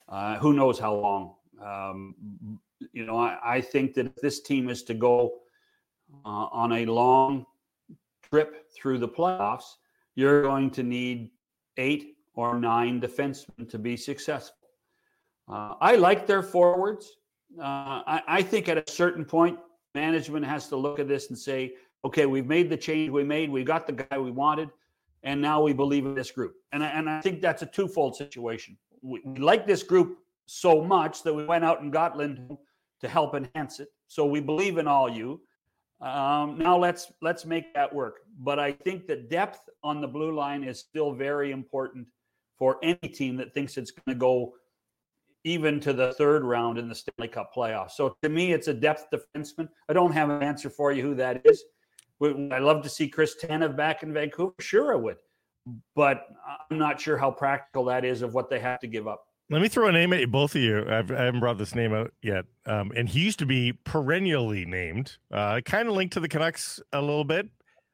Uh, 0.07 0.37
who 0.37 0.53
knows 0.53 0.79
how 0.79 0.93
long? 0.93 1.35
Um, 1.63 2.59
you 2.93 3.05
know, 3.05 3.17
I, 3.17 3.37
I, 3.43 3.61
think 3.61 3.93
that 3.95 4.05
if 4.07 4.15
this 4.17 4.41
team 4.41 4.69
is 4.69 4.83
to 4.83 4.93
go 4.93 5.39
uh, 6.25 6.47
on 6.51 6.73
a 6.73 6.85
long 6.85 7.45
trip 8.29 8.69
through 8.71 8.99
the 8.99 9.07
playoffs, 9.07 9.75
you're 10.15 10.41
going 10.41 10.69
to 10.71 10.83
need 10.83 11.31
eight 11.77 12.17
or 12.35 12.59
nine 12.59 13.01
defensemen 13.01 13.69
to 13.69 13.79
be 13.79 13.97
successful. 13.97 14.69
Uh, 15.47 15.75
I 15.79 15.95
like 15.95 16.27
their 16.27 16.43
forwards. 16.43 17.17
Uh, 17.57 18.03
I, 18.05 18.21
I 18.27 18.41
think 18.41 18.67
at 18.67 18.77
a 18.77 18.91
certain 18.91 19.25
point, 19.25 19.57
management 19.93 20.45
has 20.45 20.67
to 20.67 20.75
look 20.75 20.99
at 20.99 21.07
this 21.07 21.29
and 21.29 21.37
say, 21.37 21.73
okay, 22.03 22.25
we've 22.25 22.45
made 22.45 22.69
the 22.69 22.77
change 22.77 23.09
we 23.09 23.23
made, 23.23 23.49
we 23.49 23.63
got 23.63 23.87
the 23.87 23.93
guy 23.93 24.17
we 24.17 24.31
wanted, 24.31 24.69
and 25.25 25.41
now 25.41 25.61
we 25.61 25.73
believe 25.73 26.05
in 26.05 26.15
this 26.15 26.31
group. 26.31 26.55
And 26.71 26.83
I, 26.83 26.87
and 26.87 27.09
I 27.09 27.19
think 27.19 27.41
that's 27.41 27.63
a 27.63 27.65
twofold 27.65 28.15
situation. 28.15 28.77
We, 29.01 29.21
we 29.25 29.39
like 29.39 29.67
this 29.67 29.83
group 29.83 30.19
so 30.45 30.81
much 30.81 31.23
that 31.23 31.33
we 31.33 31.43
went 31.43 31.65
out 31.65 31.81
and 31.81 31.91
got 31.91 32.15
Lindholm 32.15 32.59
to 33.01 33.09
help 33.09 33.35
enhance 33.35 33.79
it. 33.79 33.89
So 34.07 34.25
we 34.25 34.39
believe 34.39 34.77
in 34.77 34.87
all 34.87 35.09
you. 35.09 35.41
Um, 35.99 36.57
now 36.59 36.77
let's 36.77 37.11
let's 37.21 37.45
make 37.45 37.73
that 37.73 37.93
work. 37.93 38.17
But 38.39 38.59
I 38.59 38.71
think 38.71 39.07
the 39.07 39.15
depth 39.15 39.67
on 39.83 40.01
the 40.01 40.07
blue 40.07 40.35
line 40.35 40.63
is 40.63 40.79
still 40.79 41.13
very 41.13 41.51
important 41.51 42.07
for 42.57 42.77
any 42.83 43.09
team 43.09 43.35
that 43.37 43.53
thinks 43.53 43.77
it's 43.77 43.91
going 43.91 44.15
to 44.15 44.19
go 44.19 44.53
even 45.43 45.79
to 45.79 45.93
the 45.93 46.13
third 46.13 46.43
round 46.43 46.77
in 46.77 46.87
the 46.89 46.95
Stanley 46.95 47.27
Cup 47.27 47.51
playoffs. 47.55 47.91
So 47.91 48.15
to 48.23 48.29
me, 48.29 48.51
it's 48.51 48.67
a 48.67 48.73
depth 48.73 49.07
defenseman. 49.13 49.69
I 49.89 49.93
don't 49.93 50.11
have 50.11 50.29
an 50.29 50.43
answer 50.43 50.69
for 50.69 50.91
you 50.91 51.01
who 51.01 51.15
that 51.15 51.41
is. 51.45 51.63
Would 52.19 52.53
I 52.53 52.59
love 52.59 52.81
to 52.83 52.89
see 52.89 53.07
Chris 53.07 53.35
Tanev 53.41 53.75
back 53.75 54.03
in 54.03 54.13
Vancouver? 54.13 54.53
Sure, 54.59 54.93
I 54.93 54.95
would. 54.95 55.17
But 55.95 56.27
I'm 56.69 56.77
not 56.77 56.99
sure 57.01 57.17
how 57.17 57.31
practical 57.31 57.85
that 57.85 58.05
is 58.05 58.21
of 58.21 58.33
what 58.33 58.49
they 58.49 58.59
have 58.59 58.79
to 58.81 58.87
give 58.87 59.07
up. 59.07 59.25
Let 59.49 59.61
me 59.61 59.67
throw 59.67 59.87
a 59.87 59.91
name 59.91 60.11
at 60.13 60.31
both 60.31 60.55
of 60.55 60.61
you. 60.61 60.79
I've, 60.89 61.11
I 61.11 61.25
have 61.25 61.35
not 61.35 61.39
brought 61.39 61.57
this 61.57 61.75
name 61.75 61.93
out 61.93 62.11
yet. 62.21 62.45
Um, 62.65 62.91
and 62.95 63.07
he 63.07 63.19
used 63.19 63.39
to 63.39 63.45
be 63.45 63.73
perennially 63.83 64.65
named, 64.65 65.17
uh, 65.31 65.61
kind 65.63 65.87
of 65.87 65.93
linked 65.93 66.13
to 66.13 66.19
the 66.19 66.27
Canucks 66.27 66.79
a 66.93 67.01
little 67.01 67.23
bit, 67.23 67.47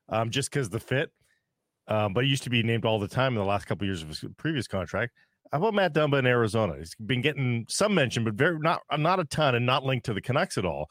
um, 0.10 0.30
just 0.30 0.50
because 0.50 0.70
the 0.70 0.80
fit. 0.80 1.12
Um, 1.88 2.14
but 2.14 2.24
he 2.24 2.30
used 2.30 2.44
to 2.44 2.50
be 2.50 2.64
named 2.64 2.86
all 2.86 3.00
the 3.00 3.08
time 3.08 3.34
in 3.34 3.40
the 3.40 3.46
last 3.46 3.66
couple 3.66 3.84
of 3.84 3.88
years 3.88 4.02
of 4.02 4.10
his 4.10 4.24
previous 4.38 4.68
contract. 4.68 5.12
How 5.52 5.58
about 5.58 5.74
Matt 5.74 5.94
Dumba 5.94 6.20
in 6.20 6.26
Arizona? 6.26 6.78
He's 6.78 6.96
been 6.96 7.22
getting 7.22 7.66
some 7.68 7.94
mention, 7.94 8.24
but 8.24 8.36
very 8.36 8.58
not 8.60 8.82
not 8.98 9.20
a 9.20 9.26
ton, 9.26 9.56
and 9.56 9.66
not 9.66 9.84
linked 9.84 10.06
to 10.06 10.14
the 10.14 10.22
Canucks 10.22 10.58
at 10.58 10.66
all 10.66 10.90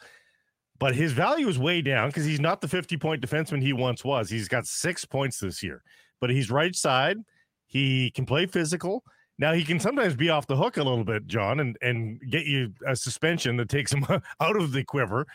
but 0.81 0.95
his 0.95 1.13
value 1.13 1.47
is 1.47 1.59
way 1.59 1.83
down 1.83 2.09
because 2.09 2.25
he's 2.25 2.41
not 2.41 2.61
the 2.61 2.67
50 2.67 2.97
point 2.97 3.23
defenseman 3.23 3.63
he 3.63 3.73
once 3.73 4.03
was. 4.03 4.29
He's 4.31 4.49
got 4.49 4.67
six 4.67 5.05
points 5.05 5.39
this 5.39 5.63
year, 5.63 5.85
but 6.21 6.31
he's 6.31 6.51
right 6.51 6.75
side. 6.75 7.19
He 7.67 8.11
can 8.11 8.27
play 8.27 8.47
physical. 8.47 9.05
Now 9.39 9.53
he 9.53 9.63
can 9.63 9.79
sometimes 9.79 10.17
be 10.17 10.31
off 10.31 10.47
the 10.47 10.57
hook 10.57 10.79
a 10.79 10.83
little 10.83 11.05
bit, 11.05 11.27
John, 11.27 11.61
and 11.61 11.77
and 11.83 12.21
get 12.31 12.47
you 12.47 12.73
a 12.87 12.97
suspension 12.97 13.57
that 13.59 13.69
takes 13.69 13.93
him 13.93 14.05
out 14.41 14.57
of 14.57 14.73
the 14.73 14.83
quiver. 14.83 15.27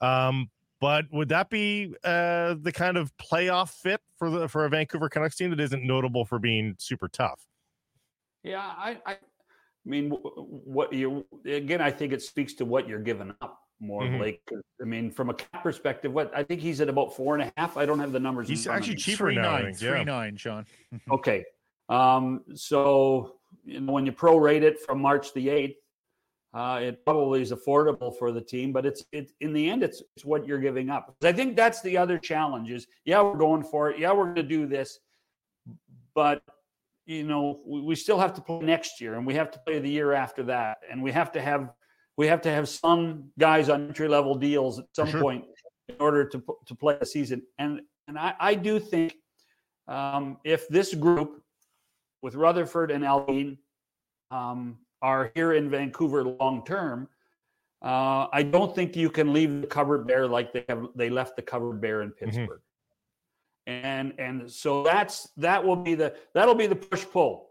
Um, 0.00 0.50
but 0.80 1.04
would 1.12 1.28
that 1.28 1.50
be 1.50 1.94
uh, 2.02 2.54
the 2.60 2.72
kind 2.72 2.96
of 2.96 3.16
playoff 3.16 3.70
fit 3.70 4.00
for 4.16 4.30
the 4.30 4.48
for 4.48 4.64
a 4.64 4.68
Vancouver 4.68 5.08
Canucks 5.08 5.36
team 5.36 5.50
that 5.50 5.60
isn't 5.60 5.84
notable 5.84 6.24
for 6.24 6.38
being 6.38 6.74
super 6.78 7.08
tough? 7.08 7.44
Yeah, 8.42 8.58
I, 8.60 8.98
I 9.06 9.16
mean, 9.84 10.10
what 10.10 10.92
you 10.92 11.24
again? 11.44 11.80
I 11.80 11.90
think 11.90 12.12
it 12.12 12.22
speaks 12.22 12.54
to 12.54 12.64
what 12.64 12.88
you're 12.88 12.98
giving 12.98 13.32
up 13.40 13.60
more 13.82 14.02
Mhm. 14.02 14.18
Blake. 14.18 14.42
'Cause, 14.82 14.86
I 14.86 14.90
mean, 14.90 15.10
from 15.10 15.30
a 15.30 15.34
cap 15.34 15.62
perspective, 15.62 16.12
what 16.12 16.32
I 16.36 16.42
think 16.42 16.60
he's 16.60 16.80
at 16.80 16.88
about 16.88 17.14
four 17.14 17.34
and 17.34 17.42
a 17.42 17.52
half. 17.56 17.76
I 17.76 17.86
don't 17.86 17.98
have 18.00 18.12
the 18.12 18.20
numbers. 18.20 18.48
in 18.48 18.56
He's 18.56 18.64
front 18.64 18.78
of 18.78 18.82
actually 18.82 18.94
me. 18.96 19.00
cheaper 19.00 19.16
three 19.24 19.34
now. 19.36 19.50
I 19.50 19.52
nine, 19.62 19.64
think, 19.66 19.78
three 19.78 20.04
nine, 20.04 20.36
Sean. 20.36 20.66
Okay. 21.10 21.44
Um, 21.88 22.42
so 22.54 23.36
you 23.64 23.80
know, 23.80 23.92
when 23.92 24.06
you 24.06 24.12
prorate 24.12 24.62
it 24.62 24.80
from 24.80 25.00
March 25.00 25.32
the 25.34 25.48
eighth, 25.48 25.76
uh, 26.54 26.80
it 26.82 27.04
probably 27.04 27.42
is 27.42 27.52
affordable 27.52 28.16
for 28.18 28.32
the 28.32 28.40
team, 28.40 28.72
but 28.72 28.84
it's 28.86 29.04
it 29.12 29.32
in 29.40 29.52
the 29.52 29.68
end, 29.70 29.82
it's 29.82 30.02
it's 30.16 30.24
what 30.24 30.46
you're 30.46 30.58
giving 30.58 30.90
up. 30.90 31.14
I 31.22 31.32
think 31.32 31.56
that's 31.56 31.80
the 31.82 31.96
other 31.96 32.18
challenge 32.18 32.70
is 32.70 32.86
yeah, 33.04 33.20
we're 33.22 33.36
going 33.36 33.62
for 33.62 33.90
it. 33.90 33.98
Yeah, 33.98 34.12
we're 34.12 34.24
going 34.24 34.36
to 34.36 34.42
do 34.42 34.66
this, 34.66 34.98
but 36.14 36.42
you 37.06 37.24
know, 37.24 37.60
we, 37.66 37.80
we 37.80 37.94
still 37.96 38.18
have 38.18 38.32
to 38.34 38.40
play 38.40 38.60
next 38.60 39.00
year, 39.00 39.14
and 39.14 39.26
we 39.26 39.34
have 39.34 39.50
to 39.50 39.58
play 39.66 39.78
the 39.80 39.90
year 39.90 40.12
after 40.12 40.42
that, 40.44 40.78
and 40.90 41.02
we 41.02 41.10
have 41.12 41.32
to 41.32 41.42
have 41.42 41.70
we 42.16 42.26
have 42.26 42.42
to 42.42 42.50
have 42.50 42.68
some 42.68 43.30
guys 43.38 43.68
on 43.68 43.88
entry 43.88 44.08
level 44.08 44.34
deals 44.34 44.78
at 44.78 44.86
some 44.94 45.10
sure. 45.10 45.20
point 45.20 45.44
in 45.88 45.96
order 45.98 46.24
to 46.28 46.42
to 46.66 46.74
play 46.74 46.96
a 47.00 47.06
season. 47.06 47.42
And 47.58 47.80
and 48.08 48.18
I, 48.18 48.34
I 48.38 48.54
do 48.54 48.78
think 48.78 49.16
um, 49.88 50.38
if 50.44 50.68
this 50.68 50.94
group 50.94 51.42
with 52.22 52.34
Rutherford 52.34 52.90
and 52.90 53.04
Allvin 53.04 53.58
um, 54.30 54.78
are 55.00 55.32
here 55.34 55.54
in 55.54 55.70
Vancouver 55.70 56.24
long 56.24 56.64
term, 56.64 57.08
uh, 57.82 58.26
I 58.32 58.42
don't 58.42 58.74
think 58.74 58.96
you 58.96 59.10
can 59.10 59.32
leave 59.32 59.62
the 59.62 59.66
cupboard 59.66 60.06
bare 60.06 60.28
like 60.28 60.52
they 60.52 60.64
have 60.68 60.88
they 60.94 61.10
left 61.10 61.36
the 61.36 61.42
cupboard 61.42 61.80
bare 61.80 62.02
in 62.02 62.10
Pittsburgh. 62.10 62.60
And 63.66 64.12
and 64.18 64.50
so 64.50 64.82
that's 64.82 65.28
that 65.36 65.64
will 65.64 65.76
be 65.76 65.94
the 65.94 66.14
that'll 66.34 66.54
be 66.54 66.66
the 66.66 66.76
push 66.76 67.04
pull. 67.04 67.48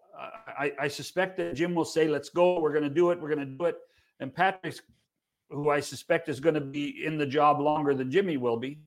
I, 0.59 0.73
I 0.79 0.87
suspect 0.87 1.37
that 1.37 1.55
Jim 1.55 1.73
will 1.73 1.85
say, 1.85 2.07
"Let's 2.07 2.29
go. 2.29 2.59
We're 2.59 2.73
going 2.73 2.83
to 2.83 2.89
do 2.89 3.11
it. 3.11 3.19
We're 3.19 3.33
going 3.33 3.39
to 3.39 3.45
do 3.45 3.65
it." 3.65 3.77
And 4.21 4.33
Patrick's, 4.33 4.81
who 5.49 5.71
I 5.71 5.79
suspect 5.79 6.29
is 6.29 6.39
going 6.39 6.55
to 6.55 6.61
be 6.61 7.03
in 7.05 7.17
the 7.17 7.25
job 7.25 7.59
longer 7.59 7.93
than 7.93 8.09
Jimmy 8.09 8.37
will 8.37 8.57
be, 8.57 8.79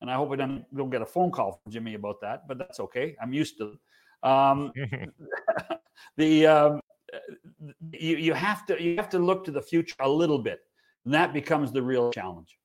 and 0.00 0.10
I 0.10 0.14
hope 0.14 0.30
I 0.32 0.36
don't, 0.36 0.64
don't 0.76 0.90
get 0.90 1.02
a 1.02 1.06
phone 1.06 1.30
call 1.30 1.60
from 1.62 1.72
Jimmy 1.72 1.94
about 1.94 2.20
that, 2.20 2.46
but 2.46 2.58
that's 2.58 2.78
okay. 2.78 3.16
I'm 3.20 3.32
used 3.32 3.58
to. 3.58 3.78
Um, 4.22 4.72
the 6.16 6.46
um, 6.46 6.80
you 7.90 8.16
you 8.16 8.34
have 8.34 8.66
to 8.66 8.80
you 8.80 8.96
have 8.96 9.08
to 9.10 9.18
look 9.18 9.44
to 9.46 9.50
the 9.50 9.62
future 9.62 9.96
a 10.00 10.08
little 10.08 10.38
bit, 10.38 10.60
and 11.04 11.14
that 11.14 11.32
becomes 11.32 11.72
the 11.72 11.82
real 11.82 12.12
challenge. 12.12 12.58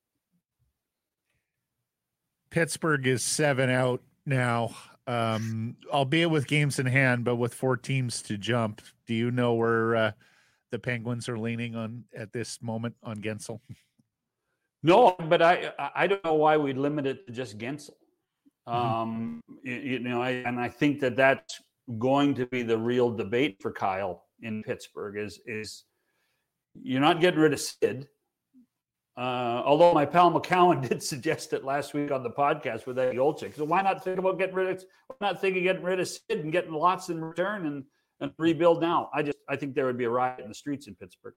Pittsburgh 2.50 3.08
is 3.08 3.24
seven 3.24 3.70
out 3.70 4.02
now, 4.26 4.76
um, 5.08 5.78
albeit 5.92 6.30
with 6.30 6.48
games 6.48 6.80
in 6.80 6.86
hand, 6.86 7.24
but 7.24 7.36
with 7.38 7.54
four 7.54 7.78
teams 7.78 8.22
to 8.24 8.38
jump. 8.38 8.82
Do 9.06 9.14
you 9.14 9.32
know 9.32 9.54
where 9.54 9.96
uh, 9.96 10.12
the 10.72 10.80
Penguins 10.80 11.30
are 11.30 11.38
leaning 11.38 11.76
on 11.76 12.04
at 12.16 12.34
this 12.34 12.62
moment 12.62 12.96
on 13.04 13.18
Guentzel? 13.18 13.60
No, 14.84 15.16
but 15.28 15.42
I 15.42 15.74
I- 15.96 16.08
don't 16.08 16.24
know 16.24 16.36
why 16.36 16.58
we 16.58 16.74
limit 16.74 17.06
it 17.06 17.26
to 17.28 17.34
just 17.34 17.58
Guentzel. 17.58 17.96
Mhm. 18.68 18.74
Um, 18.74 19.42
you, 19.64 19.74
you 19.74 20.00
know, 20.00 20.22
I, 20.22 20.30
and 20.32 20.60
I 20.60 20.70
think 20.70 21.00
that 21.00 21.16
that's 21.16 21.62
going 22.00 22.36
to 22.36 22.46
be 22.48 22.64
the 22.64 22.78
real 22.78 23.10
debate 23.12 23.58
for 23.62 23.72
Kyle 23.72 24.26
in 24.42 24.62
Pittsburgh. 24.64 25.18
Is 25.18 25.40
is 25.46 25.86
you're 26.76 27.02
not 27.02 27.22
getting 27.22 27.40
rid 27.40 27.54
of 27.54 27.60
Sid. 27.60 28.08
Uh, 29.18 29.64
although 29.66 29.94
my 29.94 30.06
pal 30.06 30.32
McCown 30.32 30.80
did 30.88 31.02
suggest 31.02 31.54
it 31.54 31.64
last 31.64 31.96
week 31.96 32.12
on 32.12 32.22
the 32.22 32.30
podcast 32.30 32.86
with 32.86 33.00
Eddie 33.00 33.18
Olczyk. 33.18 33.56
So 33.56 33.64
why 33.66 33.82
not 33.82 34.04
think 34.04 34.20
about 34.20 34.38
getting 34.38 34.54
rid 34.54 34.70
of 34.70 34.84
why 35.08 35.16
not 35.32 35.42
think 35.42 35.58
of 35.58 35.64
getting 35.64 35.82
rid 35.82 36.00
of 36.00 36.08
Sid 36.08 36.40
and 36.40 36.52
getting 36.52 36.74
lots 36.74 37.10
in 37.10 37.24
return 37.24 37.66
and 37.66 37.84
and 38.20 38.32
rebuild 38.38 38.82
now? 38.82 39.10
I 39.14 39.24
just 39.24 39.38
I 39.48 39.56
think 39.56 39.76
there 39.76 39.86
would 39.86 39.98
be 39.98 40.06
a 40.06 40.10
riot 40.10 40.40
in 40.42 40.50
the 40.50 40.56
streets 40.56 40.88
in 40.88 40.96
Pittsburgh. 40.96 41.36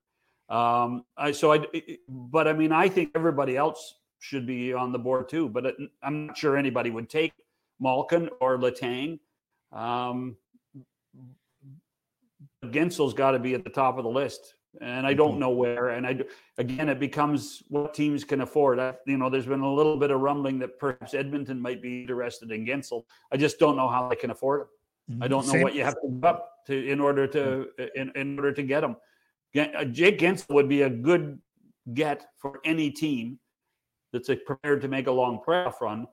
Um, 0.48 1.04
I 1.16 1.32
so 1.32 1.52
I 1.52 1.64
but 2.08 2.48
I 2.48 2.52
mean 2.52 2.72
I 2.72 2.88
think 2.88 3.10
everybody 3.14 3.56
else 3.56 3.96
should 4.18 4.46
be 4.46 4.72
on 4.72 4.92
the 4.92 4.98
board 4.98 5.28
too. 5.28 5.48
But 5.48 5.74
I'm 6.02 6.26
not 6.26 6.36
sure 6.36 6.56
anybody 6.56 6.90
would 6.90 7.08
take 7.08 7.32
Malkin 7.78 8.28
or 8.40 8.58
Letang. 8.58 9.18
Um, 9.72 10.36
Guentzel's 12.64 13.14
got 13.14 13.30
to 13.32 13.38
be 13.38 13.54
at 13.54 13.64
the 13.64 13.70
top 13.70 13.96
of 13.96 14.04
the 14.04 14.10
list, 14.10 14.54
and 14.80 15.06
I 15.06 15.14
don't 15.14 15.38
know 15.38 15.50
where. 15.50 15.90
And 15.90 16.06
I 16.06 16.18
again, 16.58 16.88
it 16.88 16.98
becomes 16.98 17.62
what 17.68 17.94
teams 17.94 18.24
can 18.24 18.42
afford. 18.42 18.78
I, 18.78 18.94
you 19.06 19.16
know, 19.16 19.30
there's 19.30 19.46
been 19.46 19.60
a 19.60 19.72
little 19.72 19.96
bit 19.96 20.10
of 20.10 20.20
rumbling 20.20 20.58
that 20.58 20.78
perhaps 20.78 21.14
Edmonton 21.14 21.60
might 21.60 21.80
be 21.80 22.02
interested 22.02 22.50
in 22.50 22.66
Guentzel. 22.66 23.04
I 23.32 23.36
just 23.36 23.58
don't 23.58 23.76
know 23.76 23.88
how 23.88 24.08
they 24.08 24.16
can 24.16 24.30
afford 24.30 24.62
him. 24.62 25.22
I 25.22 25.28
don't 25.28 25.46
know 25.46 25.52
Same- 25.52 25.62
what 25.62 25.74
you 25.74 25.84
have 25.84 25.94
to 25.94 26.08
give 26.08 26.24
up 26.24 26.49
to 26.66 26.86
in 26.88 27.00
order 27.00 27.26
to 27.28 27.68
in, 27.94 28.10
in 28.14 28.38
order 28.38 28.52
to 28.52 28.62
get 28.62 28.84
him. 28.84 28.96
Uh, 29.56 29.84
Jake 29.84 30.18
Guentzel 30.18 30.54
would 30.54 30.68
be 30.68 30.82
a 30.82 30.90
good 30.90 31.40
get 31.94 32.26
for 32.38 32.60
any 32.64 32.90
team 32.90 33.38
that's 34.12 34.28
uh, 34.30 34.36
prepared 34.46 34.80
to 34.82 34.88
make 34.88 35.06
a 35.06 35.10
long 35.12 35.40
playoff 35.46 35.80
run. 35.80 36.06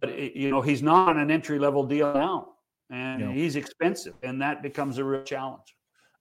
But 0.00 0.10
it- 0.10 0.36
you 0.36 0.50
know 0.50 0.60
he's 0.60 0.82
not 0.82 1.08
on 1.08 1.18
an 1.18 1.30
entry 1.30 1.58
level 1.58 1.84
deal 1.84 2.12
now, 2.14 2.52
and 2.90 3.20
No. 3.22 3.32
he's 3.32 3.56
expensive, 3.56 4.14
and 4.22 4.40
that 4.40 4.62
becomes 4.62 4.98
a 4.98 5.04
real 5.04 5.22
challenge. 5.22 5.74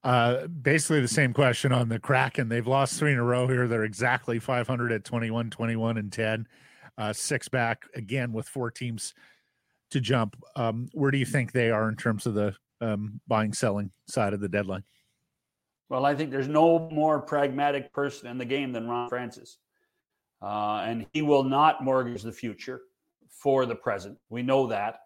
Uh, 0.04 0.48
basically 0.48 1.02
the 1.02 1.08
same 1.10 1.34
question 1.34 1.72
on 1.74 1.90
the 1.90 2.00
Kraken. 2.00 2.48
They've 2.48 2.66
lost 2.66 2.98
three 2.98 3.12
in 3.12 3.18
a 3.20 3.24
row 3.24 3.48
here. 3.48 3.68
They're 3.68 3.84
exactly 3.84 4.40
500 4.40 4.94
at 4.94 5.04
21, 5.04 5.50
21, 5.50 5.98
and 5.98 6.10
10. 6.12 6.48
Uh, 6.98 7.12
six 7.14 7.50
back 7.50 7.84
again 7.96 8.32
with 8.32 8.48
four 8.48 8.72
teams 8.72 9.14
to 9.92 10.00
jump. 10.00 10.42
Um, 10.56 10.88
where 10.94 11.12
do 11.12 11.18
you 11.18 11.26
think 11.26 11.52
they 11.52 11.70
are 11.70 11.90
in 11.90 11.96
terms 11.98 12.26
of 12.26 12.34
the 12.34 12.56
um, 12.82 13.20
buying 13.28 13.54
selling 13.54 13.92
side 14.08 14.34
of 14.34 14.40
the 14.40 14.50
deadline? 14.50 14.84
Well, 15.90 16.06
I 16.06 16.16
think 16.16 16.30
there's 16.30 16.48
no 16.48 16.90
more 16.92 17.20
pragmatic 17.20 17.92
person 17.94 18.28
in 18.28 18.38
the 18.38 18.46
game 18.46 18.72
than 18.72 18.88
Ron 18.88 19.10
Francis. 19.10 19.58
Uh, 20.42 20.84
and 20.86 21.06
he 21.14 21.22
will 21.22 21.44
not 21.44 21.84
mortgage 21.84 22.22
the 22.22 22.32
future 22.32 22.82
for 23.30 23.66
the 23.66 23.76
present. 23.76 24.18
We 24.30 24.44
know 24.44 24.68
that. 24.68 25.00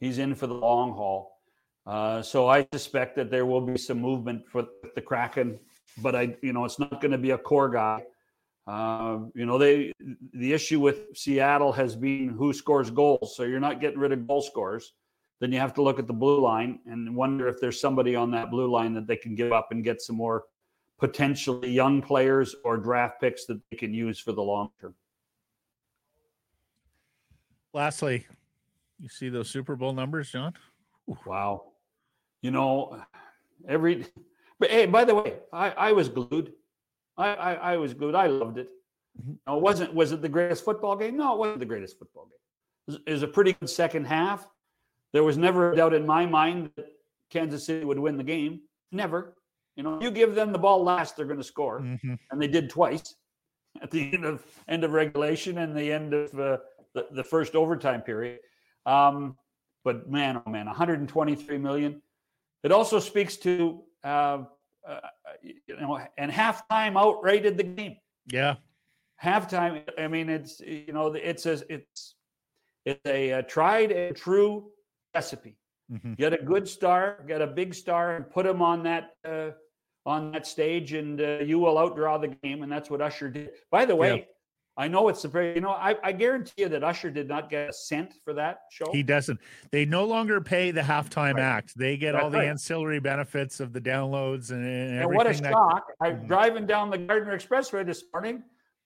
He's 0.00 0.18
in 0.18 0.34
for 0.34 0.46
the 0.46 0.54
long 0.54 0.92
haul. 0.92 1.38
Uh, 1.86 2.20
so 2.20 2.48
I 2.48 2.66
suspect 2.72 3.16
that 3.16 3.30
there 3.30 3.46
will 3.46 3.62
be 3.62 3.78
some 3.78 4.00
movement 4.00 4.46
for 4.48 4.66
the 4.94 5.00
Kraken, 5.00 5.58
but 6.02 6.14
I, 6.14 6.36
you 6.42 6.52
know, 6.52 6.64
it's 6.64 6.78
not 6.78 7.00
going 7.00 7.12
to 7.12 7.18
be 7.18 7.30
a 7.30 7.38
core 7.38 7.70
guy. 7.70 8.02
Uh, 8.66 9.20
you 9.34 9.46
know, 9.46 9.56
they 9.56 9.92
the 10.34 10.52
issue 10.52 10.78
with 10.78 11.16
Seattle 11.16 11.72
has 11.72 11.96
been 11.96 12.28
who 12.28 12.52
scores 12.52 12.90
goals. 12.90 13.34
So 13.34 13.44
you're 13.44 13.60
not 13.60 13.80
getting 13.80 13.98
rid 13.98 14.12
of 14.12 14.26
goal 14.26 14.42
scorers 14.42 14.92
then 15.40 15.52
you 15.52 15.58
have 15.58 15.74
to 15.74 15.82
look 15.82 15.98
at 15.98 16.06
the 16.06 16.12
blue 16.12 16.40
line 16.40 16.80
and 16.86 17.14
wonder 17.14 17.48
if 17.48 17.60
there's 17.60 17.80
somebody 17.80 18.16
on 18.16 18.30
that 18.32 18.50
blue 18.50 18.70
line 18.70 18.92
that 18.94 19.06
they 19.06 19.16
can 19.16 19.34
give 19.34 19.52
up 19.52 19.68
and 19.70 19.84
get 19.84 20.02
some 20.02 20.16
more 20.16 20.44
potentially 20.98 21.70
young 21.70 22.02
players 22.02 22.56
or 22.64 22.76
draft 22.76 23.20
picks 23.20 23.46
that 23.46 23.60
they 23.70 23.76
can 23.76 23.94
use 23.94 24.18
for 24.18 24.32
the 24.32 24.42
long 24.42 24.70
term. 24.80 24.94
Lastly, 27.72 28.26
you 28.98 29.08
see 29.08 29.28
those 29.28 29.48
Super 29.48 29.76
Bowl 29.76 29.92
numbers, 29.92 30.30
John? 30.30 30.54
Wow. 31.24 31.72
You 32.42 32.50
know, 32.50 33.00
every 33.68 34.06
but 34.58 34.70
hey, 34.70 34.86
by 34.86 35.04
the 35.04 35.14
way, 35.14 35.34
I, 35.52 35.70
I 35.70 35.92
was 35.92 36.08
glued. 36.08 36.52
I, 37.16 37.34
I 37.34 37.54
I 37.54 37.76
was 37.76 37.94
glued. 37.94 38.14
I 38.14 38.26
loved 38.26 38.58
it. 38.58 38.68
Mhm. 39.20 39.36
No, 39.46 39.56
it 39.56 39.62
wasn't 39.62 39.94
was 39.94 40.12
it 40.12 40.22
the 40.22 40.28
greatest 40.28 40.64
football 40.64 40.96
game? 40.96 41.16
No, 41.16 41.34
it 41.34 41.38
wasn't 41.38 41.60
the 41.60 41.66
greatest 41.66 41.98
football 41.98 42.26
game. 42.26 42.38
It 42.86 42.90
was, 42.90 43.00
it 43.06 43.12
was 43.12 43.22
a 43.22 43.28
pretty 43.28 43.52
good 43.52 43.70
second 43.70 44.06
half. 44.06 44.48
There 45.12 45.24
was 45.24 45.38
never 45.38 45.72
a 45.72 45.76
doubt 45.76 45.94
in 45.94 46.06
my 46.06 46.26
mind 46.26 46.70
that 46.76 46.86
Kansas 47.30 47.64
City 47.64 47.84
would 47.84 47.98
win 47.98 48.16
the 48.16 48.24
game. 48.24 48.60
Never. 48.92 49.34
You 49.76 49.82
know, 49.84 50.00
you 50.00 50.10
give 50.10 50.34
them 50.34 50.52
the 50.52 50.58
ball 50.58 50.82
last, 50.82 51.16
they're 51.16 51.26
going 51.26 51.38
to 51.38 51.44
score, 51.44 51.80
Mhm. 51.80 52.18
and 52.30 52.42
they 52.42 52.48
did 52.48 52.68
twice 52.68 53.14
at 53.82 53.90
the 53.90 54.12
end 54.12 54.24
of 54.24 54.44
end 54.66 54.82
of 54.84 54.92
regulation 54.92 55.58
and 55.58 55.76
the 55.76 55.92
end 55.92 56.12
of 56.14 56.38
uh, 56.38 56.58
the, 56.94 57.06
the 57.12 57.24
first 57.24 57.54
overtime 57.54 58.02
period. 58.02 58.40
Um, 58.86 59.36
but 59.84 60.10
man, 60.10 60.42
oh 60.44 60.50
man, 60.50 60.66
123 60.66 61.58
million. 61.58 62.02
It 62.64 62.72
also 62.72 62.98
speaks 62.98 63.36
to 63.38 63.82
uh, 64.04 64.44
uh, 64.86 65.00
you 65.42 65.76
know, 65.80 66.00
and 66.16 66.32
halftime 66.32 66.98
outrated 66.98 67.56
the 67.56 67.62
game. 67.62 67.96
Yeah. 68.26 68.56
Halftime, 69.22 69.82
I 69.98 70.08
mean, 70.08 70.28
it's 70.28 70.60
you 70.60 70.92
know, 70.92 71.12
it's 71.14 71.46
a 71.46 71.60
it's 71.72 72.14
it's 72.84 73.02
a, 73.06 73.32
uh 73.34 73.42
tried 73.42 73.92
and 73.92 74.16
true 74.16 74.70
recipe. 75.18 75.54
Mhm. 75.90 76.16
Get 76.16 76.32
a 76.38 76.42
good 76.52 76.66
star, 76.68 77.00
get 77.26 77.40
a 77.40 77.46
big 77.60 77.70
star, 77.74 78.04
and 78.16 78.22
put 78.36 78.44
him 78.46 78.60
on 78.70 78.82
that 78.88 79.04
uh, 79.32 79.50
on 80.06 80.32
that 80.32 80.46
stage, 80.46 80.92
and 81.00 81.20
uh, 81.20 81.24
you 81.50 81.58
will 81.58 81.76
outdraw 81.84 82.14
the 82.24 82.28
game. 82.44 82.62
And 82.62 82.70
that's 82.74 82.88
what 82.90 83.00
Usher 83.08 83.28
did. 83.30 83.46
By 83.70 83.84
the 83.90 83.96
way, 83.96 84.28
I 84.76 84.86
know 84.86 85.08
it's 85.08 85.24
a 85.24 85.28
very 85.36 85.54
you 85.54 85.62
know 85.66 85.70
I, 85.90 85.96
I 86.08 86.12
guarantee 86.12 86.62
you 86.62 86.68
that 86.74 86.84
Usher 86.84 87.10
did 87.10 87.26
not 87.34 87.48
get 87.54 87.70
a 87.70 87.72
cent 87.72 88.10
for 88.24 88.32
that 88.34 88.54
show. 88.76 88.88
He 88.92 89.02
doesn't. 89.02 89.40
They 89.72 89.84
no 89.98 90.04
longer 90.14 90.40
pay 90.54 90.70
the 90.78 90.82
halftime 90.92 91.34
Right. 91.34 91.56
act. 91.56 91.68
They 91.76 91.96
get 91.96 92.12
Right, 92.14 92.22
all 92.22 92.30
the 92.30 92.38
right. 92.38 92.48
ancillary 92.54 93.00
benefits 93.00 93.58
of 93.64 93.72
the 93.72 93.80
downloads 93.80 94.50
and, 94.52 94.62
and 94.64 94.90
and 94.90 94.98
everything. 95.02 95.16
what 95.16 95.26
a 95.26 95.42
that- 95.42 95.52
shock! 95.52 95.84
I'm 96.04 96.16
Mhm. 96.20 96.28
driving 96.28 96.66
down 96.66 96.90
the 96.90 96.98
Gardiner 96.98 97.36
Expressway 97.40 97.84
this 97.84 98.04
morning, 98.12 98.36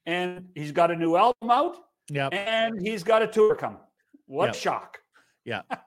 and 0.07 0.49
he's 0.55 0.73
got 0.73 0.91
a 0.93 0.97
new 1.05 1.17
album 1.17 1.51
out, 1.51 1.75
Yep. 2.11 2.33
and 2.33 2.81
he's 2.81 3.03
got 3.03 3.21
a 3.23 3.27
tour 3.27 3.55
coming. 3.57 3.81
What 4.27 4.47
Yep. 4.47 4.55
shock! 4.55 4.99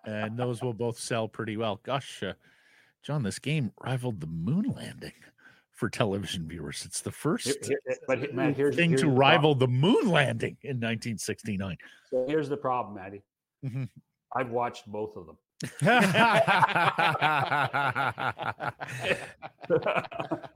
And 0.06 0.38
those 0.38 0.62
will 0.62 0.74
both 0.74 1.00
sell 1.00 1.28
pretty 1.28 1.58
well. 1.58 1.80
Gosh, 1.84 2.22
uh, 2.24 2.34
John, 3.04 3.24
this 3.24 3.40
game 3.40 3.72
rivaled 3.84 4.20
the 4.20 4.28
moon 4.28 4.72
landing 4.76 5.14
for 5.72 5.90
television 5.90 6.48
viewers. 6.48 6.84
It's 6.86 7.02
the 7.02 7.12
first 7.12 7.46
Here- 7.46 7.56
here- 7.86 7.98
but 8.08 8.20
he- 8.20 8.28
Matt, 8.32 8.56
here's 8.56 8.76
thing 8.76 8.90
here's 8.92 9.02
to 9.02 9.08
the 9.08 9.14
rival 9.14 9.56
the 9.56 9.68
moon 9.68 10.08
landing 10.10 10.58
in 10.62 10.80
1969. 10.80 11.78
So 12.10 12.26
here's 12.28 12.50
the 12.50 12.58
problem, 12.58 12.96
Maddie. 12.96 13.24
Mhm. 13.64 13.90
I've 14.36 14.50
watched 14.52 14.88
both 14.88 15.16
of 15.18 15.26
them. 15.28 15.38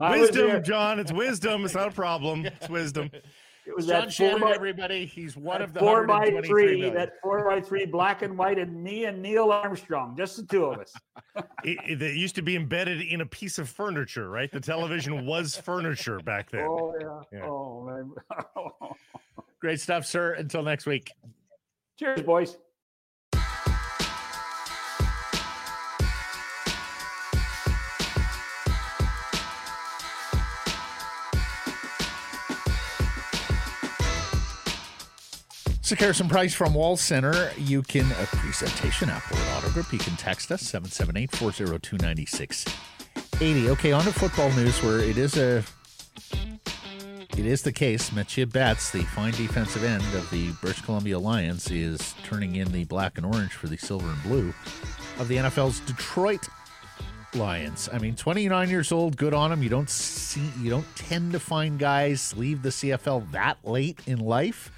Wisdom. 0.00 0.62
John. 0.64 0.98
It's 0.98 1.12
wisdom. 1.12 1.64
It's 1.64 1.74
not 1.74 1.88
a 1.88 1.92
problem. 1.92 2.46
It's 2.46 2.68
wisdom. 2.68 3.10
It 3.66 3.76
was 3.76 3.86
John 3.86 3.94
that 3.94 4.02
four 4.04 4.10
Shannon, 4.10 4.40
by, 4.40 4.52
everybody. 4.52 5.04
He's 5.06 5.36
one 5.36 5.60
of 5.62 5.72
the 5.74 5.80
four 5.80 6.06
by 6.06 6.14
123 6.30 6.48
three, 6.48 6.76
million. 6.78 6.94
that 6.94 7.12
four 7.22 7.44
by 7.48 7.60
three, 7.60 7.84
black 7.86 8.22
and 8.22 8.36
white, 8.36 8.58
and 8.58 8.82
me 8.82 9.04
and 9.04 9.20
Neil 9.20 9.52
Armstrong, 9.52 10.16
just 10.16 10.36
the 10.36 10.42
two 10.44 10.64
of 10.66 10.78
us. 10.80 10.92
It, 11.64 11.78
it- 11.86 12.02
it 12.02 12.16
used 12.16 12.34
to 12.36 12.42
be 12.42 12.56
embedded 12.56 13.02
in 13.02 13.20
a 13.20 13.26
piece 13.26 13.58
of 13.58 13.68
furniture, 13.68 14.30
right? 14.30 14.50
The 14.50 14.60
television 14.60 15.26
was 15.26 15.56
furniture 15.56 16.18
back 16.20 16.50
then. 16.50 16.66
Oh 16.68 16.94
yeah. 17.00 17.38
Yeah. 17.38 17.46
Oh 17.46 17.82
man. 17.84 18.12
Great 19.60 19.78
stuff, 19.80 20.06
sir. 20.06 20.32
Until 20.32 20.62
next 20.62 20.86
week. 20.86 21.10
Cheers, 21.98 22.22
boys. 22.22 22.56
Sekeres 35.90 36.20
and 36.20 36.30
Price 36.30 36.54
from 36.54 36.72
Wall 36.72 36.96
Center. 36.96 37.50
You 37.58 37.82
can, 37.82 38.08
a 38.12 38.26
presentation 38.26 39.08
Applewood 39.08 39.58
Auto 39.58 39.70
Group. 39.70 39.92
You 39.92 39.98
can 39.98 40.14
text 40.14 40.52
us 40.52 40.60
778 40.60 41.32
402 41.32 41.96
9680. 41.96 43.70
Okay, 43.70 43.90
on 43.90 44.04
to 44.04 44.12
football 44.12 44.52
news 44.52 44.80
where 44.84 45.00
it 45.00 45.18
is 45.18 45.36
a. 45.36 45.64
It 47.36 47.44
is 47.44 47.62
the 47.62 47.72
case. 47.72 48.12
Mathieu 48.12 48.46
Betts, 48.46 48.92
the 48.92 49.02
fine 49.02 49.32
defensive 49.32 49.82
end 49.82 50.04
of 50.14 50.30
the 50.30 50.52
British 50.60 50.80
Columbia 50.82 51.18
Lions, 51.18 51.68
is 51.72 52.14
turning 52.22 52.54
in 52.54 52.70
the 52.70 52.84
black 52.84 53.16
and 53.16 53.26
orange 53.26 53.54
for 53.54 53.66
the 53.66 53.76
silver 53.76 54.08
and 54.08 54.22
blue 54.22 54.54
of 55.18 55.26
the 55.26 55.38
NFL's 55.38 55.80
Detroit 55.80 56.46
Lions. 57.34 57.88
I 57.92 57.98
mean, 57.98 58.14
29 58.14 58.68
years 58.68 58.92
old, 58.92 59.16
good 59.16 59.34
on 59.34 59.50
him. 59.50 59.60
You 59.60 59.70
don't 59.70 59.90
see, 59.90 60.52
you 60.60 60.70
don't 60.70 60.86
tend 60.94 61.32
to 61.32 61.40
find 61.40 61.80
guys 61.80 62.32
leave 62.36 62.62
the 62.62 62.68
CFL 62.68 63.32
that 63.32 63.58
late 63.64 63.98
in 64.06 64.20
life 64.20 64.70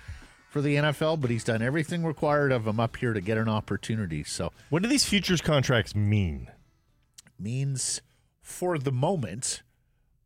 for 0.52 0.60
the 0.60 0.76
NFL, 0.76 1.18
but 1.18 1.30
he's 1.30 1.44
done 1.44 1.62
everything 1.62 2.04
required 2.04 2.52
of 2.52 2.66
him 2.66 2.78
up 2.78 2.96
here 2.98 3.14
to 3.14 3.22
get 3.22 3.38
an 3.38 3.48
opportunity. 3.48 4.22
So 4.22 4.52
What 4.68 4.82
do 4.82 4.88
these 4.88 5.06
futures 5.06 5.40
contracts 5.40 5.94
mean? 5.96 6.48
means 7.38 8.02
for 8.42 8.78
the 8.78 8.92
moment 8.92 9.62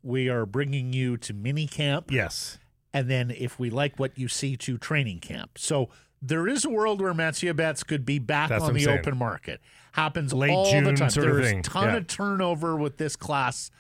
we 0.03 0.29
are 0.29 0.45
bringing 0.45 0.93
you 0.93 1.17
to 1.17 1.33
mini 1.33 1.67
camp 1.67 2.11
Yes. 2.11 2.59
and 2.93 3.09
then 3.09 3.31
if 3.31 3.59
we 3.59 3.71
like 3.71 3.99
what 3.99 4.19
you 4.19 4.27
see 4.29 4.57
to 4.57 4.77
training 4.79 5.21
camp. 5.21 5.59
So 5.59 5.89
there 6.21 6.49
is 6.49 6.65
a 6.65 6.71
world 6.71 7.01
where 7.01 7.15
Mathieu 7.15 7.55
Betts 7.55 7.85
could 7.85 8.05
be 8.05 8.19
back 8.19 8.49
That's 8.49 8.65
on 8.65 8.75
the 8.75 8.81
saying. 8.85 8.99
open 8.99 9.17
market. 9.17 9.61
Happens 9.93 10.33
Late 10.33 10.51
all 10.51 10.65
the 10.65 10.71
June 10.73 10.97
time. 10.97 11.11
sort 11.11 11.27
There's 11.27 11.53
a 11.53 11.63
ton 11.63 11.91
Yeah. 11.91 11.97
of 11.99 12.07
turnover 12.09 12.77
with 12.77 12.97
this 12.99 13.15
class 13.17 13.71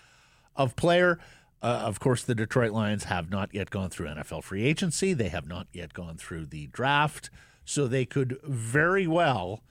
of 0.55 0.77
player. 0.77 1.19
Uh, 1.63 1.83
of 1.85 1.99
course, 2.01 2.23
the 2.23 2.35
Detroit 2.35 2.73
Lions 2.73 3.05
have 3.05 3.31
not 3.31 3.53
yet 3.55 3.71
gone 3.71 3.91
through 3.91 4.07
NFL 4.09 4.45
free 4.45 4.63
agency. 4.65 5.13
They 5.15 5.29
have 5.29 5.47
not 5.49 5.67
yet 5.73 5.93
gone 5.95 6.17
through 6.17 6.47
the 6.47 6.67
draft. 6.69 7.31
So 7.65 7.87
they 7.89 8.05
could 8.05 8.39
very 8.45 9.07
well 9.07 9.63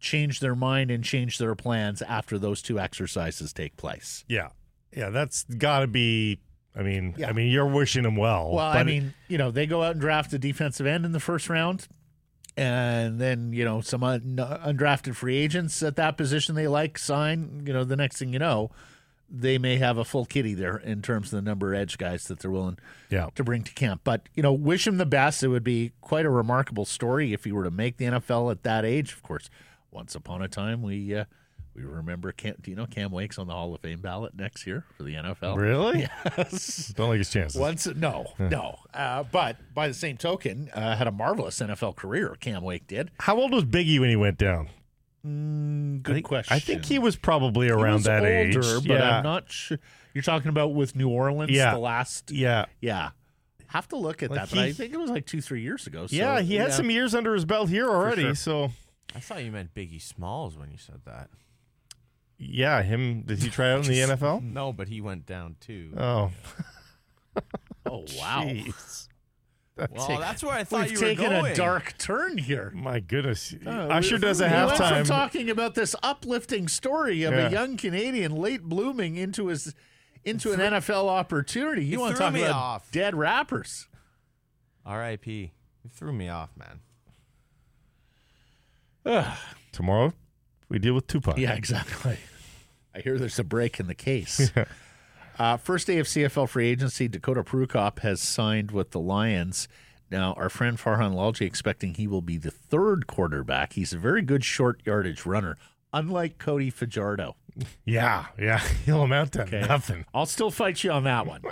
change 0.00 0.40
their 0.40 0.56
mind 0.56 0.90
and 0.90 1.04
change 1.04 1.38
their 1.38 1.54
plans 1.54 2.02
after 2.02 2.38
those 2.38 2.62
two 2.62 2.78
exercises 2.80 3.52
take 3.52 3.76
place. 3.76 4.24
Yeah. 4.28 4.48
Yeah. 4.92 5.10
That's 5.10 5.44
got 5.44 5.80
to 5.80 5.86
be. 5.86 6.40
I 6.74 6.82
mean, 6.82 7.14
Yeah. 7.16 7.28
I 7.28 7.32
mean, 7.32 7.48
you're 7.50 7.66
wishing 7.66 8.04
them 8.04 8.16
well. 8.16 8.50
Well, 8.52 8.64
I 8.66 8.82
mean, 8.84 9.12
you 9.28 9.36
know, 9.38 9.50
they 9.50 9.66
go 9.66 9.82
out 9.82 9.92
and 9.92 10.00
draft 10.00 10.32
a 10.32 10.38
defensive 10.38 10.86
end 10.86 11.04
in 11.04 11.12
the 11.12 11.18
first 11.20 11.48
round, 11.48 11.88
and 12.56 13.20
then 13.20 13.52
you 13.52 13.64
know 13.64 13.80
some 13.80 14.02
un- 14.04 14.36
undrafted 14.38 15.14
free 15.16 15.36
agents 15.36 15.82
at 15.82 15.96
that 15.96 16.16
position 16.16 16.54
they 16.54 16.68
like 16.68 16.96
sign. 16.98 17.62
You 17.66 17.72
know, 17.72 17.84
the 17.84 17.96
next 17.96 18.18
thing 18.18 18.32
you 18.32 18.38
know, 18.38 18.70
they 19.30 19.58
may 19.58 19.76
have 19.76 19.98
a 19.98 20.04
full 20.04 20.24
kitty 20.24 20.54
there 20.54 20.76
in 20.76 21.02
terms 21.02 21.32
of 21.32 21.42
the 21.42 21.48
number 21.48 21.74
of 21.74 21.80
edge 21.80 21.98
guys 21.98 22.24
that 22.24 22.40
they're 22.40 22.50
willing 22.50 22.78
yeah. 23.10 23.28
to 23.34 23.44
bring 23.44 23.62
to 23.62 23.72
camp. 23.74 24.00
But 24.04 24.28
you 24.34 24.42
know, 24.42 24.52
wish 24.52 24.86
him 24.86 24.98
the 24.98 25.06
best. 25.06 25.42
It 25.42 25.48
would 25.48 25.64
be 25.64 25.92
quite 26.00 26.26
a 26.26 26.30
remarkable 26.30 26.84
story 26.84 27.32
if 27.32 27.44
he 27.44 27.52
were 27.52 27.64
to 27.64 27.70
make 27.70 27.98
the 27.98 28.06
NFL 28.06 28.50
at 28.50 28.62
that 28.62 28.84
age. 28.84 29.12
Of 29.12 29.22
course, 29.22 29.50
once 29.90 30.14
upon 30.14 30.42
a 30.42 30.48
time 30.48 30.82
we. 30.82 31.14
Uh, 31.14 31.24
we 31.74 31.84
remember 31.84 32.32
Cam, 32.32 32.56
do 32.60 32.72
you 32.72 32.76
know 32.76 32.86
Cam 32.86 33.12
Wake's 33.12 33.38
on 33.38 33.46
the 33.46 33.52
Hall 33.52 33.72
of 33.72 33.80
Fame 33.80 34.00
ballot 34.00 34.34
next 34.36 34.66
year 34.66 34.84
for 34.96 35.04
the 35.04 35.14
NFL? 35.14 35.56
Really? 35.56 36.08
Yes. 36.36 36.92
Don't 36.96 37.08
like 37.08 37.18
his 37.18 37.30
chances. 37.30 37.60
Once, 37.60 37.86
no, 37.86 38.32
no. 38.38 38.78
Uh, 38.92 39.22
but 39.22 39.56
by 39.74 39.86
the 39.88 39.94
same 39.94 40.16
token, 40.16 40.70
uh, 40.74 40.96
had 40.96 41.06
a 41.06 41.12
marvelous 41.12 41.58
NFL 41.60 41.96
career. 41.96 42.36
Cam 42.40 42.62
Wake 42.62 42.86
did. 42.86 43.10
How 43.20 43.36
old 43.36 43.52
was 43.52 43.64
Biggie 43.64 44.00
when 44.00 44.08
he 44.08 44.16
went 44.16 44.38
down? 44.38 44.68
Mm, 45.28 46.02
good 46.02 46.12
I 46.12 46.14
think, 46.16 46.26
question. 46.26 46.54
I 46.56 46.58
think 46.58 46.84
he 46.84 46.98
was 46.98 47.16
probably 47.16 47.66
He 47.66 47.72
around 47.72 47.94
was 47.94 48.04
that 48.04 48.20
older, 48.22 48.30
age. 48.32 48.54
but 48.56 48.84
yeah. 48.84 49.18
I'm 49.18 49.22
not 49.24 49.50
sure. 49.50 49.78
You're 50.14 50.22
talking 50.22 50.48
about 50.48 50.74
with 50.74 50.96
New 50.96 51.08
Orleans, 51.08 51.50
Yeah. 51.50 51.72
the 51.74 51.78
last. 51.78 52.30
yeah. 52.30 52.64
Yeah, 52.80 53.10
have 53.68 53.86
to 53.88 53.96
look 53.96 54.22
at 54.22 54.30
Like 54.30 54.40
that. 54.40 54.50
But 54.50 54.58
I 54.60 54.72
think 54.72 54.92
it 54.94 54.96
was 54.96 55.10
like 55.10 55.26
two, 55.26 55.40
three 55.40 55.60
years 55.62 55.86
ago. 55.86 56.06
So, 56.06 56.16
yeah, 56.16 56.40
he 56.40 56.56
had 56.56 56.72
some 56.72 56.90
years 56.90 57.14
under 57.14 57.34
his 57.34 57.44
belt 57.44 57.68
here 57.68 57.88
already. 57.88 58.22
sure. 58.22 58.34
So, 58.34 58.70
I 59.14 59.20
thought 59.20 59.44
you 59.44 59.52
meant 59.52 59.74
Biggie 59.74 60.00
Smalls 60.02 60.56
when 60.56 60.70
you 60.70 60.78
said 60.78 61.00
that. 61.04 61.28
yeah, 62.38 62.82
him. 62.82 63.22
Did 63.22 63.42
he 63.42 63.50
try 63.50 63.72
out 63.72 63.84
in 63.86 63.90
the 63.92 64.00
NFL? 64.16 64.42
No, 64.42 64.72
but 64.72 64.88
he 64.88 65.00
went 65.00 65.26
down 65.26 65.56
too. 65.60 65.92
Oh, 65.96 66.30
Oh 67.86 68.04
wow, 68.18 68.42
jeez. 68.44 69.08
Well, 69.92 70.18
that's 70.18 70.42
where 70.42 70.52
I 70.54 70.64
thought 70.64 70.82
we've 70.82 70.92
you 70.92 70.98
were 70.98 71.04
taken 71.06 71.30
going. 71.30 71.52
a 71.52 71.54
dark 71.54 71.96
turn 71.98 72.38
here. 72.38 72.72
My 72.74 73.00
goodness. 73.00 73.54
Uh, 73.66 73.70
Usher 73.70 74.16
we- 74.16 74.20
does 74.20 74.40
a 74.40 74.46
we 74.48 74.52
went 74.52 74.76
from 74.76 74.86
halftime. 74.86 75.06
talking 75.06 75.50
about 75.50 75.74
this 75.74 75.94
uplifting 76.02 76.68
story 76.68 77.22
of 77.24 77.32
Yeah. 77.34 77.48
a 77.48 77.50
young 77.50 77.76
Canadian 77.76 78.32
late 78.34 78.62
blooming 78.64 79.16
into 79.16 79.46
his 79.48 79.74
into 80.24 80.52
an 80.52 80.60
NFL 80.60 81.08
opportunity. 81.08 81.84
You 81.84 82.00
want 82.00 82.12
to 82.12 82.16
threw 82.16 82.26
talk 82.26 82.34
me 82.34 82.42
about 82.42 82.54
off. 82.54 82.90
dead 82.90 83.14
rappers? 83.14 83.88
R.I.P. 84.84 85.52
You 85.84 85.90
threw 85.90 86.12
me 86.12 86.28
off, 86.28 86.50
man. 86.56 86.80
Tomorrow, 89.72 90.12
we 90.68 90.78
deal 90.78 90.94
with 90.94 91.06
Tupac. 91.06 91.38
Yeah, 91.38 91.52
exactly. 91.54 92.18
I 92.94 93.00
hear 93.00 93.18
there's 93.18 93.38
a 93.38 93.44
break 93.44 93.78
in 93.80 93.86
the 93.86 93.94
case. 93.94 94.50
uh, 95.38 95.56
first 95.56 95.86
day 95.86 95.98
of 95.98 96.06
CFL 96.06 96.48
free 96.48 96.68
agency, 96.68 97.08
Dakota 97.08 97.42
Prukop 97.42 98.00
has 98.00 98.20
signed 98.20 98.70
with 98.70 98.90
the 98.90 99.00
Lions. 99.00 99.68
Now, 100.10 100.32
our 100.34 100.48
friend 100.48 100.78
Farhan 100.78 101.14
Lalji 101.14 101.42
expecting 101.42 101.94
he 101.94 102.06
will 102.06 102.22
be 102.22 102.36
the 102.38 102.50
third 102.50 103.06
quarterback. 103.06 103.74
He's 103.74 103.92
a 103.92 103.98
very 103.98 104.22
good 104.22 104.42
short 104.44 104.80
yardage 104.86 105.26
runner, 105.26 105.56
unlike 105.92 106.38
Cody 106.38 106.70
Fajardo. 106.70 107.36
Yeah, 107.84 108.26
yeah. 108.38 108.58
He'll 108.86 109.02
amount 109.02 109.32
to 109.32 109.42
Okay. 109.42 109.60
nothing. 109.60 110.04
I'll 110.14 110.26
still 110.26 110.50
fight 110.50 110.82
you 110.82 110.90
on 110.92 111.04
that 111.04 111.26
one. 111.26 111.42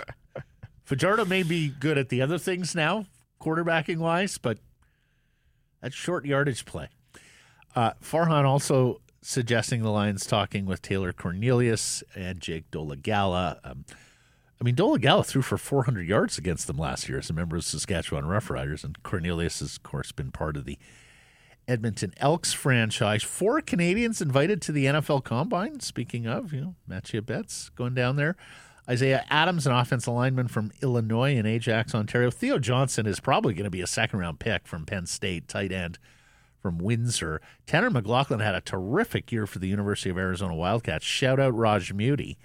Fajardo 0.83 1.25
may 1.25 1.43
be 1.43 1.69
good 1.69 1.97
at 1.97 2.09
the 2.09 2.21
other 2.21 2.37
things 2.37 2.73
now, 2.73 3.05
quarterbacking 3.41 3.97
wise, 3.97 4.37
but 4.37 4.57
that's 5.81 5.93
short 5.95 6.25
yardage 6.25 6.65
play. 6.65 6.87
Uh, 7.75 7.91
Farhan 8.03 8.45
also 8.45 9.01
suggesting 9.27 9.83
the 9.83 9.89
Lions 9.89 10.25
talking 10.25 10.65
with 10.65 10.81
Taylor 10.81 11.11
Cornelius 11.11 12.01
and 12.15 12.39
Jake 12.39 12.71
Dolegala. 12.71 13.59
Um, 13.61 13.83
I 14.59 14.63
mean, 14.63 14.73
Dolegala 14.73 15.25
threw 15.25 15.41
for 15.41 15.57
400 15.57 16.07
yards 16.07 16.37
against 16.37 16.65
them 16.65 16.77
last 16.77 17.09
year 17.09 17.17
as 17.17 17.29
a 17.29 17.33
member 17.33 17.57
of 17.57 17.63
the 17.63 17.69
Saskatchewan 17.69 18.23
Roughriders, 18.23 18.85
and 18.85 19.03
Cornelius 19.03 19.59
has, 19.59 19.75
of 19.75 19.83
course, 19.83 20.13
been 20.13 20.31
part 20.31 20.55
of 20.55 20.63
the 20.63 20.77
Edmonton 21.67 22.13
Elks 22.17 22.53
franchise. 22.53 23.21
Four 23.21 23.59
Canadians 23.59 24.21
invited 24.21 24.61
to 24.61 24.71
the 24.71 24.85
NFL 24.85 25.25
Combine. 25.25 25.81
Speaking 25.81 26.25
of, 26.25 26.53
you 26.53 26.61
know, 26.61 26.75
Mathieu 26.87 27.21
Betts 27.21 27.67
going 27.75 27.93
down 27.93 28.15
there. 28.15 28.37
Isaiah 28.89 29.25
Adams, 29.29 29.67
an 29.67 29.73
offensive 29.73 30.13
lineman 30.13 30.47
from 30.47 30.71
Illinois 30.81 31.35
in 31.35 31.45
Ajax, 31.45 31.93
Ontario. 31.93 32.31
Theo 32.31 32.59
Johnson 32.59 33.05
is 33.05 33.19
probably 33.19 33.53
going 33.53 33.65
to 33.65 33.69
be 33.69 33.81
a 33.81 33.87
second 33.87 34.19
round 34.19 34.39
pick 34.39 34.65
from 34.65 34.85
Penn 34.85 35.05
State, 35.05 35.49
tight 35.49 35.73
end 35.73 35.99
from 36.67 36.79
Windsor. 36.79 37.39
Tanner 37.65 37.89
McLachlan 37.89 38.43
had 38.43 38.53
a 38.53 38.59
terrific 38.59 39.31
year 39.31 39.47
for 39.47 39.57
the 39.57 39.69
University 39.69 40.09
of 40.09 40.17
Arizona 40.17 40.53
Wildcats. 40.53 41.05
Shout 41.05 41.39
out 41.39 41.55
Raj 41.55 41.93
Muti. 41.93 42.37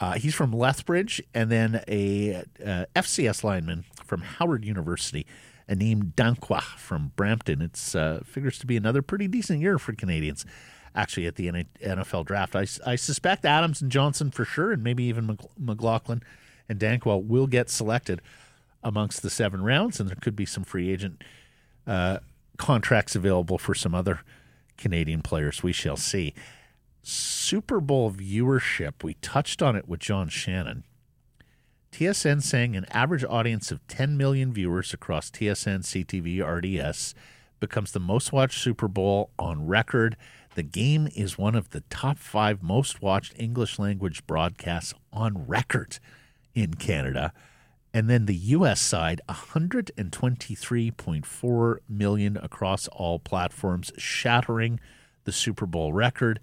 Uh, 0.00 0.14
he's 0.14 0.34
from 0.34 0.52
Lethbridge, 0.52 1.22
and 1.32 1.48
then 1.48 1.84
a 1.86 2.42
uh, 2.64 2.86
FCS 2.96 3.44
lineman 3.44 3.84
from 4.04 4.22
Howard 4.22 4.64
University, 4.64 5.26
Anim 5.68 6.12
Dankwah 6.16 6.60
from 6.76 7.12
Brampton. 7.14 7.62
It 7.62 7.94
uh, 7.94 8.18
figures 8.24 8.58
to 8.58 8.66
be 8.66 8.76
another 8.76 9.00
pretty 9.00 9.28
decent 9.28 9.60
year 9.60 9.78
for 9.78 9.92
Canadians. 9.92 10.44
Actually, 10.96 11.26
at 11.26 11.36
the 11.36 11.52
NFL 11.84 12.24
draft, 12.24 12.56
I, 12.56 12.66
I 12.84 12.96
suspect 12.96 13.44
Adams 13.44 13.80
and 13.80 13.92
Johnson 13.92 14.32
for 14.32 14.44
sure, 14.44 14.72
and 14.72 14.82
maybe 14.82 15.04
even 15.04 15.38
McLachlan 15.62 16.22
and 16.68 16.80
Dankwah 16.80 17.24
will 17.24 17.46
get 17.46 17.70
selected 17.70 18.20
amongst 18.82 19.22
the 19.22 19.30
seven 19.30 19.62
rounds, 19.62 20.00
and 20.00 20.08
there 20.08 20.16
could 20.20 20.34
be 20.34 20.46
some 20.46 20.64
free 20.64 20.90
agent 20.90 21.22
uh, 21.86 22.18
contracts 22.60 23.16
available 23.16 23.56
for 23.56 23.74
some 23.74 23.94
other 23.94 24.20
Canadian 24.76 25.22
players. 25.22 25.62
We 25.62 25.72
shall 25.72 25.96
see. 25.96 26.34
Super 27.02 27.80
Bowl 27.80 28.12
viewership, 28.12 29.02
we 29.02 29.14
touched 29.14 29.62
on 29.62 29.76
it 29.76 29.88
with 29.88 29.98
John 29.98 30.28
Shannon. 30.28 30.84
TSN 31.90 32.42
saying 32.42 32.76
an 32.76 32.84
average 32.90 33.24
audience 33.24 33.72
of 33.72 33.84
10 33.88 34.14
million 34.18 34.52
viewers 34.52 34.92
across 34.92 35.30
TSN, 35.30 35.80
CTV, 35.80 36.46
RDS 36.46 37.14
becomes 37.60 37.92
the 37.92 37.98
most 37.98 38.30
watched 38.30 38.60
Super 38.60 38.88
Bowl 38.88 39.30
on 39.38 39.66
record. 39.66 40.18
The 40.54 40.62
game 40.62 41.08
is 41.16 41.38
one 41.38 41.54
of 41.54 41.70
the 41.70 41.80
top 41.88 42.18
five 42.18 42.62
most 42.62 43.00
watched 43.00 43.32
English 43.38 43.78
language 43.78 44.26
broadcasts 44.26 44.92
on 45.14 45.46
record 45.46 45.98
in 46.54 46.74
Canada. 46.74 47.32
And 47.92 48.08
then 48.08 48.26
the 48.26 48.36
US 48.36 48.80
side, 48.80 49.20
123.4 49.28 51.76
million 51.88 52.36
across 52.36 52.86
all 52.88 53.18
platforms, 53.18 53.90
shattering 53.96 54.78
the 55.24 55.32
Super 55.32 55.66
Bowl 55.66 55.92
record. 55.92 56.38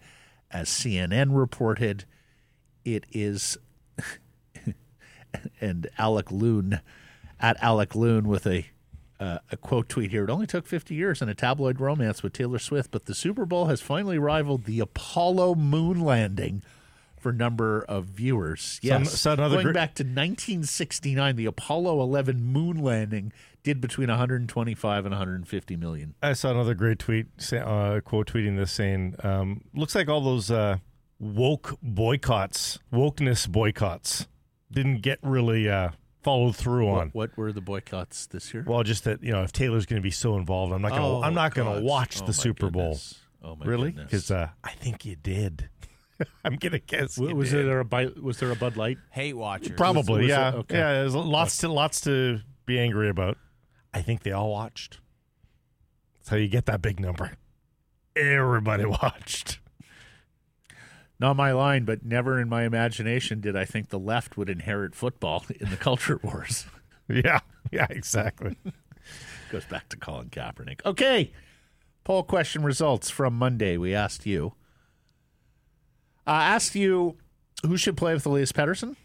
As 0.52 0.68
CNN 0.70 1.38
reported, 1.38 2.04
it 2.86 3.06
is, 3.12 3.58
and 5.62 5.90
Alec 5.98 6.32
Loon, 6.32 6.80
at 7.40 7.56
Alec 7.62 7.96
Loon 7.96 8.28
with 8.28 8.46
a 8.46 8.66
uh, 9.20 9.40
a 9.52 9.58
quote 9.58 9.90
tweet 9.90 10.12
here. 10.12 10.24
It 10.24 10.30
only 10.30 10.46
took 10.46 10.68
50 10.68 10.94
years 10.94 11.22
and 11.22 11.32
a 11.32 11.34
tabloid 11.34 11.80
romance 11.80 12.22
with 12.22 12.34
Taylor 12.34 12.60
Swift, 12.60 12.92
but 12.92 13.06
the 13.06 13.16
Super 13.16 13.46
Bowl 13.46 13.66
has 13.66 13.82
finally 13.82 14.20
rivaled 14.20 14.66
the 14.66 14.80
Apollo 14.80 15.56
moon 15.56 16.00
landing 16.00 16.62
for 17.20 17.32
number 17.34 17.84
of 17.84 18.06
viewers. 18.06 18.80
Yes, 18.82 19.20
so 19.20 19.34
another 19.34 19.56
going 19.56 19.68
gr- 19.68 19.74
back 19.74 19.96
to 19.96 20.04
1969, 20.04 21.36
the 21.36 21.46
Apollo 21.46 22.02
11 22.02 22.44
moon 22.44 22.82
landing 22.82 23.34
did 23.64 23.82
between 23.82 24.08
125 24.10 25.06
and 25.06 25.12
150 25.14 25.76
million. 25.76 26.16
I 26.22 26.34
saw 26.34 26.52
another 26.52 26.74
great 26.74 27.00
tweet, 27.00 27.28
say- 27.38 27.60
uh, 27.60 28.00
quote 28.02 28.28
tweeting 28.32 28.56
this 28.58 28.72
saying, 28.72 29.16
um, 29.24 29.62
"Looks 29.74 29.96
like 29.96 30.08
all 30.08 30.22
those 30.22 30.50
uh, 30.52 30.78
woke 31.20 31.78
boycotts, 31.82 32.80
wokeness 32.94 33.48
boycotts, 33.50 34.28
didn't 34.72 35.02
get 35.02 35.20
really 35.22 35.70
uh, 35.70 35.90
followed 36.24 36.56
through 36.56 36.88
on." 36.90 37.08
What, 37.10 37.32
what 37.32 37.38
were 37.38 37.52
the 37.52 37.62
boycotts 37.62 38.28
this 38.28 38.54
year? 38.54 38.64
Well, 38.66 38.84
just 38.84 39.04
that 39.04 39.22
you 39.24 39.32
know, 39.32 39.44
if 39.44 39.52
Taylor's 39.52 39.86
going 39.86 40.02
to 40.02 40.04
be 40.04 40.12
so 40.12 40.38
involved, 40.38 40.72
I'm 40.74 40.82
not 40.82 40.92
going 40.92 41.02
to. 41.02 41.08
Oh, 41.08 41.22
I'm 41.24 41.34
not 41.34 41.54
going 41.54 41.80
to 41.80 41.84
watch 41.84 42.22
Oh, 42.22 42.26
the 42.26 42.34
Super 42.34 42.70
Bowl. 42.70 43.00
Oh 43.44 43.56
my 43.56 43.66
really? 43.66 43.92
Because 43.92 44.32
uh, 44.32 44.50
I 44.64 44.72
think 44.72 45.06
you 45.06 45.16
did. 45.16 45.70
I'm 46.44 46.56
gonna 46.56 46.80
guess. 46.80 47.16
W- 47.16 47.36
was 47.36 47.52
did. 47.52 47.66
there 47.68 47.80
a 47.80 47.86
Bi- 47.86 48.12
was 48.22 48.40
there 48.40 48.52
a 48.52 48.56
Bud 48.56 48.78
Light? 48.78 48.98
Hate 49.12 49.36
watchers. 49.36 49.76
Probably, 49.78 50.22
was 50.22 50.30
yeah, 50.30 50.50
it? 50.50 50.56
Okay. 50.56 50.78
yeah. 50.78 50.94
There's 50.94 51.16
lots 51.16 51.58
to 51.58 51.68
lots 51.68 52.02
to 52.02 52.42
be 52.66 52.80
angry 52.80 53.10
about. 53.10 53.38
I 53.94 54.02
think 54.02 54.24
they 54.24 54.32
all 54.32 54.52
watched. 54.52 55.00
That's 56.16 56.30
how 56.30 56.36
you 56.38 56.48
get 56.48 56.66
that 56.66 56.82
big 56.82 57.00
number. 57.00 57.34
Everybody 58.16 58.86
watched. 59.04 59.60
Not 61.20 61.36
my 61.36 61.52
line, 61.52 61.84
but 61.84 62.06
never 62.06 62.40
in 62.40 62.48
my 62.48 62.64
imagination 62.64 63.42
did 63.42 63.56
I 63.56 63.66
think 63.66 63.90
the 63.90 63.98
left 64.00 64.38
would 64.38 64.50
inherit 64.50 64.94
football 64.94 65.46
in 65.60 65.70
the 65.70 65.78
culture 65.78 66.20
wars. 66.22 66.66
Yeah, 67.08 67.40
yeah, 67.72 67.88
exactly. 67.90 68.58
Goes 69.52 69.66
back 69.66 69.90
to 69.90 69.98
Colin 69.98 70.30
Kaepernick. 70.30 70.82
Okay. 70.86 71.32
Poll 72.04 72.24
question 72.24 72.64
results 72.64 73.10
from 73.10 73.34
Monday. 73.34 73.78
We 73.78 73.94
asked 73.94 74.26
you. 74.26 74.54
Uh, 76.28 76.32
asked 76.32 76.76
you 76.76 77.16
who 77.66 77.78
should 77.78 77.96
play 77.98 78.14
with 78.14 78.26
Elias 78.26 78.52
Pettersson, 78.52 78.96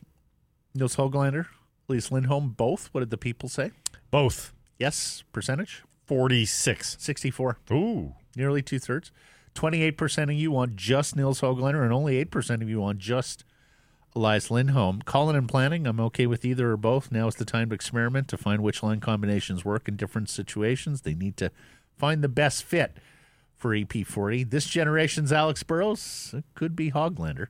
Nils 0.74 0.97
Hoglander, 0.97 1.47
Elias 1.89 2.11
Lindholm, 2.11 2.51
both. 2.51 2.89
What 2.93 3.01
did 3.01 3.11
the 3.11 3.16
people 3.19 3.49
say? 3.49 3.70
Both 4.11 4.53
Yes, 4.78 5.23
percentage? 5.32 5.82
forty-six. 6.07 6.97
64, 6.99 7.59
Ooh, 7.70 8.15
nearly 8.36 8.61
two 8.62 8.78
thirds. 8.81 9.12
28% 9.55 10.24
of 10.24 10.32
you 10.32 10.51
want 10.51 10.74
just 10.77 11.15
Nils 11.15 11.40
Hoglander, 11.43 11.82
and 11.85 11.93
only 11.93 12.23
8% 12.24 12.62
of 12.62 12.69
you 12.70 12.81
want 12.81 12.99
just 12.99 13.44
Elias 14.16 14.51
Lindholm. 14.51 15.03
Calling 15.03 15.36
and 15.36 15.47
planning, 15.49 15.86
I'm 15.86 16.01
okay 16.01 16.27
with 16.27 16.44
either 16.44 16.73
or 16.73 16.77
both. 16.78 17.12
Now 17.12 17.28
is 17.28 17.35
the 17.36 17.44
time 17.44 17.69
to 17.69 17.74
experiment 17.74 18.28
to 18.28 18.36
find 18.39 18.62
which 18.62 18.82
line 18.82 19.01
combinations 19.01 19.62
work 19.65 19.89
in 19.89 19.97
different 19.97 20.28
situations. 20.31 21.03
They 21.03 21.15
need 21.15 21.36
to 21.36 21.51
find 21.99 22.24
the 22.24 22.28
best 22.28 22.65
fit 22.65 22.97
for 23.62 23.70
EP40. 23.70 24.51
This 24.51 24.66
generation's 24.66 25.32
Alex 25.32 25.62
Burrows 25.62 26.34
could 26.55 26.74
be 26.74 26.90
Hoglander. 26.90 27.47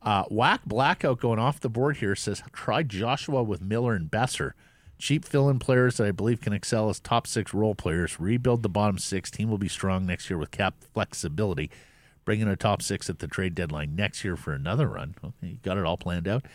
Uh, 0.00 0.22
Whack 0.30 0.60
Blackout 0.64 1.18
going 1.18 1.40
off 1.40 1.58
the 1.58 1.68
board 1.68 1.96
here 1.96 2.14
says 2.14 2.44
try 2.52 2.84
Joshua 2.84 3.42
with 3.42 3.60
Miller 3.60 3.94
and 3.94 4.08
Boeser. 4.08 4.52
Cheap 4.98 5.24
fill 5.24 5.50
in 5.50 5.58
players 5.58 5.96
that 5.96 6.06
I 6.06 6.12
believe 6.12 6.40
can 6.40 6.52
excel 6.52 6.88
as 6.88 7.00
top 7.00 7.26
six 7.26 7.52
role 7.52 7.74
players. 7.74 8.20
Rebuild 8.20 8.62
the 8.62 8.68
bottom 8.68 8.98
six. 8.98 9.30
Team 9.30 9.50
will 9.50 9.58
be 9.58 9.68
strong 9.68 10.06
next 10.06 10.30
year 10.30 10.38
with 10.38 10.52
cap 10.52 10.76
flexibility. 10.94 11.70
Bring 12.24 12.40
in 12.40 12.48
a 12.48 12.56
top 12.56 12.80
six 12.80 13.10
at 13.10 13.18
the 13.18 13.26
trade 13.26 13.56
deadline 13.56 13.96
next 13.96 14.24
year 14.24 14.36
for 14.36 14.52
another 14.52 14.86
run. 14.88 15.16
Okay, 15.22 15.48
you 15.48 15.58
got 15.62 15.76
it 15.76 15.84
all 15.84 15.96
planned 15.96 16.28
out. 16.28 16.46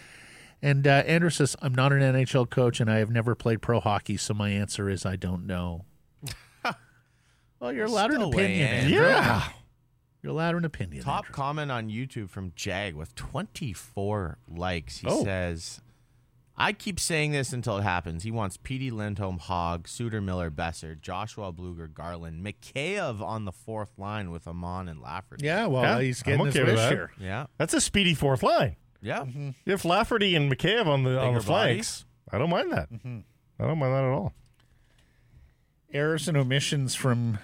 And 0.62 0.88
uh, 0.88 1.04
Andrew 1.06 1.30
says, 1.30 1.58
I'm 1.62 1.76
not 1.76 1.92
an 1.92 2.00
NHL 2.00 2.50
coach 2.50 2.80
and 2.80 2.90
I 2.90 2.98
have 3.00 3.10
never 3.10 3.36
played 3.36 3.62
pro 3.62 3.82
hockey, 3.82 4.16
so 4.16 4.34
my 4.34 4.50
answer 4.50 4.90
is 4.90 5.06
I 5.06 5.18
don't 5.18 5.46
know. 5.46 5.86
Well, 7.62 7.72
you're 7.72 7.86
allowed 7.86 8.10
an 8.12 8.18
Still 8.18 8.32
weigh 8.32 8.46
opinion, 8.46 8.68
in. 8.68 8.76
Andrew. 8.86 9.02
yeah. 9.08 9.50
You're 10.24 10.32
allowed 10.34 10.56
an 10.56 10.66
opinion. 10.66 11.04
Top 11.04 11.26
Andrew. 11.26 11.34
comment 11.34 11.72
on 11.72 11.90
YouTube 11.90 12.30
from 12.30 12.52
Jag 12.56 12.96
with 12.96 13.16
24 13.16 14.38
likes. 14.48 14.98
He 14.98 15.08
Oh. 15.08 15.24
says, 15.24 15.80
I 16.58 16.74
keep 16.74 17.00
saying 17.00 17.32
this 17.32 17.54
until 17.54 17.78
it 17.78 17.84
happens. 17.84 18.24
He 18.24 18.30
wants 18.32 18.58
Petey 18.58 18.92
Lindholm, 18.92 19.40
Hogg, 19.40 19.88
Suter 19.88 20.22
Miller, 20.22 20.52
Boeser, 20.52 21.00
Joshua 21.00 21.52
Blueger, 21.54 21.92
Garland, 21.92 22.46
Mikheyev 22.46 23.22
on 23.22 23.46
the 23.46 23.52
fourth 23.52 23.98
line 23.98 24.30
with 24.32 24.46
Åman 24.46 24.90
and 24.90 25.00
Lafferty. 25.02 25.46
Yeah, 25.46 25.68
well, 25.68 25.84
Yeah, 25.84 26.02
he's 26.02 26.22
I'm 26.26 26.32
getting 26.32 26.48
okay 26.48 26.60
his 26.60 26.66
with 26.68 26.76
wish 26.76 26.90
here. 26.90 27.12
Yeah. 27.20 27.46
That's 27.58 27.74
a 27.74 27.82
speedy 27.82 28.14
fourth 28.14 28.44
line. 28.44 28.76
Yeah. 29.02 29.22
Mm-hmm. 29.22 29.50
You 29.66 29.72
have 29.72 29.86
Lafferty 29.86 30.36
and 30.36 30.52
McCabe 30.52 30.86
on 30.86 31.04
the 31.04 31.20
on 31.20 31.34
the 31.34 31.40
Bigger 31.40 31.42
flanks. 31.42 32.06
I 32.32 32.38
don't 32.38 32.50
mind 32.52 32.72
that. 32.74 32.92
Mm-hmm. 32.92 33.20
I 33.60 33.68
don't 33.68 33.80
mind 33.80 33.94
that 33.94 34.04
at 34.04 34.12
all. 34.12 34.34
Errors 35.94 36.28
and 36.28 36.38
omissions 36.38 36.96
from 36.96 37.40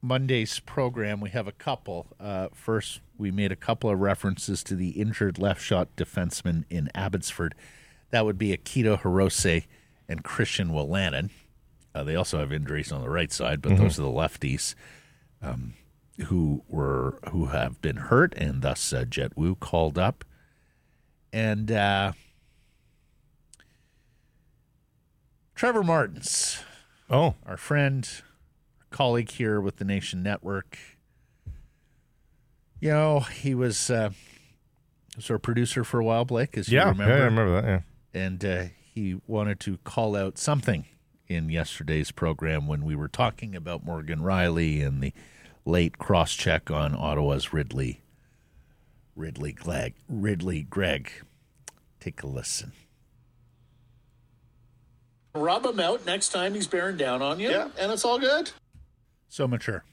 Monday's 0.00 0.58
program. 0.60 1.20
We 1.20 1.30
have 1.30 1.46
a 1.46 1.52
couple. 1.52 2.06
Uh, 2.18 2.48
first, 2.54 3.00
we 3.18 3.30
made 3.30 3.52
a 3.52 3.56
couple 3.56 3.90
of 3.90 4.00
references 4.00 4.62
to 4.64 4.74
the 4.74 4.90
injured 4.90 5.38
left 5.38 5.60
shot 5.60 5.94
defenseman 5.96 6.64
in 6.70 6.90
Abbotsford. 6.94 7.54
That 8.10 8.24
would 8.24 8.38
be 8.38 8.56
Akito 8.56 9.00
Hirose 9.00 9.66
and 10.08 10.24
Christian 10.24 10.70
Wolanin. 10.70 11.30
Uh, 11.94 12.04
they 12.04 12.14
also 12.14 12.38
have 12.38 12.52
injuries 12.52 12.92
on 12.92 13.02
the 13.02 13.10
right 13.10 13.32
side, 13.32 13.60
but 13.60 13.76
those 13.76 13.98
are 13.98 14.02
the 14.02 14.08
lefties 14.08 14.74
um, 15.42 15.74
who 16.26 16.62
were 16.68 17.18
who 17.30 17.46
have 17.46 17.82
been 17.82 17.96
hurt, 17.96 18.34
and 18.36 18.62
thus 18.62 18.92
uh, 18.92 19.04
Jett 19.04 19.36
Woo 19.36 19.54
called 19.54 19.98
up. 19.98 20.24
And 21.32 21.70
uh, 21.70 22.12
Trevor 25.54 25.82
Martins 25.82 26.60
Oh, 27.10 27.34
our 27.46 27.56
friend, 27.56 28.08
colleague 28.90 29.30
here 29.30 29.60
with 29.60 29.76
the 29.76 29.84
Nation 29.84 30.22
Network. 30.22 30.78
You 32.80 32.90
know, 32.90 33.20
he 33.20 33.54
was 33.54 33.90
uh, 33.90 34.10
was 35.16 35.30
our 35.30 35.38
producer 35.38 35.84
for 35.84 36.00
a 36.00 36.04
while, 36.04 36.24
Blake, 36.24 36.56
as 36.56 36.68
you 36.68 36.78
remember, 36.80 37.04
yeah, 37.08 37.22
I 37.22 37.24
remember 37.24 37.60
that. 37.62 37.68
Yeah. 38.14 38.20
and 38.22 38.44
uh, 38.44 38.64
he 38.94 39.20
wanted 39.26 39.58
to 39.60 39.78
call 39.78 40.14
out 40.14 40.38
something 40.38 40.84
in 41.26 41.48
yesterday's 41.50 42.10
program 42.10 42.66
when 42.66 42.84
we 42.84 42.94
were 42.94 43.08
talking 43.08 43.54
about 43.56 43.84
Morgan 43.84 44.20
Rielly 44.20 44.86
and 44.86 45.02
the 45.02 45.12
late 45.64 45.98
cross 45.98 46.34
check 46.34 46.70
on 46.70 46.94
Ottawa's 46.94 47.52
Ridley 47.52 48.00
Ridley 49.16 49.52
Greig 49.52 49.94
Ridley 50.08 50.62
Greig. 50.62 51.10
Take 52.00 52.22
a 52.22 52.26
listen. 52.26 52.72
Rub 55.34 55.64
him 55.66 55.80
out 55.80 56.04
next 56.06 56.30
time 56.30 56.54
he's 56.54 56.66
bearing 56.66 56.96
down 56.96 57.22
on 57.22 57.38
you, 57.40 57.50
yeah. 57.50 57.68
and 57.78 57.92
it's 57.92 58.04
all 58.04 58.18
good. 58.18 58.50
So 59.28 59.46
mature. 59.48 59.84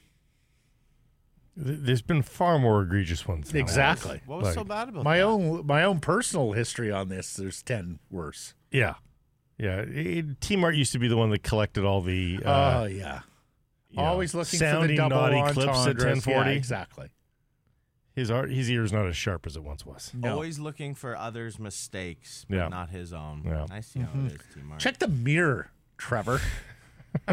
There's 1.58 2.02
been 2.02 2.20
far 2.22 2.58
more 2.58 2.82
egregious 2.82 3.26
ones. 3.26 3.46
than 3.48 3.54
that. 3.54 3.60
Exactly. 3.60 4.20
What 4.26 4.42
was 4.42 4.54
so 4.54 4.62
bad 4.64 4.90
about 4.90 5.04
My 5.04 5.18
that? 5.18 5.22
own 5.24 5.66
my 5.66 5.84
own 5.84 6.00
personal 6.00 6.52
history 6.52 6.92
on 6.92 7.08
this. 7.08 7.32
There's 7.34 7.62
ten 7.62 7.98
worse. 8.10 8.54
Yeah, 8.70 8.94
yeah. 9.56 9.84
T 10.40 10.56
Mart 10.56 10.74
used 10.74 10.92
to 10.92 10.98
be 10.98 11.08
the 11.08 11.16
one 11.16 11.30
that 11.30 11.42
collected 11.42 11.84
all 11.84 12.02
the. 12.02 12.40
Oh 12.44 12.50
Uh, 12.50 12.88
yeah. 12.92 13.20
you 13.90 13.96
know, 13.96 14.02
Always 14.04 14.34
looking 14.34 14.58
for 14.58 14.64
the 14.66 14.70
sounding 14.70 14.96
double 14.98 15.16
naughty 15.16 15.52
clips 15.54 15.78
at 15.86 15.96
1040. 15.96 16.50
Yeah, 16.50 16.56
exactly. 16.56 17.08
His 18.16 18.30
art, 18.30 18.50
his 18.50 18.70
ear's 18.70 18.92
not 18.94 19.06
as 19.06 19.14
sharp 19.16 19.46
as 19.46 19.56
it 19.56 19.62
once 19.62 19.84
was. 19.84 20.10
No. 20.14 20.32
Always 20.32 20.58
looking 20.58 20.94
for 20.94 21.14
others' 21.14 21.58
mistakes, 21.58 22.46
but 22.48 22.56
Yeah. 22.56 22.68
not 22.68 22.88
his 22.88 23.12
own. 23.12 23.42
Yeah. 23.44 23.66
I 23.70 23.80
see 23.80 24.00
how 24.00 24.08
it 24.24 24.32
is, 24.32 24.40
T 24.54 24.62
Mark. 24.62 24.80
Check 24.80 24.98
the 24.98 25.08
mirror, 25.08 25.70
Trevor. 25.98 26.40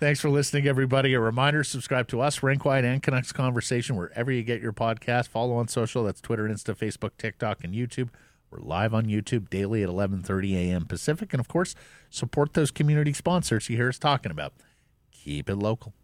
Thanks 0.00 0.20
for 0.20 0.28
listening, 0.30 0.66
everybody. 0.66 1.14
A 1.14 1.20
reminder: 1.20 1.64
subscribe 1.64 2.08
to 2.08 2.20
us, 2.20 2.42
Rink 2.42 2.64
Wide, 2.64 2.84
and 2.84 3.02
Canucks 3.02 3.32
Conversation 3.32 3.96
wherever 3.96 4.30
you 4.30 4.42
get 4.42 4.60
your 4.60 4.72
podcast. 4.72 5.28
Follow 5.28 5.56
on 5.56 5.66
social. 5.68 6.04
That's 6.04 6.20
Twitter, 6.20 6.46
Insta, 6.48 6.76
Facebook, 6.76 7.12
TikTok, 7.18 7.64
and 7.64 7.72
YouTube. 7.74 8.10
We're 8.50 8.60
live 8.60 8.92
on 8.94 9.06
YouTube 9.06 9.48
daily 9.48 9.82
at 9.82 9.88
11:30 9.88 10.54
a.m. 10.54 10.84
Pacific, 10.86 11.32
and 11.32 11.40
of 11.40 11.48
course, 11.48 11.74
support 12.10 12.52
those 12.54 12.70
community 12.70 13.12
sponsors 13.12 13.68
you 13.70 13.76
hear 13.76 13.88
us 13.88 13.98
talking 13.98 14.30
about. 14.30 14.52
Keep 15.10 15.48
it 15.48 15.56
local. 15.56 15.94